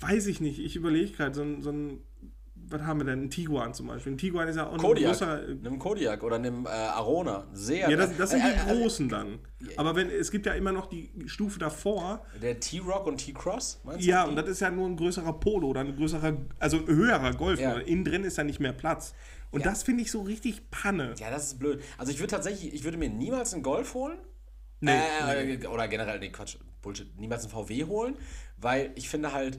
weiß 0.00 0.26
ich 0.26 0.40
nicht, 0.40 0.60
ich 0.60 0.76
überlege 0.76 1.12
gerade, 1.12 1.34
so 1.34 1.42
ein, 1.42 1.60
so 1.60 1.70
ein, 1.70 2.00
was 2.70 2.82
haben 2.82 3.00
wir 3.00 3.04
denn, 3.04 3.24
ein 3.24 3.30
Tiguan 3.30 3.74
zum 3.74 3.88
Beispiel. 3.88 4.12
Ein 4.12 4.18
Tiguan 4.18 4.48
ist 4.48 4.56
ja 4.56 4.66
auch 4.68 4.72
ein 4.72 4.78
Kodiak. 4.78 5.10
großer, 5.12 5.40
Nimm 5.62 5.78
Kodiak 5.78 6.22
oder 6.22 6.38
nimm 6.38 6.66
äh, 6.66 6.68
Arona. 6.68 7.46
Sehr. 7.52 7.90
ja, 7.90 7.96
das, 7.96 8.16
das 8.16 8.30
sind 8.30 8.40
äh, 8.40 8.52
die 8.54 8.70
äh, 8.70 8.74
großen 8.80 9.08
dann. 9.08 9.38
Aber 9.76 9.96
wenn, 9.96 10.08
es 10.10 10.30
gibt 10.30 10.46
ja 10.46 10.52
immer 10.54 10.72
noch 10.72 10.86
die 10.86 11.10
Stufe 11.26 11.58
davor, 11.58 12.24
Der 12.40 12.58
T-Rock 12.60 13.06
und 13.06 13.18
T-Cross, 13.18 13.80
meinst 13.84 14.04
ja, 14.06 14.22
du? 14.24 14.30
und 14.30 14.36
die? 14.36 14.42
das 14.42 14.50
ist 14.50 14.60
ja 14.60 14.70
nur 14.70 14.86
ein 14.88 14.96
größerer 14.96 15.32
Polo 15.40 15.68
oder 15.68 15.80
ein 15.80 15.94
größerer, 15.96 16.36
also 16.58 16.78
ein 16.78 16.86
höherer 16.86 17.34
Golf. 17.34 17.60
Ja. 17.60 17.78
Innen 17.78 18.04
drin 18.04 18.24
ist 18.24 18.38
ja 18.38 18.44
nicht 18.44 18.60
mehr 18.60 18.72
Platz. 18.72 19.14
Und 19.50 19.64
Ja. 19.64 19.70
das 19.70 19.82
finde 19.82 20.02
ich 20.02 20.10
so 20.10 20.22
richtig 20.22 20.70
Panne. 20.70 21.14
ja, 21.18 21.30
das 21.30 21.46
ist 21.48 21.58
blöd. 21.58 21.82
Also 21.98 22.12
ich 22.12 22.20
würde 22.20 22.30
tatsächlich, 22.30 22.72
ich 22.72 22.84
würde 22.84 22.96
mir 22.98 23.10
niemals 23.10 23.52
einen 23.52 23.62
Golf 23.64 23.94
holen. 23.94 24.18
Nee, 24.80 24.92
äh, 24.92 25.66
Oder 25.66 25.88
generell, 25.88 26.18
nee, 26.20 26.30
Quatsch, 26.30 26.56
Bullshit, 26.80 27.18
niemals 27.18 27.42
einen 27.42 27.50
VW 27.52 27.84
holen, 27.84 28.16
weil 28.56 28.92
ich 28.94 29.08
finde 29.10 29.32
halt 29.32 29.58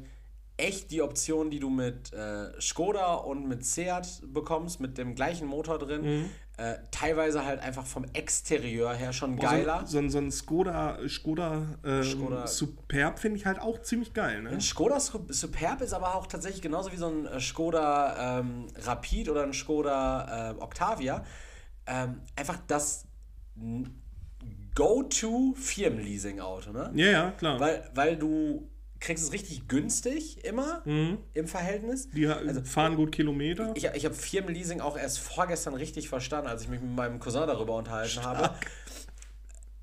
echt 0.62 0.91
die 0.91 1.01
Option, 1.01 1.49
die 1.49 1.59
du 1.59 1.70
mit 1.70 2.14
äh, 2.14 2.51
Skoda 2.62 3.16
und 3.16 3.47
mit 3.47 3.66
Seat 3.66 4.22
bekommst, 4.28 4.80
mit 4.80 4.97
dem 4.97 5.16
gleichen 5.16 5.47
Motor 5.47 5.80
drin, 5.80 6.01
Mhm. 6.01 6.30
äh, 6.57 6.76
teilweise 6.91 7.43
halt 7.45 7.59
einfach 7.62 7.86
vom 7.86 8.05
Exterieur 8.14 8.93
her 8.93 9.12
schon 9.14 9.38
geiler. 9.38 9.82
So, 9.86 9.93
so, 9.93 9.97
ein- 9.99 10.09
so 10.09 10.18
ein 10.20 10.32
Skoda, 10.32 10.97
Skoda, 11.07 11.66
ähm, 11.84 12.03
Skoda- 12.03 12.47
Superb 12.47 13.20
finde 13.20 13.38
ich 13.38 13.45
halt 13.45 13.59
auch 13.59 13.82
ziemlich 13.82 14.14
geil. 14.14 14.43
Ne? 14.43 14.49
Ein 14.51 14.62
Skoda 14.62 14.99
Su- 14.99 15.26
Superb 15.30 15.82
ist 15.82 15.93
aber 15.93 16.16
auch 16.16 16.28
tatsächlich 16.28 16.62
genauso 16.62 16.91
wie 16.91 16.97
so 16.97 17.07
ein 17.07 17.26
äh, 17.26 17.39
Skoda 17.39 18.39
ähm, 18.39 18.68
Rapid 18.84 19.30
oder 19.30 19.43
ein 19.43 19.53
Skoda 19.53 20.51
äh, 20.51 20.62
Octavia. 20.62 21.24
Ähm, 21.88 22.22
einfach 22.36 22.59
das 22.68 23.07
Go-To-Firmenleasing-Auto, 24.76 26.72
ne? 26.72 26.91
Ja, 26.95 27.05
ja, 27.07 27.32
klar. 27.32 27.59
Weil, 27.59 27.89
weil 27.93 28.16
du 28.18 28.70
kriegst 29.02 29.26
es 29.26 29.34
richtig 29.34 29.68
günstig 29.68 30.45
immer 30.45 30.82
im 30.86 31.47
Verhältnis. 31.47 32.10
die 32.12 32.30
ha- 32.30 32.39
fahren 32.64 32.95
gut 32.95 33.12
Kilometer. 33.12 33.64
Also 33.64 33.76
Ich, 33.76 33.84
ich 33.93 34.06
habe 34.06 34.16
Firmenleasing 34.16 34.80
auch 34.80 34.97
erst 34.97 35.20
vorgestern 35.20 35.74
richtig 35.74 36.08
verstanden, 36.08 36.47
als 36.47 36.62
ich 36.62 36.70
mich 36.70 36.80
mit 36.80 36.91
meinem 36.95 37.20
Cousin 37.20 37.47
darüber 37.47 37.76
unterhalten 37.76 38.24
habe. 38.24 38.56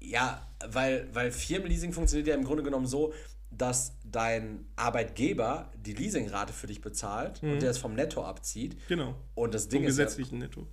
Ja, 0.01 0.47
weil, 0.67 1.09
weil 1.13 1.31
Firmenleasing 1.33 1.93
funktioniert 1.93 2.29
ja 2.29 2.35
im 2.35 2.45
Grunde 2.45 2.63
genommen 2.63 2.87
so, 2.87 3.13
dass 3.51 3.93
dein 4.05 4.67
Arbeitgeber 4.77 5.73
die 5.77 5.95
Leasingrate 5.95 6.53
für 6.53 6.67
dich 6.67 6.81
bezahlt 6.81 7.43
und 7.43 7.61
der 7.61 7.71
es 7.71 7.79
vom 7.79 7.95
Netto 7.95 8.23
abzieht. 8.25 8.77
genau. 8.89 9.15
Und 9.35 9.55
das 9.55 9.69
Ding 9.69 9.83
Im 9.83 9.89
ist 9.89 9.99
ja, 9.99 10.05
gesetzlichen 10.05 10.39
Netto. 10.39 10.67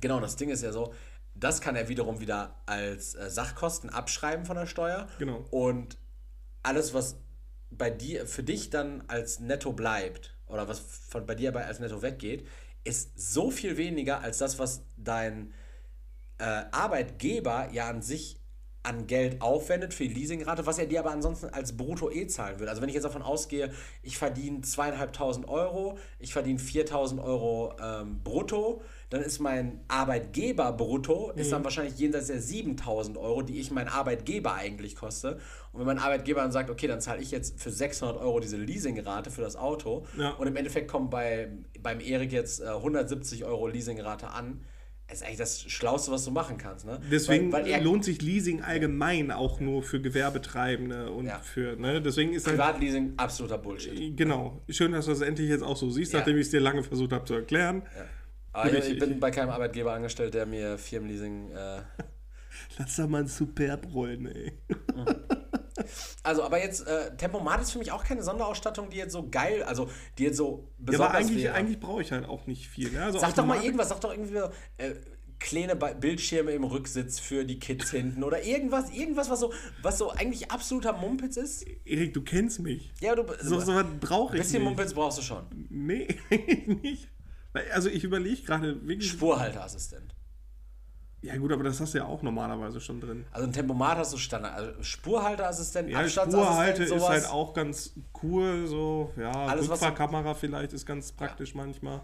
genau, 0.00 0.18
das 0.20 0.36
Ding 0.36 0.48
ist 0.50 0.62
ja 0.62 0.72
so, 0.72 0.92
das 1.34 1.60
kann 1.60 1.76
er 1.76 1.88
wiederum 1.88 2.18
wieder 2.20 2.56
als 2.66 3.14
äh, 3.14 3.30
Sachkosten 3.30 3.90
abschreiben 3.90 4.44
von 4.46 4.56
der 4.56 4.66
Steuer. 4.66 5.06
Genau. 5.18 5.44
Und 5.50 5.98
alles, 6.62 6.94
was 6.94 7.16
bei 7.70 7.90
dir, 7.90 8.26
für 8.26 8.42
dich 8.42 8.70
dann 8.70 9.04
als 9.08 9.40
Netto 9.40 9.72
bleibt 9.72 10.36
oder 10.46 10.68
was 10.68 10.78
von 10.78 11.26
bei 11.26 11.34
dir 11.34 11.54
als 11.54 11.80
Netto 11.80 12.02
weggeht, 12.02 12.46
ist 12.84 13.18
so 13.18 13.50
viel 13.50 13.76
weniger 13.76 14.20
als 14.20 14.38
das, 14.38 14.58
was 14.58 14.82
dein 14.96 15.52
äh, 16.38 16.44
Arbeitgeber 16.70 17.68
ja 17.72 17.88
an 17.88 18.02
sich 18.02 18.40
an 18.86 19.08
Geld 19.08 19.42
aufwendet 19.42 19.92
für 19.92 20.06
die 20.06 20.14
Leasingrate, 20.14 20.64
was 20.64 20.78
er 20.78 20.86
dir 20.86 21.00
aber 21.00 21.10
ansonsten 21.10 21.48
als 21.48 21.76
Brutto 21.76 22.08
eh 22.08 22.28
zahlen 22.28 22.60
würde. 22.60 22.70
Also 22.70 22.82
wenn 22.82 22.88
ich 22.88 22.94
jetzt 22.94 23.04
davon 23.04 23.22
ausgehe, 23.22 23.72
ich 24.02 24.16
verdiene 24.16 24.60
zweieinhalbtausend 24.60 25.48
Euro, 25.48 25.98
ich 26.20 26.32
verdiene 26.32 26.60
4000 26.60 27.20
Euro 27.20 27.74
ähm, 27.82 28.22
brutto, 28.22 28.82
dann 29.10 29.22
ist 29.22 29.38
mein 29.38 29.80
Arbeitgeber 29.86 30.72
brutto, 30.72 31.30
ist 31.36 31.52
dann 31.52 31.62
wahrscheinlich 31.62 31.96
jenseits 31.96 32.26
der 32.26 32.40
7000 32.40 33.16
Euro, 33.16 33.42
die 33.42 33.60
ich 33.60 33.70
mein 33.70 33.86
Arbeitgeber 33.88 34.54
eigentlich 34.54 34.96
koste. 34.96 35.38
Und 35.72 35.78
wenn 35.80 35.86
mein 35.86 35.98
Arbeitgeber 35.98 36.40
dann 36.42 36.50
sagt, 36.50 36.70
okay, 36.70 36.88
dann 36.88 37.00
zahle 37.00 37.22
ich 37.22 37.30
jetzt 37.30 37.60
für 37.60 37.70
600 37.70 38.16
Euro 38.20 38.40
diese 38.40 38.56
Leasingrate 38.56 39.30
für 39.30 39.42
das 39.42 39.54
Auto 39.54 40.04
Ja. 40.18 40.30
und 40.30 40.48
im 40.48 40.56
Endeffekt 40.56 40.88
kommt 40.90 41.10
bei, 41.10 41.48
beim 41.80 42.00
Erik 42.00 42.32
jetzt 42.32 42.60
äh, 42.60 42.66
170 42.66 43.44
Euro 43.44 43.68
Leasingrate 43.68 44.28
an, 44.28 44.62
ist 45.08 45.22
eigentlich 45.22 45.36
das 45.38 45.62
Schlauste, 45.62 46.10
was 46.10 46.24
du 46.24 46.32
machen 46.32 46.58
kannst. 46.58 46.84
Ne? 46.84 46.98
Deswegen 47.08 47.52
weil, 47.52 47.62
weil 47.62 47.70
er 47.70 47.80
lohnt 47.80 48.04
sich 48.04 48.20
Leasing 48.22 48.62
allgemein 48.62 49.30
auch 49.30 49.60
nur 49.60 49.84
für 49.84 50.00
Gewerbetreibende 50.00 51.12
und 51.12 51.26
Ja. 51.26 51.38
für, 51.38 51.76
ne, 51.76 52.02
deswegen 52.02 52.32
ist 52.32 52.44
halt, 52.48 52.56
Privatleasing 52.56 53.12
absoluter 53.16 53.58
Bullshit. 53.58 54.16
genau, 54.16 54.62
schön, 54.68 54.90
dass 54.90 55.04
du 55.04 55.12
das 55.12 55.20
endlich 55.20 55.48
jetzt 55.48 55.62
auch 55.62 55.76
so 55.76 55.90
siehst, 55.90 56.12
Ja. 56.12 56.18
nachdem 56.18 56.36
ich 56.38 56.46
es 56.46 56.50
dir 56.50 56.58
lange 56.60 56.82
versucht 56.82 57.12
habe 57.12 57.24
zu 57.24 57.34
erklären. 57.34 57.82
Aber 58.56 58.70
Bin 58.70 58.78
ich, 58.82 58.88
ich- 58.90 58.98
bin 58.98 59.20
bei 59.20 59.30
keinem 59.30 59.50
Arbeitgeber 59.50 59.92
angestellt, 59.92 60.32
der 60.34 60.46
mir 60.46 60.78
Firmenleasing. 60.78 61.50
Äh, 61.52 61.82
Lass 62.78 62.96
da 62.96 63.06
mal 63.06 63.20
ein 63.22 63.26
Superb 63.28 63.86
rollen, 63.92 64.26
ey. 64.26 64.52
also, 66.22 66.42
aber 66.42 66.58
jetzt, 66.62 66.86
äh, 66.86 67.14
Tempomat 67.16 67.60
ist 67.60 67.72
für 67.72 67.78
mich 67.78 67.92
auch 67.92 68.02
keine 68.02 68.22
Sonderausstattung, 68.22 68.88
die 68.88 68.96
jetzt 68.96 69.12
so 69.12 69.28
geil, 69.28 69.62
also 69.62 69.90
die 70.18 70.24
jetzt 70.24 70.38
so 70.38 70.70
Ja, 70.78 70.84
besonders 70.86 71.10
aber 71.10 71.18
eigentlich, 71.18 71.44
wäre. 71.44 71.54
eigentlich 71.54 71.80
brauche 71.80 72.00
ich 72.00 72.12
halt 72.12 72.26
auch 72.26 72.46
nicht 72.46 72.66
viel. 72.68 72.90
Ne? 72.92 73.02
Also 73.04 73.18
Sag 73.18 73.34
doch 73.34 73.44
mal 73.44 73.62
irgendwas, 73.62 73.90
sag 73.90 74.00
doch 74.00 74.10
irgendwie 74.10 74.38
so, 74.38 74.46
äh, 74.78 74.94
kleine 75.38 75.76
Bildschirme 75.76 76.52
im 76.52 76.64
Rücksitz 76.64 77.18
für 77.20 77.44
die 77.44 77.58
Kids 77.58 77.90
hinten 77.90 78.24
oder 78.24 78.42
irgendwas, 78.42 78.90
irgendwas, 78.90 79.28
was 79.28 79.40
so, 79.40 79.52
was 79.82 79.98
so 79.98 80.10
eigentlich 80.10 80.50
absoluter 80.50 80.94
Mumpitz 80.94 81.36
ist. 81.36 81.62
Erik, 81.84 82.14
du 82.14 82.22
kennst 82.22 82.60
mich. 82.60 82.90
Ja, 83.02 83.14
du, 83.14 83.22
So, 83.42 83.60
so 83.60 83.74
was 83.74 83.84
brauche 84.00 84.32
ein 84.32 84.36
ich 84.36 84.42
bisschen 84.44 84.62
nicht. 84.62 84.68
Mumpitz 84.70 84.94
brauchst 84.94 85.18
du 85.18 85.22
schon. 85.22 85.44
Nee, 85.68 86.08
nicht. 86.82 87.10
Also 87.72 87.88
ich 87.88 88.04
überlege 88.04 88.42
gerade 88.42 88.86
wirklich. 88.86 89.10
Spurhalteassistent. 89.10 90.14
Ja 91.22 91.36
gut, 91.38 91.50
aber 91.50 91.64
das 91.64 91.80
hast 91.80 91.94
du 91.94 91.98
ja 91.98 92.04
auch 92.04 92.22
normalerweise 92.22 92.80
schon 92.80 93.00
drin. 93.00 93.24
Also 93.32 93.46
ein 93.48 93.52
Tempomat 93.52 93.98
hast 93.98 94.12
du 94.12 94.18
Standard. 94.18 94.54
Also 94.54 94.82
Spurhalteassistent, 94.82 95.88
Ja, 95.90 96.00
Abstandsassistent, 96.00 96.46
Spurhalte 96.52 96.82
ist 96.84 96.88
sowas. 96.90 97.08
halt 97.08 97.26
auch 97.30 97.54
ganz 97.54 97.94
cool, 98.22 98.66
so, 98.66 99.12
ja, 99.16 99.32
Alles, 99.32 99.68
was- 99.68 99.80
Rückfahrkamera 99.82 100.34
vielleicht 100.34 100.72
ist 100.72 100.86
ganz 100.86 101.12
praktisch 101.12 101.54
manchmal. 101.54 102.02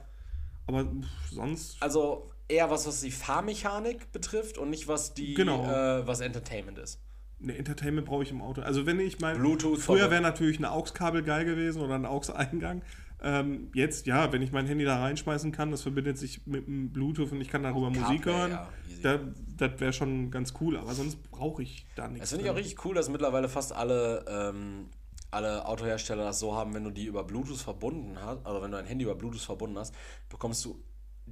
Aber 0.67 0.85
pff, 0.85 1.31
sonst, 1.31 1.77
Also 1.83 2.31
eher 2.49 2.71
was, 2.71 2.87
was 2.87 3.01
die 3.01 3.11
Fahrmechanik 3.13 4.11
betrifft 4.13 4.59
und 4.59 4.71
nicht 4.71 4.89
was 4.89 5.15
die, 5.15 5.35
Genau. 5.35 5.65
äh, 5.71 6.07
was 6.07 6.21
Entertainment 6.21 6.79
ist. 6.79 6.99
ne, 7.39 7.57
Entertainment 7.57 8.07
brauche 8.07 8.23
ich 8.23 8.31
im 8.31 8.41
Auto. 8.41 8.63
Also 8.63 8.87
wenn 8.87 8.99
ich 8.99 9.21
mein, 9.21 9.37
Bluetooth 9.39 9.79
früher 9.81 10.11
wäre 10.11 10.23
natürlich 10.23 10.59
ein 10.59 10.65
AUX-Kabel 10.65 11.23
geil 11.23 11.45
gewesen 11.45 11.83
oder 11.83 11.95
ein 11.97 12.07
AUX-Eingang. 12.07 12.83
Ähm, 13.25 13.71
jetzt, 13.75 14.07
ja, 14.07 14.33
wenn 14.33 14.43
ich 14.43 14.51
mein 14.51 14.67
Handy 14.67 14.85
da 14.85 14.99
reinschmeißen 14.99 15.53
kann, 15.53 15.71
das 15.71 15.83
verbindet 15.83 16.19
sich 16.19 16.45
mit 16.47 16.67
dem 16.67 16.91
Bluetooth 16.91 17.31
und 17.31 17.41
ich 17.41 17.49
kann 17.49 17.63
darüber 17.63 17.89
Musik 17.89 18.23
CarPlay, 18.23 18.33
hören, 18.33 18.51
ja, 18.51 18.69
da, 19.03 19.21
das 19.57 19.81
wäre 19.81 19.93
schon 19.93 20.33
ganz 20.33 20.55
cool, 20.61 20.77
aber 20.77 20.93
sonst 20.93 21.23
brauche 21.31 21.63
ich 21.63 21.87
da 21.95 22.09
nichts. 22.09 22.21
Das 22.21 22.31
finde 22.31 22.47
ich 22.47 22.51
auch 22.51 22.57
richtig 22.57 22.85
cool, 22.85 22.95
dass 22.97 23.09
mittlerweile 23.09 23.49
fast 23.49 23.73
alle, 23.73 24.25
ähm, 24.29 24.89
alle 25.31 25.67
Autohersteller 25.67 26.25
das 26.25 26.41
so 26.41 26.57
haben, 26.57 26.75
wenn 26.75 26.83
du 26.83 26.91
die 26.91 27.05
über 27.05 27.23
Bluetooth 27.23 27.59
verbunden 27.59 28.19
hast, 28.21 28.45
also 28.45 28.61
wenn 28.61 28.73
du 28.73 28.79
ein 28.79 28.87
Handy 28.87 29.05
über 29.05 29.15
Bluetooth 29.15 29.41
verbunden 29.41 29.79
hast, 29.79 29.95
bekommst 30.29 30.65
du 30.65 30.83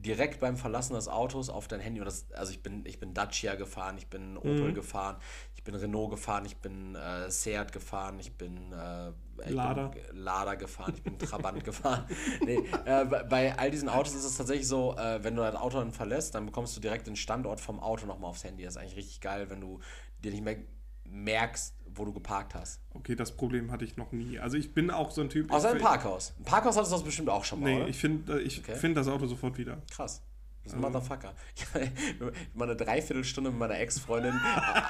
direkt 0.02 0.40
beim 0.40 0.56
Verlassen 0.56 0.94
des 0.94 1.08
Autos 1.08 1.48
auf 1.50 1.68
dein 1.68 1.80
Handy. 1.80 2.00
Und 2.00 2.06
das, 2.06 2.30
also 2.32 2.52
ich 2.52 2.62
bin, 2.62 2.84
ich 2.86 2.98
bin 2.98 3.14
Dacia 3.14 3.54
gefahren, 3.54 3.98
ich 3.98 4.08
bin 4.08 4.36
Opel 4.36 4.72
gefahren, 4.72 5.16
ich 5.56 5.62
bin 5.64 5.74
Renault 5.74 6.10
gefahren, 6.10 6.44
ich 6.46 6.56
bin 6.56 6.94
äh, 6.94 7.30
Seat 7.30 7.72
gefahren, 7.72 8.18
ich 8.18 8.32
bin 8.36 8.72
äh, 8.72 9.12
Lada. 9.50 9.88
Bin 9.88 10.02
Lada 10.12 10.54
gefahren, 10.54 10.94
ich 10.96 11.02
bin 11.02 11.18
Trabant 11.18 11.64
gefahren. 11.64 12.06
Nee, 12.44 12.64
äh, 12.84 13.04
bei- 13.04 13.22
bei 13.24 13.58
all 13.58 13.70
diesen 13.70 13.88
Autos 13.88 14.14
ist 14.14 14.24
es 14.24 14.36
tatsächlich 14.36 14.66
so, 14.68 14.96
äh, 14.96 15.22
wenn 15.22 15.36
du 15.36 15.42
das 15.42 15.54
Auto 15.54 15.78
dann 15.78 15.92
verlässt, 15.92 16.34
dann 16.34 16.46
bekommst 16.46 16.76
du 16.76 16.80
direkt 16.80 17.06
den 17.06 17.16
Standort 17.16 17.60
vom 17.60 17.80
Auto 17.80 18.06
nochmal 18.06 18.30
aufs 18.30 18.44
Handy. 18.44 18.64
Das 18.64 18.74
ist 18.76 18.80
eigentlich 18.80 18.96
richtig 18.96 19.20
geil, 19.20 19.50
wenn 19.50 19.60
du 19.60 19.80
dir 20.18 20.30
nicht 20.32 20.44
mehr 20.44 20.56
merkst, 21.04 21.74
wo 21.94 22.04
du 22.04 22.12
geparkt 22.12 22.54
hast. 22.54 22.80
Okay, 22.94 23.14
das 23.16 23.32
Problem 23.36 23.70
hatte 23.72 23.84
ich 23.84 23.96
noch 23.96 24.12
nie. 24.12 24.38
Also 24.38 24.56
ich 24.56 24.72
bin 24.74 24.90
auch 24.90 25.10
so 25.10 25.20
ein 25.22 25.28
Typ. 25.28 25.52
Außer 25.52 25.70
ich, 25.70 25.76
im 25.76 25.82
Parkhaus. 25.82 26.34
Im 26.38 26.44
Parkhaus 26.44 26.76
hattest 26.76 26.92
du 26.92 26.96
das 26.96 27.04
bestimmt 27.04 27.28
auch 27.30 27.44
schon 27.44 27.60
mal, 27.60 27.66
Nee, 27.70 27.76
oder? 27.80 27.88
ich 27.88 27.98
finde 27.98 28.40
ich 28.40 28.58
Okay. 28.60 28.74
find 28.76 28.96
das 28.96 29.08
Auto 29.08 29.26
sofort 29.26 29.58
wieder. 29.58 29.78
Krass. 29.90 30.22
Das 30.62 30.72
ist 30.72 30.78
ein 30.78 30.82
Motherfucker. 30.82 31.32
Ich 31.56 31.64
habe 31.74 32.32
mal 32.54 32.64
eine 32.64 32.76
Dreiviertelstunde 32.76 33.50
mit 33.50 33.58
meiner 33.58 33.78
Ex-Freundin 33.78 34.34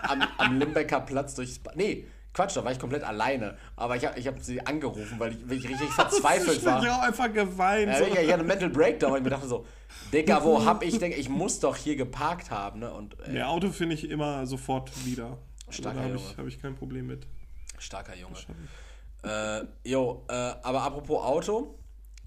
am, 0.03 0.22
am 0.38 0.59
Limbecker 0.59 1.01
Platz 1.01 1.34
durchs... 1.36 1.59
Ba 1.61 1.70
nee, 1.76 2.07
Quatsch, 2.32 2.57
da 2.57 2.64
war 2.64 2.70
ich 2.72 2.78
komplett 2.78 3.03
alleine. 3.05 3.57
Aber 3.76 3.96
ich 3.96 4.05
habe 4.07 4.18
ich 4.18 4.26
hab 4.26 4.40
sie 4.40 4.64
angerufen, 4.64 5.18
weil 5.18 5.32
ich, 5.32 5.48
weil 5.48 5.57
ich 5.59 5.68
richtig 5.68 5.88
verzweifelt 5.90 6.59
ich 6.59 6.64
war. 6.64 6.80
bin 6.80 6.88
ja 6.88 6.96
auch 6.98 7.03
einfach 7.03 7.32
geweint. 7.32 7.88
Ja, 7.88 8.01
ich, 8.01 8.09
ich 8.12 8.18
hatte 8.18 8.34
einen 8.34 8.46
Mental 8.46 8.70
Breakdown 8.70 9.12
und 9.12 9.18
ich 9.18 9.24
mir 9.24 9.30
dachte 9.30 9.48
so, 9.48 9.64
Digga, 10.12 10.42
wo 10.44 10.64
hab 10.64 10.82
ich 10.84 10.98
denn... 10.98 11.12
Ich 11.12 11.28
muss 11.28 11.61
doch 11.61 11.76
hier 11.76 11.94
geparkt 11.96 12.51
haben, 12.51 12.80
ne? 12.80 12.92
Und 12.92 13.16
äh, 13.20 13.38
Ja, 13.38 13.46
Auto 13.46 13.70
finde 13.70 13.94
ich 13.94 14.09
immer 14.11 14.46
sofort 14.46 14.90
wieder. 15.07 15.38
Starker 15.72 16.00
habe 16.00 16.14
Junge. 16.14 16.22
ich, 16.30 16.36
hab 16.38 16.46
ich 16.46 16.60
kein 16.60 16.74
Problem 16.74 17.06
mit. 17.06 17.26
starker 17.78 18.14
Junge. 18.16 18.36
Äh, 19.22 19.66
jo, 19.88 20.24
äh, 20.28 20.32
aber 20.32 20.82
apropos 20.82 21.22
Auto. 21.22 21.78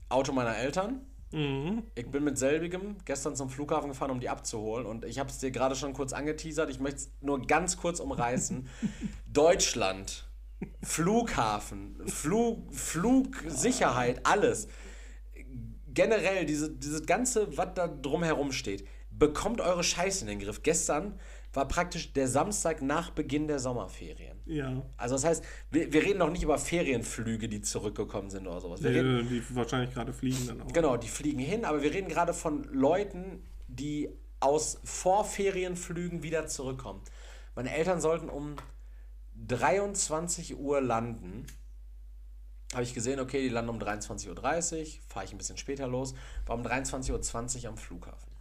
Auto 0.10 0.32
meiner 0.32 0.56
Eltern. 0.58 1.02
Mhm. 1.32 1.84
Ich 1.96 2.10
bin 2.12 2.24
mit 2.24 2.38
selbigem 2.38 2.98
gestern 3.06 3.36
zum 3.36 3.50
Flughafen 3.50 3.90
gefahren, 3.90 4.12
um 4.12 4.20
die 4.20 4.30
abzuholen. 4.30 4.86
Und 4.86 5.04
ich 5.06 5.18
habe 5.18 5.30
es 5.30 5.40
dir 5.40 5.50
gerade 5.50 5.76
schon 5.76 5.94
kurz 5.94 6.14
angeteasert. 6.14 6.70
Ich 6.70 6.80
möchte 6.80 6.98
es 6.98 7.12
nur 7.22 7.42
ganz 7.42 7.78
kurz 7.78 8.00
umreißen. 8.00 8.70
Deutschland, 9.26 10.30
Flughafen, 10.84 12.08
Flug, 12.08 12.74
Flugsicherheit, 12.74 14.26
alles. 14.26 14.68
Generell, 15.88 16.46
diese, 16.46 16.72
dieses 16.72 17.06
Ganze, 17.06 17.58
was 17.58 17.74
da 17.74 17.88
drumherum 17.88 18.52
steht, 18.52 18.88
bekommt 19.10 19.62
eure 19.62 19.84
Scheiße 19.84 20.22
in 20.22 20.28
den 20.28 20.40
Griff. 20.40 20.62
Gestern 20.62 21.20
war 21.54 21.68
praktisch 21.68 22.12
der 22.14 22.28
Samstag 22.28 22.82
nach 22.82 23.12
Beginn 23.12 23.48
der 23.48 23.60
Sommerferien. 23.60 24.40
Ja. 24.46 24.84
Also 24.98 25.16
das 25.16 25.24
heißt, 25.24 25.44
wir, 25.70 25.94
wir 25.94 26.04
reden 26.04 26.20
noch 26.20 26.32
nicht 26.32 26.44
über 26.44 26.58
Ferienflüge, 26.58 27.48
die 27.48 27.62
zurückgekommen 27.62 28.32
sind 28.32 28.48
oder 28.48 28.60
sowas. 28.60 28.82
Wir 28.82 28.90
reden, 28.90 29.20
Äh, 29.20 29.24
die 29.30 29.56
wahrscheinlich 29.56 29.94
gerade 29.94 30.12
fliegen 30.14 30.48
dann 30.48 30.62
auch. 30.62 30.74
Genau, 30.74 30.98
die 30.98 31.08
fliegen 31.08 31.40
hin, 31.40 31.64
aber 31.64 31.84
wir 31.84 31.94
reden 31.94 32.10
gerade 32.10 32.34
von 32.34 32.64
Leuten, 32.66 33.44
die 33.68 34.10
aus 34.40 34.80
Vorferienflügen 34.84 36.24
wieder 36.24 36.48
zurückkommen. 36.48 37.02
Meine 37.56 37.74
Eltern 37.74 38.02
sollten 38.02 38.30
um 38.30 38.56
23 39.48 40.58
Uhr 40.58 40.82
landen. 40.82 41.46
Habe 42.74 42.84
ich 42.84 42.96
gesehen, 42.96 43.20
okay, 43.20 43.42
die 43.42 43.50
landen 43.50 43.70
um 43.70 43.80
23.30 43.80 44.28
Uhr, 44.30 44.86
fahre 45.08 45.26
ich 45.26 45.32
ein 45.32 45.38
bisschen 45.38 45.58
später 45.58 45.88
los, 45.88 46.16
war 46.48 46.56
um 46.58 46.64
23.20 46.66 47.64
Uhr 47.64 47.70
am 47.70 47.78
Flughafen. 47.78 48.33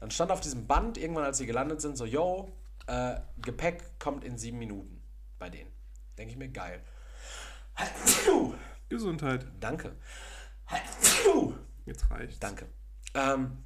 Dann 0.00 0.10
stand 0.10 0.32
auf 0.32 0.40
diesem 0.40 0.66
Band, 0.66 0.96
irgendwann 0.96 1.24
als 1.24 1.38
sie 1.38 1.46
gelandet 1.46 1.82
sind, 1.82 1.96
so, 1.96 2.06
yo, 2.06 2.50
äh, 2.86 3.20
Gepäck 3.42 3.98
kommt 3.98 4.24
in 4.24 4.38
sieben 4.38 4.58
Minuten 4.58 5.02
bei 5.38 5.50
denen. 5.50 5.70
Denke 6.16 6.32
ich 6.32 6.38
mir, 6.38 6.48
geil. 6.48 6.82
Gesundheit. 8.88 9.46
Danke. 9.60 9.94
Jetzt 11.84 12.10
reicht's. 12.10 12.38
Danke. 12.38 12.66
Ähm, 13.14 13.58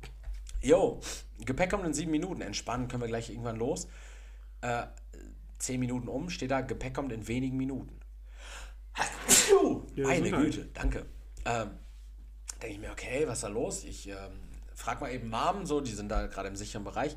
jo, 0.60 1.00
Gepäck 1.38 1.70
kommt 1.70 1.84
in 1.86 1.94
sieben 1.94 2.10
Minuten. 2.10 2.40
Entspannen 2.40 2.88
können 2.88 3.02
wir 3.02 3.08
gleich 3.08 3.30
irgendwann 3.30 3.56
los. 3.56 3.86
Äh, 4.60 4.86
zehn 5.58 5.78
Minuten 5.78 6.08
um, 6.08 6.30
steht 6.30 6.50
da, 6.50 6.62
Gepäck 6.62 6.94
kommt 6.94 7.12
in 7.12 7.28
wenigen 7.28 7.56
Minuten. 7.56 8.00
Ja, 9.94 10.06
Meine. 10.06 10.30
Güte, 10.30 10.66
danke. 10.74 11.06
Ähm, 11.44 11.78
Denke 12.60 12.74
ich 12.74 12.80
mir, 12.80 12.90
okay, 12.92 13.26
was 13.26 13.38
ist 13.38 13.44
da 13.44 13.48
los? 13.48 13.84
Ich 13.84 14.08
ähm, 14.08 14.43
frag 14.74 15.00
mal 15.00 15.12
eben 15.12 15.28
Mom, 15.28 15.66
so, 15.66 15.80
die 15.80 15.92
sind 15.92 16.08
da 16.08 16.26
gerade 16.26 16.48
im 16.48 16.56
sicheren 16.56 16.84
Bereich. 16.84 17.16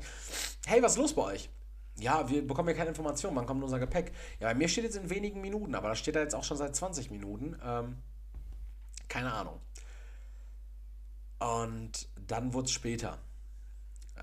Hey, 0.66 0.82
was 0.82 0.92
ist 0.92 0.98
los 0.98 1.14
bei 1.14 1.22
euch? 1.22 1.50
Ja, 1.96 2.28
wir 2.28 2.46
bekommen 2.46 2.68
ja 2.68 2.74
keine 2.74 2.90
Informationen, 2.90 3.36
wann 3.36 3.46
kommt 3.46 3.62
unser 3.62 3.78
Gepäck? 3.78 4.12
Ja, 4.38 4.48
bei 4.48 4.54
mir 4.54 4.68
steht 4.68 4.84
jetzt 4.84 4.96
in 4.96 5.10
wenigen 5.10 5.40
Minuten, 5.40 5.74
aber 5.74 5.88
das 5.88 5.98
steht 5.98 6.14
da 6.14 6.20
jetzt 6.20 6.34
auch 6.34 6.44
schon 6.44 6.56
seit 6.56 6.74
20 6.76 7.10
Minuten. 7.10 7.58
Ähm, 7.64 7.98
keine 9.08 9.32
Ahnung. 9.32 9.60
Und 11.40 12.08
dann 12.26 12.52
wurde 12.52 12.66
es 12.66 12.72
später. 12.72 13.18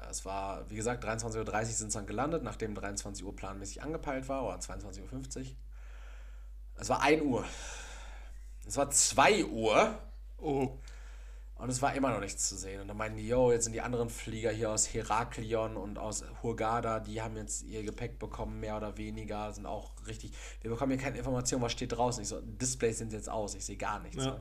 Es 0.09 0.25
war, 0.25 0.69
wie 0.69 0.75
gesagt, 0.75 1.03
23.30 1.05 1.37
Uhr 1.37 1.65
sind 1.65 1.87
es 1.87 1.93
dann 1.93 2.05
gelandet, 2.05 2.43
nachdem 2.43 2.75
23 2.75 3.25
Uhr 3.25 3.35
planmäßig 3.35 3.81
angepeilt 3.81 4.27
war, 4.27 4.45
oder 4.45 4.57
22.50 4.57 5.39
Uhr. 5.39 5.45
Es 6.75 6.89
war 6.89 7.01
1 7.01 7.21
Uhr. 7.23 7.45
Es 8.67 8.75
war 8.75 8.89
2 8.89 9.45
Uhr 9.45 9.97
Oh, 10.37 10.77
und 11.57 11.69
es 11.69 11.81
war 11.81 11.95
immer 11.95 12.11
noch 12.11 12.19
nichts 12.19 12.49
zu 12.49 12.57
sehen. 12.57 12.81
Und 12.81 12.87
dann 12.89 12.97
meinten 12.97 13.17
die, 13.17 13.27
yo, 13.27 13.51
jetzt 13.51 13.63
sind 13.63 13.73
die 13.73 13.81
anderen 13.81 14.09
Flieger 14.09 14.51
hier 14.51 14.71
aus 14.71 14.93
Heraklion 14.93 15.77
und 15.77 15.97
aus 15.97 16.25
Hurghada, 16.43 16.99
die 16.99 17.21
haben 17.21 17.37
jetzt 17.37 17.63
ihr 17.63 17.83
Gepäck 17.83 18.19
bekommen, 18.19 18.59
mehr 18.59 18.75
oder 18.75 18.97
weniger, 18.97 19.51
sind 19.53 19.65
auch 19.65 19.93
richtig. 20.05 20.33
Wir 20.61 20.71
bekommen 20.71 20.91
hier 20.91 21.01
keine 21.01 21.17
Information, 21.17 21.61
was 21.61 21.71
steht 21.71 21.93
draußen. 21.93 22.21
Ich 22.23 22.29
so, 22.29 22.41
Displays 22.41 22.97
sind 22.97 23.13
jetzt 23.13 23.29
aus, 23.29 23.55
ich 23.55 23.65
sehe 23.65 23.77
gar 23.77 23.99
nichts. 24.01 24.23
ja. 24.23 24.37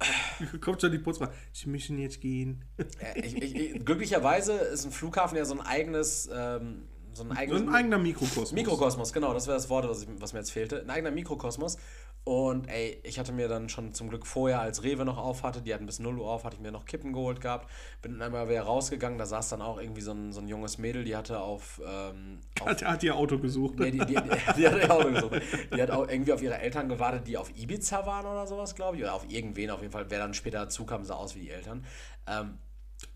Kommt 0.60 0.80
schon 0.80 0.92
die 0.92 0.98
Putzfrau. 0.98 1.28
Sie 1.52 1.68
müssen 1.68 1.98
jetzt 1.98 2.20
gehen. 2.20 2.64
Ja, 2.78 3.16
ich, 3.16 3.36
ich, 3.36 3.54
ich, 3.54 3.84
glücklicherweise 3.84 4.54
ist 4.54 4.86
ein 4.86 4.92
Flughafen 4.92 5.36
ja 5.36 5.44
so 5.44 5.54
ein 5.54 5.60
eigenes, 5.60 6.28
ähm, 6.32 6.88
so 7.12 7.24
ein 7.24 7.32
eigenes. 7.32 7.62
Ein 7.62 7.68
eigener 7.68 7.98
Mikrokosmos. 7.98 8.52
Mikrokosmos, 8.52 9.12
genau, 9.12 9.34
das 9.34 9.46
wäre 9.46 9.56
das 9.56 9.68
Wort, 9.68 9.88
was, 9.88 10.02
ich, 10.02 10.08
was 10.18 10.32
mir 10.32 10.38
jetzt 10.38 10.52
fehlte. 10.52 10.80
Ein 10.80 10.90
eigener 10.90 11.10
Mikrokosmos. 11.10 11.76
Und 12.24 12.68
ey, 12.68 13.00
ich 13.02 13.18
hatte 13.18 13.32
mir 13.32 13.48
dann 13.48 13.68
schon 13.70 13.94
zum 13.94 14.10
Glück 14.10 14.26
vorher, 14.26 14.60
als 14.60 14.82
Rewe 14.82 15.04
noch 15.04 15.16
auf 15.16 15.42
hatte, 15.42 15.62
die 15.62 15.72
hatten 15.72 15.86
bis 15.86 15.98
0 15.98 16.18
Uhr 16.18 16.30
auf, 16.30 16.44
hatte 16.44 16.56
ich 16.56 16.62
mir 16.62 16.70
noch 16.70 16.84
Kippen 16.84 17.12
geholt 17.12 17.40
gehabt. 17.40 17.70
Bin 18.02 18.12
dann 18.12 18.22
einmal 18.22 18.48
wieder 18.48 18.62
rausgegangen, 18.62 19.18
da 19.18 19.24
saß 19.24 19.48
dann 19.48 19.62
auch 19.62 19.80
irgendwie 19.80 20.02
so 20.02 20.12
ein, 20.12 20.32
so 20.32 20.40
ein 20.40 20.48
junges 20.48 20.76
Mädel, 20.76 21.04
die 21.04 21.16
hatte 21.16 21.40
auf. 21.40 21.80
Ähm, 21.84 22.40
auf 22.60 22.68
Hat, 22.68 22.84
hat 22.84 23.02
ihr 23.02 23.16
Auto 23.16 23.38
gesucht. 23.38 23.78
Nee, 23.78 23.90
die, 23.90 23.98
die, 24.00 24.14
die, 24.14 24.30
die 24.56 24.68
hat 24.68 24.76
ihr 24.76 24.90
Auto 24.92 25.10
gesucht. 25.10 25.40
Die 25.74 25.80
hat 25.80 25.90
auch 25.90 26.06
irgendwie 26.08 26.32
auf 26.32 26.42
ihre 26.42 26.58
Eltern 26.58 26.88
gewartet, 26.88 27.26
die 27.26 27.38
auf 27.38 27.50
Ibiza 27.56 28.04
waren 28.04 28.26
oder 28.26 28.46
sowas, 28.46 28.74
glaube 28.74 28.98
ich. 28.98 29.02
Oder 29.02 29.14
auf 29.14 29.24
irgendwen 29.30 29.70
auf 29.70 29.80
jeden 29.80 29.92
Fall. 29.92 30.06
Wer 30.10 30.18
dann 30.18 30.34
später 30.34 30.58
dazu 30.60 30.84
kam, 30.84 31.04
sah 31.04 31.14
aus 31.14 31.34
wie 31.36 31.40
die 31.40 31.50
Eltern. 31.50 31.84
Ähm, 32.26 32.58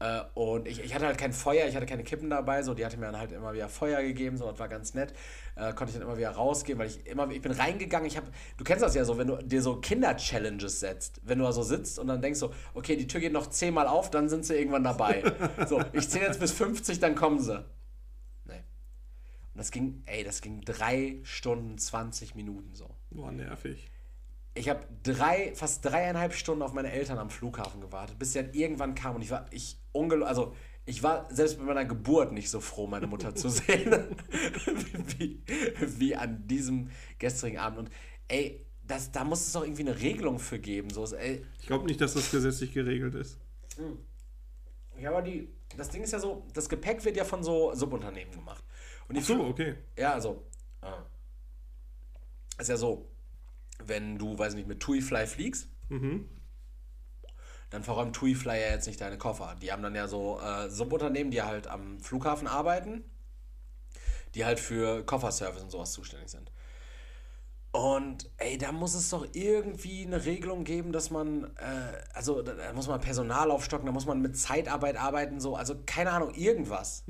äh, 0.01 0.23
und 0.35 0.67
ich, 0.67 0.83
ich 0.83 0.95
hatte 0.95 1.07
halt 1.07 1.19
kein 1.19 1.33
Feuer, 1.33 1.67
ich 1.67 1.77
hatte 1.77 1.87
keine 1.87 2.03
Kippen 2.03 2.29
dabei, 2.29 2.63
so 2.63 2.75
die 2.75 2.85
hatte 2.85 2.97
mir 2.97 3.07
dann 3.07 3.19
halt 3.19 3.33
immer 3.33 3.55
wieder 3.55 3.69
Feuer 3.69 4.03
gegeben, 4.03 4.37
so 4.37 4.51
das 4.51 4.59
war 4.59 4.69
ganz 4.69 4.95
nett. 4.95 5.15
Äh, 5.55 5.73
konnte 5.73 5.93
ich 5.93 5.93
dann 5.93 6.03
immer 6.03 6.19
wieder 6.19 6.31
rausgehen, 6.31 6.79
weil 6.79 6.89
ich 6.89 7.07
immer, 7.07 7.31
ich 7.31 7.41
bin 7.41 7.53
reingegangen, 7.53 8.07
ich 8.07 8.17
habe, 8.17 8.27
du 8.57 8.65
kennst 8.65 8.83
das 8.83 8.95
ja 8.95 9.05
so, 9.05 9.19
wenn 9.19 9.29
du 9.29 9.37
dir 9.37 9.63
so 9.63 9.77
Kinder-Challenges 9.77 10.81
setzt, 10.81 11.21
wenn 11.25 11.39
du 11.39 11.45
da 11.45 11.53
so 11.53 11.63
sitzt 11.63 11.99
und 11.99 12.09
dann 12.09 12.21
denkst 12.21 12.41
so, 12.41 12.53
okay, 12.75 12.97
die 12.97 13.07
Tür 13.07 13.21
geht 13.21 13.33
noch 13.33 13.49
zehnmal 13.49 13.87
auf, 13.87 14.11
dann 14.11 14.29
sind 14.29 14.45
sie 14.45 14.55
irgendwann 14.55 14.85
dabei. 14.85 15.23
so, 15.69 15.81
ich 15.93 16.09
zähle 16.09 16.27
jetzt 16.27 16.41
bis 16.41 16.53
50, 16.53 16.99
dann 16.99 17.15
kommen 17.15 17.39
sie. 17.39 17.65
Nee. 18.47 18.65
Und 19.55 19.59
das 19.59 19.71
ging, 19.71 20.03
ey, 20.07 20.25
das 20.25 20.41
ging 20.41 20.61
drei 20.63 21.21
Stunden, 21.23 21.79
20 21.79 22.35
Minuten 22.35 22.75
so. 22.75 22.91
Boah, 23.11 23.31
nervig. 23.31 23.91
Ich 24.57 24.69
habe 24.69 24.87
drei, 25.03 25.53
fast 25.55 25.85
dreieinhalb 25.85 26.33
Stunden 26.33 26.63
auf 26.63 26.73
meine 26.73 26.91
Eltern 26.91 27.19
am 27.19 27.31
Flughafen 27.31 27.81
gewartet, 27.81 28.19
bis 28.19 28.33
sie 28.33 28.43
dann 28.43 28.53
irgendwann 28.53 28.95
kamen. 28.95 29.17
Und 29.17 29.23
ich 29.23 29.31
war, 29.31 29.47
ich 29.51 29.79
ungel 29.95 30.23
also 30.25 30.55
ich 30.87 31.03
war 31.03 31.27
selbst 31.35 31.57
bei 31.59 31.65
meiner 31.65 31.87
Geburt 31.87 32.33
nicht 32.33 32.51
so 32.51 32.61
froh, 32.61 32.87
meine 32.87 33.07
Mutter 33.07 33.35
zu 33.35 33.49
sehen, 33.61 33.91
wie, 35.19 35.43
wie 35.99 36.15
an 36.15 36.47
diesem 36.47 36.91
gestrigen 37.19 37.59
Abend. 37.59 37.79
Und 37.79 37.91
ey, 38.29 38.67
das, 38.87 39.11
da 39.11 39.25
muss 39.25 39.47
es 39.47 39.53
doch 39.53 39.63
irgendwie 39.65 39.83
eine 39.89 39.99
Regelung 39.99 40.39
für 40.39 40.59
geben. 40.59 40.91
So, 40.91 41.07
ey, 41.17 41.43
Ich 41.61 41.67
glaube 41.67 41.87
nicht, 41.87 42.01
dass 42.03 42.13
das 42.13 42.31
gesetzlich 42.31 42.73
geregelt 42.75 43.15
ist. 43.15 43.39
ja, 45.01 45.09
aber 45.11 45.23
die, 45.23 45.49
das 45.77 45.89
Ding 45.89 46.03
ist 46.03 46.13
ja 46.13 46.19
so, 46.19 46.47
das 46.53 46.69
Gepäck 46.69 47.03
wird 47.07 47.17
ja 47.17 47.25
von 47.25 47.43
so 47.43 47.75
Subunternehmen 47.75 48.35
gemacht. 48.35 48.63
Und 49.09 49.17
Ach 49.19 49.23
so, 49.23 49.43
okay. 49.43 49.77
Ja, 49.97 50.13
also. 50.13 50.45
Ah. 50.83 51.03
Ist 52.59 52.69
ja 52.69 52.77
so, 52.77 53.09
wenn 53.83 54.19
du, 54.19 54.39
weiß 54.39 54.55
nicht, 54.55 54.69
mit 54.69 54.81
TuiFly 54.81 55.27
fliegst, 55.27 55.69
Mhm. 55.89 56.29
Dann 57.75 57.83
verräumt 57.83 58.15
TuiFly 58.15 58.61
ja 58.61 58.71
jetzt 58.71 58.87
nicht 58.87 59.01
deine 59.01 59.19
Koffer. 59.19 59.57
Die 59.61 59.73
haben 59.73 59.83
dann 59.83 59.97
ja 59.97 60.07
so 60.07 60.41
äh, 60.41 60.71
Subunternehmen, 60.71 61.33
die 61.33 61.43
halt 61.43 61.67
am 61.67 61.99
Flughafen 61.99 62.47
arbeiten, 62.47 63.05
die 64.35 64.45
halt 64.45 64.61
für 64.61 65.05
Kofferservice 65.05 65.63
und 65.63 65.71
sowas 65.71 65.91
zuständig 65.93 66.29
sind. 66.29 66.53
Und 67.73 68.31
ey, 68.37 68.57
da 68.57 68.71
muss 68.71 68.95
es 68.95 69.11
doch 69.11 69.27
irgendwie 69.33 70.07
eine 70.07 70.25
Regelung 70.25 70.63
geben, 70.63 70.93
dass 70.93 71.11
man, 71.11 71.45
äh, 71.57 72.15
also 72.15 72.43
da, 72.43 72.73
muss 72.73 72.87
man 72.87 73.01
Personal 73.01 73.51
aufstocken, 73.51 73.87
da 73.87 73.93
muss 73.93 74.07
man 74.07 74.21
mit 74.23 74.39
Zeitarbeit 74.39 74.97
arbeiten, 74.97 75.41
so, 75.41 75.57
also 75.57 75.75
keine 75.85 76.13
Ahnung, 76.13 76.33
irgendwas. 76.35 77.03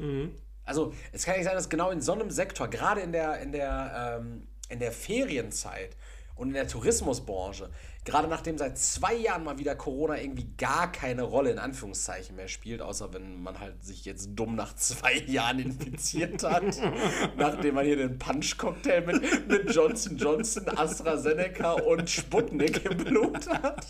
Also 0.65 0.95
es 1.13 1.27
kann 1.27 1.37
nicht 1.37 1.45
sein, 1.45 1.55
dass 1.55 1.69
genau 1.69 1.91
in 1.91 2.01
so 2.01 2.13
einem 2.13 2.31
Sektor, 2.31 2.69
gerade 2.69 3.03
in 3.03 3.13
der, 3.13 3.41
in 3.41 3.53
der, 3.53 4.19
ähm, 4.19 4.49
in 4.71 4.79
der 4.79 4.93
Ferienzeit 4.93 5.95
und 6.37 6.49
in 6.49 6.55
der 6.55 6.67
Tourismusbranche, 6.67 7.69
gerade 8.05 8.29
nachdem 8.29 8.59
seit 8.59 8.79
zwei 8.79 9.15
Jahren 9.15 9.45
mal 9.45 9.59
wieder 9.59 9.75
Corona 9.75 10.21
irgendwie 10.21 10.49
gar 10.59 10.93
keine 10.93 11.23
Rolle 11.23 11.51
in 11.51 11.59
Anführungszeichen 11.59 12.37
mehr 12.37 12.49
spielt, 12.49 12.83
außer 12.83 13.13
wenn 13.15 13.43
man 13.43 13.59
halt 13.61 13.83
sich 13.85 14.05
jetzt 14.05 14.31
dumm 14.35 14.55
nach 14.55 14.75
zwei 14.77 15.15
Jahren 15.27 15.59
infiziert 15.59 16.43
hat, 16.43 16.65
nachdem 17.37 17.75
man 17.75 17.87
hier 17.87 17.97
den 17.97 18.19
Punch-Cocktail 18.19 19.07
mit, 19.07 19.49
mit 19.49 19.75
Johnson 19.75 20.17
Johnson, 20.17 20.69
AstraZeneca 20.69 21.73
und 21.73 22.09
Sputnik 22.09 22.85
im 22.85 22.99
Blut 22.99 23.49
hat. 23.49 23.87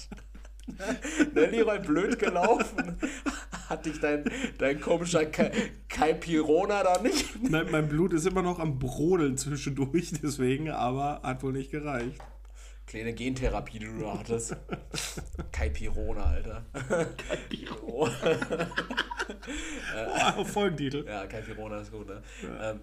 Ne, 1.35 1.45
Leroy, 1.45 1.79
blöd 1.79 2.19
gelaufen. 2.19 2.97
Hat 3.69 3.85
dich 3.85 4.01
dein, 4.01 4.25
dein 4.57 4.81
komischer 4.81 5.27
Kai, 5.27 6.15
Pirona 6.15 6.83
da 6.83 7.03
nicht? 7.03 7.51
Mein, 7.51 7.71
mein 7.71 7.87
Blut 7.87 8.15
ist 8.15 8.27
immer 8.27 8.41
noch 8.41 8.59
am 8.59 8.79
Brodeln 8.79 9.37
zwischendurch, 9.37 10.15
deswegen, 10.23 10.71
aber 10.71 11.21
hat 11.23 11.43
wohl 11.43 11.53
nicht 11.53 11.71
gereicht. 11.71 12.19
Kleine 12.87 13.15
Gentherapie, 13.15 13.79
die 13.79 13.87
du 13.87 13.99
da 14.01 14.19
hattest. 14.19 14.57
Kai 15.53 15.71
Pirona, 15.71 16.25
Alter. 16.25 16.65
Kai 16.73 17.37
Pirona. 17.49 18.13
Oh, 20.37 20.45
Folgentitel. 20.45 21.07
Ja, 21.07 21.27
Kai 21.27 21.41
Pirona 21.41 21.79
ist 21.79 21.91
gut, 21.91 22.09
ne? 22.09 22.23
Ähm, 22.61 22.81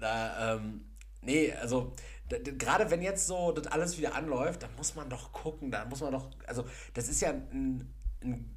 da, 0.00 0.54
ähm, 0.54 0.84
nee, 1.22 1.52
also 1.52 1.92
gerade 2.28 2.90
wenn 2.90 3.02
jetzt 3.02 3.26
so 3.26 3.52
das 3.52 3.66
alles 3.66 3.98
wieder 3.98 4.14
anläuft, 4.14 4.62
dann 4.62 4.74
muss 4.76 4.94
man 4.94 5.08
doch 5.08 5.32
gucken, 5.32 5.70
da 5.70 5.84
muss 5.86 6.00
man 6.00 6.12
doch, 6.12 6.30
also 6.46 6.64
das 6.94 7.08
ist 7.08 7.20
ja 7.20 7.30
ein, 7.30 7.92
ein, 8.22 8.56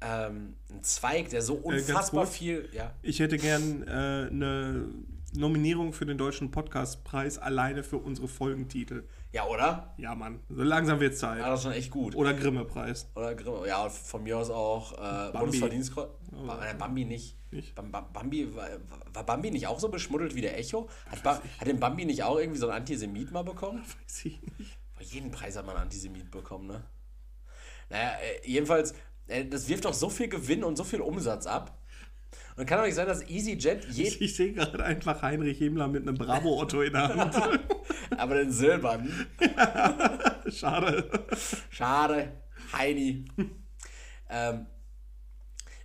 ähm, 0.00 0.56
ein 0.70 0.82
Zweig, 0.82 1.30
der 1.30 1.42
so 1.42 1.60
ganz 1.60 1.88
unfassbar 1.88 2.24
kurz. 2.24 2.36
viel, 2.36 2.68
ja. 2.72 2.92
Ich 3.02 3.20
hätte 3.20 3.36
gern 3.36 3.82
äh, 3.86 3.90
eine 4.30 4.88
Nominierung 5.34 5.92
für 5.92 6.06
den 6.06 6.18
Deutschen 6.18 6.50
Podcastpreis 6.50 7.38
alleine 7.38 7.82
für 7.82 7.98
unsere 7.98 8.28
Folgentitel. 8.28 9.04
Ja, 9.34 9.46
oder? 9.48 9.92
Ja, 9.98 10.14
Mann. 10.14 10.38
So 10.48 10.62
langsam 10.62 11.00
wird 11.00 11.16
Zeit. 11.16 11.40
Ja, 11.40 11.48
das 11.50 11.58
ist 11.58 11.64
schon 11.64 11.72
echt 11.72 11.90
gut. 11.90 12.14
Oder 12.14 12.34
Grimme-Preis. 12.34 13.10
Oder 13.16 13.34
Grimm- 13.34 13.66
ja, 13.66 13.88
von 13.88 14.22
mir 14.22 14.38
aus 14.38 14.48
auch 14.48 14.92
äh, 14.92 15.32
Bundesverdienstkreuz. 15.36 16.08
Ba- 16.30 16.58
nein, 16.60 16.78
Bambi 16.78 17.04
nicht. 17.04 17.36
Nicht? 17.50 17.74
Bam- 17.74 17.90
Bam- 17.90 18.12
Bambi, 18.12 18.54
war, 18.54 18.68
war 19.12 19.26
Bambi 19.26 19.50
nicht 19.50 19.66
auch 19.66 19.80
so 19.80 19.88
beschmuddelt 19.88 20.36
wie 20.36 20.40
der 20.40 20.56
Echo? 20.56 20.88
Hat, 21.10 21.24
ba 21.24 21.42
hat 21.58 21.66
den 21.66 21.80
Bambi 21.80 22.04
nicht 22.04 22.22
auch 22.22 22.38
irgendwie 22.38 22.60
so 22.60 22.68
einen 22.68 22.76
Antisemit 22.76 23.32
mal 23.32 23.42
bekommen? 23.42 23.80
Weiß 24.06 24.24
ich 24.24 24.40
nicht. 24.56 24.78
Bei 24.96 25.02
jedem 25.02 25.32
Preis 25.32 25.56
hat 25.56 25.66
man 25.66 25.74
einen 25.74 25.86
Antisemit 25.86 26.30
bekommen, 26.30 26.68
ne? 26.68 26.84
Naja, 27.90 28.10
äh, 28.20 28.48
jedenfalls, 28.48 28.94
äh, 29.26 29.44
das 29.46 29.66
wirft 29.68 29.84
doch 29.84 29.94
so 29.94 30.10
viel 30.10 30.28
Gewinn 30.28 30.62
und 30.62 30.76
so 30.76 30.84
viel 30.84 31.00
Umsatz 31.00 31.46
ab. 31.46 31.76
Und 32.56 32.66
kann 32.66 32.78
doch 32.78 32.84
nicht 32.84 32.94
sein, 32.94 33.08
dass 33.08 33.28
EasyJet 33.28 33.86
jeden, 33.90 34.22
ich 34.22 34.36
sehe 34.36 34.52
gerade 34.52 34.84
einfach 34.84 35.22
Heinrich 35.22 35.58
Himmler 35.58 35.88
mit 35.88 36.02
einem 36.02 36.16
Bravo-Otto 36.16 36.82
in 36.82 36.92
der 36.92 37.08
Hand. 37.08 37.34
aber 38.16 38.34
den 38.36 38.52
Silbern. 38.52 39.26
Schade. 40.48 41.26
Schade, 41.70 42.32
Heini. 42.72 43.24
ähm, 44.30 44.66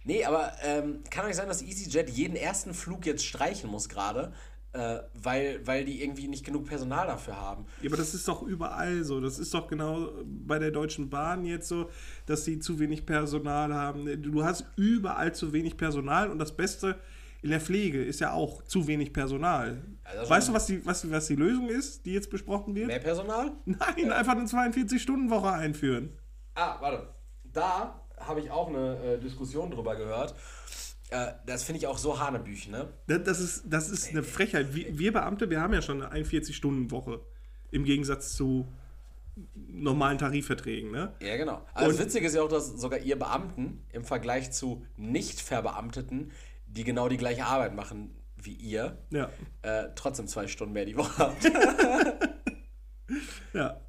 nee, 0.04 0.24
aber 0.24 0.54
ähm, 0.62 1.04
kann 1.10 1.24
doch 1.24 1.28
nicht 1.28 1.38
sein, 1.38 1.48
dass 1.48 1.64
EasyJet 1.64 2.10
jeden 2.12 2.36
ersten 2.36 2.76
Flug 2.76 3.06
jetzt 3.08 3.26
streichen 3.26 3.70
muss 3.70 3.90
gerade, 3.90 4.32
äh, 4.74 5.00
weil, 5.14 5.66
weil 5.66 5.86
die 5.86 6.04
irgendwie 6.04 6.28
nicht 6.28 6.46
genug 6.46 6.66
Personal 6.66 7.08
dafür 7.08 7.36
haben. 7.36 7.66
Ja, 7.82 7.90
aber 7.90 7.98
das 7.98 8.14
ist 8.14 8.28
doch 8.28 8.44
überall 8.44 9.04
so. 9.04 9.20
Das 9.20 9.40
ist 9.40 9.54
doch 9.54 9.68
genau 9.68 10.12
bei 10.26 10.60
der 10.60 10.72
Deutschen 10.72 11.10
Bahn 11.10 11.44
jetzt 11.46 11.68
so, 11.68 11.90
dass 12.26 12.46
sie 12.46 12.60
zu 12.60 12.80
wenig 12.80 13.06
Personal 13.06 13.74
haben. 13.74 14.22
Du 14.22 14.44
hast 14.44 14.66
überall 14.76 15.34
zu 15.34 15.54
wenig 15.54 15.78
Personal 15.78 16.30
und 16.30 16.38
das 16.38 16.56
Beste 16.56 17.00
in 17.42 17.52
der 17.52 17.62
Pflege 17.62 18.04
ist 18.04 18.20
ja 18.20 18.34
auch 18.34 18.64
zu 18.64 18.86
wenig 18.88 19.14
Personal. 19.14 19.82
Also 20.04 20.30
weißt 20.30 20.50
du, 20.50 20.54
was 20.54 20.66
die, 20.66 20.86
was, 20.86 21.10
was 21.10 21.28
die 21.28 21.36
Lösung 21.36 21.70
ist, 21.70 22.06
die 22.06 22.14
jetzt 22.14 22.30
besprochen 22.30 22.76
wird? 22.76 22.88
Mehr 22.88 23.00
Personal? 23.00 23.54
Nein, 23.66 24.12
einfach 24.12 24.34
eine 24.34 24.46
42-Stunden-Woche 24.46 25.52
einführen. 25.52 26.18
Ah, 26.56 26.80
warte. 26.82 27.08
Da 27.44 28.06
habe 28.20 28.42
ich 28.42 28.52
auch 28.52 28.68
eine 28.68 28.98
äh, 28.98 29.20
Diskussion 29.20 29.72
drüber 29.72 29.96
gehört. 29.96 30.36
Äh, 31.12 31.34
das 31.46 31.64
finde 31.64 31.80
ich 31.80 31.88
auch 31.88 31.98
so 31.98 32.20
Hanebüch, 32.20 32.68
ne? 32.68 32.94
Das 33.08 33.40
ist, 33.40 33.64
das 33.68 33.90
ist 33.90 34.10
eine 34.10 34.24
Frechheit. 34.24 34.74
Wir, 34.76 35.12
Beamte, 35.12 35.50
wir 35.50 35.60
haben 35.62 35.74
ja 35.74 35.82
schon 35.82 36.02
eine 36.04 36.24
41-Stunden-Woche. 36.24 37.22
Im 37.72 37.84
Gegensatz 37.84 38.34
zu 38.34 38.68
normalen 39.56 40.18
Tarifverträgen, 40.18 40.92
ne? 40.92 41.14
Ja, 41.22 41.38
genau. 41.38 41.66
Und- 41.76 41.98
Witzige 42.00 42.28
ist 42.28 42.36
ja 42.36 42.42
auch, 42.44 42.50
dass 42.50 42.68
sogar 42.68 43.00
ihr 43.00 43.18
Beamten 43.18 43.86
im 43.92 44.04
Vergleich 44.04 44.52
zu 44.52 44.86
nicht 44.98 45.40
Verbeamteten, 45.42 46.32
die 46.68 46.84
genau 46.84 47.08
die 47.10 47.18
gleiche 47.18 47.46
Arbeit 47.46 47.74
machen 47.76 48.16
wie 48.42 48.54
ihr, 48.54 48.98
Ja. 49.10 49.30
äh, 49.64 49.90
trotzdem 49.96 50.28
zwei 50.28 50.48
Stunden 50.48 50.74
mehr 50.74 50.86
die 50.86 50.96
Woche 50.98 51.18
habt. 51.18 51.44
Ja. 53.54 53.82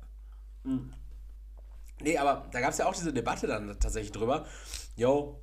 nee, 2.00 2.16
aber 2.16 2.48
da 2.50 2.60
gab 2.60 2.70
es 2.70 2.78
ja 2.78 2.86
auch 2.86 2.94
diese 2.94 3.12
Debatte 3.12 3.46
dann 3.46 3.78
tatsächlich 3.78 4.12
drüber. 4.12 4.46
Yo, 4.96 5.42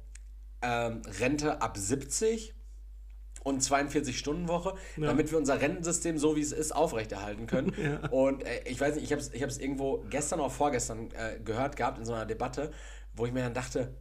ähm, 0.62 1.02
Rente 1.20 1.62
ab 1.62 1.78
70 1.78 2.56
und 3.44 3.62
42-Stunden-Woche, 3.62 4.74
damit 4.98 5.32
wir 5.32 5.38
unser 5.38 5.62
Rentensystem 5.62 6.18
so 6.18 6.36
wie 6.36 6.42
es 6.42 6.52
ist 6.52 6.74
aufrechterhalten 6.74 7.48
können. 7.48 7.72
Und 8.12 8.44
äh, 8.44 8.62
ich 8.66 8.80
weiß 8.80 8.96
nicht, 8.96 9.06
ich 9.06 9.12
habe 9.12 9.22
es 9.22 9.34
ich 9.34 9.42
hab's 9.42 9.58
irgendwo 9.58 10.04
gestern 10.10 10.42
oder 10.42 10.50
vorgestern 10.50 11.12
äh, 11.12 11.40
gehört 11.40 11.78
gehabt 11.78 11.98
in 11.98 12.04
so 12.04 12.14
einer 12.14 12.26
Debatte, 12.26 12.72
wo 13.14 13.26
ich 13.26 13.32
mir 13.32 13.44
dann 13.44 13.54
dachte, 13.54 13.96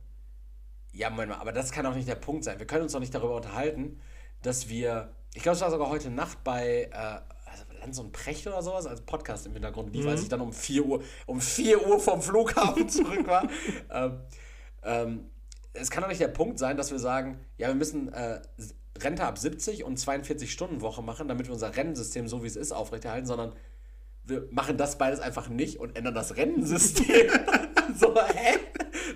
ja, 0.92 1.10
Moment 1.10 1.30
mal, 1.30 1.38
aber 1.38 1.52
das 1.52 1.70
kann 1.70 1.84
doch 1.84 1.94
nicht 1.94 2.08
der 2.08 2.16
Punkt 2.16 2.42
sein. 2.42 2.58
Wir 2.58 2.66
können 2.66 2.82
uns 2.82 2.92
doch 2.92 3.00
nicht 3.00 3.14
darüber 3.14 3.36
unterhalten, 3.36 4.00
dass 4.42 4.68
wir, 4.68 5.14
ich 5.34 5.42
glaube, 5.42 5.56
es 5.56 5.62
war 5.62 5.70
sogar 5.70 5.90
heute 5.90 6.10
Nacht 6.10 6.42
bei 6.42 6.90
äh, 6.92 7.20
also 7.44 7.64
Lanz 7.80 7.98
und 7.98 8.12
Precht 8.12 8.46
oder 8.46 8.62
sowas, 8.62 8.86
als 8.86 9.02
Podcast 9.02 9.46
im 9.46 9.52
Hintergrund 9.52 9.94
lief, 9.94 10.06
als 10.06 10.22
ich 10.22 10.28
dann 10.28 10.40
um 10.40 10.52
4 10.52 10.84
Uhr, 10.84 11.02
um 11.26 11.40
4 11.40 11.86
Uhr 11.86 12.00
vom 12.00 12.20
Flughafen 12.20 12.88
zurück 12.88 13.26
war. 13.26 13.48
ähm, 13.90 14.20
ähm, 14.82 15.30
es 15.80 15.90
kann 15.90 16.02
doch 16.02 16.08
nicht 16.08 16.20
der 16.20 16.28
Punkt 16.28 16.58
sein, 16.58 16.76
dass 16.76 16.90
wir 16.90 16.98
sagen, 16.98 17.38
ja, 17.58 17.68
wir 17.68 17.74
müssen 17.74 18.12
äh, 18.12 18.40
Rente 18.98 19.24
ab 19.24 19.38
70 19.38 19.84
und 19.84 19.98
42-Stunden-Woche 19.98 21.02
machen, 21.02 21.28
damit 21.28 21.46
wir 21.46 21.52
unser 21.52 21.76
Rennensystem 21.76 22.28
so 22.28 22.42
wie 22.42 22.46
es 22.46 22.56
ist 22.56 22.72
aufrechterhalten, 22.72 23.26
sondern 23.26 23.52
wir 24.24 24.48
machen 24.50 24.76
das 24.76 24.98
beides 24.98 25.20
einfach 25.20 25.48
nicht 25.48 25.78
und 25.78 25.96
ändern 25.96 26.14
das 26.14 26.36
Rennensystem. 26.36 27.30
so, 27.98 28.14
hä? 28.14 28.58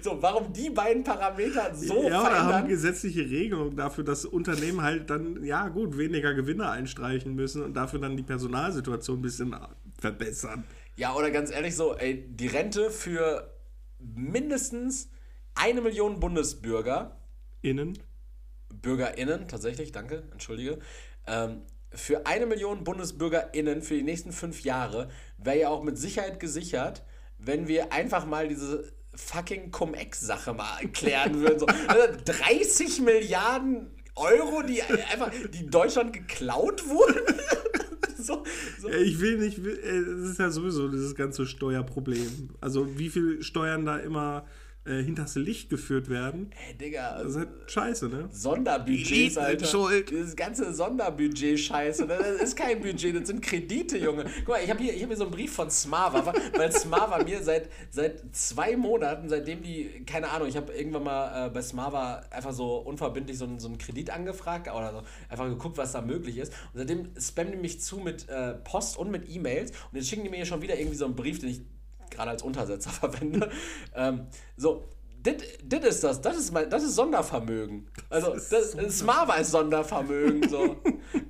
So, 0.02 0.22
warum 0.22 0.52
die 0.52 0.70
beiden 0.70 1.04
Parameter 1.04 1.74
so 1.74 2.08
ja, 2.08 2.20
oder 2.20 2.38
haben 2.38 2.48
verändern? 2.48 2.68
gesetzliche 2.68 3.22
Regelungen 3.22 3.76
dafür, 3.76 4.04
dass 4.04 4.24
Unternehmen 4.24 4.82
halt 4.82 5.10
dann, 5.10 5.44
ja 5.44 5.68
gut, 5.68 5.98
weniger 5.98 6.32
Gewinne 6.32 6.70
einstreichen 6.70 7.34
müssen 7.34 7.62
und 7.62 7.74
dafür 7.74 7.98
dann 7.98 8.16
die 8.16 8.22
Personalsituation 8.22 9.18
ein 9.18 9.22
bisschen 9.22 9.54
verbessern. 9.98 10.64
Ja, 10.96 11.14
oder 11.14 11.30
ganz 11.30 11.50
ehrlich 11.50 11.76
so, 11.76 11.96
ey, 11.96 12.26
die 12.28 12.46
Rente 12.46 12.90
für 12.90 13.52
mindestens 13.98 15.10
eine 15.60 15.82
Million 15.82 16.20
Bundesbürger, 16.20 17.20
Innen. 17.62 17.98
BürgerInnen, 18.72 19.46
tatsächlich, 19.46 19.92
danke, 19.92 20.22
entschuldige, 20.32 20.78
ähm, 21.26 21.62
für 21.92 22.26
eine 22.26 22.46
Million 22.46 22.84
BundesbürgerInnen 22.84 23.82
für 23.82 23.94
die 23.94 24.02
nächsten 24.02 24.32
fünf 24.32 24.62
Jahre 24.62 25.10
wäre 25.38 25.58
ja 25.58 25.68
auch 25.68 25.82
mit 25.82 25.98
Sicherheit 25.98 26.40
gesichert, 26.40 27.02
wenn 27.38 27.68
wir 27.68 27.92
einfach 27.92 28.26
mal 28.26 28.48
diese 28.48 28.92
fucking 29.14 29.70
Cum-Ex-Sache 29.70 30.54
mal 30.54 30.78
erklären 30.80 31.40
würden. 31.40 31.58
So, 31.58 31.66
also 31.88 32.16
30 32.24 33.00
Milliarden 33.00 33.90
Euro, 34.14 34.62
die 34.62 34.82
einfach, 34.82 35.30
die 35.52 35.66
Deutschland 35.66 36.12
geklaut 36.12 36.86
wurden. 36.86 37.34
so, 38.16 38.44
so. 38.80 38.88
Ich 38.88 39.20
will 39.20 39.38
nicht, 39.38 39.58
äh, 39.58 39.68
es 39.68 40.30
ist 40.30 40.38
ja 40.38 40.50
sowieso 40.50 40.88
dieses 40.88 41.14
ganze 41.16 41.44
Steuerproblem. 41.44 42.50
Also 42.60 42.98
wie 42.98 43.10
viel 43.10 43.42
Steuern 43.42 43.84
da 43.84 43.98
immer 43.98 44.46
äh, 44.86 45.02
hinters 45.02 45.34
Licht 45.36 45.68
geführt 45.70 46.08
werden. 46.08 46.50
Ey, 46.68 46.74
Digga, 46.76 47.18
Das 47.22 47.32
ist 47.32 47.36
halt 47.36 47.48
scheiße, 47.66 48.08
ne? 48.08 48.28
Sonderbudgets, 48.30 49.36
Alter. 49.36 49.66
schuld. 49.66 50.10
Dieses 50.10 50.34
ganze 50.36 50.72
Sonderbudget-Scheiße. 50.72 52.06
ne? 52.06 52.16
Das 52.18 52.42
ist 52.42 52.56
kein 52.56 52.80
Budget, 52.80 53.14
das 53.16 53.28
sind 53.28 53.42
Kredite, 53.42 53.98
Junge. 53.98 54.24
Guck 54.40 54.48
mal, 54.48 54.60
ich 54.64 54.70
habe 54.70 54.82
hier, 54.82 54.94
ich 54.94 55.02
hab 55.02 55.08
hier 55.08 55.16
so 55.16 55.24
einen 55.24 55.32
Brief 55.32 55.52
von 55.52 55.70
Smava, 55.70 56.32
weil 56.56 56.72
Smava 56.72 57.22
mir 57.22 57.42
seit, 57.42 57.68
seit 57.90 58.22
zwei 58.34 58.76
Monaten, 58.76 59.28
seitdem 59.28 59.62
die, 59.62 60.04
keine 60.06 60.30
Ahnung, 60.30 60.48
ich 60.48 60.56
habe 60.56 60.72
irgendwann 60.72 61.04
mal 61.04 61.46
äh, 61.46 61.50
bei 61.50 61.62
Smava 61.62 62.22
einfach 62.30 62.52
so 62.52 62.76
unverbindlich 62.78 63.38
so, 63.38 63.44
einen- 63.44 63.60
so 63.60 63.68
einen 63.68 63.78
Kredit 63.78 64.10
angefragt 64.10 64.68
oder 64.68 64.92
so, 64.92 65.02
einfach 65.28 65.46
geguckt, 65.48 65.76
was 65.78 65.92
da 65.92 66.00
möglich 66.00 66.38
ist. 66.38 66.52
Und 66.72 66.78
seitdem 66.78 67.10
spammen 67.20 67.52
die 67.52 67.58
mich 67.58 67.80
zu 67.80 67.98
mit 67.98 68.28
äh, 68.28 68.54
Post 68.54 68.96
und 68.96 69.10
mit 69.10 69.28
E-Mails 69.28 69.70
und 69.70 69.96
jetzt 69.98 70.08
schicken 70.08 70.24
die 70.24 70.30
mir 70.30 70.36
hier 70.36 70.46
schon 70.46 70.62
wieder 70.62 70.78
irgendwie 70.78 70.96
so 70.96 71.04
einen 71.04 71.14
Brief, 71.16 71.38
den 71.38 71.50
ich 71.50 71.60
gerade 72.10 72.30
als 72.30 72.42
Untersetzer 72.42 72.90
verwende. 72.90 73.50
Ähm, 73.94 74.26
so, 74.56 74.84
das 75.22 75.84
ist 75.84 76.04
das, 76.04 76.20
das 76.20 76.36
ist, 76.36 76.52
mein, 76.52 76.70
das 76.70 76.82
ist 76.82 76.94
Sondervermögen. 76.94 77.88
Also, 78.08 78.32
das, 78.32 78.50
das 78.50 78.98
Smava 78.98 79.34
ist 79.34 79.50
Sondervermögen. 79.50 80.48
So. 80.48 80.76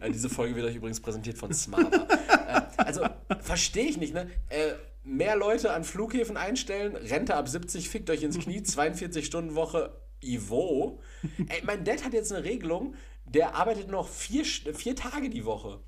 äh, 0.01 0.11
diese 0.11 0.29
Folge 0.29 0.55
wird 0.55 0.67
euch 0.67 0.77
übrigens 0.77 1.01
präsentiert 1.01 1.39
von 1.39 1.53
Smava. 1.53 2.07
äh, 2.49 2.61
also, 2.77 3.05
verstehe 3.41 3.87
ich 3.87 3.97
nicht, 3.97 4.15
ne? 4.15 4.31
Äh, 4.49 4.73
mehr 5.03 5.37
Leute 5.37 5.73
an 5.73 5.85
Flughäfen 5.85 6.37
einstellen, 6.37 6.95
Rente 6.95 7.35
ab 7.35 7.49
70, 7.49 7.89
fickt 7.89 8.11
euch 8.11 8.23
ins 8.23 8.39
Knie, 8.39 8.61
42-Stunden-Woche, 8.61 9.93
Ivo. 10.23 11.01
Ey, 11.49 11.63
mein 11.65 11.85
Dad 11.85 12.05
hat 12.05 12.13
jetzt 12.13 12.33
eine 12.33 12.45
Regelung, 12.45 12.95
der 13.25 13.55
arbeitet 13.55 13.89
noch 13.91 14.09
vier, 14.09 14.45
vier 14.45 14.95
Tage 14.95 15.31
die 15.31 15.45
Woche. 15.45 15.81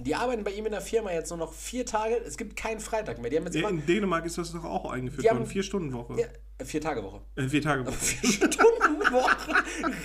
Die 0.00 0.14
arbeiten 0.14 0.44
bei 0.44 0.50
ihm 0.52 0.66
in 0.66 0.72
der 0.72 0.80
Firma 0.80 1.12
jetzt 1.12 1.30
nur 1.30 1.38
noch 1.38 1.52
vier 1.52 1.84
Tage. 1.86 2.16
Es 2.26 2.36
gibt 2.36 2.56
keinen 2.56 2.80
Freitag 2.80 3.20
mehr. 3.20 3.30
Die 3.30 3.36
haben 3.36 3.44
jetzt 3.44 3.54
Ja, 3.54 3.60
immer 3.68 3.70
in 3.70 3.86
Dänemark 3.86 4.24
ist 4.26 4.38
das 4.38 4.52
doch 4.52 4.64
auch 4.64 4.90
eingeführt 4.90 5.24
worden. 5.24 5.38
haben- 5.40 5.46
Vier-Stunden-Woche. 5.46 6.20
ja, 6.20 6.26
äh, 6.58 6.64
vier 6.64 6.80
Tage 6.80 7.02
Woche. 7.02 7.20
Äh, 7.36 7.48
vier 7.48 7.62
Tage 7.62 7.86
Woche. 7.86 7.92
Vier 8.00 8.30
Stunden 8.30 9.12
Woche. 9.12 9.54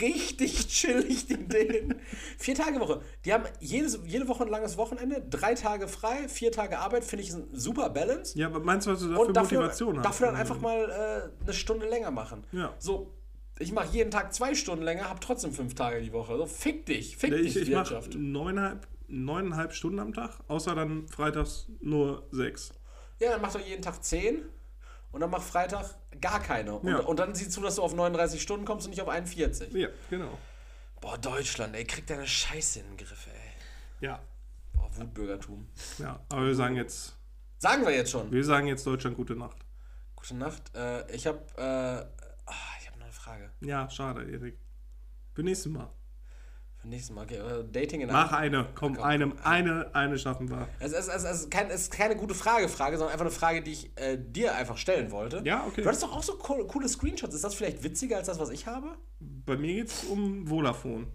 Richtig 0.02 0.68
chillig, 0.68 1.28
die 1.28 1.38
Dänen. 1.48 1.96
Vier 2.38 2.56
Tage 2.56 2.80
Woche. 2.80 3.02
Die 3.26 3.34
haben 3.34 3.44
jedes, 3.60 4.00
jede 4.06 4.28
Woche 4.28 4.44
ein 4.44 4.50
langes 4.50 4.78
Wochenende, 4.78 5.22
drei 5.30 5.54
Tage 5.56 5.88
frei, 5.88 6.28
vier 6.28 6.52
Tage 6.52 6.80
Arbeit. 6.80 7.04
Finde 7.04 7.24
ich 7.24 7.34
ein 7.34 7.48
super 7.54 7.90
Balance. 7.90 8.38
Ja, 8.38 8.48
aber 8.48 8.60
meinst 8.60 8.88
du, 8.88 8.92
was 8.92 9.00
du 9.02 9.10
da 9.10 9.16
für 9.16 9.22
Und 9.22 9.38
dafür, 9.38 9.58
Motivation 9.60 9.98
hast? 9.98 10.06
dafür 10.06 10.28
dann 10.28 10.36
einfach 10.36 10.60
mal 10.60 11.30
äh, 11.40 11.44
eine 11.44 11.54
Stunde 11.54 11.88
länger 11.88 12.12
machen. 12.12 12.46
Ja. 12.52 12.74
So, 12.80 13.14
ich 13.60 13.72
mache 13.72 13.88
jeden 13.94 14.12
Tag 14.12 14.34
zwei 14.34 14.56
Stunden 14.56 14.84
länger, 14.84 15.10
habe 15.10 15.20
trotzdem 15.20 15.52
fünf 15.54 15.76
Tage 15.76 16.02
die 16.02 16.12
Woche. 16.12 16.36
So, 16.38 16.46
fick 16.46 16.86
dich, 16.86 17.16
fick 17.18 17.32
Ja, 17.32 17.38
dich, 17.38 17.56
ich 17.56 17.62
ich 17.64 17.70
mache 17.70 17.92
Wirtschaft. 17.92 18.16
neuneinhalb, 18.16 18.88
neuneinhalb 19.08 19.74
Stunden 19.74 20.00
am 20.00 20.14
Tag, 20.14 20.32
außer 20.48 20.76
dann 20.76 21.08
freitags 21.08 21.68
nur 21.82 22.28
sechs. 22.32 22.74
Ja, 23.20 23.32
dann 23.32 23.42
mach 23.42 23.54
doch 23.54 23.60
jeden 23.66 23.82
Tag 23.82 24.04
zehn 24.04 24.44
und 25.12 25.22
dann 25.22 25.30
mach 25.30 25.42
Freitag 25.42 25.96
gar 26.22 26.42
keine. 26.42 26.76
Und, 26.76 26.88
Ja. 26.90 27.00
und 27.00 27.18
dann 27.20 27.34
sieh 27.36 27.48
zu, 27.50 27.62
dass 27.62 27.76
du 27.76 27.84
auf 27.84 27.94
39 27.94 28.42
Stunden 28.42 28.66
kommst 28.66 28.86
und 28.88 28.92
nicht 28.92 29.02
auf 29.02 29.08
41. 29.10 29.74
Ja, 29.74 29.88
genau. 30.10 30.38
Boah, 31.02 31.18
Deutschland, 31.18 31.76
ey, 31.76 31.86
kriegt 31.86 32.10
deine 32.10 32.28
Scheiße 32.28 32.80
in 32.80 32.88
den 32.88 32.98
Griff, 32.98 33.28
ey. 33.28 34.06
Ja, 34.08 34.20
Boah, 34.74 34.90
Wutbürgertum. 34.98 35.68
ja. 36.00 36.20
Aber 36.30 36.46
wir 36.46 36.56
sagen 36.56 36.76
jetzt, 36.76 37.16
Sagen 37.58 37.86
wir 37.86 37.94
jetzt 37.96 38.12
schon. 38.12 38.32
wir 38.32 38.44
sagen 38.44 38.68
jetzt 38.68 38.86
Deutschland 38.86 39.16
gute 39.16 39.36
Nacht. 39.36 39.58
Gute 40.16 40.36
Nacht. 40.36 40.76
Äh, 40.76 41.10
ich 41.16 41.26
habe 41.28 41.40
äh, 41.58 41.62
ah, 41.62 42.54
ich 42.82 42.88
habe 42.88 42.98
noch 42.98 43.06
eine 43.06 43.14
Frage. 43.14 43.52
Ja, 43.62 43.90
schade, 43.90 44.30
Erik. 44.30 44.58
Für 45.34 45.44
nächstes 45.44 45.72
Mal. 45.72 45.90
Nächstes 46.88 47.16
Mal. 47.16 47.24
Okay, 47.24 47.38
äh, 47.38 47.64
Dating 47.72 48.02
in 48.02 48.12
Mach 48.12 48.32
eine, 48.32 48.68
komm, 48.76 48.96
Komm, 48.96 49.04
eine, 49.04 49.28
komm. 49.30 49.40
eine, 49.44 49.94
eine 49.96 50.20
schaffen 50.20 50.50
wir. 50.50 50.68
Es 50.80 50.92
ist, 50.92 51.08
es, 51.08 51.24
ist, 51.24 51.24
es, 51.24 51.50
kein, 51.50 51.70
es 51.70 51.82
ist 51.84 51.92
keine 51.92 52.16
gute 52.16 52.36
Frage, 52.36 52.70
Frage, 52.70 52.98
sondern 52.98 53.14
einfach 53.14 53.26
eine 53.26 53.34
Frage, 53.36 53.62
die 53.64 53.72
ich 53.72 53.92
äh, 53.96 54.18
dir 54.18 54.56
einfach 54.56 54.78
stellen 54.78 55.12
wollte. 55.12 55.42
Ja, 55.46 55.66
okay. 55.66 55.82
Du 55.82 55.88
hattest 55.88 56.04
doch 56.04 56.16
auch 56.16 56.24
so 56.24 56.34
co 56.38 56.64
coole 56.66 56.88
Screenshots. 56.88 57.34
Ist 57.34 57.44
das 57.44 57.56
vielleicht 57.56 57.84
witziger 57.84 58.18
als 58.18 58.28
das, 58.28 58.40
was 58.40 58.50
ich 58.52 58.68
habe? 58.68 58.90
Bei 59.20 59.58
mir 59.58 59.74
geht 59.74 59.88
es 59.88 60.04
um 60.04 60.46
Vodafone. 60.48 61.08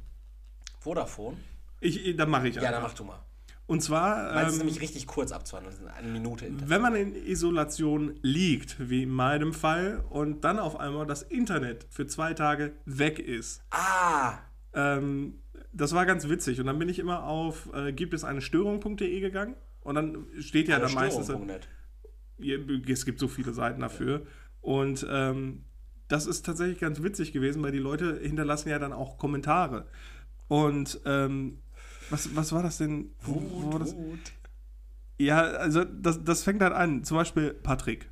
Vodafone? 0.81 1.37
Ich, 1.81 2.17
dann 2.17 2.31
mache 2.31 2.49
ich 2.49 2.57
Ja, 2.57 2.63
einfach. 2.63 2.75
dann 2.75 2.83
mach 2.83 2.95
du 2.95 3.05
mal. 3.05 3.21
Und 3.67 3.83
zwar, 3.83 4.33
Meins 4.35 4.49
ist 4.49 4.55
ähm, 4.55 4.59
nämlich 4.67 4.81
richtig 4.81 5.07
kurz 5.07 5.31
abzuhandeln. 5.31 5.77
Eine 5.97 6.09
Minute. 6.09 6.47
Interview. 6.47 6.69
wenn 6.69 6.81
man 6.83 6.97
in 6.97 7.15
Isolation 7.15 8.19
liegt, 8.21 8.91
wie 8.91 9.05
in 9.05 9.11
meinem 9.11 9.53
Fall, 9.55 10.05
und 10.11 10.43
dann 10.43 10.59
auf 10.59 10.81
einmal 10.81 11.07
das 11.07 11.23
Internet 11.23 11.87
für 11.89 12.09
zwei 12.09 12.35
Tage 12.35 12.73
weg 12.85 13.21
ist. 13.21 13.63
Ah! 13.71 14.39
Ähm, 14.75 15.39
das 15.73 15.93
war 15.93 16.07
ganz 16.07 16.29
witzig. 16.29 16.61
Und 16.61 16.67
dann 16.67 16.79
bin 16.79 16.89
ich 16.89 16.99
immer 16.99 17.25
auf 17.25 17.73
äh, 17.75 17.93
gibt 17.93 18.15
es 18.15 18.25
eine 18.25 18.41
Störung.de 18.41 19.21
gegangen. 19.21 19.55
Und 19.83 19.95
dann 19.95 20.27
steht 20.39 20.69
ja 20.69 20.79
da 20.79 20.89
meistens. 20.89 21.31
Es 22.89 23.05
gibt 23.05 23.19
so 23.19 23.29
viele 23.29 23.53
Seiten 23.53 23.81
dafür. 23.81 24.27
Und 24.61 25.07
ähm, 25.11 25.65
das 26.09 26.27
ist 26.27 26.45
tatsächlich 26.45 26.81
ganz 26.81 27.03
witzig 27.03 27.33
gewesen, 27.33 27.63
weil 27.63 27.73
die 27.73 27.79
Leute 27.79 28.19
hinterlassen 28.21 28.69
ja 28.69 28.79
dann 28.79 28.93
auch 28.93 29.17
Kommentare. 29.17 29.87
Und 30.49 31.01
ähm, 31.07 31.59
was, 32.11 32.35
was 32.35 32.53
war 32.53 32.63
das 32.63 32.79
denn? 32.79 33.11
Wo, 33.23 33.41
wo 33.41 33.73
war 33.73 33.79
das? 33.79 33.95
Ja, 35.19 35.43
also 35.43 35.85
das, 35.85 36.25
das 36.25 36.43
fängt 36.43 36.63
halt 36.63 36.73
an. 36.73 37.05
Zum 37.05 37.17
Beispiel 37.17 37.55
Patrick. 37.55 38.11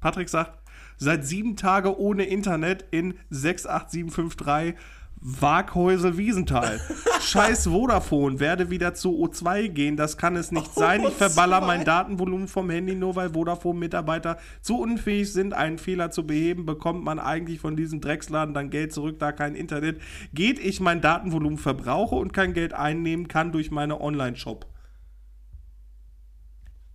Patrick 0.00 0.28
sagt, 0.28 0.58
seit 0.96 1.24
sieben 1.24 1.56
Tage 1.56 1.98
ohne 1.98 2.24
Internet 2.24 2.84
in 2.90 3.14
68753 3.30 4.74
Waghäusel 5.22 6.16
Wiesenthal. 6.16 6.80
Scheiß 7.20 7.66
Vodafone, 7.66 8.40
werde 8.40 8.70
wieder 8.70 8.94
zu 8.94 9.10
O2 9.10 9.68
gehen, 9.68 9.96
das 9.96 10.16
kann 10.16 10.34
es 10.34 10.50
nicht 10.50 10.74
sein. 10.74 11.02
Ich 11.04 11.14
verballer 11.14 11.60
mein 11.60 11.84
Datenvolumen 11.84 12.48
vom 12.48 12.70
Handy, 12.70 12.94
nur 12.94 13.16
weil 13.16 13.30
Vodafone-Mitarbeiter 13.30 14.38
zu 14.62 14.78
unfähig 14.78 15.30
sind, 15.30 15.52
einen 15.52 15.78
Fehler 15.78 16.10
zu 16.10 16.26
beheben, 16.26 16.64
bekommt 16.64 17.04
man 17.04 17.18
eigentlich 17.18 17.60
von 17.60 17.76
diesem 17.76 18.00
Drecksladen 18.00 18.54
dann 18.54 18.70
Geld 18.70 18.94
zurück, 18.94 19.18
da 19.18 19.32
kein 19.32 19.54
Internet 19.54 20.00
geht, 20.32 20.58
ich 20.58 20.80
mein 20.80 21.02
Datenvolumen 21.02 21.58
verbrauche 21.58 22.16
und 22.16 22.32
kein 22.32 22.54
Geld 22.54 22.72
einnehmen 22.72 23.28
kann 23.28 23.52
durch 23.52 23.70
meine 23.70 24.00
Online-Shop. 24.00 24.66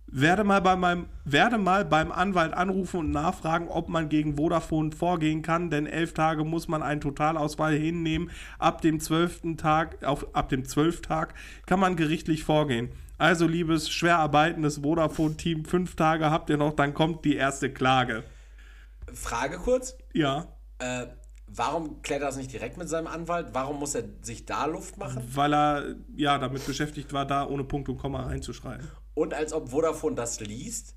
Werde 0.08 0.44
mal, 0.44 0.60
bei 0.60 0.76
meinem, 0.76 1.06
werde 1.24 1.58
mal 1.58 1.84
beim 1.84 2.12
Anwalt 2.12 2.54
anrufen 2.54 3.00
und 3.00 3.10
nachfragen, 3.10 3.68
ob 3.68 3.88
man 3.88 4.08
gegen 4.08 4.36
Vodafone 4.36 4.92
vorgehen 4.92 5.42
kann, 5.42 5.68
denn 5.68 5.86
elf 5.86 6.14
Tage 6.14 6.44
muss 6.44 6.68
man 6.68 6.82
einen 6.82 7.00
Totalausfall 7.00 7.74
hinnehmen. 7.74 8.30
Ab 8.58 8.82
dem 8.82 9.00
zwölften 9.00 9.56
Tag, 9.56 10.04
auf, 10.04 10.34
ab 10.34 10.48
dem 10.48 10.64
Zwölftag 10.64 11.34
kann 11.66 11.80
man 11.80 11.96
gerichtlich 11.96 12.44
vorgehen. 12.44 12.90
Also, 13.18 13.46
liebes, 13.48 13.90
schwer 13.90 14.18
arbeitendes 14.18 14.78
Vodafone-Team, 14.78 15.64
fünf 15.64 15.96
Tage 15.96 16.30
habt 16.30 16.50
ihr 16.50 16.56
noch, 16.56 16.74
dann 16.74 16.94
kommt 16.94 17.24
die 17.24 17.34
erste 17.34 17.70
Klage. 17.72 18.22
Frage 19.12 19.58
kurz. 19.58 19.96
Ja, 20.12 20.46
Äh, 20.78 21.06
warum 21.48 22.02
klärt 22.02 22.20
er 22.20 22.26
das 22.26 22.36
nicht 22.36 22.52
direkt 22.52 22.76
mit 22.76 22.88
seinem 22.88 23.06
Anwalt? 23.06 23.48
Warum 23.52 23.78
muss 23.78 23.94
er 23.94 24.04
sich 24.22 24.44
da 24.44 24.66
Luft 24.66 24.98
machen? 24.98 25.22
weil 25.34 25.54
er 25.54 25.94
ja 26.16 26.38
damit 26.38 26.66
beschäftigt 26.66 27.12
war, 27.12 27.24
da 27.26 27.46
ohne 27.46 27.64
Punkt 27.64 27.88
und 27.88 27.96
Komma 27.98 28.24
reinzuschreiben. 28.24 28.86
Und 29.16 29.32
als 29.34 29.52
ob 29.52 29.70
Vodafone 29.70 30.14
das 30.14 30.40
liest. 30.40 30.94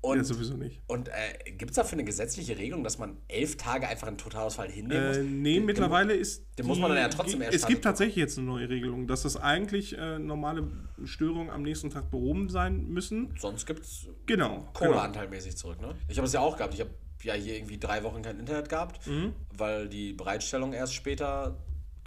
Und, 0.00 0.18
Ja, 0.18 0.24
sowieso 0.24 0.54
nicht. 0.58 0.82
und 0.86 1.08
äh, 1.08 1.50
gibt 1.52 1.70
es 1.70 1.76
dafür 1.76 1.96
eine 1.96 2.04
gesetzliche 2.04 2.58
Regelung, 2.58 2.84
dass 2.84 2.98
man 2.98 3.16
elf 3.26 3.56
Tage 3.56 3.88
einfach 3.88 4.06
einen 4.06 4.18
Totalausfall 4.18 4.70
hinnehmen 4.70 5.08
muss? 5.08 5.16
Äh, 5.16 5.22
nee, 5.22 5.54
Den- 5.54 5.64
mittlerweile 5.64 6.12
ist. 6.14 6.44
den 6.58 6.66
muss 6.66 6.78
man 6.78 6.90
dann 6.90 6.98
ja 6.98 7.08
trotzdem 7.08 7.40
Es 7.40 7.46
erstattet 7.46 7.68
gibt 7.68 7.84
tatsächlich 7.84 8.16
jetzt 8.16 8.36
eine 8.36 8.46
neue 8.46 8.68
Regelung, 8.68 9.06
dass 9.06 9.22
das 9.22 9.36
eigentlich 9.38 9.96
äh, 9.96 10.18
normale 10.18 10.70
Störungen 11.04 11.48
am 11.48 11.62
nächsten 11.62 11.88
Tag 11.88 12.10
behoben 12.10 12.50
sein 12.50 12.86
müssen. 12.88 13.34
Sonst 13.40 13.64
gibt 13.64 13.80
es 13.80 14.06
Genau. 14.26 14.56
genau. 14.56 14.70
Kohleanteilmäßig 14.74 15.56
zurück, 15.56 15.80
ne? 15.80 15.94
Ich 16.08 16.18
habe 16.18 16.26
es 16.26 16.34
ja 16.34 16.40
auch 16.40 16.58
gehabt. 16.58 16.74
Ich 16.74 16.80
habe 16.80 16.90
ja 17.22 17.32
hier 17.32 17.56
irgendwie 17.56 17.78
drei 17.78 18.02
Wochen 18.04 18.20
kein 18.20 18.38
Internet 18.38 18.68
gehabt, 18.68 19.06
Mhm. 19.06 19.32
weil 19.56 19.88
die 19.88 20.12
Bereitstellung 20.12 20.74
erst 20.74 20.92
später 20.92 21.56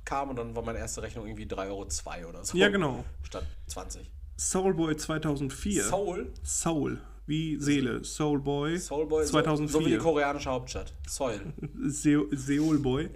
kam 0.05 0.29
und 0.29 0.35
dann 0.35 0.55
war 0.55 0.61
meine 0.63 0.77
erste 0.77 1.01
Rechnung 1.01 1.25
irgendwie 1.25 1.47
3,02 1.47 2.19
Euro 2.19 2.29
oder 2.29 2.43
so. 2.45 2.55
Ja, 2.55 2.69
genau. 2.69 3.03
Statt 3.23 3.45
20. 3.65 4.11
Soulboy 4.37 4.95
2004. 4.95 5.83
Soul? 5.83 6.31
Soul. 6.43 6.99
Wie 7.25 7.57
Seele. 7.59 8.03
Soulboy. 8.03 8.77
Soulboy, 8.77 9.25
so, 9.25 9.31
2004. 9.31 9.67
so 9.67 9.85
wie 9.85 9.91
die 9.91 9.97
koreanische 9.97 10.49
Hauptstadt. 10.49 10.93
Soil. 11.07 11.41
Se 11.83 12.25
Seoulboy. 12.31 13.03
Ja. 13.03 13.09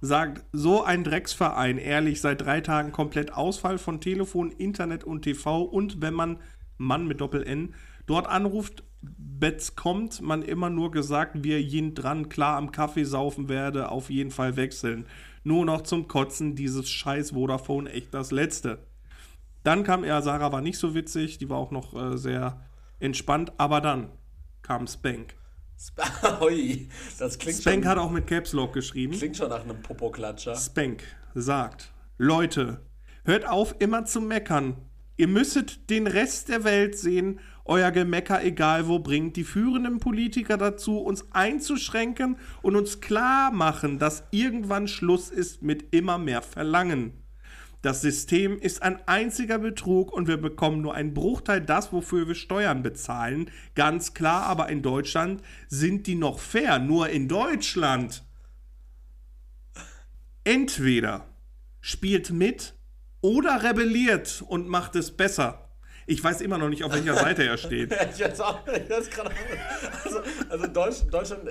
Sagt, 0.00 0.44
so 0.52 0.82
ein 0.82 1.04
Drecksverein, 1.04 1.78
ehrlich, 1.78 2.20
seit 2.20 2.40
drei 2.40 2.60
Tagen 2.60 2.90
komplett 2.90 3.32
Ausfall 3.34 3.78
von 3.78 4.00
Telefon, 4.00 4.50
Internet 4.50 5.04
und 5.04 5.22
TV 5.22 5.62
und 5.62 6.00
wenn 6.00 6.14
man, 6.14 6.38
Mann 6.76 7.06
mit 7.06 7.20
Doppel-N, 7.20 7.74
dort 8.06 8.26
anruft, 8.26 8.82
Betz 9.00 9.76
kommt, 9.76 10.20
man 10.20 10.42
immer 10.42 10.70
nur 10.70 10.90
gesagt, 10.90 11.44
wir 11.44 11.62
jeden 11.62 11.94
dran, 11.94 12.28
klar 12.28 12.56
am 12.56 12.72
Kaffee 12.72 13.04
saufen 13.04 13.48
werde, 13.48 13.90
auf 13.90 14.10
jeden 14.10 14.32
Fall 14.32 14.56
wechseln. 14.56 15.06
Nur 15.44 15.64
noch 15.64 15.82
zum 15.82 16.08
Kotzen, 16.08 16.56
dieses 16.56 16.90
scheiß 16.90 17.30
Vodafone, 17.30 17.90
echt 17.90 18.12
das 18.12 18.32
Letzte. 18.32 18.78
Dann 19.62 19.84
kam, 19.84 20.04
ja, 20.04 20.20
Sarah 20.22 20.52
war 20.52 20.60
nicht 20.60 20.78
so 20.78 20.94
witzig, 20.94 21.38
die 21.38 21.48
war 21.48 21.58
auch 21.58 21.70
noch 21.70 21.94
äh, 21.94 22.16
sehr 22.18 22.60
entspannt, 22.98 23.52
aber 23.58 23.80
dann 23.80 24.10
kam 24.62 24.86
Spank. 24.86 25.34
Sp- 25.78 26.02
Hui, 26.40 26.88
das 27.18 27.38
klingt 27.38 27.60
Spank 27.60 27.82
schon, 27.84 27.90
hat 27.90 27.98
auch 27.98 28.10
mit 28.10 28.26
Caps 28.26 28.52
Lock 28.52 28.72
geschrieben. 28.72 29.12
klingt 29.16 29.36
schon 29.36 29.48
nach 29.48 29.62
einem 29.62 29.82
Popoklatscher. 29.82 30.54
Spank 30.56 31.02
sagt: 31.34 31.92
Leute, 32.18 32.80
hört 33.24 33.48
auf 33.48 33.76
immer 33.80 34.04
zu 34.04 34.20
meckern. 34.20 34.76
Ihr 35.16 35.28
müsstet 35.28 35.90
den 35.90 36.06
Rest 36.06 36.48
der 36.48 36.64
Welt 36.64 36.96
sehen. 36.98 37.38
Euer 37.64 37.92
Gemecker, 37.92 38.42
egal 38.44 38.88
wo, 38.88 38.98
bringt 38.98 39.36
die 39.36 39.44
führenden 39.44 40.00
Politiker 40.00 40.56
dazu, 40.56 40.98
uns 40.98 41.30
einzuschränken 41.32 42.36
und 42.62 42.74
uns 42.74 43.00
klar 43.00 43.52
machen, 43.52 44.00
dass 44.00 44.24
irgendwann 44.32 44.88
Schluss 44.88 45.30
ist 45.30 45.62
mit 45.62 45.94
immer 45.94 46.18
mehr 46.18 46.42
Verlangen. 46.42 47.21
Das 47.82 48.00
System 48.00 48.58
ist 48.58 48.80
ein 48.82 49.06
einziger 49.08 49.58
Betrug 49.58 50.12
und 50.12 50.28
wir 50.28 50.36
bekommen 50.36 50.80
nur 50.82 50.94
einen 50.94 51.14
Bruchteil 51.14 51.60
das, 51.60 51.92
wofür 51.92 52.28
wir 52.28 52.36
Steuern 52.36 52.84
bezahlen. 52.84 53.50
Ganz 53.74 54.14
klar, 54.14 54.44
aber 54.44 54.68
in 54.68 54.82
Deutschland 54.82 55.42
sind 55.68 56.06
die 56.06 56.14
noch 56.14 56.38
fair. 56.38 56.78
Nur 56.78 57.08
in 57.08 57.26
Deutschland. 57.26 58.24
Entweder 60.44 61.26
spielt 61.80 62.30
mit 62.30 62.74
oder 63.20 63.64
rebelliert 63.64 64.44
und 64.46 64.68
macht 64.68 64.94
es 64.94 65.10
besser. 65.16 65.68
Ich 66.06 66.22
weiß 66.22 66.40
immer 66.40 66.58
noch 66.58 66.68
nicht, 66.68 66.84
auf 66.84 66.92
welcher 66.92 67.14
Seite 67.16 67.44
er 67.44 67.56
steht. 67.56 67.92
ich 67.92 68.20
weiß 68.22 68.40
auch, 68.40 68.66
ich 68.66 68.90
weiß 68.90 69.10
gerade 69.10 69.30
also, 70.04 70.20
also 70.48 70.66
Deutsch, 70.68 71.02
Deutschland 71.10 71.50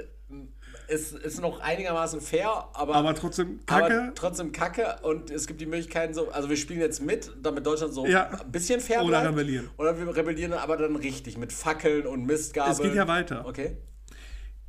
ist, 0.92 1.14
ist 1.14 1.42
noch 1.42 1.60
einigermaßen 1.62 2.22
fair, 2.22 2.50
aber, 2.74 2.96
Aber 2.96 3.16
trotzdem 3.16 3.60
Kacke. 3.66 4.02
aber 4.04 4.16
trotzdem 4.16 4.52
kacke 4.52 4.98
und 5.04 5.32
es 5.32 5.48
gibt 5.48 5.62
die 5.62 5.66
Möglichkeiten 5.66 6.14
so, 6.14 6.30
also 6.32 6.50
wir 6.50 6.58
spielen 6.58 6.82
jetzt 6.82 7.02
mit, 7.02 7.32
damit 7.42 7.66
Deutschland 7.66 7.94
so 7.94 8.06
Ja. 8.06 8.28
ein 8.30 8.52
bisschen 8.52 8.80
fair 8.82 9.00
Oder 9.02 9.22
bleibt. 9.22 9.28
rebellieren. 9.30 9.70
Oder 9.78 9.98
wir 9.98 10.16
rebellieren 10.16 10.54
aber 10.54 10.78
dann 10.78 10.96
richtig 10.96 11.38
mit 11.38 11.54
Fackeln 11.54 12.06
und 12.06 12.26
Mistgabeln. 12.26 12.74
Es 12.74 12.82
geht 12.82 12.96
ja 12.96 13.08
weiter. 13.08 13.46
Okay. 13.48 13.78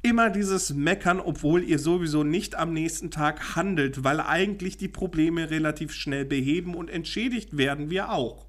Immer 0.04 0.30
dieses 0.30 0.74
Meckern, 0.74 1.20
obwohl 1.20 1.62
ihr 1.62 1.78
sowieso 1.78 2.24
nicht 2.24 2.56
am 2.56 2.72
nächsten 2.72 3.10
Tag 3.10 3.54
handelt, 3.54 4.02
weil 4.02 4.20
eigentlich 4.20 4.76
die 4.76 4.88
Probleme 4.88 5.50
relativ 5.50 5.92
schnell 5.92 6.24
beheben 6.24 6.74
und 6.74 6.90
entschädigt 6.90 7.56
werden 7.56 7.88
wir 7.90 8.10
auch. 8.12 8.46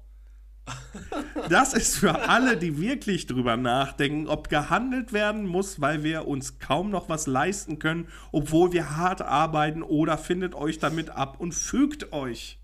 Das 1.48 1.74
ist 1.74 1.96
für 1.96 2.28
alle, 2.28 2.56
die 2.56 2.80
wirklich 2.80 3.26
drüber 3.26 3.56
nachdenken, 3.56 4.28
ob 4.28 4.48
gehandelt 4.48 5.12
werden 5.12 5.46
muss, 5.46 5.80
weil 5.80 6.02
wir 6.02 6.26
uns 6.26 6.58
kaum 6.58 6.90
noch 6.90 7.08
was 7.08 7.26
leisten 7.26 7.78
können, 7.78 8.08
obwohl 8.32 8.72
wir 8.72 8.96
hart 8.96 9.20
arbeiten 9.20 9.82
oder 9.82 10.16
findet 10.16 10.54
euch 10.54 10.78
damit 10.78 11.10
ab 11.10 11.38
und 11.38 11.52
fügt 11.52 12.12
euch. 12.12 12.58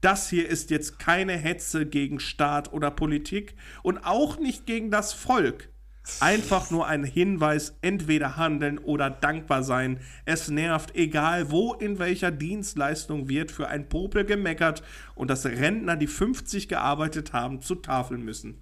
Das 0.00 0.28
hier 0.28 0.48
ist 0.48 0.70
jetzt 0.70 0.98
keine 0.98 1.36
Hetze 1.36 1.86
gegen 1.86 2.18
Staat 2.18 2.72
oder 2.72 2.90
Politik 2.90 3.54
und 3.82 3.98
auch 3.98 4.38
nicht 4.38 4.66
gegen 4.66 4.90
das 4.90 5.12
Volk. 5.12 5.71
Einfach 6.20 6.70
nur 6.70 6.86
ein 6.86 7.04
Hinweis, 7.04 7.74
entweder 7.80 8.36
handeln 8.36 8.78
oder 8.78 9.08
dankbar 9.08 9.62
sein. 9.62 10.00
Es 10.24 10.48
nervt, 10.48 10.94
egal 10.96 11.50
wo 11.50 11.74
in 11.74 11.98
welcher 11.98 12.30
Dienstleistung 12.30 13.28
wird 13.28 13.52
für 13.52 13.68
ein 13.68 13.88
Popel 13.88 14.24
gemeckert 14.24 14.82
und 15.14 15.28
dass 15.30 15.46
Rentner, 15.46 15.96
die 15.96 16.08
50 16.08 16.68
gearbeitet 16.68 17.32
haben, 17.32 17.60
zu 17.60 17.76
Tafeln 17.76 18.24
müssen. 18.24 18.60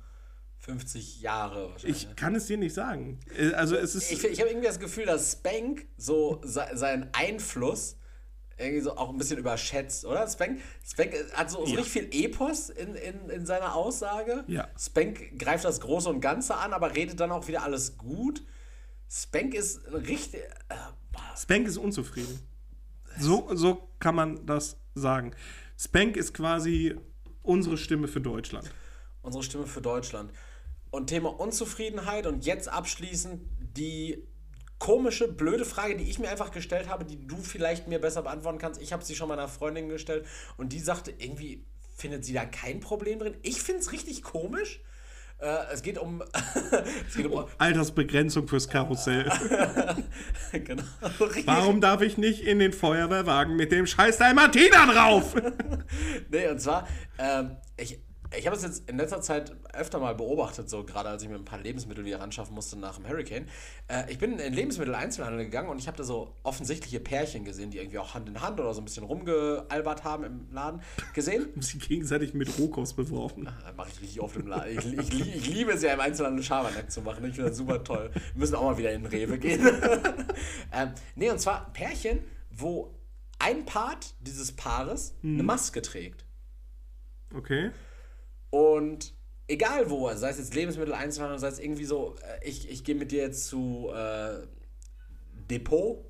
50 0.59 1.23
Jahre 1.23 1.71
wahrscheinlich. 1.71 2.07
Ich 2.11 2.17
kann 2.17 2.35
es 2.35 2.47
dir 2.47 2.59
nicht 2.59 2.75
sagen. 2.75 3.19
Äh, 3.37 3.53
Also 3.53 3.77
es 3.77 3.95
ist... 3.95 4.13
Ich, 4.13 4.23
ich 4.23 4.41
habe 4.41 4.51
irgendwie 4.51 4.67
das 4.69 4.79
Gefühl, 4.79 5.07
dass 5.07 5.33
Spank 5.33 5.87
so 5.97 6.41
se 6.45 6.67
seinen 6.75 7.09
Einfluss 7.13 7.97
irgendwie 8.61 8.81
so 8.83 8.97
auch 8.97 9.11
ein 9.11 9.19
bisschen 9.19 9.39
überschätzt, 9.39 10.05
oder? 10.05 10.29
Spank, 10.29 10.61
Spank 10.87 11.15
hat 11.35 11.51
so, 11.51 11.65
so 11.65 11.73
Ja. 11.75 11.81
richtig 11.81 12.11
viel 12.11 12.25
Epos 12.25 12.71
in, 12.71 12.95
in, 12.95 13.31
in 13.31 13.47
seiner 13.47 13.75
Aussage. 13.75 14.45
Ja. 14.47 14.69
Spank 14.79 15.39
greift 15.39 15.65
das 15.65 15.81
Große 15.81 16.09
und 16.09 16.21
Ganze 16.21 16.57
an, 16.57 16.73
aber 16.73 16.95
redet 16.95 17.19
dann 17.21 17.33
auch 17.33 17.49
wieder 17.49 17.63
alles 17.63 17.97
gut. 17.99 18.43
Spank 19.11 19.55
ist 19.55 19.81
richtig. 19.93 20.41
Äh, 20.69 20.75
Spank 21.37 21.67
ist 21.67 21.77
unzufrieden. 21.79 22.39
So, 23.19 23.49
so 23.55 23.89
kann 23.99 24.15
man 24.15 24.47
das 24.47 24.77
sagen. 24.95 25.33
Spank 25.79 26.17
ist 26.17 26.33
quasi 26.35 26.95
unsere 27.43 27.77
Stimme 27.77 28.07
für 28.09 28.21
Deutschland. 28.21 28.71
unsere 29.23 29.43
Stimme 29.43 29.67
für 29.67 29.81
Deutschland. 29.83 30.33
Und 30.91 31.07
Thema 31.09 31.29
Unzufriedenheit 31.41 32.27
und 32.27 32.45
jetzt 32.47 32.69
abschließend 32.69 33.41
die 33.77 34.27
komische, 34.81 35.29
blöde 35.29 35.65
Frage, 35.65 35.97
die 35.97 36.11
ich 36.11 36.19
mir 36.19 36.29
einfach 36.29 36.51
gestellt 36.51 36.89
habe, 36.89 37.05
die 37.05 37.25
du 37.25 37.37
vielleicht 37.37 37.87
mir 37.87 38.01
besser 38.01 38.23
beantworten 38.23 38.59
kannst. 38.59 38.83
Ich 38.83 38.93
habe 38.93 39.05
sie 39.05 39.15
schon 39.15 39.29
meiner 39.29 39.47
Freundin 39.47 39.89
gestellt 39.89 40.27
und 40.57 40.73
die 40.73 40.81
sagte, 40.81 41.13
irgendwie 41.17 41.65
findet 41.95 42.25
sie 42.25 42.33
da 42.33 42.45
kein 42.45 42.81
Problem 42.81 43.21
drin. 43.21 43.37
Ich 43.43 43.63
finde 43.63 43.83
es 43.83 43.93
richtig 43.93 44.23
komisch. 44.23 44.81
Äh, 45.39 45.73
es 45.73 45.83
geht 45.83 45.99
um. 45.99 46.23
es 47.09 47.15
geht 47.15 47.27
um 47.27 47.47
Altersbegrenzung 47.59 48.49
fürs 48.49 48.69
Karussell. 48.69 49.31
genau. 50.53 50.83
Warum 51.45 51.81
darf 51.81 52.01
ich 52.01 52.19
nicht 52.19 52.43
in 52.43 52.59
den 52.59 52.73
Feuerwehrwagen 52.73 53.57
mit 53.57 53.73
dem 53.73 53.87
scheiß 53.87 54.19
Dalmatiner 54.19 54.93
drauf? 54.93 55.35
Nee, 56.31 56.47
und 56.47 56.61
zwar, 56.61 56.87
ähm, 57.19 57.57
ich, 57.77 57.99
ich 58.39 58.47
habe 58.47 58.55
es 58.57 58.63
jetzt 58.63 58.89
in 58.89 58.97
letzter 58.97 59.21
Zeit 59.21 59.57
öfter 59.75 59.99
mal 59.99 60.15
beobachtet, 60.15 60.71
so 60.71 60.85
gerade 60.85 61.09
als 61.09 61.23
ich 61.23 61.29
mir 61.29 61.35
ein 61.35 61.45
paar 61.45 61.59
Lebensmittel 61.59 62.05
wieder 62.05 62.21
ran 62.21 62.31
schaffen 62.31 62.55
musste 62.55 62.79
nach 62.79 62.97
dem 62.97 63.09
Hurricane. 63.09 63.47
Äh, 63.89 64.11
ich 64.11 64.19
bin 64.19 64.39
in 64.39 64.53
Lebensmittel-Einzelhandel 64.55 65.45
gegangen 65.45 65.69
und 65.69 65.79
ich 65.79 65.89
habe 65.89 65.97
da 65.97 66.05
so 66.05 66.37
offensichtliche 66.45 67.01
Pärchen 67.01 67.45
gesehen, 67.45 67.71
die 67.73 67.79
irgendwie 67.79 67.99
auch 67.99 68.15
Hand 68.15 68.29
in 68.29 68.41
Hand 68.41 68.61
oder 68.61 68.73
so 68.73 68.81
ein 68.81 68.85
bisschen 68.85 69.03
rumgealbert 69.05 70.05
haben 70.05 70.25
im 70.25 70.47
Laden 70.53 70.81
gesehen. 71.15 71.49
Sie 71.61 71.79
gegenseitig 71.79 72.33
mit 72.35 72.57
Rohkost 72.59 72.97
beworfen. 72.97 73.45
Das 73.65 73.75
mache 73.77 73.89
ich 73.93 74.01
richtig 74.01 74.21
oft 74.21 74.37
im 74.37 74.47
Laden. 74.47 74.79
Ich, 74.79 74.87
ich, 74.87 75.13
lie- 75.13 75.35
ich 75.35 75.47
liebe 75.49 75.73
es 75.73 75.83
ja 75.83 75.93
im 75.93 76.01
Einzelhandel 76.01 76.45
Schabernack 76.45 76.91
zu 76.91 77.01
machen. 77.03 77.25
Ich 77.25 77.35
finde 77.35 77.51
das 77.51 77.59
super 77.59 77.83
toll. 77.83 78.11
Wir 78.15 78.23
müssen 78.41 78.55
auch 78.55 78.63
mal 78.63 78.79
wieder 78.79 78.93
in 78.93 79.03
den 79.03 79.11
Rewe 79.11 79.39
gehen. 79.39 79.61
ähm, 80.73 80.93
nee, 81.17 81.31
und 81.31 81.41
zwar 81.41 81.73
Pärchen, 81.73 82.21
wo 82.51 82.95
ein 83.41 83.65
Part 83.65 84.15
dieses 84.21 84.53
Paares 84.53 85.15
eine 85.25 85.43
Maske 85.43 85.83
trägt. 85.83 86.25
Okay. 87.35 87.71
Und 88.51 89.15
egal 89.49 89.91
wo, 89.91 90.13
sei 90.15 90.31
es 90.31 90.39
jetzt 90.39 90.55
Lebensmittel, 90.55 90.95
Einzelhandel, 90.95 91.39
sei 91.39 91.49
es 91.49 91.59
irgendwie 91.59 91.85
so, 91.85 92.17
äh, 92.17 92.49
ich, 92.49 92.71
ich 92.71 92.85
gehe 92.85 92.95
mit 92.95 93.13
dir 93.13 93.23
jetzt 93.23 93.47
zu 93.47 93.91
äh, 93.95 94.47
Depot 95.51 96.05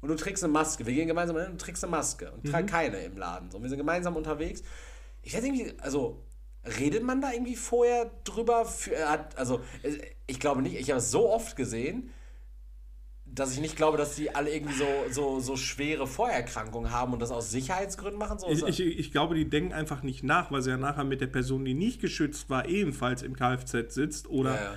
und 0.00 0.08
du 0.08 0.14
trägst 0.14 0.44
eine 0.44 0.52
Maske. 0.52 0.86
Wir 0.86 0.94
gehen 0.94 1.08
gemeinsam 1.08 1.36
hin 1.36 1.46
und 1.46 1.60
du 1.60 1.64
trägst 1.64 1.82
eine 1.84 1.90
Maske 1.90 2.30
und 2.30 2.50
trage 2.50 2.66
keine 2.66 2.98
im 2.98 3.16
Laden. 3.16 3.50
So, 3.50 3.62
wir 3.62 3.68
sind 3.68 3.78
gemeinsam 3.78 4.16
unterwegs. 4.16 4.62
Ich 5.22 5.36
weiß 5.36 5.44
irgendwie, 5.44 5.72
also 5.80 6.24
redet 6.78 7.02
man 7.02 7.20
da 7.20 7.32
irgendwie 7.32 7.56
vorher 7.56 8.10
drüber? 8.24 8.64
Für, 8.64 8.94
äh, 8.94 9.18
also 9.36 9.60
äh, 9.82 9.98
ich 10.26 10.40
glaube 10.40 10.62
nicht, 10.62 10.76
ich 10.76 10.90
habe 10.90 10.98
es 10.98 11.10
so 11.10 11.30
oft 11.30 11.56
gesehen, 11.56 12.12
dass 13.38 13.52
ich 13.52 13.60
nicht 13.60 13.76
glaube, 13.76 13.96
dass 13.98 14.14
die 14.16 14.34
alle 14.34 14.50
irgendwie 14.54 14.74
so, 14.74 14.86
so, 15.10 15.40
so 15.40 15.56
schwere 15.56 16.06
Vorerkrankungen 16.06 16.90
haben 16.92 17.12
und 17.12 17.20
das 17.20 17.30
aus 17.30 17.50
Sicherheitsgründen 17.50 18.18
machen. 18.18 18.38
So, 18.38 18.48
Ich, 18.48 18.62
ich, 18.80 18.80
ich 18.98 19.12
glaube, 19.12 19.34
die 19.34 19.48
denken 19.48 19.72
einfach 19.72 20.02
nicht 20.02 20.22
nach, 20.24 20.50
weil 20.50 20.62
sie 20.62 20.70
ja 20.70 20.76
nachher 20.76 21.04
mit 21.04 21.20
der 21.20 21.26
Person, 21.28 21.64
die 21.64 21.74
nicht 21.74 22.00
geschützt 22.00 22.50
war, 22.50 22.66
ebenfalls 22.68 23.22
im 23.22 23.34
Kfz 23.36 23.94
sitzt 23.94 24.28
oder 24.28 24.54
Ja, 24.54 24.62
ja. 24.62 24.74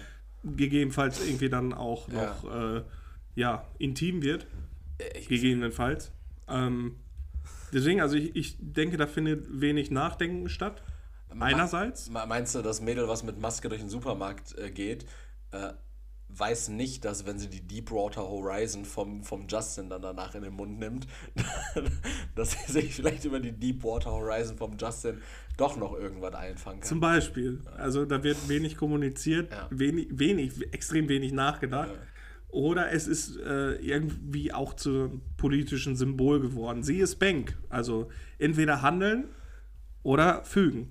gegebenenfalls 0.55 1.25
irgendwie 1.25 1.49
dann 1.49 1.73
auch 1.73 2.07
Ja. 2.09 2.35
noch 2.43 2.55
äh, 2.77 2.81
ja, 3.35 3.65
intim 3.79 4.21
wird. 4.21 4.45
ich, 5.17 5.27
Gegebenenfalls. 5.27 6.11
Ähm, 6.47 6.95
deswegen, 7.73 8.01
also 8.01 8.15
ich, 8.15 8.35
ich 8.35 8.55
denke, 8.59 8.97
da 8.97 9.07
findet 9.07 9.61
wenig 9.61 9.89
Nachdenken 9.91 10.49
statt. 10.49 10.83
Einerseits. 11.39 12.09
Me- 12.09 12.25
Meinst 12.27 12.55
du, 12.55 12.61
das 12.61 12.81
Mädel, 12.81 13.07
was 13.07 13.23
mit 13.23 13.39
Maske 13.39 13.69
durch 13.69 13.79
den 13.81 13.89
Supermarkt 13.89 14.57
äh, 14.57 14.69
geht, 14.69 15.05
äh, 15.51 15.71
weiß 16.37 16.69
nicht, 16.69 17.05
dass 17.05 17.25
wenn 17.25 17.37
sie 17.39 17.49
die 17.49 17.61
Deepwater 17.61 18.21
Horizon 18.29 18.85
vom, 18.85 19.23
vom 19.23 19.47
Justin 19.47 19.89
dann 19.89 20.01
danach 20.01 20.35
in 20.35 20.43
den 20.43 20.53
Mund 20.53 20.79
nimmt, 20.79 21.07
dass 22.35 22.51
sie 22.51 22.71
sich 22.71 22.95
vielleicht 22.95 23.25
über 23.25 23.39
die 23.39 23.51
Deepwater 23.51 24.11
Horizon 24.11 24.57
vom 24.57 24.77
Justin 24.77 25.21
doch 25.57 25.77
noch 25.77 25.93
irgendwas 25.97 26.33
einfangen 26.35 26.79
kann? 26.79 26.87
Zum 26.89 26.99
Beispiel. 26.99 27.61
Also 27.77 28.05
da 28.05 28.23
wird 28.23 28.47
wenig 28.49 28.77
kommuniziert, 28.77 29.51
Ja. 29.51 29.67
wenig, 29.71 30.07
wenig, 30.11 30.73
extrem 30.73 31.07
wenig 31.09 31.31
nachgedacht. 31.33 31.91
oder 32.49 32.91
es 32.91 33.07
ist 33.07 33.37
äh, 33.37 33.75
irgendwie 33.75 34.51
auch 34.53 34.73
zum 34.73 35.21
politischen 35.37 35.95
Symbol 35.95 36.39
geworden. 36.41 36.83
Sie 36.83 36.99
ist 36.99 37.17
Bank. 37.19 37.57
Also 37.69 38.09
entweder 38.39 38.81
handeln 38.81 39.29
oder 40.03 40.43
fügen. 40.43 40.89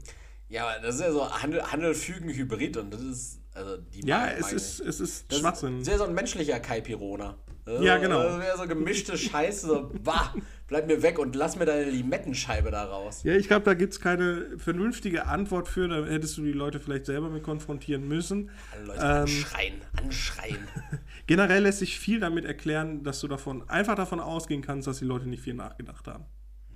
Ja, 0.49 0.79
das 0.81 0.97
ist 0.97 1.01
ja 1.03 1.12
so 1.12 1.31
Handel, 1.31 1.62
Handel 1.62 1.95
fügen, 1.95 2.31
Hybrid 2.31 2.77
und 2.77 2.93
das 2.93 3.03
ist, 3.03 3.40
also 3.55 3.77
die 3.78 4.06
Ja, 4.06 4.18
meine- 4.20 4.39
es 4.39 4.52
ist, 4.52 4.81
es 4.81 5.01
ist 5.01 5.32
das 5.32 5.39
Schwachsinn. 5.40 5.85
sehr 5.85 5.98
so 5.98 6.05
ein 6.05 6.14
menschlicher 6.14 6.60
Kai 6.60 6.81
Pirona. 6.81 7.36
Ja, 7.81 7.98
genau. 7.98 8.20
Das 8.22 8.40
wäre 8.40 8.56
so 8.56 8.66
gemischte 8.66 9.16
Scheiße, 9.16 9.66
so, 9.66 9.90
bah, 10.02 10.35
bleib 10.66 10.89
mir 10.89 11.02
weg 11.02 11.20
und 11.20 11.36
lass 11.36 11.55
mir 11.56 11.66
deine 11.66 11.89
Limettenscheibe 11.89 12.70
da 12.72 12.85
raus. 12.85 13.22
Ja, 13.22 13.36
ich 13.36 13.47
glaube, 13.47 13.64
da 13.64 13.74
gibt 13.74 13.93
es 13.93 14.01
keine 14.01 14.59
vernünftige 14.59 15.27
Antwort 15.27 15.68
für. 15.68 15.86
Da 15.86 16.05
hättest 16.05 16.36
du 16.39 16.43
die 16.43 16.51
Leute 16.52 16.81
vielleicht 16.81 17.06
selber 17.06 17.28
mit 17.28 17.44
konfrontieren 17.44 18.09
müssen. 18.09 18.51
Alle 18.72 18.85
Leute 18.86 19.01
Ähm. 19.01 19.06
anschreien, 19.22 19.74
anschreien. 20.02 20.66
Generell 21.28 21.62
lässt 21.62 21.78
sich 21.78 22.01
viel 22.01 22.18
damit 22.18 22.44
erklären, 22.44 23.05
dass 23.05 23.20
du 23.20 23.28
davon 23.28 23.68
einfach 23.68 23.94
davon 23.94 24.18
ausgehen 24.18 24.62
kannst, 24.62 24.89
dass 24.89 24.98
die 24.98 25.05
Leute 25.05 25.28
nicht 25.28 25.43
viel 25.44 25.55
nachgedacht 25.55 26.09
haben. 26.09 26.24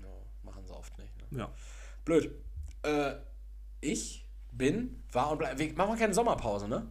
no, 0.00 0.26
machen 0.44 0.64
sie 0.64 0.74
oft 0.74 0.96
nicht. 0.98 1.32
Ne? 1.32 1.38
Ja. 1.40 1.52
Blöd. 2.04 2.30
Äh, 2.82 3.14
ich 3.80 4.23
bin, 4.56 5.02
war 5.12 5.30
und 5.30 5.38
bleib. 5.38 5.58
wir- 5.58 5.74
Machen 5.74 5.92
wir 5.94 5.98
keine 5.98 6.14
Sommerpause, 6.14 6.68
ne? 6.68 6.86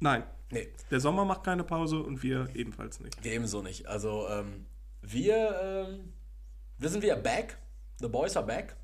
Nein, 0.00 0.24
Nee, 0.50 0.68
der 0.90 1.00
Sommer 1.00 1.24
macht 1.24 1.44
keine 1.44 1.64
Pause 1.64 2.02
und 2.02 2.22
wir 2.22 2.46
ebenfalls 2.54 3.00
nicht. 3.00 3.24
wir 3.24 3.32
ebenso 3.32 3.62
nicht. 3.62 3.86
Also, 3.86 4.28
ähm, 4.28 4.66
wir, 5.00 5.86
ähm, 5.88 6.12
wir 6.76 6.88
sind 6.90 7.02
wieder 7.02 7.16
back. 7.16 7.56
The 8.00 8.08
boys 8.08 8.36
are 8.36 8.44
back. 8.44 8.76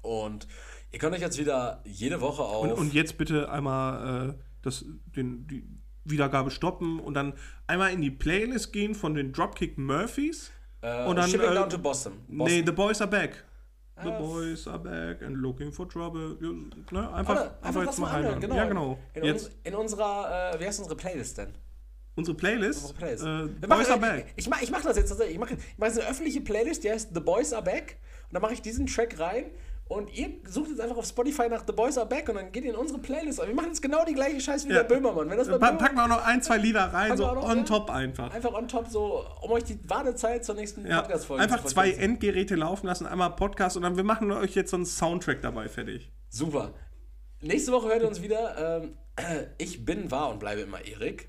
Und 0.00 0.46
ihr 0.90 0.98
könnt 0.98 1.14
euch 1.14 1.20
jetzt 1.20 1.38
wieder 1.38 1.82
jede 1.84 2.20
Woche 2.22 2.42
auf. 2.42 2.64
Und, 2.64 2.72
und 2.72 2.94
jetzt 2.94 3.18
bitte 3.18 3.50
einmal 3.50 4.30
äh, 4.30 4.34
das, 4.62 4.86
den, 5.04 5.46
die 5.46 5.66
Wiedergabe 6.04 6.50
stoppen 6.50 6.98
und 6.98 7.12
dann 7.14 7.34
einmal 7.66 7.92
in 7.92 8.00
die 8.00 8.10
Playlist 8.10 8.72
gehen 8.72 8.94
von 8.94 9.14
den 9.14 9.32
Dropkick 9.32 9.76
Murphys. 9.76 10.50
äh, 10.80 11.04
und 11.04 11.16
dann, 11.16 11.28
Shipping 11.28 11.50
äh, 11.50 11.54
down 11.54 11.68
to 11.68 11.78
Boston. 11.78 12.12
Nee, 12.28 12.36
Boston. 12.38 12.66
The 12.66 12.72
Boys 12.72 13.00
are 13.02 13.10
back. 13.10 13.44
The 14.02 14.08
Ah. 14.10 14.18
Boys 14.18 14.66
are 14.66 14.78
back 14.78 15.22
and 15.22 15.36
looking 15.36 15.70
for 15.72 15.88
trouble. 15.88 16.36
Ne? 16.40 17.12
Einfach, 17.12 17.36
Warte, 17.36 17.54
einfach, 17.64 17.84
jetzt 17.84 17.98
mal 17.98 18.10
reinhören. 18.10 18.40
genau. 18.40 18.56
Ja, 18.56 18.64
genau. 18.66 18.98
In, 19.14 19.24
Jetzt 19.24 19.46
uns, 19.46 19.56
in 19.62 19.74
unserer, 19.74 20.52
äh, 20.54 20.60
wie 20.60 20.66
heißt 20.66 20.78
unsere 20.80 20.96
Playlist 20.96 21.38
denn? 21.38 21.52
unsere 22.16 22.36
Playlist. 22.36 22.80
Unsere 22.82 22.98
Playlist. 22.98 23.22
Äh, 23.24 23.26
Wir 23.26 23.68
Boys 23.68 23.88
machen- 23.88 23.90
are 23.90 24.00
back. 24.00 24.26
Ich 24.36 24.48
mache 24.48 24.64
ich 24.64 24.70
mach 24.70 24.82
das 24.82 24.96
jetzt 24.96 25.08
tatsächlich. 25.08 25.34
Ich 25.36 25.40
mache 25.40 25.54
ich 25.54 25.60
mach 25.78 25.86
jetzt 25.88 25.98
eine 26.00 26.08
öffentliche 26.10 26.40
Playlist, 26.40 26.82
die 26.84 26.90
heißt 26.90 27.10
The 27.14 27.20
Boys 27.20 27.52
Are 27.52 27.62
Back. 27.62 27.98
Und 28.28 28.34
dann 28.34 28.42
mache 28.42 28.52
ich 28.54 28.62
diesen 28.62 28.86
Track 28.86 29.18
rein. 29.20 29.46
Und 29.86 30.16
ihr 30.16 30.30
sucht 30.48 30.70
jetzt 30.70 30.80
einfach 30.80 30.96
auf 30.96 31.04
Spotify 31.04 31.46
nach 31.50 31.62
The 31.66 31.72
Boys 31.74 31.98
Are 31.98 32.06
Back 32.08 32.28
und 32.30 32.36
dann 32.36 32.50
geht 32.52 32.64
ihr 32.64 32.70
in 32.70 32.76
unsere 32.76 32.98
Playlist. 33.00 33.38
Und 33.38 33.48
wir 33.48 33.54
machen 33.54 33.68
jetzt 33.68 33.82
genau 33.82 34.02
die 34.06 34.14
gleiche 34.14 34.40
Scheiße 34.40 34.66
wie 34.66 34.72
Ja. 34.72 34.82
der 34.82 34.88
Böhmermann. 34.88 35.28
Wenn 35.28 35.36
das 35.36 35.46
bei 35.46 35.58
Pa 35.58 35.66
Böhmermann- 35.72 35.78
packen 35.78 35.96
wir 35.96 36.04
auch 36.04 36.08
noch 36.08 36.24
ein, 36.24 36.42
zwei 36.42 36.56
Lieder 36.56 36.84
rein, 36.84 37.16
so 37.18 37.26
noch, 37.26 37.44
on 37.48 37.58
ja. 37.58 37.64
top 37.64 37.90
einfach. 37.90 38.32
Einfach 38.32 38.54
on 38.54 38.66
top, 38.66 38.88
so, 38.88 39.26
um 39.42 39.50
euch 39.52 39.64
die 39.64 39.78
Wartezeit 39.88 40.42
zur 40.44 40.54
nächsten 40.54 40.86
Ja. 40.86 41.02
Podcast-Folge 41.02 41.42
Einfach 41.42 41.62
zu 41.62 41.68
zwei. 41.74 41.90
Endgeräte 41.92 42.54
laufen 42.56 42.86
lassen, 42.86 43.06
einmal 43.06 43.36
Podcast 43.36 43.76
und 43.76 43.82
dann 43.82 43.96
wir 43.98 44.04
machen 44.04 44.32
euch 44.32 44.54
jetzt 44.54 44.70
so 44.70 44.76
einen 44.76 44.86
Soundtrack 44.86 45.42
dabei 45.42 45.68
fertig. 45.68 46.10
Super. 46.30 46.72
Nächste 47.42 47.70
Woche 47.72 47.88
hört 47.88 48.00
ihr 48.00 48.08
uns 48.08 48.22
wieder. 48.22 48.80
Ähm, 48.82 48.96
ich 49.58 49.84
bin, 49.84 50.10
war 50.10 50.30
und 50.30 50.40
bleibe 50.40 50.62
immer 50.62 50.82
Erik. 50.82 51.28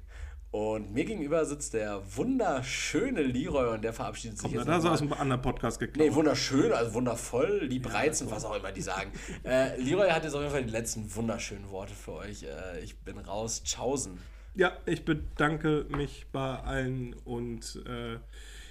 Und 0.56 0.94
mir 0.94 1.04
gegenüber 1.04 1.44
sitzt 1.44 1.74
der 1.74 2.02
wunderschöne 2.16 3.22
Leroy 3.24 3.74
und 3.74 3.84
der 3.84 3.92
verabschiedet 3.92 4.38
sich 4.38 4.52
Ja, 4.54 4.60
jetzt. 4.60 4.70
ist 4.70 4.74
nochmal. 4.74 4.94
aus 4.94 5.02
einem 5.02 5.12
anderen 5.12 5.42
Podcast 5.42 5.80
geklaut. 5.82 6.08
Nee, 6.08 6.16
wunderschön, 6.16 6.72
also 6.72 6.94
wundervoll, 6.94 7.60
liebreizend, 7.64 8.32
was 8.32 8.46
auch 8.46 8.56
immer 8.56 8.72
die 8.72 8.80
sagen. 8.80 9.12
äh, 9.44 9.76
Leroy 9.82 10.10
hat 10.12 10.24
jetzt 10.24 10.34
auf 10.34 10.40
jeden 10.40 10.54
Fall 10.54 10.64
die 10.64 10.72
letzten 10.72 11.14
wunderschönen 11.14 11.70
Worte 11.72 11.94
für 11.94 12.14
euch. 12.14 12.44
Äh, 12.44 12.80
ich 12.82 12.98
bin 13.00 13.18
raus. 13.18 13.64
Tschaußen. 13.66 14.18
Ja, 14.54 14.72
ich 14.86 15.04
bedanke 15.04 15.88
mich 15.90 16.28
bei 16.32 16.58
allen 16.60 17.16
und 17.26 17.84
äh, 17.86 18.20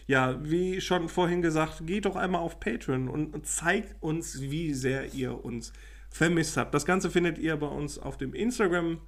ja, 0.06 0.42
wie 0.42 0.80
schon 0.80 1.10
vorhin 1.10 1.42
gesagt, 1.42 1.86
geht 1.86 2.06
doch 2.06 2.16
einmal 2.16 2.40
auf 2.40 2.60
Patreon 2.60 3.10
und, 3.10 3.34
und 3.34 3.46
zeigt 3.46 4.02
uns, 4.02 4.40
wie 4.40 4.72
sehr 4.72 5.12
ihr 5.12 5.44
uns 5.44 5.74
vermisst 6.08 6.56
habt. 6.56 6.72
Das 6.72 6.86
Ganze 6.86 7.10
findet 7.10 7.36
ihr 7.36 7.58
bei 7.58 7.66
uns 7.68 7.98
auf 7.98 8.16
dem 8.16 8.32
Instagram 8.32 9.02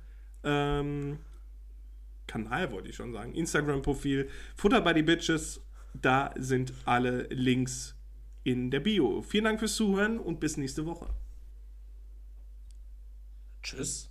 ähm, 0.44 1.20
Kanal, 2.27 2.73
wollte 2.73 2.89
ich 2.89 2.97
schon 2.97 3.12
sagen, 3.12 3.35
Instagram-Profil 3.35 4.28
Futter 4.55 4.81
by 4.81 4.93
the 4.94 5.03
Bitches. 5.03 5.61
Da 5.94 6.35
sind 6.36 6.73
alle 6.85 7.23
Links 7.31 7.94
in 8.44 8.70
der 8.70 8.81
Bio. 8.81 9.23
Vielen 9.23 9.44
Dank 9.44 9.59
fürs 9.59 9.77
Zuhören 9.77 10.19
und 10.19 10.40
bis 10.40 10.57
nächste 10.57 10.86
Woche. 10.86 11.09
Tschüss. 13.62 14.11